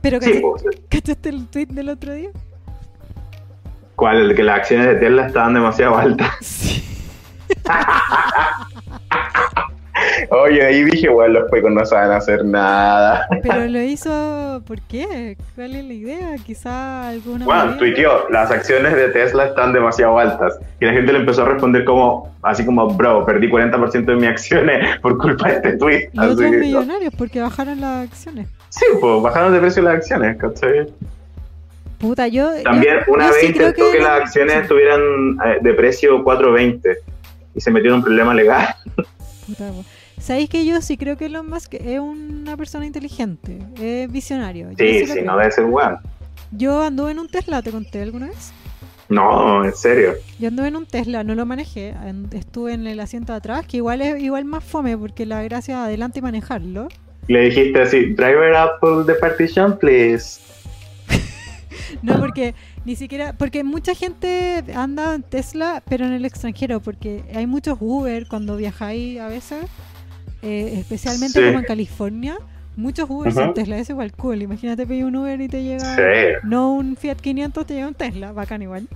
Pero 0.00 0.20
Sí, 0.20 0.30
¿cachaste- 0.30 0.42
pues, 0.62 0.80
¿cachaste 0.88 1.28
el 1.30 1.46
tweet 1.48 1.66
del 1.66 1.88
otro 1.88 2.12
día? 2.14 2.30
¿cuál? 3.96 4.30
El 4.30 4.36
que 4.36 4.42
las 4.42 4.58
acciones 4.58 4.86
de 4.86 4.94
Tesla 4.96 5.26
estaban 5.26 5.54
demasiado 5.54 5.96
altas. 5.96 6.30
Sí. 6.44 6.82
Oye, 10.30 10.64
ahí 10.64 10.84
dije, 10.84 11.08
weón, 11.08 11.32
los 11.34 11.48
juegos 11.48 11.72
no 11.72 11.84
saben 11.84 12.12
hacer 12.12 12.44
nada. 12.44 13.26
Pero 13.42 13.66
lo 13.66 13.80
hizo, 13.82 14.62
¿por 14.66 14.80
qué? 14.82 15.36
¿Cuál 15.54 15.74
es 15.76 15.84
la 15.84 15.92
idea? 15.92 16.28
Quizá 16.44 17.08
alguna 17.08 17.44
Bueno, 17.44 17.60
manera- 17.60 17.78
tuiteó, 17.78 18.28
las 18.30 18.50
acciones 18.50 18.94
de 18.94 19.08
Tesla 19.08 19.46
están 19.46 19.72
demasiado 19.72 20.18
altas. 20.18 20.58
Y 20.80 20.84
la 20.86 20.92
gente 20.92 21.12
le 21.12 21.20
empezó 21.20 21.42
a 21.42 21.48
responder 21.48 21.84
como, 21.84 22.34
así 22.42 22.64
como, 22.64 22.88
bro, 22.94 23.24
perdí 23.24 23.48
40% 23.48 24.04
de 24.12 24.16
mis 24.16 24.28
acciones 24.28 24.98
por 25.00 25.16
culpa 25.18 25.48
de 25.48 25.54
este 25.56 25.72
tweet. 25.76 26.10
Los 26.12 26.24
Así 26.26 26.32
otros 26.34 26.50
millonarios 26.52 27.14
porque 27.16 27.40
bajaron 27.40 27.80
las 27.80 28.08
acciones. 28.08 28.46
Sí, 28.70 28.84
pues 29.00 29.22
bajaron 29.22 29.52
de 29.52 29.60
precio 29.60 29.82
las 29.82 29.94
acciones, 29.94 30.36
¿cachai? 30.36 30.86
Puta, 31.98 32.26
yo. 32.28 32.50
También 32.64 32.96
yo- 33.06 33.12
una 33.14 33.28
yo 33.28 33.32
vez 33.32 33.40
sí 33.40 33.46
intentó 33.46 33.92
que, 33.92 33.98
las 34.00 34.16
sí. 34.16 34.22
acciones 34.24 34.56
estuvieran 34.56 35.00
eh, 35.46 35.58
de 35.62 35.74
precio 35.74 36.22
4.20 36.24 36.96
y 37.54 37.60
se 37.60 37.70
metió 37.70 37.90
en 37.90 37.96
un 37.96 38.02
problema 38.02 38.34
legal. 38.34 38.74
Puta. 39.46 39.70
¿Sabéis 40.24 40.48
que 40.48 40.64
yo 40.64 40.80
sí 40.80 40.96
creo 40.96 41.18
que 41.18 41.26
Elon 41.26 41.48
Musk 41.50 41.74
es 41.74 42.00
una 42.00 42.56
persona 42.56 42.86
inteligente? 42.86 43.58
Es 43.78 44.10
visionario. 44.10 44.70
Yo 44.70 44.76
Sí, 44.78 45.06
sí, 45.06 45.20
no 45.22 45.36
debe 45.36 45.50
ser 45.52 45.64
weón. 45.64 45.98
Yo 46.50 46.82
anduve 46.82 47.10
en 47.10 47.18
un 47.18 47.28
Tesla, 47.28 47.60
¿te 47.60 47.70
conté 47.70 48.00
alguna 48.02 48.28
vez? 48.28 48.52
No, 49.10 49.62
en 49.64 49.74
serio. 49.74 50.14
Yo 50.38 50.48
anduve 50.48 50.68
en 50.68 50.76
un 50.76 50.86
Tesla, 50.86 51.24
no 51.24 51.34
lo 51.34 51.44
manejé. 51.44 51.92
an- 51.92 52.28
Estuve 52.32 52.72
en 52.72 52.86
el 52.86 53.00
asiento 53.00 53.32
de 53.32 53.38
atrás, 53.38 53.66
que 53.66 53.76
igual 53.76 54.00
es 54.00 54.22
igual 54.22 54.46
más 54.46 54.64
fome 54.64 54.96
porque 54.96 55.26
la 55.26 55.42
gracia 55.42 55.74
es 55.74 55.80
adelante 55.80 56.20
y 56.20 56.22
manejarlo. 56.22 56.88
Le 57.28 57.40
dijiste 57.42 57.82
así, 57.82 58.06
driver 58.14 58.54
Apple 58.54 59.04
the 59.06 59.14
partition, 59.14 59.78
please. 59.78 60.40
No, 62.02 62.18
porque 62.18 62.54
ni 62.84 62.96
siquiera, 62.96 63.34
porque 63.34 63.62
mucha 63.62 63.94
gente 63.94 64.64
anda 64.74 65.14
en 65.14 65.22
Tesla, 65.22 65.82
pero 65.88 66.06
en 66.06 66.12
el 66.12 66.24
extranjero, 66.24 66.80
porque 66.80 67.24
hay 67.34 67.46
muchos 67.46 67.76
Uber 67.80 68.26
cuando 68.26 68.56
viajáis 68.56 69.20
a 69.20 69.28
veces, 69.28 69.64
eh, 70.44 70.78
especialmente 70.78 71.40
Sí. 71.40 71.46
como 71.46 71.58
en 71.58 71.64
California, 71.64 72.36
muchos 72.76 73.08
Uber 73.08 73.32
Ujú. 73.32 73.40
son 73.40 73.54
Tesla, 73.54 73.78
es 73.78 73.88
igual 73.90 74.12
cool. 74.12 74.42
Imagínate 74.42 74.86
pedir 74.86 75.04
un 75.04 75.16
Uber 75.16 75.40
y 75.40 75.48
te 75.48 75.62
llega, 75.62 75.96
Sí. 75.96 76.02
no 76.44 76.72
un 76.74 76.96
Fiat 76.96 77.16
500, 77.16 77.66
te 77.66 77.74
llega 77.74 77.88
un 77.88 77.94
Tesla, 77.94 78.32
bacán 78.32 78.62
igual. 78.62 78.86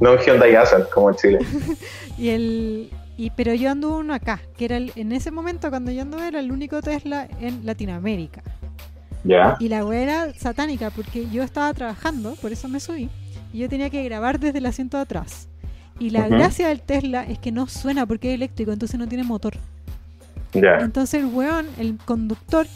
No 0.00 0.12
un 0.12 0.18
Hyundai 0.18 0.54
Accent 0.54 0.88
como 0.90 1.10
en 1.10 1.16
Chile. 1.16 1.38
Y 2.18 2.28
el, 2.28 2.90
y, 3.16 3.30
pero 3.30 3.54
yo 3.54 3.70
anduve 3.70 3.96
uno 3.96 4.14
acá, 4.14 4.40
que 4.56 4.64
era 4.66 4.76
el- 4.76 4.92
en 4.96 5.12
ese 5.12 5.30
momento 5.30 5.68
cuando 5.70 5.90
yo 5.90 6.02
anduve 6.02 6.28
era 6.28 6.40
el 6.40 6.52
único 6.52 6.80
Tesla 6.82 7.26
en 7.40 7.64
Latinoamérica. 7.66 8.42
¿Ya? 9.24 9.56
Y 9.60 9.68
la 9.68 9.84
wea 9.84 10.02
era 10.02 10.34
satánica 10.34 10.90
porque 10.90 11.28
yo 11.30 11.42
estaba 11.42 11.72
trabajando, 11.74 12.34
por 12.42 12.50
eso 12.52 12.68
me 12.68 12.80
subí, 12.80 13.08
y 13.52 13.58
yo 13.58 13.68
tenía 13.68 13.88
que 13.90 14.02
grabar 14.02 14.40
desde 14.40 14.58
el 14.58 14.66
asiento 14.66 14.96
de 14.96 15.04
atrás. 15.04 15.48
Y 16.00 16.10
la 16.10 16.26
gracia 16.26 16.68
del 16.68 16.80
Tesla 16.80 17.22
es 17.24 17.38
que 17.38 17.52
no 17.52 17.68
suena 17.68 18.04
porque 18.06 18.30
es 18.30 18.34
eléctrico, 18.34 18.72
entonces 18.72 18.98
no 18.98 19.06
tiene 19.06 19.22
motor. 19.24 19.54
Entonces 20.52 21.20
el 21.20 21.26
weón, 21.26 21.66
el 21.78 21.98
conductor, 22.04 22.66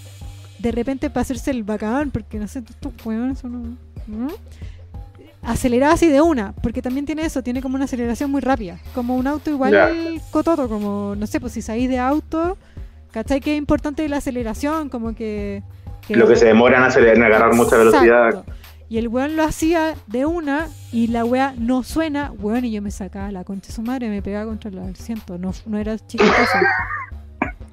de 0.58 0.72
repente 0.72 1.10
para 1.10 1.22
hacerse 1.22 1.50
el 1.50 1.62
bacán, 1.62 2.10
porque 2.10 2.38
no 2.38 2.48
sé, 2.48 2.60
estos 2.60 2.92
weones 3.04 3.38
son... 3.38 3.78
¿no? 4.06 4.28
Aceleraba 5.42 5.94
así 5.94 6.08
de 6.08 6.20
una, 6.20 6.52
porque 6.60 6.82
también 6.82 7.06
tiene 7.06 7.24
eso, 7.24 7.42
tiene 7.42 7.62
como 7.62 7.76
una 7.76 7.84
aceleración 7.84 8.30
muy 8.30 8.40
rápida. 8.40 8.78
Como 8.94 9.14
un 9.14 9.28
auto 9.28 9.50
igual 9.50 9.72
Ya. 9.72 9.90
cototo, 10.32 10.68
como, 10.68 11.14
no 11.16 11.26
sé, 11.26 11.38
pues 11.38 11.52
si 11.52 11.62
salís 11.62 11.88
de 11.88 12.00
auto, 12.00 12.56
¿cachai? 13.12 13.40
Que 13.40 13.52
es 13.52 13.58
importante 13.58 14.08
la 14.08 14.16
aceleración, 14.16 14.88
como 14.88 15.14
que... 15.14 15.62
Lo 16.08 16.26
que 16.26 16.36
se 16.36 16.46
demora 16.46 16.78
en, 16.78 16.84
acelerar, 16.84 17.16
en 17.16 17.22
agarrar 17.22 17.54
mucha 17.54 17.76
velocidad. 17.76 18.44
Y 18.88 18.98
el 18.98 19.08
weón 19.08 19.36
lo 19.36 19.44
hacía 19.44 19.94
de 20.06 20.26
una 20.26 20.68
y 20.92 21.08
la 21.08 21.24
wea 21.24 21.54
no 21.58 21.82
suena, 21.82 22.32
weón, 22.38 22.64
y 22.64 22.70
yo 22.72 22.82
me 22.82 22.90
sacaba 22.92 23.30
la 23.32 23.42
concha 23.44 23.68
de 23.68 23.74
su 23.74 23.82
madre, 23.82 24.08
me 24.08 24.22
pegaba 24.22 24.46
contra 24.46 24.70
el 24.70 24.78
asiento. 24.78 25.38
No, 25.38 25.52
no 25.66 25.78
era 25.78 25.96
chistosa. 25.98 26.60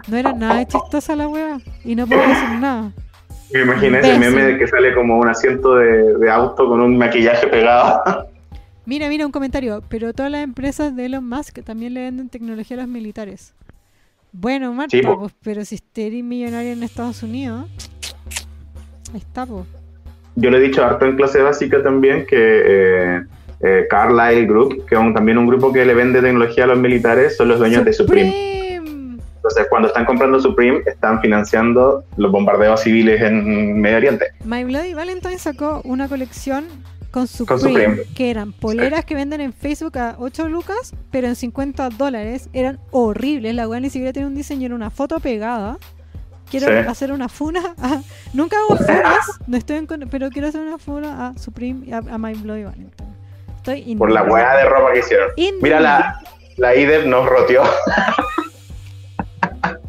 No 0.07 0.17
era 0.17 0.33
nada 0.33 0.55
de 0.59 0.65
chistosa 0.67 1.15
la 1.15 1.27
wea. 1.27 1.59
Y 1.85 1.95
no 1.95 2.05
podía 2.07 2.27
decir 2.27 2.49
nada. 2.59 2.91
Me 3.53 3.61
imaginé 3.61 3.99
ese 3.99 4.17
meme 4.19 4.41
de 4.43 4.57
que 4.57 4.67
sale 4.67 4.93
como 4.95 5.17
un 5.19 5.27
asiento 5.29 5.75
de, 5.75 6.17
de 6.17 6.29
auto 6.31 6.67
con 6.67 6.81
un 6.81 6.97
maquillaje 6.97 7.47
pegado. 7.47 8.01
Mira, 8.85 9.07
mira 9.07 9.25
un 9.25 9.31
comentario. 9.31 9.81
Pero 9.87 10.11
todas 10.13 10.29
las 10.29 10.43
empresas 10.43 10.93
de 10.93 11.05
Elon 11.05 11.27
Musk 11.27 11.61
también 11.63 11.93
le 11.93 12.01
venden 12.01 12.27
tecnología 12.27 12.75
a 12.75 12.81
los 12.81 12.89
militares. 12.89 13.53
Bueno, 14.33 14.73
Marta, 14.73 14.97
Sí, 14.97 15.01
pues, 15.03 15.31
pero 15.41 15.63
si 15.63 15.79
eres 15.95 16.21
millonario 16.23 16.73
en 16.73 16.83
Estados 16.83 17.23
Unidos, 17.23 17.65
ahí 19.13 19.19
está, 19.19 19.45
pues. 19.45 19.63
Yo 20.35 20.49
le 20.49 20.57
he 20.57 20.61
dicho 20.61 20.83
harto 20.83 21.05
en 21.05 21.15
clase 21.15 21.41
básica 21.41 21.81
también 21.83 22.25
que 22.25 22.35
eh, 22.37 23.21
eh, 23.61 23.85
Carlyle 23.89 24.47
Group, 24.47 24.85
que 24.87 24.95
es 24.95 24.99
un- 25.01 25.13
también 25.13 25.37
un 25.37 25.45
grupo 25.47 25.71
que 25.71 25.85
le 25.85 25.93
vende 25.93 26.21
tecnología 26.21 26.63
a 26.65 26.67
los 26.67 26.79
militares, 26.79 27.37
son 27.37 27.47
los 27.49 27.59
dueños 27.59 27.85
de 27.85 27.93
Supreme. 27.93 28.62
Entonces, 29.43 29.67
cuando 29.69 29.89
están 29.89 30.05
comprando 30.05 30.39
Supreme, 30.39 30.81
están 30.85 31.19
financiando 31.19 32.05
los 32.15 32.31
bombardeos 32.31 32.79
civiles 32.81 33.21
en 33.21 33.81
Medio 33.81 33.97
Oriente. 33.97 34.27
My 34.45 34.63
Bloody 34.63 34.93
Valentine 34.93 35.37
sacó 35.37 35.81
una 35.83 36.07
colección 36.07 36.63
con 37.11 37.27
Supreme, 37.27 37.59
Supreme. 37.61 37.97
que 38.15 38.31
eran 38.31 38.53
poleras 38.53 39.03
que 39.03 39.15
venden 39.15 39.41
en 39.41 39.51
Facebook 39.51 39.97
a 39.97 40.15
8 40.17 40.47
lucas, 40.47 40.93
pero 41.11 41.27
en 41.27 41.35
50 41.35 41.89
dólares 41.89 42.49
eran 42.53 42.79
horribles. 42.91 43.53
La 43.53 43.67
weá 43.67 43.81
ni 43.81 43.89
siquiera 43.89 44.13
tenía 44.13 44.27
un 44.27 44.33
diseño, 44.35 44.67
era 44.67 44.75
una 44.75 44.89
foto 44.89 45.19
pegada 45.19 45.77
quiero 46.49 46.67
Sí. 46.67 46.87
hacer 46.87 47.11
una 47.11 47.27
funa. 47.27 47.61
a- 47.81 48.01
nunca 48.33 48.55
hago 48.57 48.77
funas, 48.77 49.39
no 49.45 49.57
estoy 49.57 49.75
en 49.77 49.87
con- 49.87 50.07
pero 50.09 50.29
quiero 50.29 50.47
hacer 50.47 50.61
una 50.61 50.77
funa 50.77 51.27
a 51.27 51.37
Supreme 51.37 51.85
y 51.85 51.91
a, 51.91 51.97
a 51.97 52.17
My 52.17 52.33
Bloody 52.33 52.63
Valentine. 52.63 53.09
Estoy 53.57 53.95
Por 53.97 54.09
la 54.11 54.23
weá 54.23 54.55
de 54.55 54.65
ropa 54.69 54.93
que 54.93 54.99
hicieron. 54.99 55.27
Mira, 55.61 55.81
la, 55.81 56.19
la 56.57 56.75
IDEP 56.75 57.05
nos 57.07 57.27
roteó. 57.27 57.63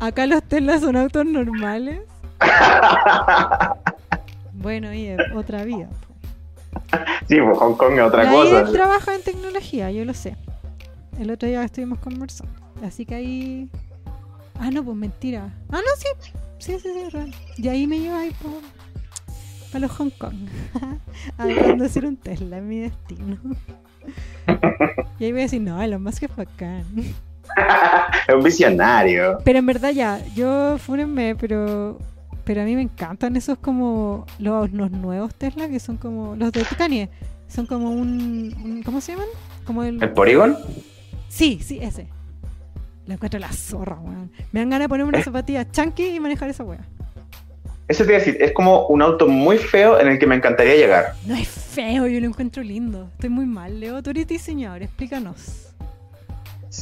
Acá 0.01 0.27
los 0.27 0.43
Tesla 0.43 0.79
son 0.79 0.97
autos 0.97 1.25
normales. 1.27 2.01
Bueno, 4.65 4.95
y 4.95 5.15
otra 5.35 5.62
vida. 5.65 5.91
sí, 7.29 7.37
pues 7.39 7.59
Hong 7.59 7.75
Kong 7.75 7.99
es 7.99 8.01
otra 8.01 8.31
cosa. 8.31 8.62
IDEP 8.62 8.73
trabaja 8.73 9.15
en 9.15 9.23
tecnología, 9.23 9.91
yo 9.91 10.07
lo 10.07 10.15
sé. 10.15 10.39
El 11.19 11.31
otro 11.31 11.47
día 11.47 11.62
estuvimos 11.62 11.99
conversando. 11.99 12.55
Así 12.83 13.05
que 13.05 13.15
ahí. 13.15 13.69
Ah, 14.59 14.71
no, 14.71 14.83
pues 14.83 14.97
mentira. 14.97 15.53
Ah, 15.71 15.81
no, 15.85 15.97
sí. 15.99 16.09
Sí, 16.59 16.79
sí, 16.81 16.89
sí, 16.95 16.99
es 16.99 17.12
real. 17.12 17.35
Y 17.59 17.69
ahí 17.69 17.87
me 17.87 17.99
lleva 17.99 18.21
ahí 18.21 18.31
por. 18.41 18.53
Para 19.71 19.81
los 19.81 19.91
Hong 19.99 20.11
Kong. 20.11 20.49
a 21.39 21.47
conducir 21.47 22.07
un 22.07 22.16
Tesla, 22.16 22.57
es 22.57 22.62
mi 22.62 22.79
destino. 22.79 23.37
y 25.19 25.25
ahí 25.25 25.33
voy 25.33 25.41
a 25.41 25.45
decir, 25.45 25.61
no, 25.61 25.83
Elon 25.83 26.03
Musk 26.03 26.23
es 26.23 26.35
bacán. 26.35 26.87
es 28.29 28.35
un 28.35 28.43
visionario. 28.43 29.39
Pero 29.45 29.59
en 29.59 29.66
verdad 29.66 29.91
ya, 29.91 30.21
yo 30.35 30.79
fúrenme, 30.79 31.35
pero 31.37 31.99
pero 32.45 32.61
a 32.61 32.65
mí 32.65 32.75
me 32.77 32.83
encantan 32.83 33.37
esos 33.37 33.57
como 33.59 34.27
los, 34.39 34.71
los 34.73 34.91
nuevos 34.91 35.35
Tesla 35.35 35.66
que 35.69 35.81
son 35.81 35.97
como 35.97 36.37
los 36.37 36.53
de 36.53 36.62
Kanye, 36.77 37.09
son 37.49 37.65
como 37.66 37.91
un, 37.91 38.55
un- 38.62 38.83
¿cómo 38.83 39.01
se 39.01 39.12
llaman? 39.12 39.29
Como 39.65 39.83
el 39.83 40.03
¿El 40.03 40.11
Porygon? 40.11 40.57
Sí, 41.29 41.59
sí, 41.62 41.79
ese. 41.81 42.07
Lo 43.07 43.15
encuentro 43.15 43.41
la 43.41 43.51
zorra, 43.53 43.97
weón. 43.99 44.31
Me 44.53 44.61
dan 44.61 44.69
ganas 44.71 44.85
de 44.85 44.89
ponerme 44.91 45.09
unas 45.11 45.25
zapatillas 45.25 45.71
chunky 45.73 46.05
y 46.16 46.21
manejar 46.21 46.51
esa 46.51 46.65
weá. 46.65 46.81
Eso 47.89 48.05
te 48.05 48.11
iba 48.12 48.16
a 48.16 48.25
decir, 48.25 48.39
es 48.41 48.53
como 48.53 48.87
un 48.87 49.03
auto 49.03 49.27
muy 49.27 49.59
feo 49.59 49.99
en 50.01 50.09
el 50.09 50.19
que 50.19 50.27
me 50.27 50.35
encantaría 50.35 50.75
llegar. 50.75 51.15
No 51.27 51.35
es 51.35 51.49
feo, 51.49 52.07
yo 52.07 52.19
lo 52.21 52.27
encuentro 52.27 52.62
lindo. 52.62 53.11
Estoy 53.15 53.29
muy 53.31 53.45
mal, 53.47 53.79
Leo. 53.81 54.03
Tú 54.03 54.11
eres 54.11 54.27
diseñador, 54.27 54.83
explícanos. 54.83 55.73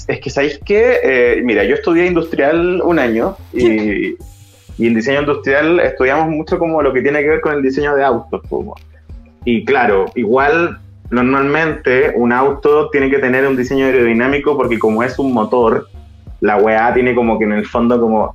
Es 0.08 0.20
que, 0.20 0.30
¿sabéis 0.30 0.58
qué? 0.64 1.00
Eh, 1.02 1.40
mira, 1.44 1.64
yo 1.64 1.74
estudié 1.74 2.06
industrial 2.06 2.80
un 2.82 2.98
año 2.98 3.36
y, 3.52 4.16
y 4.78 4.86
en 4.86 4.94
diseño 4.94 5.20
industrial 5.20 5.80
estudiamos 5.80 6.28
mucho 6.28 6.58
como 6.58 6.82
lo 6.82 6.92
que 6.92 7.02
tiene 7.02 7.20
que 7.22 7.28
ver 7.28 7.40
con 7.40 7.54
el 7.54 7.62
diseño 7.62 7.94
de 7.94 8.04
autos. 8.04 8.40
como. 8.48 8.74
Y 9.44 9.64
claro, 9.64 10.06
igual 10.14 10.78
normalmente 11.10 12.12
un 12.16 12.32
auto 12.32 12.88
tiene 12.90 13.10
que 13.10 13.18
tener 13.18 13.46
un 13.46 13.56
diseño 13.56 13.86
aerodinámico 13.86 14.56
porque 14.56 14.78
como 14.78 15.02
es 15.02 15.18
un 15.18 15.32
motor, 15.32 15.86
la 16.40 16.56
weá 16.56 16.92
tiene 16.94 17.14
como 17.14 17.38
que 17.38 17.44
en 17.44 17.52
el 17.52 17.66
fondo 17.66 18.00
como 18.00 18.34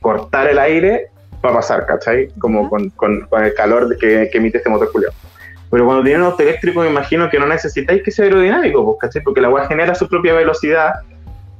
cortar 0.00 0.48
el 0.48 0.58
aire 0.58 1.06
para 1.40 1.54
pasar, 1.54 1.86
¿cachai? 1.86 2.28
Como 2.38 2.68
con, 2.68 2.90
con- 2.90 3.20
con 3.22 3.44
el 3.44 3.54
calor 3.54 3.96
que, 3.98 4.28
que 4.30 4.38
emite 4.38 4.58
este 4.58 4.68
motor 4.70 4.90
culiao. 4.92 5.12
Pero 5.70 5.84
cuando 5.86 6.02
tienen 6.02 6.22
un 6.22 6.28
auto 6.28 6.42
eléctrico, 6.42 6.80
me 6.80 6.88
imagino 6.90 7.30
que 7.30 7.38
no 7.38 7.46
necesitáis 7.46 8.02
que 8.02 8.10
sea 8.10 8.24
aerodinámico, 8.24 8.84
pues, 8.84 8.96
¿cachai? 9.00 9.22
Porque 9.22 9.40
la 9.40 9.48
weá 9.50 9.66
genera 9.68 9.94
su 9.94 10.08
propia 10.08 10.34
velocidad 10.34 10.94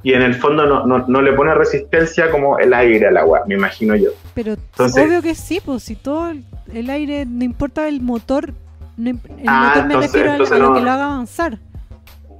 y 0.03 0.13
en 0.13 0.21
el 0.21 0.35
fondo 0.35 0.65
no, 0.65 0.85
no, 0.85 1.05
no 1.07 1.21
le 1.21 1.31
pone 1.33 1.53
resistencia 1.53 2.29
como 2.31 2.57
el 2.59 2.73
aire 2.73 3.07
a 3.07 3.11
la 3.11 3.23
weá, 3.25 3.43
me 3.47 3.55
imagino 3.55 3.95
yo. 3.95 4.09
Pero 4.33 4.53
Entonces- 4.53 5.05
obvio 5.07 5.21
que 5.21 5.33
sí, 5.35 5.61
pues 5.63 5.83
si 5.83 5.95
todo 5.95 6.31
el, 6.73 6.89
aire, 6.89 7.25
no 7.25 7.43
importa 7.45 7.87
el 7.87 8.01
motor, 8.01 8.53
no 8.97 9.11
el 9.11 9.19
Ah, 9.47 9.67
motor 9.67 9.85
me 9.87 9.93
entonces- 9.93 10.11
refiero 10.11 10.29
al- 10.31 10.35
entonces 10.35 10.55
a 10.55 10.59
lo 10.59 10.69
no. 10.69 10.75
que 10.75 10.81
lo 10.81 10.91
haga 10.91 11.05
avanzar. 11.05 11.57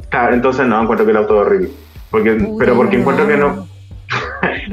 Claro, 0.09 0.33
entonces 0.33 0.65
no, 0.67 0.81
encuentro 0.81 1.05
que 1.05 1.11
el 1.11 1.17
auto 1.17 1.35
es 1.41 1.47
horrible. 1.47 1.69
Porque, 2.09 2.47
pero 2.59 2.75
porque 2.75 2.97
encuentro 2.97 3.25
que 3.25 3.37
no, 3.37 3.65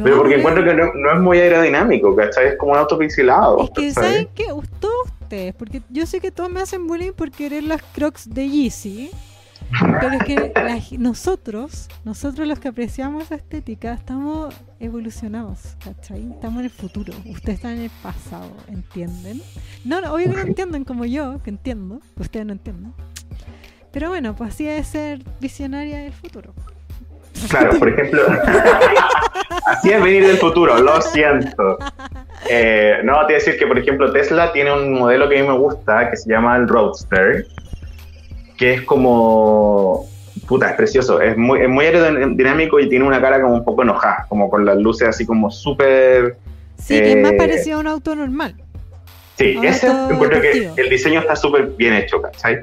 pero 0.02 0.16
porque 0.16 0.34
encuentro 0.34 0.64
que 0.64 0.74
no, 0.74 0.86
no 0.94 1.12
es 1.12 1.20
muy 1.20 1.38
aerodinámico, 1.38 2.16
¿cachai? 2.16 2.48
Es 2.48 2.56
como 2.56 2.72
un 2.72 2.78
auto 2.78 2.98
pixelado. 2.98 3.62
Es 3.62 3.70
que. 3.70 3.92
¿saben 3.92 4.28
qué? 4.34 4.46
Todos 4.80 5.08
ustedes, 5.28 5.54
porque 5.54 5.82
yo 5.90 6.06
sé 6.06 6.20
que 6.20 6.30
todos 6.30 6.50
me 6.50 6.60
hacen 6.60 6.86
bullying 6.86 7.12
por 7.12 7.30
querer 7.30 7.62
las 7.62 7.82
crocs 7.82 8.30
de 8.30 8.48
Yeezy. 8.48 9.10
Pero 10.00 10.12
es 10.12 10.24
que 10.24 10.52
la 10.54 10.80
nosotros, 10.98 11.88
nosotros 12.02 12.48
los 12.48 12.58
que 12.58 12.68
apreciamos 12.68 13.24
esa 13.24 13.34
estética, 13.34 13.92
estamos 13.92 14.54
evolucionados, 14.80 15.76
¿cachai? 15.84 16.30
Estamos 16.30 16.60
en 16.60 16.64
el 16.64 16.70
futuro, 16.70 17.12
ustedes 17.26 17.56
están 17.56 17.72
en 17.72 17.82
el 17.82 17.90
pasado, 18.02 18.56
¿entienden? 18.68 19.42
No, 19.84 20.00
no, 20.00 20.14
obvio 20.14 20.30
que 20.30 20.36
no 20.36 20.40
entienden 20.40 20.84
como 20.84 21.04
yo, 21.04 21.42
que 21.42 21.50
entiendo, 21.50 22.00
ustedes 22.16 22.46
no 22.46 22.52
entienden. 22.52 22.94
Pero 23.92 24.08
bueno, 24.08 24.34
pues 24.34 24.54
así 24.54 24.66
es 24.66 24.86
ser 24.86 25.22
visionaria 25.40 25.98
del 25.98 26.14
futuro. 26.14 26.54
Claro, 27.48 27.78
por 27.78 27.88
ejemplo, 27.88 28.22
así 29.66 29.90
es 29.90 30.02
venir 30.02 30.26
del 30.26 30.38
futuro, 30.38 30.78
lo 30.78 31.00
siento. 31.00 31.78
Eh, 32.48 32.98
no, 33.04 33.14
te 33.20 33.24
voy 33.24 33.32
a 33.32 33.36
decir 33.36 33.58
que, 33.58 33.66
por 33.66 33.78
ejemplo, 33.78 34.12
Tesla 34.12 34.52
tiene 34.52 34.72
un 34.72 34.94
modelo 34.94 35.28
que 35.28 35.38
a 35.38 35.42
mí 35.42 35.48
me 35.48 35.56
gusta, 35.56 36.10
que 36.10 36.16
se 36.16 36.30
llama 36.30 36.56
el 36.56 36.68
Roadster, 36.68 37.46
que 38.56 38.74
es 38.74 38.82
como... 38.82 40.06
Puta, 40.46 40.70
es 40.70 40.76
precioso, 40.76 41.20
es 41.20 41.36
muy, 41.36 41.60
es 41.60 41.68
muy 41.68 41.84
aerodinámico 41.84 42.78
y 42.80 42.88
tiene 42.88 43.04
una 43.04 43.20
cara 43.20 43.42
como 43.42 43.54
un 43.54 43.64
poco 43.64 43.82
enojada, 43.82 44.24
como 44.28 44.48
con 44.48 44.64
las 44.64 44.76
luces 44.76 45.08
así 45.08 45.26
como 45.26 45.50
súper... 45.50 46.36
Sí, 46.78 46.98
que 47.00 47.12
es 47.12 47.16
más 47.18 47.32
Eh, 47.32 47.36
parecido 47.36 47.78
a 47.78 47.80
un 47.80 47.86
auto 47.88 48.14
normal. 48.14 48.54
Sí, 49.36 49.58
ese 49.62 49.88
encuentro 49.88 50.40
que 50.40 50.70
el 50.76 50.88
diseño 50.88 51.20
está 51.20 51.36
súper 51.36 51.66
bien 51.76 51.94
hecho, 51.94 52.22
¿cachai? 52.22 52.62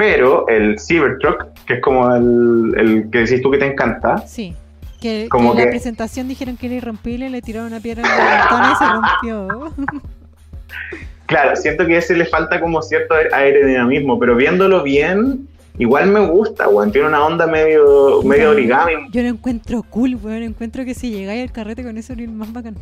Pero 0.00 0.48
el 0.48 0.80
Cybertruck, 0.80 1.44
que 1.66 1.74
es 1.74 1.80
como 1.82 2.14
el, 2.16 2.72
el 2.78 3.10
que 3.10 3.18
decís 3.18 3.42
tú 3.42 3.50
que 3.50 3.58
te 3.58 3.66
encanta, 3.66 4.26
Sí. 4.26 4.54
Que, 4.98 5.28
Como 5.30 5.52
que 5.54 5.60
en 5.60 5.64
la 5.66 5.70
presentación 5.70 6.26
dijeron 6.28 6.56
que 6.56 6.66
era 6.66 6.74
irrompible, 6.76 7.28
le 7.28 7.42
tiraron 7.42 7.68
una 7.68 7.80
piedra 7.80 8.02
en 8.02 8.08
la 8.08 8.72
y 8.72 8.76
se 8.76 8.90
rompió. 8.90 9.74
claro, 11.26 11.56
siento 11.56 11.86
que 11.86 11.96
a 11.96 11.98
ese 11.98 12.16
le 12.16 12.24
falta 12.26 12.60
como 12.60 12.80
cierto 12.82 13.14
aer- 13.14 13.32
aerodinamismo, 13.32 14.18
pero 14.18 14.36
viéndolo 14.36 14.82
bien, 14.82 15.48
igual 15.78 16.06
me 16.10 16.20
gusta, 16.26 16.68
weón. 16.68 16.92
Tiene 16.92 17.08
una 17.08 17.24
onda 17.24 17.46
medio, 17.46 18.22
medio 18.24 18.50
origami. 18.50 18.92
Yo 19.10 19.22
lo 19.22 19.28
encuentro 19.28 19.82
cool, 19.88 20.16
weón. 20.22 20.42
Encuentro 20.42 20.84
que 20.84 20.94
si 20.94 21.10
llegáis 21.10 21.42
al 21.42 21.52
carrete 21.52 21.82
con 21.82 21.96
eso, 21.98 22.12
eres 22.14 22.28
más 22.30 22.52
bacán. 22.52 22.76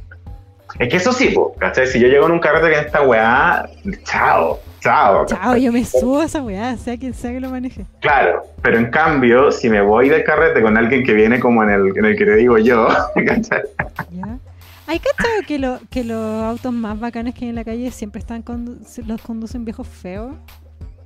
Es 0.79 0.89
que 0.89 0.97
eso 0.97 1.13
sí, 1.13 1.29
po, 1.31 1.55
¿cachai? 1.59 1.87
Si 1.87 1.99
yo 2.01 2.09
llego 2.09 2.27
en 2.27 2.33
un 2.33 2.41
carrete 2.41 2.75
con 2.75 2.85
esta 2.85 3.03
weá, 3.03 3.69
chao, 4.05 4.59
chao. 4.81 5.27
Chao, 5.27 5.57
yo 5.57 5.73
me 5.73 5.85
subo 5.85 6.21
a 6.21 6.25
esa 6.25 6.43
weá, 6.43 6.77
sea 6.77 6.97
quien 6.97 7.15
sea 7.15 7.33
que 7.33 7.41
lo 7.41 7.51
maneje. 7.51 7.85
Claro, 8.01 8.43
pero 8.63 8.79
en 8.79 8.91
cambio, 8.91 9.51
si 9.53 9.69
me 9.69 9.81
voy 9.81 10.09
del 10.09 10.25
carrete 10.25 10.63
con 10.63 10.77
alguien 10.77 11.05
que 11.05 11.13
viene 11.15 11.41
como 11.41 11.63
en 11.65 11.71
el, 11.71 11.97
en 11.97 12.05
el 12.05 12.17
que 12.17 12.25
te 12.25 12.37
digo 12.37 12.59
yo, 12.59 12.89
¿cachai? 13.27 13.63
¿Ya? 14.11 14.39
¿Hay 14.87 15.01
cachado 15.01 15.35
que, 15.47 15.59
lo, 15.59 15.79
que 15.91 16.03
los 16.03 16.43
autos 16.45 16.73
más 16.73 16.99
bacanes 16.99 17.35
que 17.35 17.45
hay 17.45 17.51
en 17.51 17.57
la 17.57 17.65
calle 17.65 17.91
siempre 17.91 18.21
están 18.21 18.43
condu- 18.43 18.79
los 19.07 19.21
conducen 19.21 19.65
viejos 19.65 19.87
feos? 19.87 20.33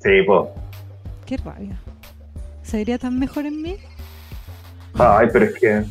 Sí, 0.03 0.23
pues. 0.27 0.49
Qué 1.27 1.37
rabia. 1.39 1.77
¿Se 2.63 2.77
diría 2.77 2.99
tan 2.99 3.19
mejor 3.19 3.45
en 3.47 3.61
mí? 3.61 3.77
Ay, 4.99 5.27
pero 5.33 5.47
es 5.47 5.55
que. 5.59 5.85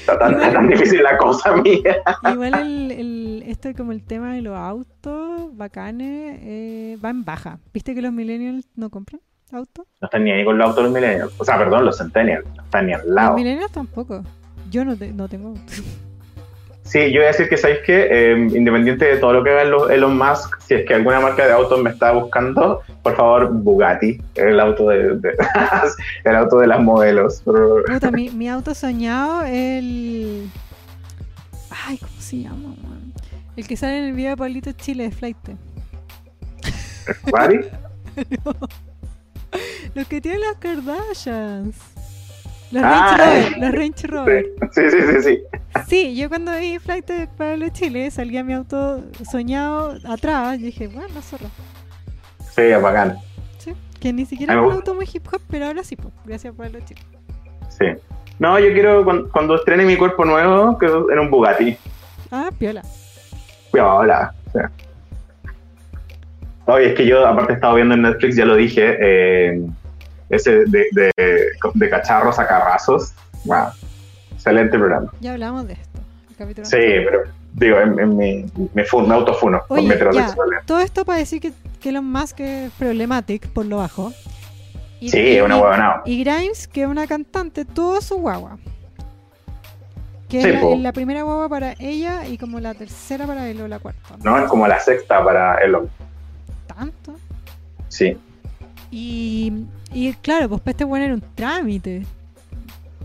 Está 0.00 0.18
tan, 0.18 0.34
está 0.34 0.52
tan 0.52 0.68
difícil 0.68 1.02
la 1.02 1.16
cosa 1.18 1.56
mía. 1.56 1.96
Igual 2.32 2.54
el, 2.54 2.90
el, 2.92 3.44
esto 3.46 3.68
como 3.76 3.92
el 3.92 4.02
tema 4.04 4.34
de 4.34 4.42
los 4.42 4.56
autos 4.56 5.56
bacanes 5.56 6.38
eh, 6.42 6.98
va 7.04 7.10
en 7.10 7.24
baja. 7.24 7.58
¿Viste 7.72 7.94
que 7.94 8.02
los 8.02 8.12
millennials 8.12 8.66
no 8.76 8.90
compran 8.90 9.20
autos? 9.52 9.86
No 10.00 10.06
están 10.06 10.24
ni 10.24 10.30
ahí 10.32 10.44
con 10.44 10.58
los 10.58 10.68
autos 10.68 10.84
los 10.84 10.92
millennials. 10.92 11.32
O 11.38 11.44
sea, 11.44 11.56
perdón, 11.58 11.84
los 11.84 11.96
centennials. 11.98 12.46
No 12.56 12.62
están 12.62 12.86
ni 12.86 12.92
al 12.92 13.00
Los 13.06 13.10
lado. 13.14 13.34
millennials 13.36 13.72
tampoco. 13.72 14.22
Yo 14.70 14.84
no, 14.84 14.96
te- 14.96 15.12
no 15.12 15.28
tengo 15.28 15.48
auto. 15.48 15.60
Sí, 16.88 17.12
yo 17.12 17.20
voy 17.20 17.24
a 17.24 17.28
decir 17.28 17.48
que, 17.50 17.56
¿sabéis 17.58 17.80
qué? 17.84 18.08
Eh, 18.10 18.32
independiente 18.54 19.04
de 19.04 19.18
todo 19.18 19.34
lo 19.34 19.44
que 19.44 19.50
haga 19.50 19.62
Elon- 19.64 19.90
Elon 19.90 20.16
Musk, 20.16 20.58
si 20.66 20.74
es 20.74 20.86
que 20.86 20.94
alguna 20.94 21.20
marca 21.20 21.46
de 21.46 21.52
autos 21.52 21.82
me 21.82 21.90
está 21.90 22.12
buscando, 22.12 22.80
por 23.02 23.14
favor, 23.14 23.52
Bugatti. 23.52 24.18
El 24.34 24.58
auto 24.58 24.88
de, 24.88 25.16
de- 25.18 25.36
el 26.24 26.34
auto 26.36 26.58
de 26.58 26.66
las 26.66 26.80
modelos. 26.80 27.42
Puta, 27.42 28.10
mi, 28.10 28.30
mi 28.30 28.48
auto 28.48 28.74
soñado 28.74 29.42
es 29.42 29.52
el. 29.84 30.48
Ay, 31.86 31.98
¿cómo 31.98 32.20
se 32.20 32.38
llama? 32.38 32.68
man? 32.82 33.12
El 33.56 33.66
que 33.68 33.76
sale 33.76 33.98
en 33.98 34.04
el 34.04 34.12
video 34.14 34.30
de 34.30 34.36
Pablito 34.38 34.72
Chile 34.72 35.04
de 35.04 35.10
Flight. 35.10 35.36
¿Bugatti? 37.24 37.58
Los 39.94 40.06
que 40.06 40.20
tienen 40.20 40.40
las 40.42 40.56
Kardashians. 40.58 41.74
Los 42.70 42.82
Ah, 42.84 43.16
Range 43.18 43.48
Rover. 43.50 43.58
Los 43.58 43.72
Range 43.72 44.06
Rover. 44.06 44.46
Sí, 44.72 44.82
sí, 44.90 44.98
sí, 45.00 45.22
sí. 45.22 45.42
Sí, 45.86 46.16
yo 46.16 46.28
cuando 46.28 46.52
vi 46.58 46.78
Flight 46.78 47.06
de 47.06 47.26
Pablo 47.28 47.66
Chile 47.70 48.10
salía 48.10 48.44
mi 48.44 48.52
auto 48.52 49.02
soñado 49.30 49.96
atrás. 50.06 50.58
Y 50.58 50.64
dije, 50.64 50.88
bueno, 50.88 51.20
zorra. 51.22 51.48
Sí, 52.54 52.62
es 52.62 52.82
bacán. 52.82 53.16
Sí, 53.58 53.72
que 54.00 54.12
ni 54.12 54.26
siquiera 54.26 54.54
es 54.54 54.60
un 54.60 54.72
auto 54.72 54.94
muy 54.94 55.06
hip 55.12 55.26
hop, 55.32 55.40
pero 55.50 55.66
ahora 55.66 55.82
sí, 55.82 55.96
pues, 55.96 56.12
gracias 56.26 56.52
a 56.52 56.56
Pablo 56.56 56.78
Chile. 56.84 57.00
Sí. 57.70 57.86
No, 58.38 58.58
yo 58.58 58.72
quiero, 58.72 59.04
cuando, 59.04 59.30
cuando 59.30 59.54
estrene 59.56 59.84
mi 59.84 59.96
cuerpo 59.96 60.24
nuevo, 60.24 60.78
que 60.78 60.86
en 60.86 61.18
un 61.18 61.30
Bugatti. 61.30 61.76
Ah, 62.30 62.50
piola. 62.56 62.82
Hola. 63.72 64.34
Oye, 66.66 66.90
es 66.90 66.94
que 66.94 67.06
yo 67.06 67.26
aparte 67.26 67.52
he 67.52 67.54
estado 67.54 67.76
viendo 67.76 67.94
en 67.94 68.02
Netflix, 68.02 68.36
ya 68.36 68.44
lo 68.44 68.54
dije, 68.54 68.96
eh, 69.00 69.60
ese 70.30 70.64
de, 70.66 70.86
de, 70.92 71.10
de 71.74 71.90
cacharros 71.90 72.38
a 72.38 72.46
carrazos. 72.46 73.12
Wow. 73.44 73.68
Excelente 74.32 74.78
programa. 74.78 75.12
Ya 75.20 75.32
hablamos 75.32 75.66
de 75.66 75.74
esto. 75.74 76.00
capítulo. 76.36 76.66
Sí, 76.66 76.76
pero 76.76 77.22
digo, 77.54 77.78
en, 77.80 77.98
en 77.98 78.16
mi, 78.16 78.46
me, 78.74 78.84
fun- 78.84 79.08
me 79.08 79.14
autofuno 79.14 79.62
Oye, 79.68 79.82
ya, 79.82 79.88
metrosexuales. 79.88 80.66
todo 80.66 80.80
esto 80.80 81.04
para 81.04 81.18
decir 81.18 81.40
que, 81.40 81.52
que 81.80 81.88
Elon 81.88 82.04
Musk 82.10 82.40
es 82.40 82.70
problematic 82.72 83.48
por 83.48 83.66
lo 83.66 83.78
bajo. 83.78 84.12
Y- 85.00 85.08
Sí, 85.10 85.36
es 85.36 85.42
una 85.42 85.56
huevonao. 85.56 86.02
Y 86.04 86.22
Grimes, 86.24 86.68
que 86.68 86.82
es 86.82 86.88
una 86.88 87.06
cantante, 87.06 87.64
tuvo 87.64 88.00
su 88.00 88.16
guagua. 88.16 88.58
Que 90.28 90.42
Sí, 90.42 90.48
es 90.50 90.78
la, 90.80 90.92
primera 90.92 91.22
guagua 91.22 91.48
para 91.48 91.74
ella 91.78 92.26
y 92.26 92.36
como 92.36 92.60
la 92.60 92.74
tercera 92.74 93.26
para 93.26 93.48
él 93.48 93.60
o 93.62 93.68
la 93.68 93.78
cuarta. 93.78 94.16
No, 94.22 94.38
es 94.38 94.44
como 94.48 94.66
la 94.68 94.78
sexta 94.78 95.24
para 95.24 95.54
Elon. 95.64 95.88
Tanto. 96.66 97.14
Sí. 97.88 98.16
Y, 98.90 99.52
y 99.92 100.12
claro, 100.14 100.48
pues 100.48 100.60
para 100.62 100.70
este 100.72 100.84
bueno 100.84 101.04
era 101.04 101.14
un 101.14 101.22
trámite. 101.34 102.06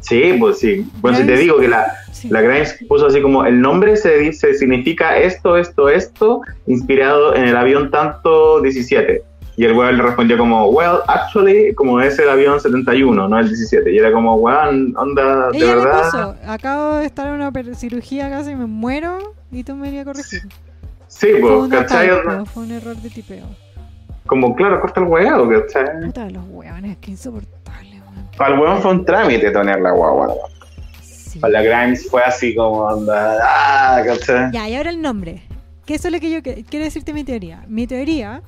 Sí, 0.02 0.36
pues 0.40 0.60
sí. 0.60 0.86
Bueno, 1.02 1.18
si 1.18 1.26
te 1.26 1.38
digo 1.38 1.58
que 1.60 1.68
la, 1.70 1.86
Sí. 2.12 2.30
la 2.30 2.42
Grimes 2.42 2.78
puso 2.88 3.08
así 3.08 3.22
como 3.22 3.46
el 3.46 3.60
nombre 3.62 3.96
se 3.98 4.18
dice, 4.20 4.54
significa 4.54 5.18
esto, 5.18 5.58
esto, 5.58 5.90
esto, 5.90 6.42
inspirado 6.68 7.36
en 7.36 7.46
el 7.46 7.56
avión 7.56 7.90
tanto 7.90 8.62
17. 8.62 9.24
Y 9.56 9.66
el 9.66 9.74
weón 9.74 9.98
le 9.98 10.04
respondió 10.04 10.38
como, 10.38 10.68
well, 10.70 10.98
actually, 11.08 11.74
como 11.76 12.02
es 12.02 12.18
el 12.20 12.28
avión 12.28 12.60
71, 12.60 13.28
no 13.30 13.40
el 13.40 13.48
17. 13.48 13.94
Y 13.94 13.98
era 13.98 14.12
como, 14.12 14.36
weón, 14.36 14.94
onda, 14.98 15.50
de 15.52 15.58
Ella 15.58 15.76
verdad. 15.76 16.38
acabo 16.48 16.96
de 16.96 17.06
estar 17.06 17.28
en 17.28 17.34
una 17.36 17.52
cirugía 17.76 18.30
casi 18.30 18.56
me 18.56 18.66
muero 18.66 19.36
y 19.52 19.64
tú 19.64 19.76
me 19.76 19.84
venías 19.84 20.08
a 20.08 20.12
corregir. 20.12 20.42
Sí, 21.08 21.28
pues, 21.40 21.70
¿cachai? 21.70 22.10
fue 22.46 22.64
un 22.64 22.72
error 22.72 22.96
de 22.96 23.10
tipeo. 23.10 23.46
Como, 24.26 24.56
claro, 24.56 24.80
corta 24.80 25.02
el 25.02 25.08
weón, 25.08 25.50
¿cachai? 25.62 26.02
Puta 26.06 26.30
los 26.30 26.44
huevones, 26.48 26.98
que 26.98 27.12
insoportable, 27.12 28.02
weón. 28.02 28.30
Para 28.38 28.54
el 28.56 28.60
weón 28.62 28.82
fue 28.82 28.92
un 28.92 29.06
trámite 29.06 29.52
tener 29.52 29.82
la 29.82 29.92
guagua. 29.92 30.34
Sí. 31.02 31.40
Para 31.40 31.54
la 31.54 31.62
Grimes 31.64 32.10
fue 32.10 32.22
así 32.24 32.56
como, 32.56 32.82
onda, 32.84 33.38
ah, 33.44 34.02
¿cachai? 34.06 34.52
Ya, 34.52 34.70
y 34.70 34.76
ahora 34.76 34.90
el 34.92 35.02
nombre. 35.02 35.44
Que 35.86 35.96
eso 35.96 36.08
es 36.08 36.14
lo 36.14 36.20
que 36.20 36.32
yo 36.32 36.42
que- 36.42 36.64
quiero 36.64 36.86
decirte 36.86 37.12
mi 37.12 37.24
teoría. 37.24 37.66
Mi 37.68 37.88
teoría 37.88 38.42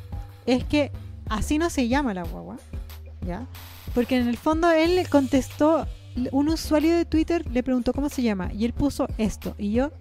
es 0.46 0.64
que 0.64 0.92
así 1.30 1.58
no 1.58 1.70
se 1.70 1.88
llama 1.88 2.14
la 2.14 2.24
guagua. 2.24 2.56
¿Ya? 3.22 3.46
Porque 3.94 4.18
en 4.18 4.28
el 4.28 4.38
fondo 4.38 4.72
él 4.72 4.96
le 4.96 5.06
contestó, 5.06 5.88
un 6.32 6.48
usuario 6.48 6.96
de 6.96 7.04
Twitter 7.06 7.44
le 7.52 7.64
preguntó 7.64 7.92
cómo 7.92 8.08
se 8.08 8.22
llama. 8.22 8.50
Y 8.54 8.64
él 8.66 8.72
puso 8.72 9.08
esto. 9.18 9.56
Y 9.58 9.74
yo. 9.74 9.92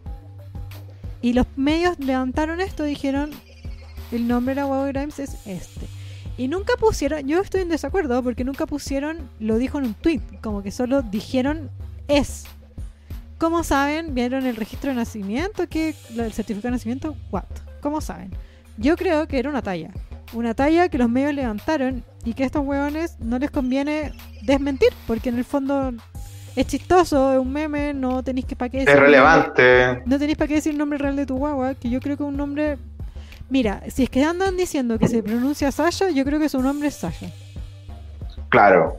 Y 1.22 1.32
los 1.32 1.46
medios 1.56 1.98
levantaron 1.98 2.60
esto 2.60 2.84
y 2.86 2.90
dijeron: 2.90 3.30
el 4.16 4.28
nombre 4.28 4.54
de 4.54 4.60
la 4.60 4.66
guagua 4.66 4.86
Grimes 4.88 5.18
es 5.18 5.36
este. 5.46 5.86
Y 6.36 6.48
nunca 6.48 6.72
pusieron, 6.78 7.26
yo 7.28 7.40
estoy 7.40 7.60
en 7.62 7.68
desacuerdo 7.68 8.22
porque 8.22 8.42
nunca 8.44 8.66
pusieron, 8.66 9.18
lo 9.38 9.56
dijo 9.58 9.78
en 9.78 9.84
un 9.86 9.94
tweet, 9.94 10.20
como 10.42 10.62
que 10.62 10.70
solo 10.72 11.02
dijeron 11.02 11.70
es. 12.08 12.44
¿Cómo 13.38 13.62
saben? 13.64 14.14
¿Vieron 14.14 14.46
el 14.46 14.56
registro 14.56 14.90
de 14.90 14.96
nacimiento? 14.96 15.68
¿Qué? 15.68 15.94
¿El 16.16 16.32
certificado 16.32 16.68
de 16.68 16.70
nacimiento? 16.72 17.16
¿What? 17.30 17.44
¿Cómo 17.80 18.00
saben? 18.00 18.30
Yo 18.78 18.96
creo 18.96 19.28
que 19.28 19.38
era 19.38 19.50
una 19.50 19.62
talla. 19.62 19.90
Una 20.32 20.54
talla 20.54 20.88
que 20.88 20.98
los 20.98 21.08
medios 21.08 21.34
levantaron 21.34 22.02
y 22.24 22.32
que 22.34 22.42
a 22.42 22.46
estos 22.46 22.64
hueones 22.64 23.16
no 23.20 23.38
les 23.38 23.50
conviene 23.50 24.12
desmentir, 24.42 24.88
porque 25.06 25.28
en 25.28 25.38
el 25.38 25.44
fondo 25.44 25.92
es 26.56 26.66
chistoso, 26.66 27.34
es 27.34 27.38
un 27.38 27.52
meme, 27.52 27.92
no 27.94 28.22
tenéis 28.22 28.46
que 28.46 28.56
para 28.56 28.68
qué 28.70 28.78
Es 28.80 28.86
decir- 28.86 29.00
relevante. 29.00 30.02
No 30.06 30.18
tenéis 30.18 30.36
para 30.38 30.48
qué 30.48 30.54
decir 30.54 30.72
el 30.72 30.78
nombre 30.78 30.98
real 30.98 31.14
de 31.16 31.26
tu 31.26 31.36
guagua, 31.36 31.74
que 31.74 31.90
yo 31.90 32.00
creo 32.00 32.16
que 32.16 32.22
es 32.24 32.28
un 32.28 32.36
nombre. 32.36 32.78
Mira, 33.50 33.82
si 33.88 34.04
es 34.04 34.10
que 34.10 34.24
andan 34.24 34.56
diciendo 34.56 34.98
que 34.98 35.06
se 35.08 35.22
pronuncia 35.22 35.70
Sasha, 35.70 36.10
yo 36.10 36.24
creo 36.24 36.38
que 36.40 36.48
su 36.48 36.60
nombre 36.62 36.88
es 36.88 36.94
Sasha. 36.96 37.26
Claro. 38.48 38.96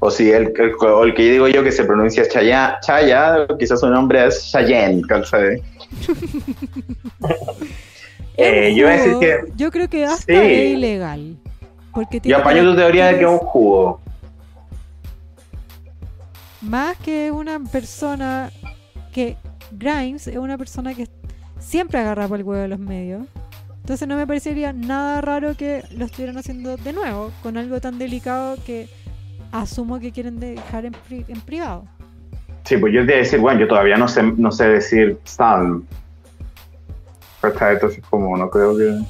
O 0.00 0.10
si 0.10 0.30
el, 0.30 0.52
el- 0.58 0.74
el 1.04 1.14
que 1.14 1.22
digo 1.30 1.48
yo 1.48 1.62
que 1.64 1.72
se 1.72 1.84
pronuncia 1.84 2.28
Chaya, 2.28 2.78
Chaya 2.82 3.46
quizás 3.58 3.80
su 3.80 3.88
nombre 3.88 4.26
es 4.26 4.50
Cheyenne, 4.52 5.02
¿cachai? 5.08 5.62
Eh, 8.36 8.74
yo 8.74 8.88
jugo, 8.88 9.20
que- 9.20 9.44
Yo 9.54 9.70
creo 9.70 9.88
que 9.88 10.04
hasta 10.04 10.24
Sí. 10.32 10.32
es 10.34 10.70
ilegal. 10.72 11.36
Porque 11.92 12.20
Yo 12.24 12.38
apaño 12.38 12.64
tu 12.64 12.74
teoría 12.74 13.06
de 13.06 13.18
que 13.18 13.24
es 13.24 13.30
un 13.30 13.38
jugo. 13.38 14.00
Más 16.60 16.96
que 16.98 17.30
una 17.30 17.60
persona 17.60 18.50
que. 19.12 19.36
Grimes 19.70 20.26
es 20.28 20.36
una 20.36 20.58
persona 20.58 20.94
que 20.94 21.08
siempre 21.58 21.98
agarra 21.98 22.26
por 22.28 22.38
el 22.38 22.44
huevo 22.44 22.60
de 22.62 22.68
los 22.68 22.78
medios. 22.78 23.26
Entonces 23.84 24.08
no 24.08 24.16
me 24.16 24.26
parecería 24.26 24.72
nada 24.72 25.20
raro 25.20 25.54
que 25.54 25.84
lo 25.94 26.06
estuvieran 26.06 26.38
haciendo 26.38 26.78
de 26.78 26.94
nuevo, 26.94 27.30
con 27.42 27.58
algo 27.58 27.78
tan 27.82 27.98
delicado 27.98 28.56
que 28.64 28.88
asumo 29.52 30.00
que 30.00 30.10
quieren 30.10 30.40
dejar 30.40 30.86
en, 30.86 30.92
pri- 31.06 31.26
en 31.28 31.38
privado. 31.42 31.84
Sí, 32.64 32.78
pues 32.78 32.94
yo 32.94 33.04
te 33.04 33.16
decir, 33.16 33.40
bueno, 33.40 33.60
yo 33.60 33.68
todavía 33.68 33.98
no 33.98 34.08
sé, 34.08 34.22
no 34.22 34.50
sé 34.52 34.68
decir 34.68 35.18
Salm. 35.24 35.84
¿Cachai? 37.42 37.74
Entonces, 37.74 38.02
como 38.08 38.34
no 38.38 38.48
creo 38.48 38.74
que. 38.74 39.02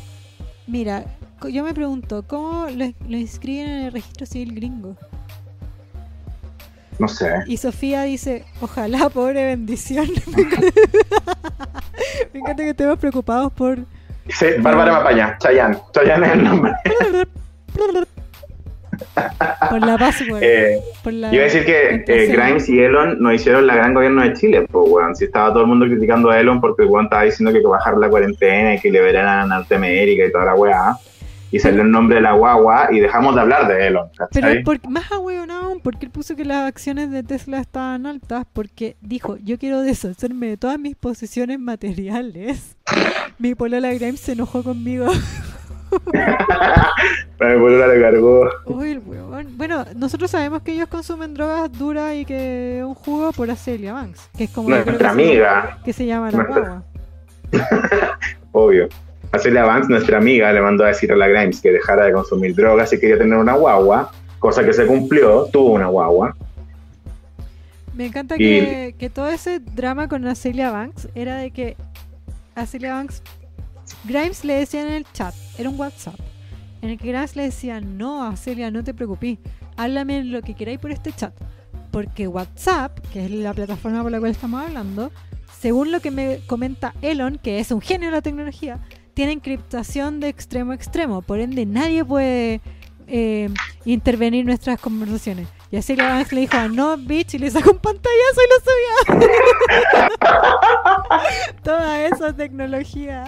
Mira, 0.67 1.05
yo 1.49 1.63
me 1.63 1.73
pregunto, 1.73 2.25
¿cómo 2.27 2.67
lo, 2.69 2.87
lo 3.09 3.17
inscriben 3.17 3.69
en 3.69 3.85
el 3.85 3.93
registro 3.93 4.27
civil 4.27 4.57
gringo? 4.57 4.97
No 6.99 7.07
sé. 7.07 7.31
Y 7.47 7.59
Sofía 7.59 8.03
dice, 8.03 8.45
ojalá, 8.61 9.09
pobre 9.09 9.45
bendición. 9.45 10.09
me 12.33 12.41
encanta 12.41 12.65
que 12.65 12.71
estemos 12.71 12.99
preocupados 12.99 13.53
por... 13.53 13.79
Sí, 14.29 14.47
Bárbara 14.59 14.93
Mapaña, 14.93 15.37
Chayanne. 15.39 15.79
Chayanne 15.93 16.27
es 16.27 16.33
el 16.33 16.45
nombre. 16.45 16.73
por 19.71 19.81
la. 19.81 19.99
Eh, 20.41 20.81
por 21.03 21.13
la 21.13 21.29
yo 21.29 21.35
iba 21.35 21.43
a 21.43 21.45
decir 21.45 21.65
que 21.65 22.05
eh. 22.07 22.27
Grimes 22.27 22.69
y 22.69 22.81
Elon 22.81 23.19
no 23.21 23.33
hicieron 23.33 23.67
la 23.67 23.77
gran 23.77 23.95
gobierno 23.95 24.23
de 24.23 24.33
Chile, 24.35 24.67
pues, 24.71 24.89
weón. 24.89 25.15
Si 25.15 25.25
estaba 25.25 25.51
todo 25.51 25.63
el 25.63 25.69
mundo 25.69 25.87
criticando 25.87 26.31
a 26.31 26.41
Elon 26.41 26.61
porque 26.61 26.85
el 26.85 26.89
weón 26.89 27.07
estaba 27.07 27.25
diciendo 27.25 27.53
que 27.53 27.61
que 27.61 27.67
bajar 27.67 27.97
la 27.99 28.09
cuarentena 28.09 28.75
y 28.75 28.81
que 28.81 28.91
liberaran 28.91 29.53
a 29.53 29.57
Norteamérica 29.59 30.27
y 30.27 30.33
toda 30.33 30.47
la 30.47 30.55
weá. 30.55 30.97
Y 31.55 31.61
salió 31.61 31.83
el 31.83 31.91
nombre 31.93 32.17
de 32.17 32.23
la 32.23 32.33
guagua 32.33 32.89
y 32.91 32.99
dejamos 32.99 33.37
de 33.37 33.41
hablar 33.43 33.69
de 33.69 33.87
Elon, 33.87 34.09
Pero 34.17 34.29
¿cachai? 34.49 34.65
por, 34.65 34.89
más 34.89 35.13
ahueonado 35.13 35.67
aún, 35.67 35.81
porque 35.81 36.07
él 36.07 36.11
puso 36.11 36.35
que 36.35 36.45
las 36.45 36.67
acciones 36.67 37.13
de 37.13 37.23
Tesla 37.23 37.61
estaban 37.61 38.07
altas, 38.07 38.45
porque 38.53 38.97
dijo, 39.01 39.37
yo 39.37 39.57
quiero 39.57 39.81
deshacerme 39.81 40.49
de 40.49 40.57
todas 40.57 40.81
mis 40.81 40.97
posesiones 40.97 41.61
materiales. 41.61 42.77
Mi 43.39 43.55
polola 43.55 43.93
Grimes 43.95 44.19
se 44.19 44.33
enojó 44.33 44.65
conmigo. 44.65 45.07
Pero 47.39 47.57
mi 47.59 47.61
polola 47.65 47.87
le 47.87 48.01
cargó. 48.01 48.49
Uy, 48.67 48.91
el 48.91 48.99
huevón. 48.99 49.57
Bueno, 49.57 49.85
nosotros 49.95 50.31
sabemos 50.33 50.63
que 50.63 50.73
ellos 50.73 50.89
consumen 50.89 51.35
drogas 51.35 51.71
duras 51.73 52.15
y 52.17 52.25
que 52.25 52.83
un 52.85 52.95
jugo 52.95 53.31
por 53.33 53.49
Acelia 53.51 53.93
Banks, 53.93 54.29
que 54.37 54.45
es 54.45 54.51
como 54.51 54.71
Nuestra 54.71 54.93
que 54.93 54.99
se 54.99 55.05
llama- 55.05 55.13
amiga, 55.23 55.79
que 55.85 55.93
se 55.93 56.07
llama 56.07 56.31
la 56.33 56.43
guagua. 56.43 56.83
obvio. 58.53 58.89
Celia 59.39 59.65
Banks, 59.65 59.89
nuestra 59.89 60.19
amiga, 60.19 60.53
le 60.53 60.61
mandó 60.61 60.85
a 60.85 60.89
decir 60.89 61.11
a 61.13 61.17
la 61.17 61.29
Grimes 61.29 61.61
que 61.61 61.73
dejara 61.73 62.05
de 62.07 62.13
consumir 62.13 62.55
drogas 62.55 62.93
y 62.93 63.01
quería 63.01 63.19
tener 63.19 63.39
una 63.39 63.55
guagua, 63.55 64.11
cosa 64.39 64.65
que 64.65 64.73
se 64.73 64.87
cumplió, 64.87 65.47
tuvo 65.53 65.73
una 65.73 65.87
guagua. 65.87 66.37
Me 67.95 68.07
encanta 68.07 68.35
Y- 68.37 68.39
que, 68.39 68.95
que 68.99 69.11
todo 69.11 69.29
ese 69.29 69.61
drama 69.61 70.09
con 70.09 70.27
Acelia 70.27 70.71
Banks 70.71 71.09
era 71.15 71.37
de 71.37 71.51
que 71.51 71.77
Acelia 72.55 72.95
Banks, 72.95 73.23
Grimes 74.05 74.45
le 74.45 74.55
decía 74.55 74.83
en 74.83 74.93
el 74.93 75.07
chat, 75.13 75.35
era 75.59 75.69
un 75.71 75.79
WhatsApp, 75.79 76.19
en 76.83 76.91
el 76.91 76.99
que 76.99 77.09
Grimes 77.09 77.37
le 77.37 77.45
decía, 77.45 77.81
no, 77.81 78.25
Acelia, 78.27 78.71
no 78.71 78.83
te 78.83 78.95
preocupes, 78.95 79.39
háblame 79.77 80.25
lo 80.25 80.43
que 80.43 80.55
queráis 80.55 80.79
por 80.79 80.91
este 80.91 81.13
chat, 81.13 81.33
porque 81.91 82.27
WhatsApp, 82.27 82.99
que 83.13 83.25
es 83.27 83.31
la 83.31 83.55
plataforma 83.55 84.03
por 84.03 84.11
la 84.11 84.19
cual 84.19 84.33
estamos 84.33 84.65
hablando, 84.65 85.13
según 85.61 85.93
lo 85.93 86.01
que 86.01 86.11
me 86.11 86.41
comenta 86.47 86.95
Elon, 87.01 87.39
que 87.39 87.59
es 87.61 87.71
un 87.71 87.81
genio 87.81 88.09
de 88.09 88.17
la 88.17 88.23
tecnología, 88.23 88.81
tiene 89.15 89.33
encriptación 89.33 90.21
de 90.21 90.29
extremo 90.29 90.73
a 90.73 90.75
extremo, 90.75 91.23
por 91.23 91.39
ende 91.39 91.65
nadie 91.65 92.05
puede 92.05 92.61
eh, 93.07 93.49
intervenir 93.85 94.41
en 94.41 94.47
nuestras 94.47 94.81
conversaciones. 94.81 95.49
Y 95.71 95.77
así 95.77 95.97
la 95.97 96.09
Banks 96.09 96.33
le 96.33 96.43
dijo, 96.43 96.57
no, 96.69 96.97
bitch, 96.97 97.35
y 97.35 97.39
le 97.39 97.51
sacó 97.51 97.73
un 97.73 97.79
pantallazo 97.79 98.41
y 98.41 98.49
lo 98.51 99.19
subió. 99.19 100.11
Toda 101.65 102.07
esa 102.07 102.33
tecnología. 102.33 103.25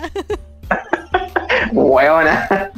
Huevona. 1.73 2.71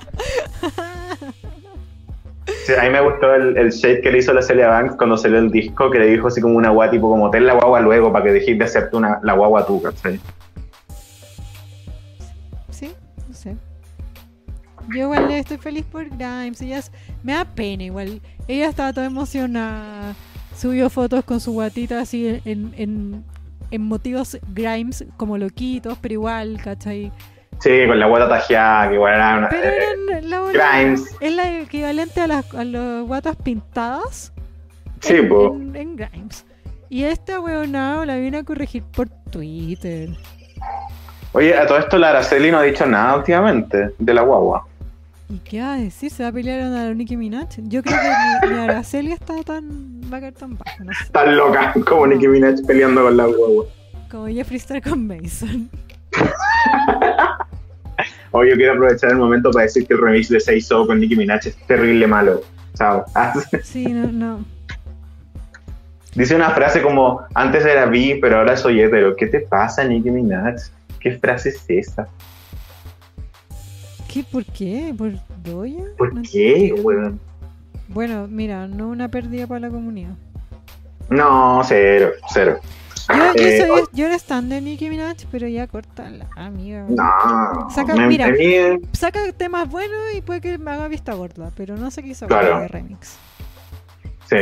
Sí, 2.64 2.72
a 2.74 2.82
mí 2.82 2.90
me 2.90 3.00
gustó 3.00 3.34
el, 3.34 3.56
el 3.58 3.70
shade 3.70 4.00
que 4.00 4.10
le 4.10 4.18
hizo 4.18 4.32
la 4.32 4.40
Celia 4.40 4.68
Banks 4.68 4.96
cuando 4.96 5.18
salió 5.18 5.38
el 5.38 5.50
disco, 5.50 5.90
que 5.90 5.98
le 5.98 6.06
dijo 6.06 6.28
así 6.28 6.40
como 6.40 6.56
una 6.56 6.70
guagua, 6.70 6.90
tipo 6.90 7.08
como 7.10 7.30
ten 7.30 7.46
la 7.46 7.54
guagua 7.54 7.80
luego 7.80 8.10
para 8.12 8.24
que 8.24 8.32
dejes 8.32 8.58
de 8.58 8.64
hacerte 8.64 8.96
una, 8.96 9.20
la 9.22 9.34
guagua 9.34 9.66
tú, 9.66 9.82
¿cachai? 9.82 10.16
Sí, 10.16 10.22
Yo 14.94 15.02
igual 15.02 15.30
estoy 15.30 15.58
feliz 15.58 15.84
por 15.84 16.08
Grimes. 16.08 16.60
Ella 16.62 16.78
es- 16.78 16.92
me 17.22 17.32
da 17.34 17.44
pena 17.44 17.84
igual. 17.84 18.20
Ella 18.46 18.68
estaba 18.68 18.92
toda 18.92 19.06
emocionada. 19.06 20.14
Subió 20.56 20.90
fotos 20.90 21.24
con 21.24 21.40
su 21.40 21.52
guatita 21.52 22.00
así 22.00 22.40
en, 22.44 22.72
en, 22.76 23.24
en 23.70 23.82
motivos 23.82 24.38
Grimes 24.54 25.04
como 25.16 25.38
loquitos, 25.38 25.96
pero 26.00 26.14
igual, 26.14 26.58
¿cachai? 26.62 27.12
Sí, 27.60 27.70
con 27.86 27.98
la 27.98 28.06
guata 28.06 28.28
tajeada, 28.28 28.88
que 28.88 28.94
igual 28.94 29.14
era 29.14 29.38
una... 29.38 29.48
Pero 29.48 29.68
eh, 29.68 29.76
eran 30.10 30.30
la 30.30 30.40
Grimes. 30.80 31.16
es 31.20 31.32
la 31.32 31.58
equivalente 31.60 32.20
a 32.20 32.26
las 32.28 32.54
a 32.54 32.64
las 32.64 33.02
guatas 33.04 33.36
pintadas 33.36 34.32
Sí, 35.00 35.14
en, 35.16 35.28
po. 35.28 35.54
en- 35.54 35.76
en 35.76 35.96
Grimes. 35.96 36.44
Y 36.88 37.04
esta 37.04 37.38
weonado 37.40 38.04
la 38.04 38.16
vine 38.16 38.38
a 38.38 38.44
corregir 38.44 38.82
por 38.84 39.08
Twitter. 39.08 40.08
Oye, 41.32 41.56
a 41.56 41.66
todo 41.66 41.78
esto 41.78 41.98
la 41.98 42.10
Araceli 42.10 42.50
no 42.50 42.58
ha 42.58 42.62
dicho 42.62 42.86
nada 42.86 43.16
últimamente 43.16 43.90
de 43.98 44.14
la 44.14 44.22
guagua. 44.22 44.66
¿Y 45.30 45.38
qué 45.40 45.60
va 45.60 45.74
a 45.74 45.76
decir? 45.76 46.10
¿Se 46.10 46.22
va 46.22 46.30
a 46.30 46.32
pelear 46.32 46.60
a 46.60 46.68
la 46.68 46.94
Nicki 46.94 47.16
Minaj? 47.16 47.48
Yo 47.64 47.82
creo 47.82 47.98
que 47.98 48.48
ni, 48.48 48.54
ni 48.54 48.60
Araceli 48.60 49.12
está 49.12 49.34
tan. 49.42 50.00
va 50.10 50.16
a 50.16 50.20
caer 50.20 50.32
tan 50.32 50.56
bajo, 50.56 50.84
no 50.84 50.92
sé. 50.92 51.12
Tan 51.12 51.36
loca 51.36 51.74
como 51.86 52.06
Nicki 52.06 52.28
Minaj 52.28 52.64
peleando 52.66 53.02
con 53.02 53.16
la 53.16 53.26
guagua. 53.26 53.66
Como 54.10 54.26
Jeffree 54.28 54.56
Star 54.56 54.80
con 54.80 55.06
Mason. 55.06 55.68
Oye, 58.30 58.50
yo 58.50 58.56
quiero 58.56 58.72
aprovechar 58.72 59.10
el 59.10 59.16
momento 59.16 59.50
para 59.50 59.64
decir 59.64 59.86
que 59.86 59.94
el 59.94 60.00
remix 60.00 60.30
de 60.30 60.40
Say 60.40 60.62
So 60.62 60.86
con 60.86 60.98
Nicki 61.00 61.16
Minaj 61.16 61.46
es 61.46 61.56
terrible 61.66 62.06
malo. 62.06 62.40
Chao. 62.74 63.04
Sí, 63.62 63.86
no, 63.86 64.10
no. 64.10 64.44
Dice 66.14 66.34
una 66.34 66.50
frase 66.50 66.80
como, 66.80 67.20
antes 67.34 67.66
era 67.66 67.84
bi, 67.86 68.18
pero 68.20 68.38
ahora 68.38 68.56
soy 68.56 68.80
hetero. 68.80 69.14
¿Qué 69.14 69.26
te 69.26 69.40
pasa, 69.40 69.84
Nicki 69.84 70.10
Minaj? 70.10 70.56
¿Qué 71.00 71.18
frase 71.18 71.50
es 71.50 71.64
esa? 71.68 72.08
¿Qué? 74.12 74.24
¿Por 74.24 74.44
qué? 74.44 74.94
¿Por 74.96 75.12
Doya? 75.42 75.84
¿Por 75.96 76.14
No 76.14 76.22
qué, 76.22 76.72
weón? 76.82 77.20
Bueno, 77.88 78.26
mira, 78.28 78.66
no 78.66 78.88
una 78.88 79.08
pérdida 79.08 79.46
para 79.46 79.60
la 79.60 79.70
comunidad. 79.70 80.14
No, 81.10 81.62
cero, 81.64 82.10
cero. 82.32 82.58
Yo, 83.08 83.16
yo, 83.16 83.42
Eh, 83.42 83.58
soy, 83.58 83.70
o- 83.70 83.88
yo 83.92 84.06
era 84.06 84.16
stand 84.16 84.50
de 84.52 84.60
Nicki 84.60 84.90
Minaj, 84.90 85.16
pero 85.30 85.48
ya 85.48 85.66
cortala, 85.66 86.26
amiga. 86.36 86.84
No. 86.88 87.70
Saca- 87.70 87.94
me- 87.96 88.06
mira. 88.06 88.28
mí- 88.28 88.80
Saca 88.92 89.32
temas 89.32 89.68
buenos 89.70 89.98
y 90.14 90.20
puede 90.20 90.42
que 90.42 90.58
me 90.58 90.70
haga 90.70 90.88
vista 90.88 91.14
gorda, 91.14 91.50
pero 91.56 91.76
no 91.78 91.90
se 91.90 92.02
quiso 92.02 92.26
Claro. 92.26 92.46
hablar 92.56 92.62
de 92.62 92.68
remix. 92.68 93.16
sí. 94.28 94.36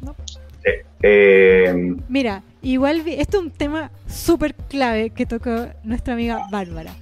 No. 0.00 0.14
Eh, 0.64 0.84
eh, 1.02 1.96
Mira, 2.08 2.42
igual 2.62 3.02
vi, 3.02 3.14
esto 3.14 3.38
es 3.38 3.42
un 3.44 3.50
tema 3.50 3.90
súper 4.06 4.54
clave 4.54 5.10
que 5.10 5.26
tocó 5.26 5.66
nuestra 5.82 6.14
amiga 6.14 6.46
Bárbara. 6.52 6.92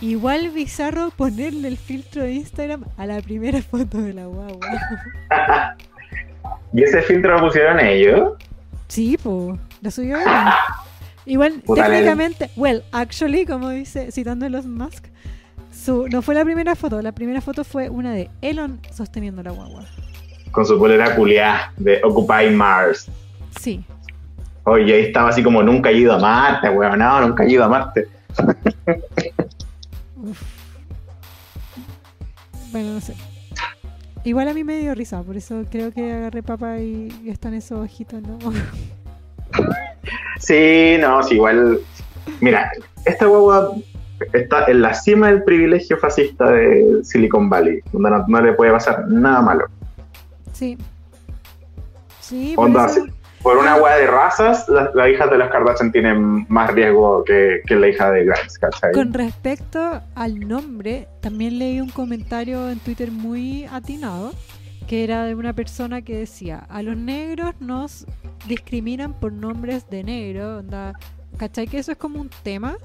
Igual 0.00 0.50
bizarro 0.50 1.10
ponerle 1.10 1.68
el 1.68 1.76
filtro 1.76 2.22
de 2.22 2.32
Instagram 2.32 2.84
a 2.96 3.06
la 3.06 3.20
primera 3.20 3.60
foto 3.70 3.98
de 3.98 4.14
la 4.14 4.26
guagua. 4.26 4.68
¿Y 6.72 6.82
ese 6.82 7.02
filtro 7.02 7.36
lo 7.36 7.46
pusieron 7.46 7.80
ellos? 7.80 8.34
Sí, 8.88 9.16
po, 9.22 9.58
lo 9.82 9.90
subió 9.90 10.18
ella. 10.20 10.56
Igual, 11.26 11.60
Puta, 11.66 11.86
técnicamente, 11.86 12.50
well, 12.56 12.82
actually, 12.92 13.44
como 13.44 13.70
dice, 13.70 14.10
citando 14.12 14.46
a 14.46 14.48
los 14.48 14.66
Musk, 14.66 15.06
su, 15.72 16.08
no 16.08 16.22
fue 16.22 16.34
la 16.34 16.44
primera 16.44 16.74
foto, 16.74 17.00
la 17.02 17.12
primera 17.12 17.40
foto 17.40 17.64
fue 17.64 17.88
una 17.88 18.12
de 18.12 18.30
Elon 18.40 18.80
sosteniendo 18.92 19.42
la 19.42 19.50
guagua. 19.50 19.84
Con 20.50 20.66
su 20.66 20.78
polera 20.78 21.14
culiá 21.14 21.72
de 21.76 22.00
Occupy 22.02 22.50
Mars. 22.50 23.08
Sí, 23.60 23.84
Oye, 24.64 24.94
ahí 24.94 25.00
estaba 25.06 25.30
así 25.30 25.42
como 25.42 25.62
nunca 25.62 25.90
he 25.90 25.94
ido 25.94 26.12
a 26.12 26.18
Marte, 26.18 26.68
weón. 26.68 26.98
No, 26.98 27.20
nunca 27.20 27.44
he 27.44 27.50
ido 27.50 27.64
a 27.64 27.68
Marte. 27.68 28.06
Uf. 30.22 30.40
Bueno, 32.72 32.94
no 32.94 33.00
sé. 33.00 33.14
Igual 34.24 34.48
a 34.48 34.54
mí 34.54 34.64
me 34.64 34.78
dio 34.78 34.94
risa, 34.94 35.22
por 35.22 35.36
eso 35.36 35.64
creo 35.70 35.92
que 35.92 36.12
agarré 36.12 36.42
papa 36.42 36.78
y, 36.78 37.08
y 37.24 37.30
están 37.30 37.54
esos 37.54 37.78
ojitos, 37.80 38.20
¿no? 38.22 38.38
Sí, 40.38 40.96
no, 41.00 41.22
sí, 41.22 41.34
igual. 41.34 41.80
Mira, 42.40 42.70
esta 43.04 43.26
guagua 43.26 43.74
está 44.32 44.66
en 44.66 44.82
la 44.82 44.94
cima 44.94 45.28
del 45.28 45.42
privilegio 45.42 45.96
fascista 45.98 46.50
de 46.50 47.00
Silicon 47.02 47.48
Valley, 47.48 47.80
donde 47.92 48.10
no, 48.10 48.24
no 48.28 48.40
le 48.40 48.52
puede 48.52 48.72
pasar 48.72 49.06
nada 49.08 49.40
malo. 49.42 49.64
sí. 50.52 50.76
Sí, 52.20 52.54
Onda, 52.56 52.86
eso- 52.86 53.04
sí. 53.06 53.10
Por 53.42 53.56
una 53.56 53.76
hueá 53.76 53.96
de 53.96 54.06
razas, 54.06 54.68
las, 54.68 54.94
las 54.94 55.08
hijas 55.08 55.30
de 55.30 55.38
las 55.38 55.50
Kardashian 55.50 55.92
tienen 55.92 56.46
más 56.48 56.70
riesgo 56.70 57.24
que, 57.24 57.62
que 57.66 57.74
la 57.74 57.88
hija 57.88 58.10
de 58.10 58.24
Grimes, 58.24 58.58
¿cachai? 58.58 58.92
Con 58.92 59.14
respecto 59.14 60.02
al 60.14 60.46
nombre, 60.46 61.08
también 61.20 61.58
leí 61.58 61.80
un 61.80 61.88
comentario 61.88 62.68
en 62.68 62.78
Twitter 62.80 63.10
muy 63.10 63.64
atinado, 63.64 64.32
que 64.86 65.04
era 65.04 65.24
de 65.24 65.34
una 65.34 65.54
persona 65.54 66.02
que 66.02 66.16
decía, 66.16 66.66
a 66.68 66.82
los 66.82 66.96
negros 66.96 67.54
nos 67.60 68.06
discriminan 68.46 69.14
por 69.14 69.32
nombres 69.32 69.88
de 69.88 70.04
negro, 70.04 70.58
onda, 70.58 70.92
¿cachai? 71.38 71.66
Que 71.66 71.78
eso 71.78 71.92
es 71.92 71.98
como 71.98 72.20
un 72.20 72.30
tema, 72.42 72.76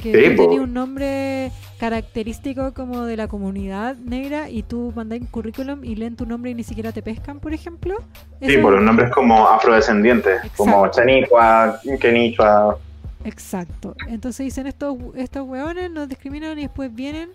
que 0.00 0.12
Sí, 0.12 0.36
tenías 0.36 0.62
un 0.62 0.74
nombre 0.74 1.52
característico 1.78 2.74
como 2.74 3.04
de 3.04 3.16
la 3.16 3.28
comunidad 3.28 3.96
negra 3.96 4.50
y 4.50 4.62
tú 4.62 4.92
mandas 4.94 5.20
un 5.20 5.26
currículum 5.26 5.84
y 5.84 5.94
leen 5.94 6.16
tu 6.16 6.26
nombre 6.26 6.50
y 6.50 6.54
ni 6.54 6.62
siquiera 6.62 6.92
te 6.92 7.02
pescan, 7.02 7.40
por 7.40 7.54
ejemplo. 7.54 7.96
Sí, 8.42 8.58
por 8.58 8.74
los 8.74 8.82
nombres 8.82 9.10
como 9.12 9.48
afrodescendientes, 9.48 10.40
como. 10.56 10.88
Chaniqua, 10.88 11.80
Kenichua. 12.00 12.78
Exacto. 13.24 13.94
Entonces 14.08 14.44
dicen 14.44 14.66
estos, 14.66 14.96
estos 15.14 15.46
hueones 15.46 15.90
nos 15.90 16.08
discriminan 16.08 16.58
y 16.58 16.62
después 16.62 16.94
vienen 16.94 17.30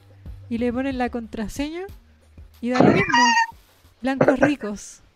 y 0.50 0.58
le 0.58 0.72
ponen 0.72 0.98
la 0.98 1.10
contraseña 1.10 1.86
y 2.62 2.70
da 2.70 2.80
lo 2.80 2.92
mismo. 2.92 3.24
Blancos 4.02 4.40
ricos. 4.40 5.02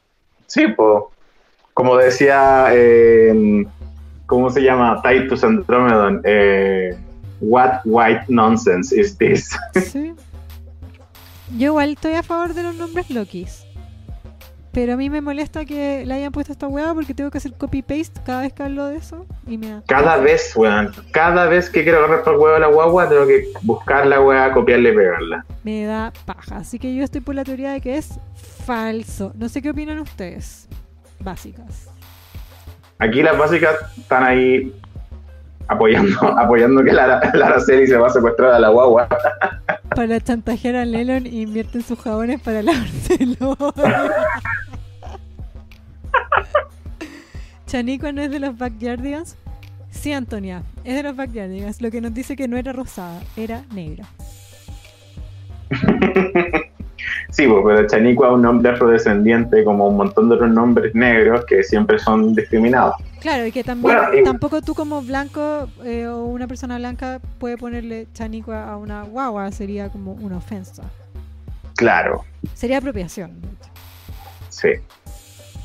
Sí, 0.48 0.66
pues. 0.76 1.04
Como 1.76 1.96
decía, 1.96 2.70
eh, 2.72 3.64
¿cómo 4.26 4.50
se 4.50 4.64
llama? 4.64 5.00
Titus 5.04 5.44
Andromedon. 5.44 6.22
Eh, 6.24 6.98
What 7.41 7.82
white 7.86 8.26
nonsense 8.28 8.91
is 8.91 9.18
this? 9.18 9.49
Sí. 9.91 10.14
Yo 11.57 11.68
igual 11.68 11.91
estoy 11.91 12.14
a 12.14 12.24
favor 12.24 12.53
de 12.53 12.64
los 12.64 12.76
nombres 12.76 13.10
Lokis. 13.10 13.66
Pero 14.72 14.94
a 14.94 14.98
mí 14.98 15.10
me 15.10 15.20
molesta 15.20 15.66
que 15.66 16.06
le 16.06 16.14
hayan 16.14 16.32
puesto 16.32 16.52
esta 16.52 16.68
hueá 16.68 16.94
porque 16.94 17.16
tengo 17.16 17.32
que 17.32 17.40
hacer 17.40 17.53
copy-paste 17.53 18.22
cada 18.24 18.41
vez 18.41 18.53
que 18.53 18.64
hablo 18.64 18.86
de 18.86 18.98
eso. 18.98 19.26
Y 19.48 19.57
me 19.57 19.72
da... 19.72 19.84
Cada 19.88 20.18
vez, 20.18 20.56
weón, 20.56 20.91
cada 21.11 21.48
vez 21.48 21.72
que 21.72 21.84
quiero 21.84 21.98
agarrar 21.99 22.24
por 22.24 22.34
el 22.34 22.40
huevo 22.40 22.56
a 22.56 22.60
la 22.60 22.68
guagua, 22.68 23.10
tengo 23.10 23.26
que 23.26 23.52
buscar 23.64 24.06
la 24.06 24.22
weá, 24.22 24.52
copiarla 24.52 24.90
y 24.90 24.95
pegarla. 24.95 25.45
Me 25.64 25.86
da 25.86 26.14
paja. 26.26 26.57
Así 26.57 26.78
que 26.78 26.94
yo 26.94 27.03
estoy 27.03 27.22
por 27.22 27.34
la 27.34 27.44
teoría 27.44 27.72
de 27.72 27.82
que 27.82 27.98
es 27.98 28.20
falso. 28.66 29.32
No 29.36 29.49
sé 29.49 29.64
qué 29.64 29.72
opinan 29.72 29.99
ustedes. 29.99 30.68
Básicas. 31.20 31.90
Aquí 32.99 33.24
las 33.24 33.38
básicas 33.38 33.76
están 33.98 34.24
ahí 34.24 34.74
apoyando, 35.70 36.28
apoyando 36.38 36.84
que 36.84 36.91
la, 36.91 37.32
la 37.34 37.46
Araceli 37.46 37.88
se 37.88 37.98
va 37.98 38.08
a 38.08 38.10
secuestrar 38.10 38.52
a 38.54 38.60
la 38.60 38.70
guagua. 38.70 39.08
Para 39.96 40.20
chantajear 40.20 40.76
a 40.76 40.86
Lelon 40.86 41.26
invierten 41.26 41.82
sus 41.82 42.00
jabones 42.00 42.41
para 42.41 42.62
lavárselo. 42.62 43.56
Chanico 47.66 48.12
no 48.12 48.22
es 48.22 48.32
de 48.32 48.40
los 48.40 48.58
Backyardigans. 48.58 49.38
Sí, 49.91 50.12
Antonia, 50.14 50.64
es 50.84 50.96
de 50.96 51.04
los 51.04 51.16
Backyardigans. 51.16 51.82
Lo 51.82 51.91
que 51.91 52.02
nos 52.02 52.14
dice 52.14 52.36
que 52.36 52.48
no 52.48 52.58
era 52.58 52.74
rosada, 52.74 53.22
era 53.38 53.64
negra. 53.74 54.06
Sí, 57.32 57.48
pues, 57.48 57.62
pero 57.66 57.88
Chaniqua 57.88 58.28
es 58.28 58.34
un 58.34 58.41
nombre 58.41 58.72
afrodescendiente, 58.72 59.64
como 59.64 59.88
un 59.88 59.98
montón 59.98 60.30
de 60.30 60.36
otros 60.36 60.50
nombres 60.50 60.94
negros 60.96 61.46
que 61.46 61.64
siempre 61.64 62.00
son 62.00 62.34
discriminados. 62.34 62.96
Claro, 63.20 63.46
y 63.46 63.52
que 63.52 63.64
también 63.64 63.96
Bueno, 63.98 64.18
y- 64.18 64.24
tampoco 64.24 64.62
tú 64.62 64.74
como 64.74 65.02
blanco 65.02 65.68
eh, 65.84 66.08
o 66.08 66.24
una 66.26 66.48
persona 66.48 66.78
blanca 66.78 67.20
puede 67.38 67.58
ponerle 67.58 68.08
Chanico 68.14 68.54
a 68.54 68.78
una 68.78 69.04
guagua, 69.04 69.52
sería 69.52 69.90
como 69.90 70.14
una 70.14 70.38
ofensa. 70.38 70.84
Claro, 71.76 72.24
Sería 72.54 72.78
apropiación. 72.78 73.40
sí. 74.50 74.70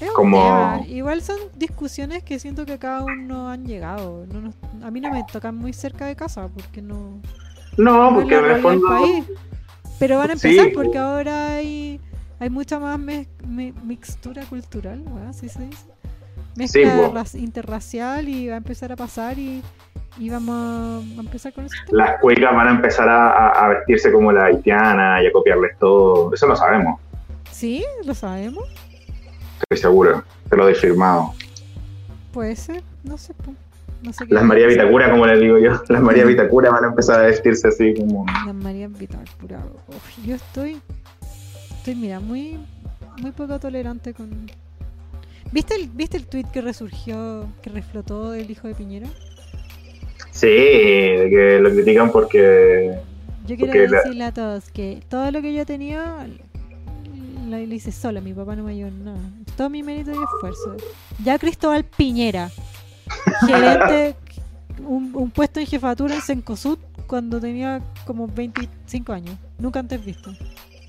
Es 0.01 0.10
Como-. 0.10 0.85
Igual 0.89 1.22
son 1.22 1.39
discusiones 1.56 2.24
que 2.24 2.39
siento 2.40 2.66
que 2.66 2.78
cada 2.78 3.05
uno 3.05 3.48
han 3.48 3.64
llegado. 3.64 4.26
No 4.32 4.40
nos- 4.40 4.55
a 4.82 4.90
mí 4.90 5.01
no 5.01 5.10
me 5.10 5.22
tocan 5.24 5.56
muy 5.56 5.72
cerca 5.72 6.06
de 6.06 6.16
casa 6.16 6.48
porque 6.48 6.82
no, 6.82 7.20
No, 7.76 8.12
porque 8.14 8.36
en 8.39 8.44
el 8.44 8.60
fondo... 8.62 8.89
país. 8.89 9.24
Pero 10.01 10.18
van 10.18 10.32
a 10.32 10.36
Sí, 10.36 10.48
empezar 10.48 10.72
porque 10.74 10.98
ahora 10.98 11.55
hay, 11.55 12.01
hay 12.40 12.51
mucha 12.51 12.81
más 12.81 12.98
mi- 12.98 13.72
mixtura 13.85 14.44
cultural, 14.47 15.01
¿verdad? 15.01 15.28
¿Así 15.28 15.48
se 15.48 15.62
dice? 15.66 15.85
Mezcla 16.56 16.82
Sí, 16.82 17.10
pues. 17.12 17.35
interracial 17.35 18.28
y 18.28 18.48
va 18.48 18.55
a 18.55 18.59
empezar 18.59 18.93
a 18.93 18.97
pasar 18.97 19.39
y, 19.39 19.62
y 20.18 20.31
vamos 20.31 21.05
a 21.16 21.20
empezar 21.20 21.52
con 21.52 21.66
tema. 21.66 21.82
Las 21.90 22.20
cuecas 22.20 22.55
van 22.55 22.68
a 22.68 22.70
empezar 22.70 23.09
a, 23.09 23.68
vestirse 23.68 24.12
como 24.12 24.31
la 24.32 24.47
haitiana 24.47 25.22
y 25.22 25.26
a 25.26 25.32
copiarles 25.32 25.76
todo. 25.78 26.32
Eso 26.35 26.47
lo 26.47 26.55
sabemos, 26.56 27.01
Sí, 27.51 27.85
lo 28.05 28.14
sabemos. 28.14 28.64
estoy 29.62 29.78
seguro. 29.78 30.22
Te 30.51 30.56
lo 30.56 30.64
doy 30.64 30.74
firmado. 30.74 31.32
Puede 32.32 32.55
ser, 32.56 32.82
no 33.05 33.16
sé. 33.18 33.35
po. 33.35 33.52
No 34.02 34.12
sé 34.12 34.26
qué 34.26 34.35
Las 34.35 34.44
María. 34.44 34.66
Vitacura, 34.66 35.10
como 35.10 35.24
les 35.26 35.40
digo 35.40 35.56
yo, 35.59 35.81
las 35.89 36.02
María 36.02 36.24
Vitacura 36.24 36.70
van 36.70 36.85
a 36.85 36.89
empezar 36.89 37.20
a 37.20 37.22
vestirse 37.26 37.68
así 37.68 37.94
como... 37.94 38.26
Las 38.44 38.55
María 38.55 38.86
Vitacura. 38.89 39.60
Uf, 39.89 40.26
yo 40.26 40.35
estoy. 40.35 40.81
Estoy, 41.78 41.94
mira, 41.94 42.20
muy. 42.20 42.59
Muy 43.20 43.31
poco 43.31 43.59
tolerante 43.60 44.12
con. 44.12 44.51
¿Viste 45.55 45.76
el, 45.76 45.89
¿Viste 45.89 46.16
el 46.16 46.26
tweet 46.26 46.47
que 46.52 46.60
resurgió, 46.60 47.47
que 47.62 47.70
reflotó 47.70 48.32
del 48.32 48.51
hijo 48.51 48.66
de 48.66 48.74
Piñera? 48.74 49.06
Sí, 50.32 50.48
de 50.48 51.28
que 51.31 51.59
lo 51.60 51.70
critican 51.70 52.10
porque... 52.10 52.98
Yo 53.47 53.55
quiero 53.56 53.66
Porque 53.66 53.86
la- 53.89 53.98
decirle 53.98 54.24
a 54.24 54.32
todos 54.35 54.70
que 54.72 55.01
todo 55.09 55.31
lo 55.31 55.40
que 55.43 55.55
yo 55.55 55.62
he 55.62 55.64
tenido 55.64 56.02
la 57.48 57.60
hice 57.60 57.93
sola, 57.93 58.20
mi 58.20 58.32
papá 58.32 58.56
no 58.56 58.64
me 58.64 58.72
ayudó 58.72 58.90
nada. 58.90 59.18
Todo 59.56 59.70
mi 59.70 59.85
mérito 59.85 60.10
y 60.10 60.14
esfuerzo. 60.14 60.76
Ya 61.22 61.39
Cristóbal 61.39 61.85
Piñera, 61.85 62.51
gerente, 63.47 64.16
un, 64.85 65.12
un 65.14 65.31
puesto 65.31 65.60
en 65.60 65.66
jefatura 65.66 66.16
en 66.16 66.20
Sencosud 66.22 66.78
cuando 67.06 67.39
tenía 67.39 67.81
como 68.06 68.26
25 68.26 69.12
años. 69.12 69.36
Nunca 69.59 69.78
antes 69.78 70.05
visto. 70.05 70.32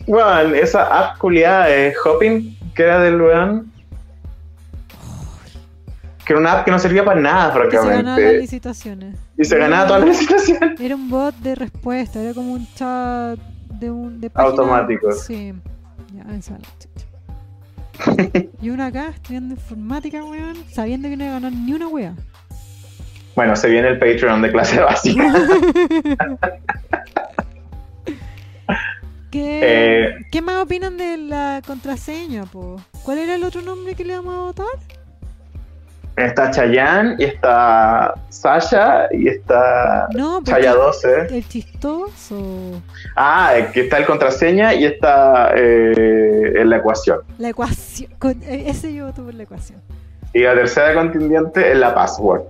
Bueno, 0.07 0.55
esa 0.55 0.85
app 1.11 1.19
culiada 1.19 1.67
de 1.67 1.93
Hopping, 2.03 2.57
que 2.73 2.81
era 2.83 2.99
del 3.01 3.21
weón. 3.21 3.71
Que 6.25 6.33
era 6.33 6.39
una 6.39 6.53
app 6.53 6.65
que 6.65 6.71
no 6.71 6.79
servía 6.79 7.05
para 7.05 7.21
nada, 7.21 7.53
Que 7.53 7.69
se 7.71 7.77
ganaban 7.77 8.05
las 8.05 8.15
francamente. 8.15 8.39
licitaciones. 8.39 9.15
Y 9.37 9.45
se 9.45 9.57
ganaba 9.57 9.87
todas 9.87 10.05
las 10.05 10.09
licitaciones. 10.19 10.79
Era 10.81 10.95
un 10.95 11.09
bot 11.09 11.35
de 11.35 11.55
respuesta, 11.55 12.19
era 12.21 12.33
como 12.33 12.53
un 12.53 12.67
chat 12.73 13.37
de 13.79 13.91
un 13.91 14.19
de 14.19 14.29
página- 14.29 14.49
Automático. 14.51 15.11
Sí. 15.11 15.53
Ya, 16.13 16.35
esa. 16.35 16.57
Y 18.61 18.69
uno 18.69 18.83
acá 18.83 19.09
estudiando 19.09 19.53
informática, 19.55 20.23
weón, 20.23 20.55
sabiendo 20.71 21.07
que 21.09 21.15
no 21.17 21.23
iba 21.25 21.37
a 21.37 21.39
ganar 21.39 21.53
ni 21.53 21.73
una 21.73 21.87
wea. 21.87 22.13
Bueno, 23.35 23.55
se 23.55 23.69
viene 23.69 23.89
el 23.89 23.99
Patreon 23.99 24.41
de 24.41 24.51
clase 24.51 24.79
básica. 24.81 25.31
¿Qué, 29.31 29.59
Eh. 30.09 30.15
¿Qué 30.31 30.41
más 30.41 30.63
opinan 30.63 30.97
de 30.97 31.17
la 31.17 31.61
contraseña, 31.65 32.45
po? 32.45 32.77
¿Cuál 33.03 33.17
era 33.19 33.35
el 33.35 33.43
otro 33.43 33.61
nombre 33.61 33.93
que 33.95 34.05
le 34.05 34.15
vamos 34.15 34.33
a 34.33 34.39
votar? 34.39 34.79
Está 36.17 36.49
Chayanne, 36.49 37.15
y 37.19 37.25
está 37.25 38.13
Sasha, 38.29 39.07
y 39.11 39.27
está 39.27 40.07
No, 40.13 40.41
Chaya 40.43 40.73
12. 40.73 41.27
el 41.29 41.47
chistoso. 41.47 42.81
Ah, 43.17 43.53
eh, 43.57 43.69
que 43.73 43.81
está 43.81 43.97
el 43.97 44.05
contraseña 44.05 44.73
y 44.73 44.85
está 44.85 45.51
eh, 45.57 46.53
en 46.55 46.69
la 46.69 46.77
ecuación. 46.77 47.19
La 47.37 47.49
ecuación. 47.49 48.09
con- 48.17 48.41
eh, 48.43 48.63
ese 48.67 48.93
yo 48.93 49.07
voto 49.07 49.23
por 49.25 49.33
la 49.33 49.43
ecuación. 49.43 49.81
Y 50.33 50.39
la 50.43 50.53
tercera 50.53 50.93
contingente 50.93 51.71
es 51.71 51.77
la 51.77 51.93
password. 51.93 52.43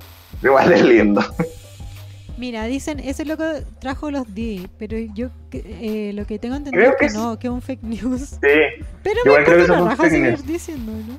Igual 0.44 0.72
es 0.72 0.84
lindo. 0.84 1.22
Mira, 2.38 2.66
dicen, 2.66 3.00
ese 3.00 3.24
loco 3.26 3.46
trajo 3.80 4.12
los 4.12 4.36
D, 4.36 4.68
pero 4.78 4.98
yo 5.16 5.30
eh, 5.54 6.12
lo 6.14 6.26
que 6.26 6.38
tengo 6.38 6.56
entendido 6.56 6.84
Creo 6.84 6.92
es 6.92 6.98
que 6.98 7.00
que 7.00 7.06
es- 7.08 7.14
no, 7.16 7.40
que 7.40 7.48
es 7.48 7.54
un 7.54 7.62
fake 7.62 7.82
news. 7.84 8.22
Sí, 8.22 8.86
Pero 9.02 9.20
Igual 9.26 9.40
me 9.42 9.46
creo 9.46 9.66
que 9.66 9.72
raja 9.90 10.10
seguir 10.10 10.44
diciendo, 10.44 10.92
¿no? 10.92 11.18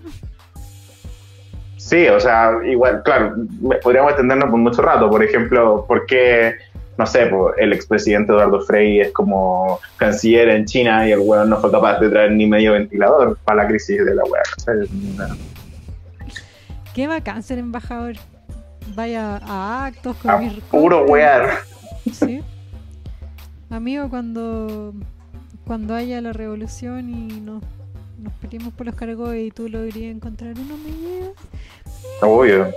Sí, 1.87 2.09
o 2.09 2.19
sea, 2.19 2.53
igual, 2.65 3.03
claro, 3.05 3.37
podríamos 3.83 4.11
extendernos 4.11 4.51
por 4.51 4.59
mucho 4.59 4.83
rato. 4.83 5.09
Por 5.09 5.23
ejemplo, 5.23 5.85
¿por 5.87 6.05
qué, 6.07 6.57
no 6.99 7.07
sé, 7.07 7.31
el 7.59 7.73
expresidente 7.73 8.33
Eduardo 8.33 8.61
Frei 8.63 9.01
es 9.01 9.13
como 9.13 9.79
canciller 9.97 10.49
en 10.49 10.65
China 10.65 11.09
y 11.09 11.13
el 11.13 11.21
weón 11.21 11.49
no 11.49 11.59
fue 11.59 11.71
capaz 11.71 12.01
de 12.01 12.09
traer 12.09 12.33
ni 12.33 12.47
medio 12.47 12.73
ventilador 12.73 13.39
para 13.45 13.63
la 13.63 13.69
crisis 13.69 14.05
de 14.05 14.15
la? 14.15 14.23
¿cachai? 14.57 14.89
Qué 16.95 17.07
bacán 17.07 17.43
ser 17.43 17.59
embajador. 17.59 18.15
Vaya 18.95 19.41
a 19.43 19.87
actos 19.87 20.17
con 20.17 20.31
A 20.31 20.39
mis 20.39 20.55
puro 20.65 21.05
wear. 21.05 21.59
Sí. 22.13 22.41
Amigo, 23.69 24.09
cuando 24.09 24.95
cuando 25.67 25.95
haya 25.95 26.21
la 26.21 26.33
revolución 26.33 27.11
y 27.11 27.41
nos, 27.41 27.63
nos 28.19 28.33
peleemos 28.35 28.73
por 28.75 28.87
los 28.87 28.95
cargos 28.95 29.35
y 29.37 29.51
tú 29.51 29.69
logres 29.69 29.97
encontrar 29.97 30.55
uno, 30.59 30.77
me 30.77 30.91
llevas. 30.91 31.35
Obvio. 32.23 32.69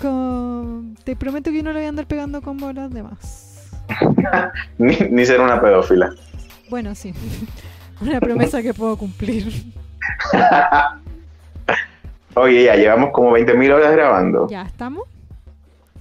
Con- 0.00 0.96
Te 1.04 1.16
prometo 1.16 1.50
que 1.50 1.62
no 1.62 1.70
le 1.72 1.78
voy 1.80 1.86
a 1.86 1.88
andar 1.90 2.06
pegando 2.06 2.40
combo 2.42 2.68
a 2.68 2.72
los 2.72 2.90
demás. 2.92 3.70
Ni, 4.78 4.96
ni 5.10 5.26
ser 5.26 5.40
una 5.40 5.60
pedófila. 5.60 6.10
Bueno, 6.70 6.94
sí. 6.94 7.12
Una 8.00 8.18
promesa 8.20 8.62
que 8.62 8.74
puedo 8.74 8.96
cumplir. 8.96 9.46
Oye, 12.34 12.64
ya 12.64 12.74
llevamos 12.76 13.10
como 13.12 13.30
20.000 13.36 13.72
horas 13.72 13.92
grabando. 13.92 14.48
¿Ya 14.48 14.62
estamos? 14.62 15.06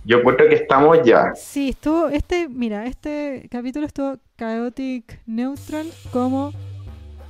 Yo 0.06 0.20
encuentro 0.20 0.48
que 0.48 0.56
estamos 0.56 0.98
ya. 1.03 1.34
Sí, 1.36 1.70
estuvo, 1.70 2.08
este, 2.08 2.48
mira, 2.49 2.86
este 2.88 3.48
capítulo 3.52 3.86
estuvo 3.86 4.18
chaotic 4.40 5.20
neutral 5.28 5.88
como 6.12 6.53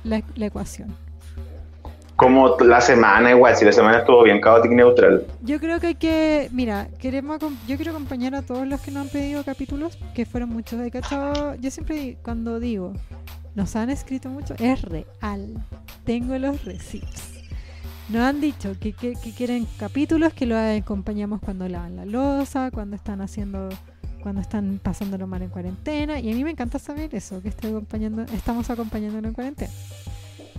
la, 0.04 0.22
la 0.36 0.46
ecuación. 0.46 0.94
Como 2.16 2.56
la 2.58 2.80
semana 2.80 3.30
igual, 3.30 3.56
si 3.56 3.64
la 3.64 3.72
semana 3.72 3.98
estuvo 3.98 4.22
bien 4.22 4.40
caótica 4.40 4.72
y 4.72 4.76
neutral. 4.76 5.26
Yo 5.42 5.58
creo 5.58 5.80
que 5.80 5.88
hay 5.88 5.94
que, 5.96 6.48
mira, 6.52 6.88
queremos, 6.98 7.38
yo 7.66 7.76
quiero 7.76 7.90
acompañar 7.90 8.34
a 8.34 8.42
todos 8.42 8.66
los 8.66 8.80
que 8.80 8.90
nos 8.92 9.06
han 9.06 9.08
pedido 9.08 9.42
capítulos, 9.42 9.98
que 10.14 10.24
fueron 10.24 10.50
muchos 10.50 10.78
de 10.78 10.90
cachado. 10.90 11.56
Yo 11.56 11.70
siempre 11.70 12.18
cuando 12.22 12.60
digo, 12.60 12.92
nos 13.56 13.74
han 13.74 13.90
escrito 13.90 14.28
mucho, 14.28 14.54
es 14.58 14.82
real. 14.82 15.54
Tengo 16.04 16.38
los 16.38 16.64
receipts. 16.64 17.32
Nos 18.08 18.22
han 18.22 18.40
dicho 18.40 18.74
que, 18.78 18.92
que- 18.92 19.14
que 19.14 19.32
quieren 19.32 19.66
capítulos 19.78 20.32
que 20.34 20.46
los 20.46 20.58
acompañamos 20.58 21.40
cuando 21.40 21.66
lavan 21.68 21.96
la 21.96 22.04
losa, 22.04 22.70
cuando 22.70 22.94
están 22.94 23.20
haciendo, 23.20 23.68
cuando 24.22 24.40
están 24.40 24.80
pasándolo 24.82 25.26
mal 25.26 25.42
en 25.42 25.50
cuarentena. 25.50 26.18
Y 26.18 26.32
a 26.32 26.34
mí 26.34 26.44
me 26.44 26.50
encanta 26.50 26.78
saber 26.78 27.14
eso, 27.14 27.42
que 27.42 27.48
estoy 27.48 27.70
acompañando, 27.70 28.22
estamos 28.32 28.70
acompañándolo 28.70 29.28
en 29.28 29.34
cuarentena. 29.34 29.72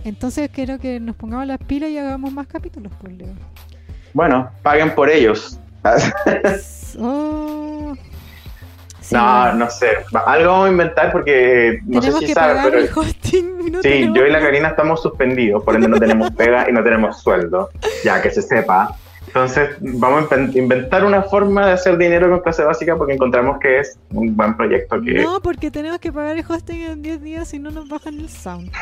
Entonces 0.04 0.50
quiero 0.52 0.78
que 0.78 1.00
nos 1.00 1.16
pongamos 1.16 1.46
las 1.46 1.58
pilas 1.58 1.90
y 1.90 1.98
hagamos 1.98 2.32
más 2.32 2.46
capítulos, 2.46 2.92
por 3.00 3.10
Leo. 3.10 3.34
Bueno, 4.12 4.50
paguen 4.62 4.94
por 4.94 5.10
ellos. 5.10 5.58
Oh. 6.96 7.92
Sí, 9.00 9.16
no, 9.16 9.52
no 9.54 9.68
sé. 9.68 9.88
Algo 10.26 10.50
vamos 10.52 10.66
a 10.68 10.70
inventar 10.70 11.10
porque 11.10 11.80
no 11.84 12.00
tenemos 12.00 12.20
sé 12.20 12.26
si 12.28 12.32
sabes, 12.32 12.62
pero 12.64 12.78
el 12.78 12.88
hosting. 12.94 13.66
y 13.66 13.70
no 13.72 13.82
sí, 13.82 14.08
yo 14.14 14.24
y 14.24 14.30
la 14.30 14.38
Karina 14.38 14.68
estamos 14.68 15.02
suspendidos, 15.02 15.64
por 15.64 15.74
ende 15.74 15.88
no 15.88 15.98
tenemos 15.98 16.30
pega 16.30 16.70
y 16.70 16.72
no 16.72 16.84
tenemos 16.84 17.20
sueldo. 17.20 17.68
Ya 18.04 18.22
que 18.22 18.30
se 18.30 18.42
sepa. 18.42 18.96
Entonces, 19.34 19.70
vamos 19.80 20.30
a 20.30 20.36
inven- 20.36 20.56
inventar 20.56 21.04
una 21.04 21.22
forma 21.22 21.66
de 21.66 21.72
hacer 21.72 21.98
dinero 21.98 22.30
con 22.30 22.38
clase 22.40 22.62
básica 22.62 22.94
porque 22.96 23.14
encontramos 23.14 23.58
que 23.58 23.80
es 23.80 23.98
un 24.12 24.36
buen 24.36 24.56
proyecto 24.56 25.00
que. 25.02 25.14
No, 25.14 25.40
porque 25.40 25.72
tenemos 25.72 25.98
que 25.98 26.12
pagar 26.12 26.36
el 26.38 26.44
hosting 26.48 26.82
en 26.82 27.02
10 27.02 27.20
días 27.20 27.48
si 27.48 27.58
no 27.58 27.72
nos 27.72 27.88
bajan 27.88 28.14
el 28.20 28.28
sound. 28.28 28.70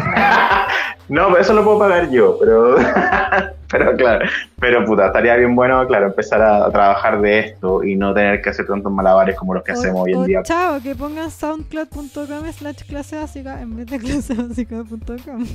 No, 1.09 1.37
eso 1.37 1.53
lo 1.53 1.65
puedo 1.65 1.81
pagar 1.81 2.11
yo, 2.11 2.37
pero, 2.39 2.77
pero 3.71 3.97
claro, 3.97 4.25
pero 4.61 4.85
puta, 4.85 5.07
estaría 5.09 5.37
bien 5.37 5.55
bueno, 5.55 5.85
claro, 5.87 6.07
empezar 6.07 6.41
a, 6.41 6.65
a 6.65 6.71
trabajar 6.71 7.21
de 7.21 7.41
esto 7.41 7.83
y 7.83 7.97
no 7.97 8.15
tener 8.15 8.41
que 8.41 8.51
hacer 8.51 8.67
tantos 8.67 8.91
malabares 8.93 9.37
como 9.37 9.53
los 9.53 9.63
que 9.65 9.73
hacemos 9.73 10.03
hoy 10.05 10.13
en 10.13 10.25
día. 10.25 10.43
chao, 10.45 10.81
que 10.81 10.95
pongan 10.95 11.31
soundcloud.com 11.31 12.53
slash 12.53 12.85
clase 12.89 13.17
básica 13.17 13.61
en 13.61 13.77
vez 13.77 13.87
de 13.87 13.99
clasebásica.com. 13.99 15.47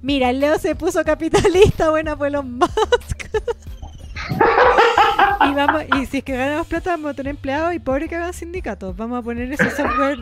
Mira, 0.00 0.30
el 0.30 0.40
Leo 0.40 0.58
se 0.58 0.74
puso 0.76 1.02
capitalista, 1.04 1.90
buena 1.90 2.16
pues 2.16 2.32
los 2.32 2.44
Musk. 2.44 3.24
y, 4.30 5.54
vamos, 5.54 5.84
y 5.96 6.06
si 6.06 6.18
es 6.18 6.24
que 6.24 6.36
ganamos 6.36 6.66
plata 6.66 6.90
vamos 6.90 7.10
a 7.10 7.14
tener 7.14 7.30
empleados 7.30 7.74
y 7.74 7.78
pobre 7.78 8.08
que 8.08 8.16
hagan 8.16 8.32
sindicatos. 8.32 8.96
Vamos 8.96 9.18
a 9.18 9.22
poner 9.22 9.52
ese 9.52 9.70
software, 9.70 10.18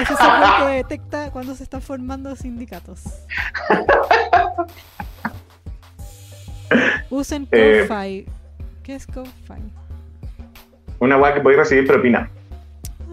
ese 0.00 0.16
software 0.16 0.50
que 0.58 0.74
detecta 0.74 1.30
cuando 1.30 1.54
se 1.54 1.64
están 1.64 1.82
formando 1.82 2.34
sindicatos. 2.36 3.02
Usen 7.10 7.46
Eh, 7.52 7.86
Ko-Fi. 7.88 8.26
¿Qué 8.82 8.94
es 8.94 9.06
Ko-Fi? 9.06 9.62
Una 10.98 11.16
weá 11.18 11.34
que 11.34 11.40
podéis 11.40 11.58
recibir 11.60 11.86
propina. 11.86 12.30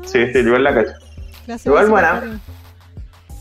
Sí, 0.06 0.32
sí, 0.32 0.44
yo 0.44 0.56
en 0.56 0.64
la 0.64 0.74
cacha. 0.74 0.94
Igual 1.66 1.90
buena. 1.90 2.40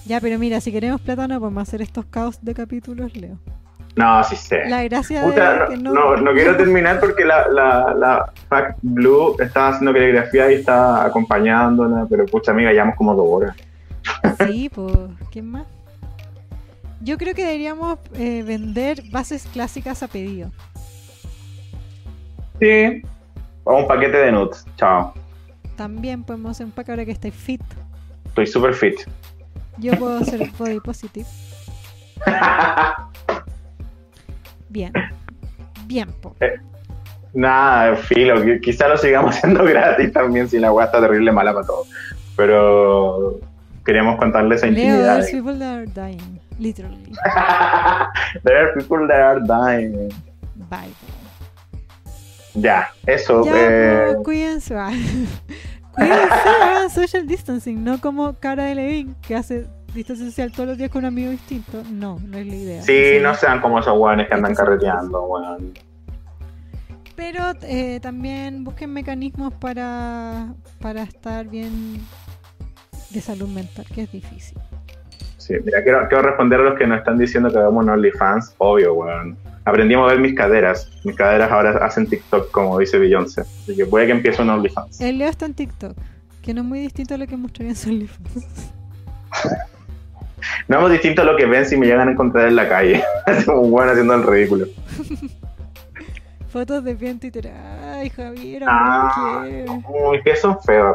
Ya, 0.07 0.21
pero 0.21 0.39
mira, 0.39 0.61
si 0.61 0.73
queremos 0.73 1.01
plata 1.01 1.29
no 1.29 1.39
podemos 1.39 1.63
hacer 1.63 1.83
estos 1.83 2.07
caos 2.07 2.39
de 2.43 2.55
capítulos, 2.55 3.15
Leo. 3.15 3.39
No, 3.99 4.23
sí 4.23 4.37
sé. 4.37 4.65
La 4.69 4.85
gracia 4.85 5.23
Puta, 5.25 5.67
de 5.67 5.77
no, 5.77 5.93
no, 5.93 6.17
no... 6.17 6.23
no 6.23 6.33
quiero 6.33 6.57
terminar 6.57 7.01
porque 7.01 7.25
la, 7.25 7.49
la, 7.49 7.95
la 7.99 8.33
Fact 8.49 8.79
Blue 8.81 9.35
está 9.41 9.71
haciendo 9.71 9.93
caligrafía 9.93 10.53
y 10.53 10.55
está 10.55 11.05
acompañándola, 11.05 12.07
pero 12.09 12.25
pucha 12.27 12.53
amiga, 12.53 12.71
llevamos 12.71 12.95
como 12.95 13.17
dos 13.17 13.27
horas. 13.29 13.57
Sí, 14.47 14.71
pues, 14.73 14.95
¿quién 15.33 15.51
más? 15.51 15.67
Yo 17.01 17.19
creo 17.19 17.35
que 17.35 17.45
deberíamos 17.45 17.99
eh, 18.15 18.45
vender 18.45 19.03
bases 19.11 19.49
clásicas 19.53 20.05
a 20.05 20.07
pedido. 20.07 20.53
Sí. 22.61 23.03
O 23.65 23.79
un 23.79 23.89
paquete 23.89 24.17
de 24.17 24.31
nuts. 24.31 24.65
Chao. 24.77 25.13
También 25.77 26.23
podemos 26.23 26.61
empacar 26.61 26.93
ahora 26.93 27.05
que 27.05 27.13
estáis 27.13 27.35
fit. 27.35 27.63
Estoy 28.27 28.47
super 28.47 28.75
fit. 28.75 29.01
Yo 29.79 29.93
puedo 29.95 30.19
hacer 30.19 30.49
body 30.57 30.79
positive. 30.79 31.27
Bien. 34.69 34.93
Bien, 35.87 36.09
po. 36.21 36.35
Nada, 37.35 37.97
filo, 37.97 38.43
qui- 38.45 38.61
quizá 38.61 38.89
lo 38.89 38.97
sigamos 38.99 39.35
haciendo 39.37 39.65
gratis 39.65 40.13
también 40.13 40.49
si 40.49 40.59
la 40.59 40.73
weá 40.73 40.87
está 40.87 41.01
terrible 41.01 41.33
mala 41.33 41.53
para 41.53 41.67
todos. 41.67 41.89
Pero 42.37 43.39
queríamos 43.85 44.19
contarles 44.19 44.59
esa 44.59 44.69
intimidad. 44.69 45.17
there's 45.19 45.31
people 45.31 45.59
that 45.59 45.75
are 45.77 45.87
dying. 45.87 46.41
Literally. 46.59 47.13
There 48.45 48.57
are 48.59 48.75
people 48.75 49.07
that 49.07 49.21
are 49.21 49.41
dying. 49.41 50.09
Bye. 50.69 50.93
Ya, 52.55 52.89
eso. 53.07 53.45
Ya, 53.45 53.53
eh, 53.55 54.17
cuídense. 54.25 54.75
cuídense, 55.95 56.49
hagan 56.63 56.91
social 56.91 57.27
distancing, 57.27 57.85
no 57.85 58.01
como 58.01 58.35
cara 58.35 58.65
de 58.65 58.75
Levin 58.75 59.15
que 59.23 59.37
hace 59.37 59.67
distancia 59.95 60.27
social 60.27 60.53
todos 60.53 60.71
los 60.71 60.79
días 60.79 60.91
con 60.91 61.01
un 61.01 61.07
amigo 61.07 61.31
distinto, 61.31 61.83
no, 61.91 62.19
no 62.25 62.39
es 62.39 62.47
la 62.47 62.55
idea. 62.55 62.83
Sí, 62.83 63.19
no 63.23 63.35
sean 63.35 63.61
como 63.61 63.79
esos 63.79 63.99
hueones 63.99 64.29
que 64.29 64.35
andan 64.35 64.55
carreteando, 64.55 65.23
weón. 65.25 65.73
Pero 67.17 67.53
eh, 67.63 67.99
también 68.01 68.63
busquen 68.63 68.93
mecanismos 68.93 69.53
para, 69.55 70.55
para 70.81 71.03
estar 71.03 71.49
bien 71.49 71.99
de 73.11 73.21
salud 73.21 73.49
mental, 73.49 73.87
que 73.93 74.03
es 74.03 74.13
difícil. 74.13 74.57
Sí, 75.39 75.55
mira, 75.65 75.83
quiero, 75.83 76.07
quiero 76.09 76.23
responder 76.23 76.61
a 76.61 76.65
los 76.65 76.79
que 76.79 76.87
nos 76.87 76.99
están 76.99 77.19
diciendo 77.19 77.51
que 77.51 77.59
hagamos 77.59 77.83
un 77.83 77.91
OnlyFans. 77.91 78.55
Obvio, 78.59 78.95
weón. 78.95 79.37
Aprendimos 79.65 80.09
a 80.09 80.15
ver 80.15 80.21
mis 80.21 80.35
caderas. 80.35 80.91
Mis 81.05 81.17
caderas 81.17 81.51
ahora 81.51 81.85
hacen 81.85 82.07
TikTok, 82.07 82.51
como 82.51 82.79
dice 82.79 82.99
Beyoncé. 82.99 83.41
Así 83.41 83.75
que 83.75 83.87
puede 83.87 84.07
que 84.07 84.13
empiece 84.13 84.41
un 84.43 84.51
OnlyFans. 84.51 85.01
El 85.01 85.19
Leo 85.19 85.29
está 85.29 85.47
en 85.47 85.55
TikTok, 85.55 85.97
que 86.43 86.55
no 86.55 86.61
es 86.61 86.67
muy 86.67 86.79
distinto 86.81 87.15
a 87.15 87.19
lo 87.19 87.27
que 87.27 87.37
mostraría 87.37 87.71
en 87.71 87.77
su 87.77 87.91
OnlyFans. 87.91 88.73
No 90.69 90.87
es 90.87 90.93
distinto 90.93 91.23
a 91.23 91.25
lo 91.25 91.37
que 91.37 91.47
ven 91.47 91.67
si 91.67 91.77
me 91.77 91.87
llegan 91.87 92.09
a 92.09 92.13
encontrar 92.13 92.49
en 92.49 92.57
la 92.57 92.69
calle. 92.69 93.03
un 93.49 93.73
weón 93.73 93.89
haciendo 93.91 94.15
el 94.15 94.23
ridículo. 94.23 94.67
Fotos 96.53 96.83
de 96.83 96.95
pie 96.95 97.11
en 97.11 97.21
Twitter. 97.21 97.53
Ay, 97.83 98.09
Javier, 98.11 98.65
Ah, 98.67 99.45
uy, 99.89 100.23
que 100.23 100.35
son 100.37 100.59
feos. 100.63 100.95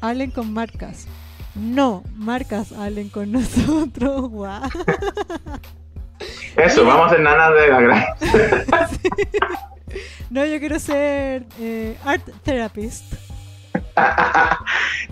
Hablen 0.00 0.30
con 0.30 0.52
marcas. 0.52 1.06
No, 1.54 2.02
marcas 2.14 2.72
hablen 2.72 3.08
con 3.08 3.32
nosotros. 3.32 4.30
Guau. 4.30 4.62
Eso, 6.56 6.84
vamos 6.84 7.04
a 7.04 7.06
hacer 7.06 7.20
nanas 7.20 7.52
de 7.54 7.68
la 7.68 7.80
gran. 7.80 8.04
No, 10.30 10.46
yo 10.46 10.58
quiero 10.60 10.78
ser 10.78 11.44
eh, 11.60 11.96
art 12.04 12.22
therapist. 12.42 13.12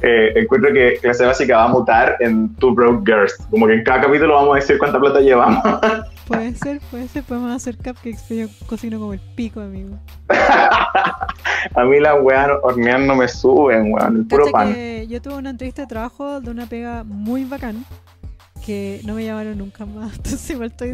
Eh, 0.02 0.32
encuentro 0.34 0.72
que 0.72 0.98
clase 1.02 1.26
básica 1.26 1.58
va 1.58 1.64
a 1.64 1.68
mutar 1.68 2.16
en 2.20 2.54
Two 2.54 2.72
Broke 2.74 3.02
Girls. 3.04 3.36
Como 3.50 3.66
que 3.66 3.74
en 3.74 3.84
cada 3.84 4.00
capítulo 4.00 4.34
vamos 4.34 4.52
a 4.52 4.60
decir 4.60 4.78
cuánta 4.78 4.98
plata 4.98 5.20
llevamos. 5.20 5.62
Puede 6.26 6.54
ser, 6.54 6.80
puede 6.90 7.08
ser. 7.08 7.24
Podemos 7.24 7.50
hacer 7.50 7.76
cupcakes, 7.76 8.20
pero 8.28 8.46
yo 8.46 8.66
cocino 8.66 9.00
como 9.00 9.12
el 9.12 9.20
pico, 9.34 9.60
amigo. 9.60 9.98
a 11.74 11.84
mí 11.84 11.98
las 11.98 12.22
weas 12.22 12.48
hornear 12.62 13.00
no 13.00 13.16
me 13.16 13.26
suben, 13.26 13.92
weón. 13.92 14.18
El 14.18 14.26
puro 14.26 14.46
pan. 14.52 14.72
que 14.72 15.08
yo 15.08 15.20
tuve 15.20 15.34
una 15.34 15.50
entrevista 15.50 15.82
de 15.82 15.88
trabajo 15.88 16.40
de 16.40 16.50
una 16.52 16.66
pega 16.66 17.02
muy 17.02 17.44
bacán 17.44 17.84
que 18.64 19.00
no 19.04 19.14
me 19.14 19.24
llamaron 19.24 19.58
nunca 19.58 19.84
más. 19.84 20.14
Entonces 20.16 20.50
igual 20.50 20.68
estoy. 20.68 20.92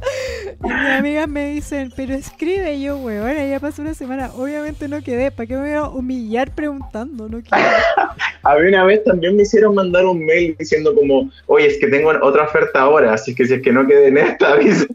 Y 0.62 0.68
mis 0.68 0.88
amigas 0.88 1.28
me 1.28 1.50
dicen, 1.50 1.92
pero 1.94 2.14
escribe 2.14 2.74
Y 2.74 2.82
yo, 2.82 2.98
weón, 2.98 3.48
ya 3.48 3.60
pasó 3.60 3.82
una 3.82 3.94
semana. 3.94 4.30
Obviamente 4.34 4.88
no 4.88 5.02
quedé. 5.02 5.30
¿Para 5.30 5.46
qué 5.46 5.54
me 5.54 5.62
voy 5.62 5.72
a 5.72 5.84
humillar 5.84 6.54
preguntando? 6.54 7.28
No 7.28 7.40
quiero. 7.40 7.68
A 8.42 8.54
mí 8.56 8.68
una 8.68 8.84
vez 8.84 9.04
también 9.04 9.36
me 9.36 9.42
hicieron 9.42 9.74
mandar 9.74 10.06
un 10.06 10.24
mail 10.24 10.56
diciendo 10.58 10.94
como, 10.94 11.30
oye, 11.46 11.66
es 11.66 11.78
que 11.78 11.88
tengo 11.88 12.10
otra 12.22 12.44
oferta 12.44 12.80
ahora, 12.80 13.12
así 13.12 13.34
que 13.34 13.44
si 13.44 13.54
es 13.54 13.62
que 13.62 13.70
no 13.70 13.86
quede 13.86 14.08
en 14.08 14.16
esta, 14.16 14.52
avísame. 14.52 14.88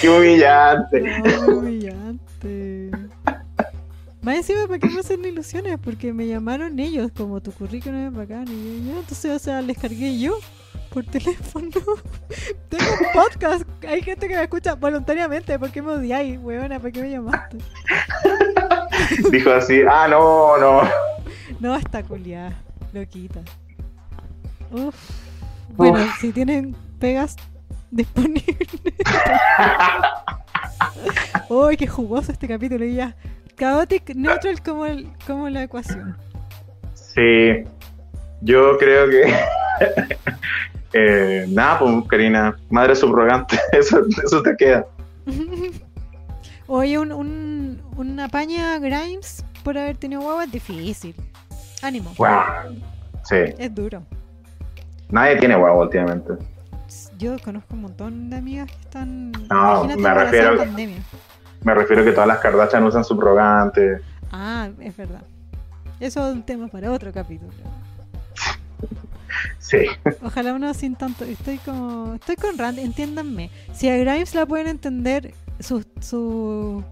Qué 0.00 0.08
humillante. 0.08 1.00
No, 1.00 1.58
humillante. 1.58 2.90
Más 4.22 4.36
encima, 4.36 4.66
¿para 4.66 4.78
qué 4.78 4.88
me 4.88 5.00
hacen 5.00 5.24
ilusiones? 5.24 5.78
Porque 5.82 6.12
me 6.14 6.26
llamaron 6.26 6.78
ellos, 6.78 7.10
como 7.14 7.42
tu 7.42 7.52
currículum 7.52 8.06
es 8.08 8.14
bacán. 8.14 8.46
Y 8.48 8.86
yo, 8.86 8.92
ya, 8.92 9.00
entonces, 9.00 9.30
o 9.32 9.38
sea, 9.38 9.60
les 9.60 9.76
cargué 9.76 10.18
yo 10.18 10.38
por 10.92 11.04
teléfono. 11.04 11.70
Tengo 12.68 12.92
un 12.92 13.12
podcast. 13.12 13.64
Hay 13.86 14.02
gente 14.02 14.28
que 14.28 14.36
me 14.36 14.42
escucha 14.42 14.74
voluntariamente. 14.74 15.58
¿Por 15.58 15.70
qué 15.70 15.82
me 15.82 15.92
odiáis, 15.92 16.38
weona? 16.40 16.78
¿Para 16.78 16.90
qué 16.90 17.02
me 17.02 17.10
llamaste? 17.10 17.58
Dijo 19.30 19.52
así, 19.52 19.82
ah, 19.88 20.08
no, 20.08 20.56
no. 20.58 20.82
No, 21.60 21.76
está 21.76 22.02
culiada. 22.02 22.52
Loquita. 22.92 23.40
Uf. 24.70 24.94
Bueno, 25.70 26.00
Uf. 26.00 26.20
si 26.20 26.32
tienen 26.32 26.74
pegas 26.98 27.36
disponibles. 27.90 28.44
Uy, 31.48 31.76
qué 31.76 31.86
jugoso 31.86 32.32
este 32.32 32.48
capítulo. 32.48 32.84
Y 32.84 32.96
ya. 32.96 33.14
Chaotic 33.56 34.14
neutral 34.14 34.62
como, 34.62 34.86
el, 34.86 35.08
como 35.26 35.48
la 35.48 35.64
ecuación. 35.64 36.16
Sí, 36.94 37.64
yo 38.40 38.78
creo 38.78 39.10
que... 39.10 39.34
eh, 40.92 41.46
nada, 41.48 41.78
pues, 41.78 42.04
Karina, 42.08 42.56
madre 42.70 42.94
subrogante, 42.96 43.58
eso, 43.72 44.00
eso 44.24 44.42
te 44.42 44.56
queda. 44.56 44.86
Oye, 46.66 46.98
un, 46.98 47.12
un, 47.12 47.82
una 47.96 48.28
paña 48.28 48.78
Grimes 48.78 49.44
por 49.64 49.76
haber 49.76 49.96
tenido 49.96 50.20
guagua 50.22 50.44
es 50.44 50.52
difícil. 50.52 51.14
Ánimo. 51.82 52.12
Wow. 52.16 52.28
Sí, 53.24 53.36
Es 53.58 53.74
duro. 53.74 54.02
nadie 55.08 55.36
tiene 55.36 55.56
guagua 55.56 55.82
últimamente. 55.84 56.34
Yo 57.18 57.36
conozco 57.44 57.74
un 57.74 57.82
montón 57.82 58.30
de 58.30 58.36
amigas 58.36 58.70
que 58.70 58.80
están. 58.80 59.32
No, 59.32 59.84
imagínate 59.84 59.96
me 60.00 60.14
refiero- 60.14 60.56
pandemia. 60.58 61.02
Me 61.62 61.74
refiero 61.74 62.02
a 62.02 62.04
que 62.06 62.12
todas 62.12 62.26
las 62.28 62.38
Kardashian 62.38 62.84
usan 62.84 63.04
subrogante. 63.04 64.00
Ah, 64.32 64.70
es 64.80 64.96
verdad. 64.96 65.20
Eso 66.00 66.26
es 66.26 66.34
un 66.34 66.42
tema 66.42 66.68
para 66.68 66.90
otro 66.90 67.12
capítulo. 67.12 67.52
Sí. 69.58 69.86
Ojalá 70.22 70.54
uno 70.54 70.72
sin 70.74 70.96
tanto. 70.96 71.24
Estoy 71.24 71.58
como. 71.58 72.14
Estoy 72.14 72.36
con 72.36 72.56
Rand, 72.58 72.78
entiéndanme. 72.78 73.50
Si 73.72 73.88
a 73.88 73.96
Grimes 73.96 74.34
la 74.34 74.46
pueden 74.46 74.66
entender 74.66 75.32
sus 75.58 75.86
su, 76.00 76.82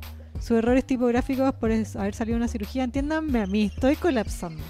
sus 0.40 0.51
errores 0.59 0.85
tipográficos 0.85 1.52
por 1.55 1.70
haber 1.73 2.15
salido 2.15 2.35
de 2.35 2.43
una 2.43 2.48
cirugía, 2.48 2.85
entiéndanme 2.85 3.43
a 3.43 3.47
mí. 3.47 3.70
Estoy 3.74 3.97
colapsando. 3.97 4.62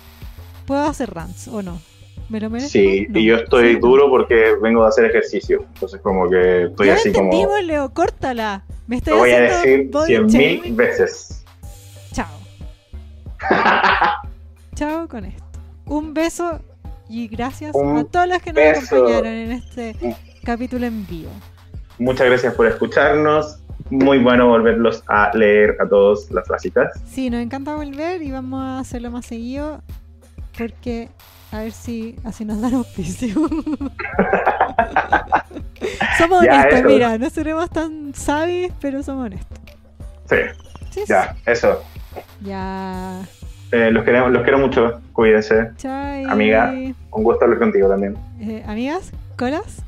¿Puedo 0.66 0.82
hacer 0.86 1.12
rants 1.12 1.48
o 1.48 1.62
no? 1.62 1.80
¿Me 2.28 2.40
lo 2.40 2.50
merezco? 2.50 2.72
Sí, 2.72 3.06
No. 3.08 3.18
y 3.18 3.24
yo 3.24 3.36
estoy 3.36 3.74
Sí. 3.74 3.80
duro 3.80 4.10
porque 4.10 4.54
vengo 4.62 4.82
de 4.82 4.88
hacer 4.88 5.04
ejercicio. 5.06 5.64
Entonces, 5.74 6.00
como 6.02 6.28
que 6.28 6.64
estoy 6.64 6.88
Ya 6.88 6.94
así 6.94 7.10
como. 7.12 7.24
entendimos, 7.24 7.64
Leo, 7.64 7.92
córtala. 7.94 8.64
Me 8.86 8.96
estoy 8.96 9.12
Lo 9.14 9.18
voy 9.20 9.30
a 9.30 9.40
decir 9.40 9.90
cien 10.06 10.26
mil 10.26 10.74
veces. 10.74 11.42
Chao. 12.12 12.26
Chao 14.74 15.08
con 15.08 15.24
esto. 15.24 15.42
Un 15.86 16.12
beso 16.14 16.60
y 17.08 17.28
gracias 17.28 17.74
Un 17.74 17.96
a 17.98 18.04
todas 18.04 18.28
las 18.28 18.42
que 18.42 18.52
nos 18.52 18.62
beso. 18.62 18.96
acompañaron 18.96 19.32
en 19.32 19.50
este 19.52 19.96
capítulo 20.44 20.86
en 20.86 21.06
vivo. 21.06 21.30
Muchas 21.98 22.26
gracias 22.28 22.54
por 22.54 22.66
escucharnos. 22.66 23.58
Muy 23.90 24.18
bueno 24.18 24.48
volverlos 24.48 25.02
a 25.08 25.30
leer 25.34 25.76
a 25.80 25.88
todos 25.88 26.30
las 26.30 26.46
básicas. 26.48 26.92
Sí, 27.10 27.30
nos 27.30 27.40
encanta 27.40 27.74
volver 27.74 28.20
y 28.22 28.30
vamos 28.30 28.60
a 28.62 28.78
hacerlo 28.80 29.10
más 29.10 29.24
seguido 29.26 29.80
porque 30.56 31.08
a 31.52 31.60
ver 31.60 31.72
si 31.72 32.16
así 32.24 32.44
nos 32.44 32.60
dan 32.60 32.74
auspicio. 32.74 33.34
somos 36.18 36.44
Ya, 36.44 36.52
honestos, 36.60 36.78
eso. 36.80 36.88
mira, 36.88 37.16
no 37.18 37.30
seremos 37.30 37.70
tan 37.70 38.12
sabios, 38.14 38.72
pero 38.80 39.02
somos 39.02 39.26
honestos. 39.26 39.58
Sí, 40.28 40.36
Sí, 40.90 41.00
ya, 41.06 41.36
eso. 41.46 41.82
Ya. 42.42 43.20
Eh, 43.72 43.90
los, 43.90 44.04
queremos, 44.04 44.30
los 44.32 44.42
quiero 44.42 44.58
mucho. 44.58 45.00
Cuídense. 45.12 45.70
Chai. 45.76 46.24
Amiga. 46.24 46.72
Un 47.10 47.24
gusto 47.24 47.44
hablar 47.44 47.58
contigo 47.58 47.88
también. 47.88 48.16
Eh, 48.40 48.62
amigas, 48.66 49.12
colas. 49.36 49.82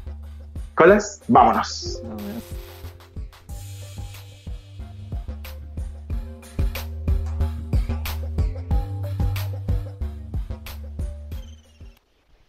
Colas, 0.75 1.23
vámonos. 1.29 2.01
Vámonos. 2.03 2.43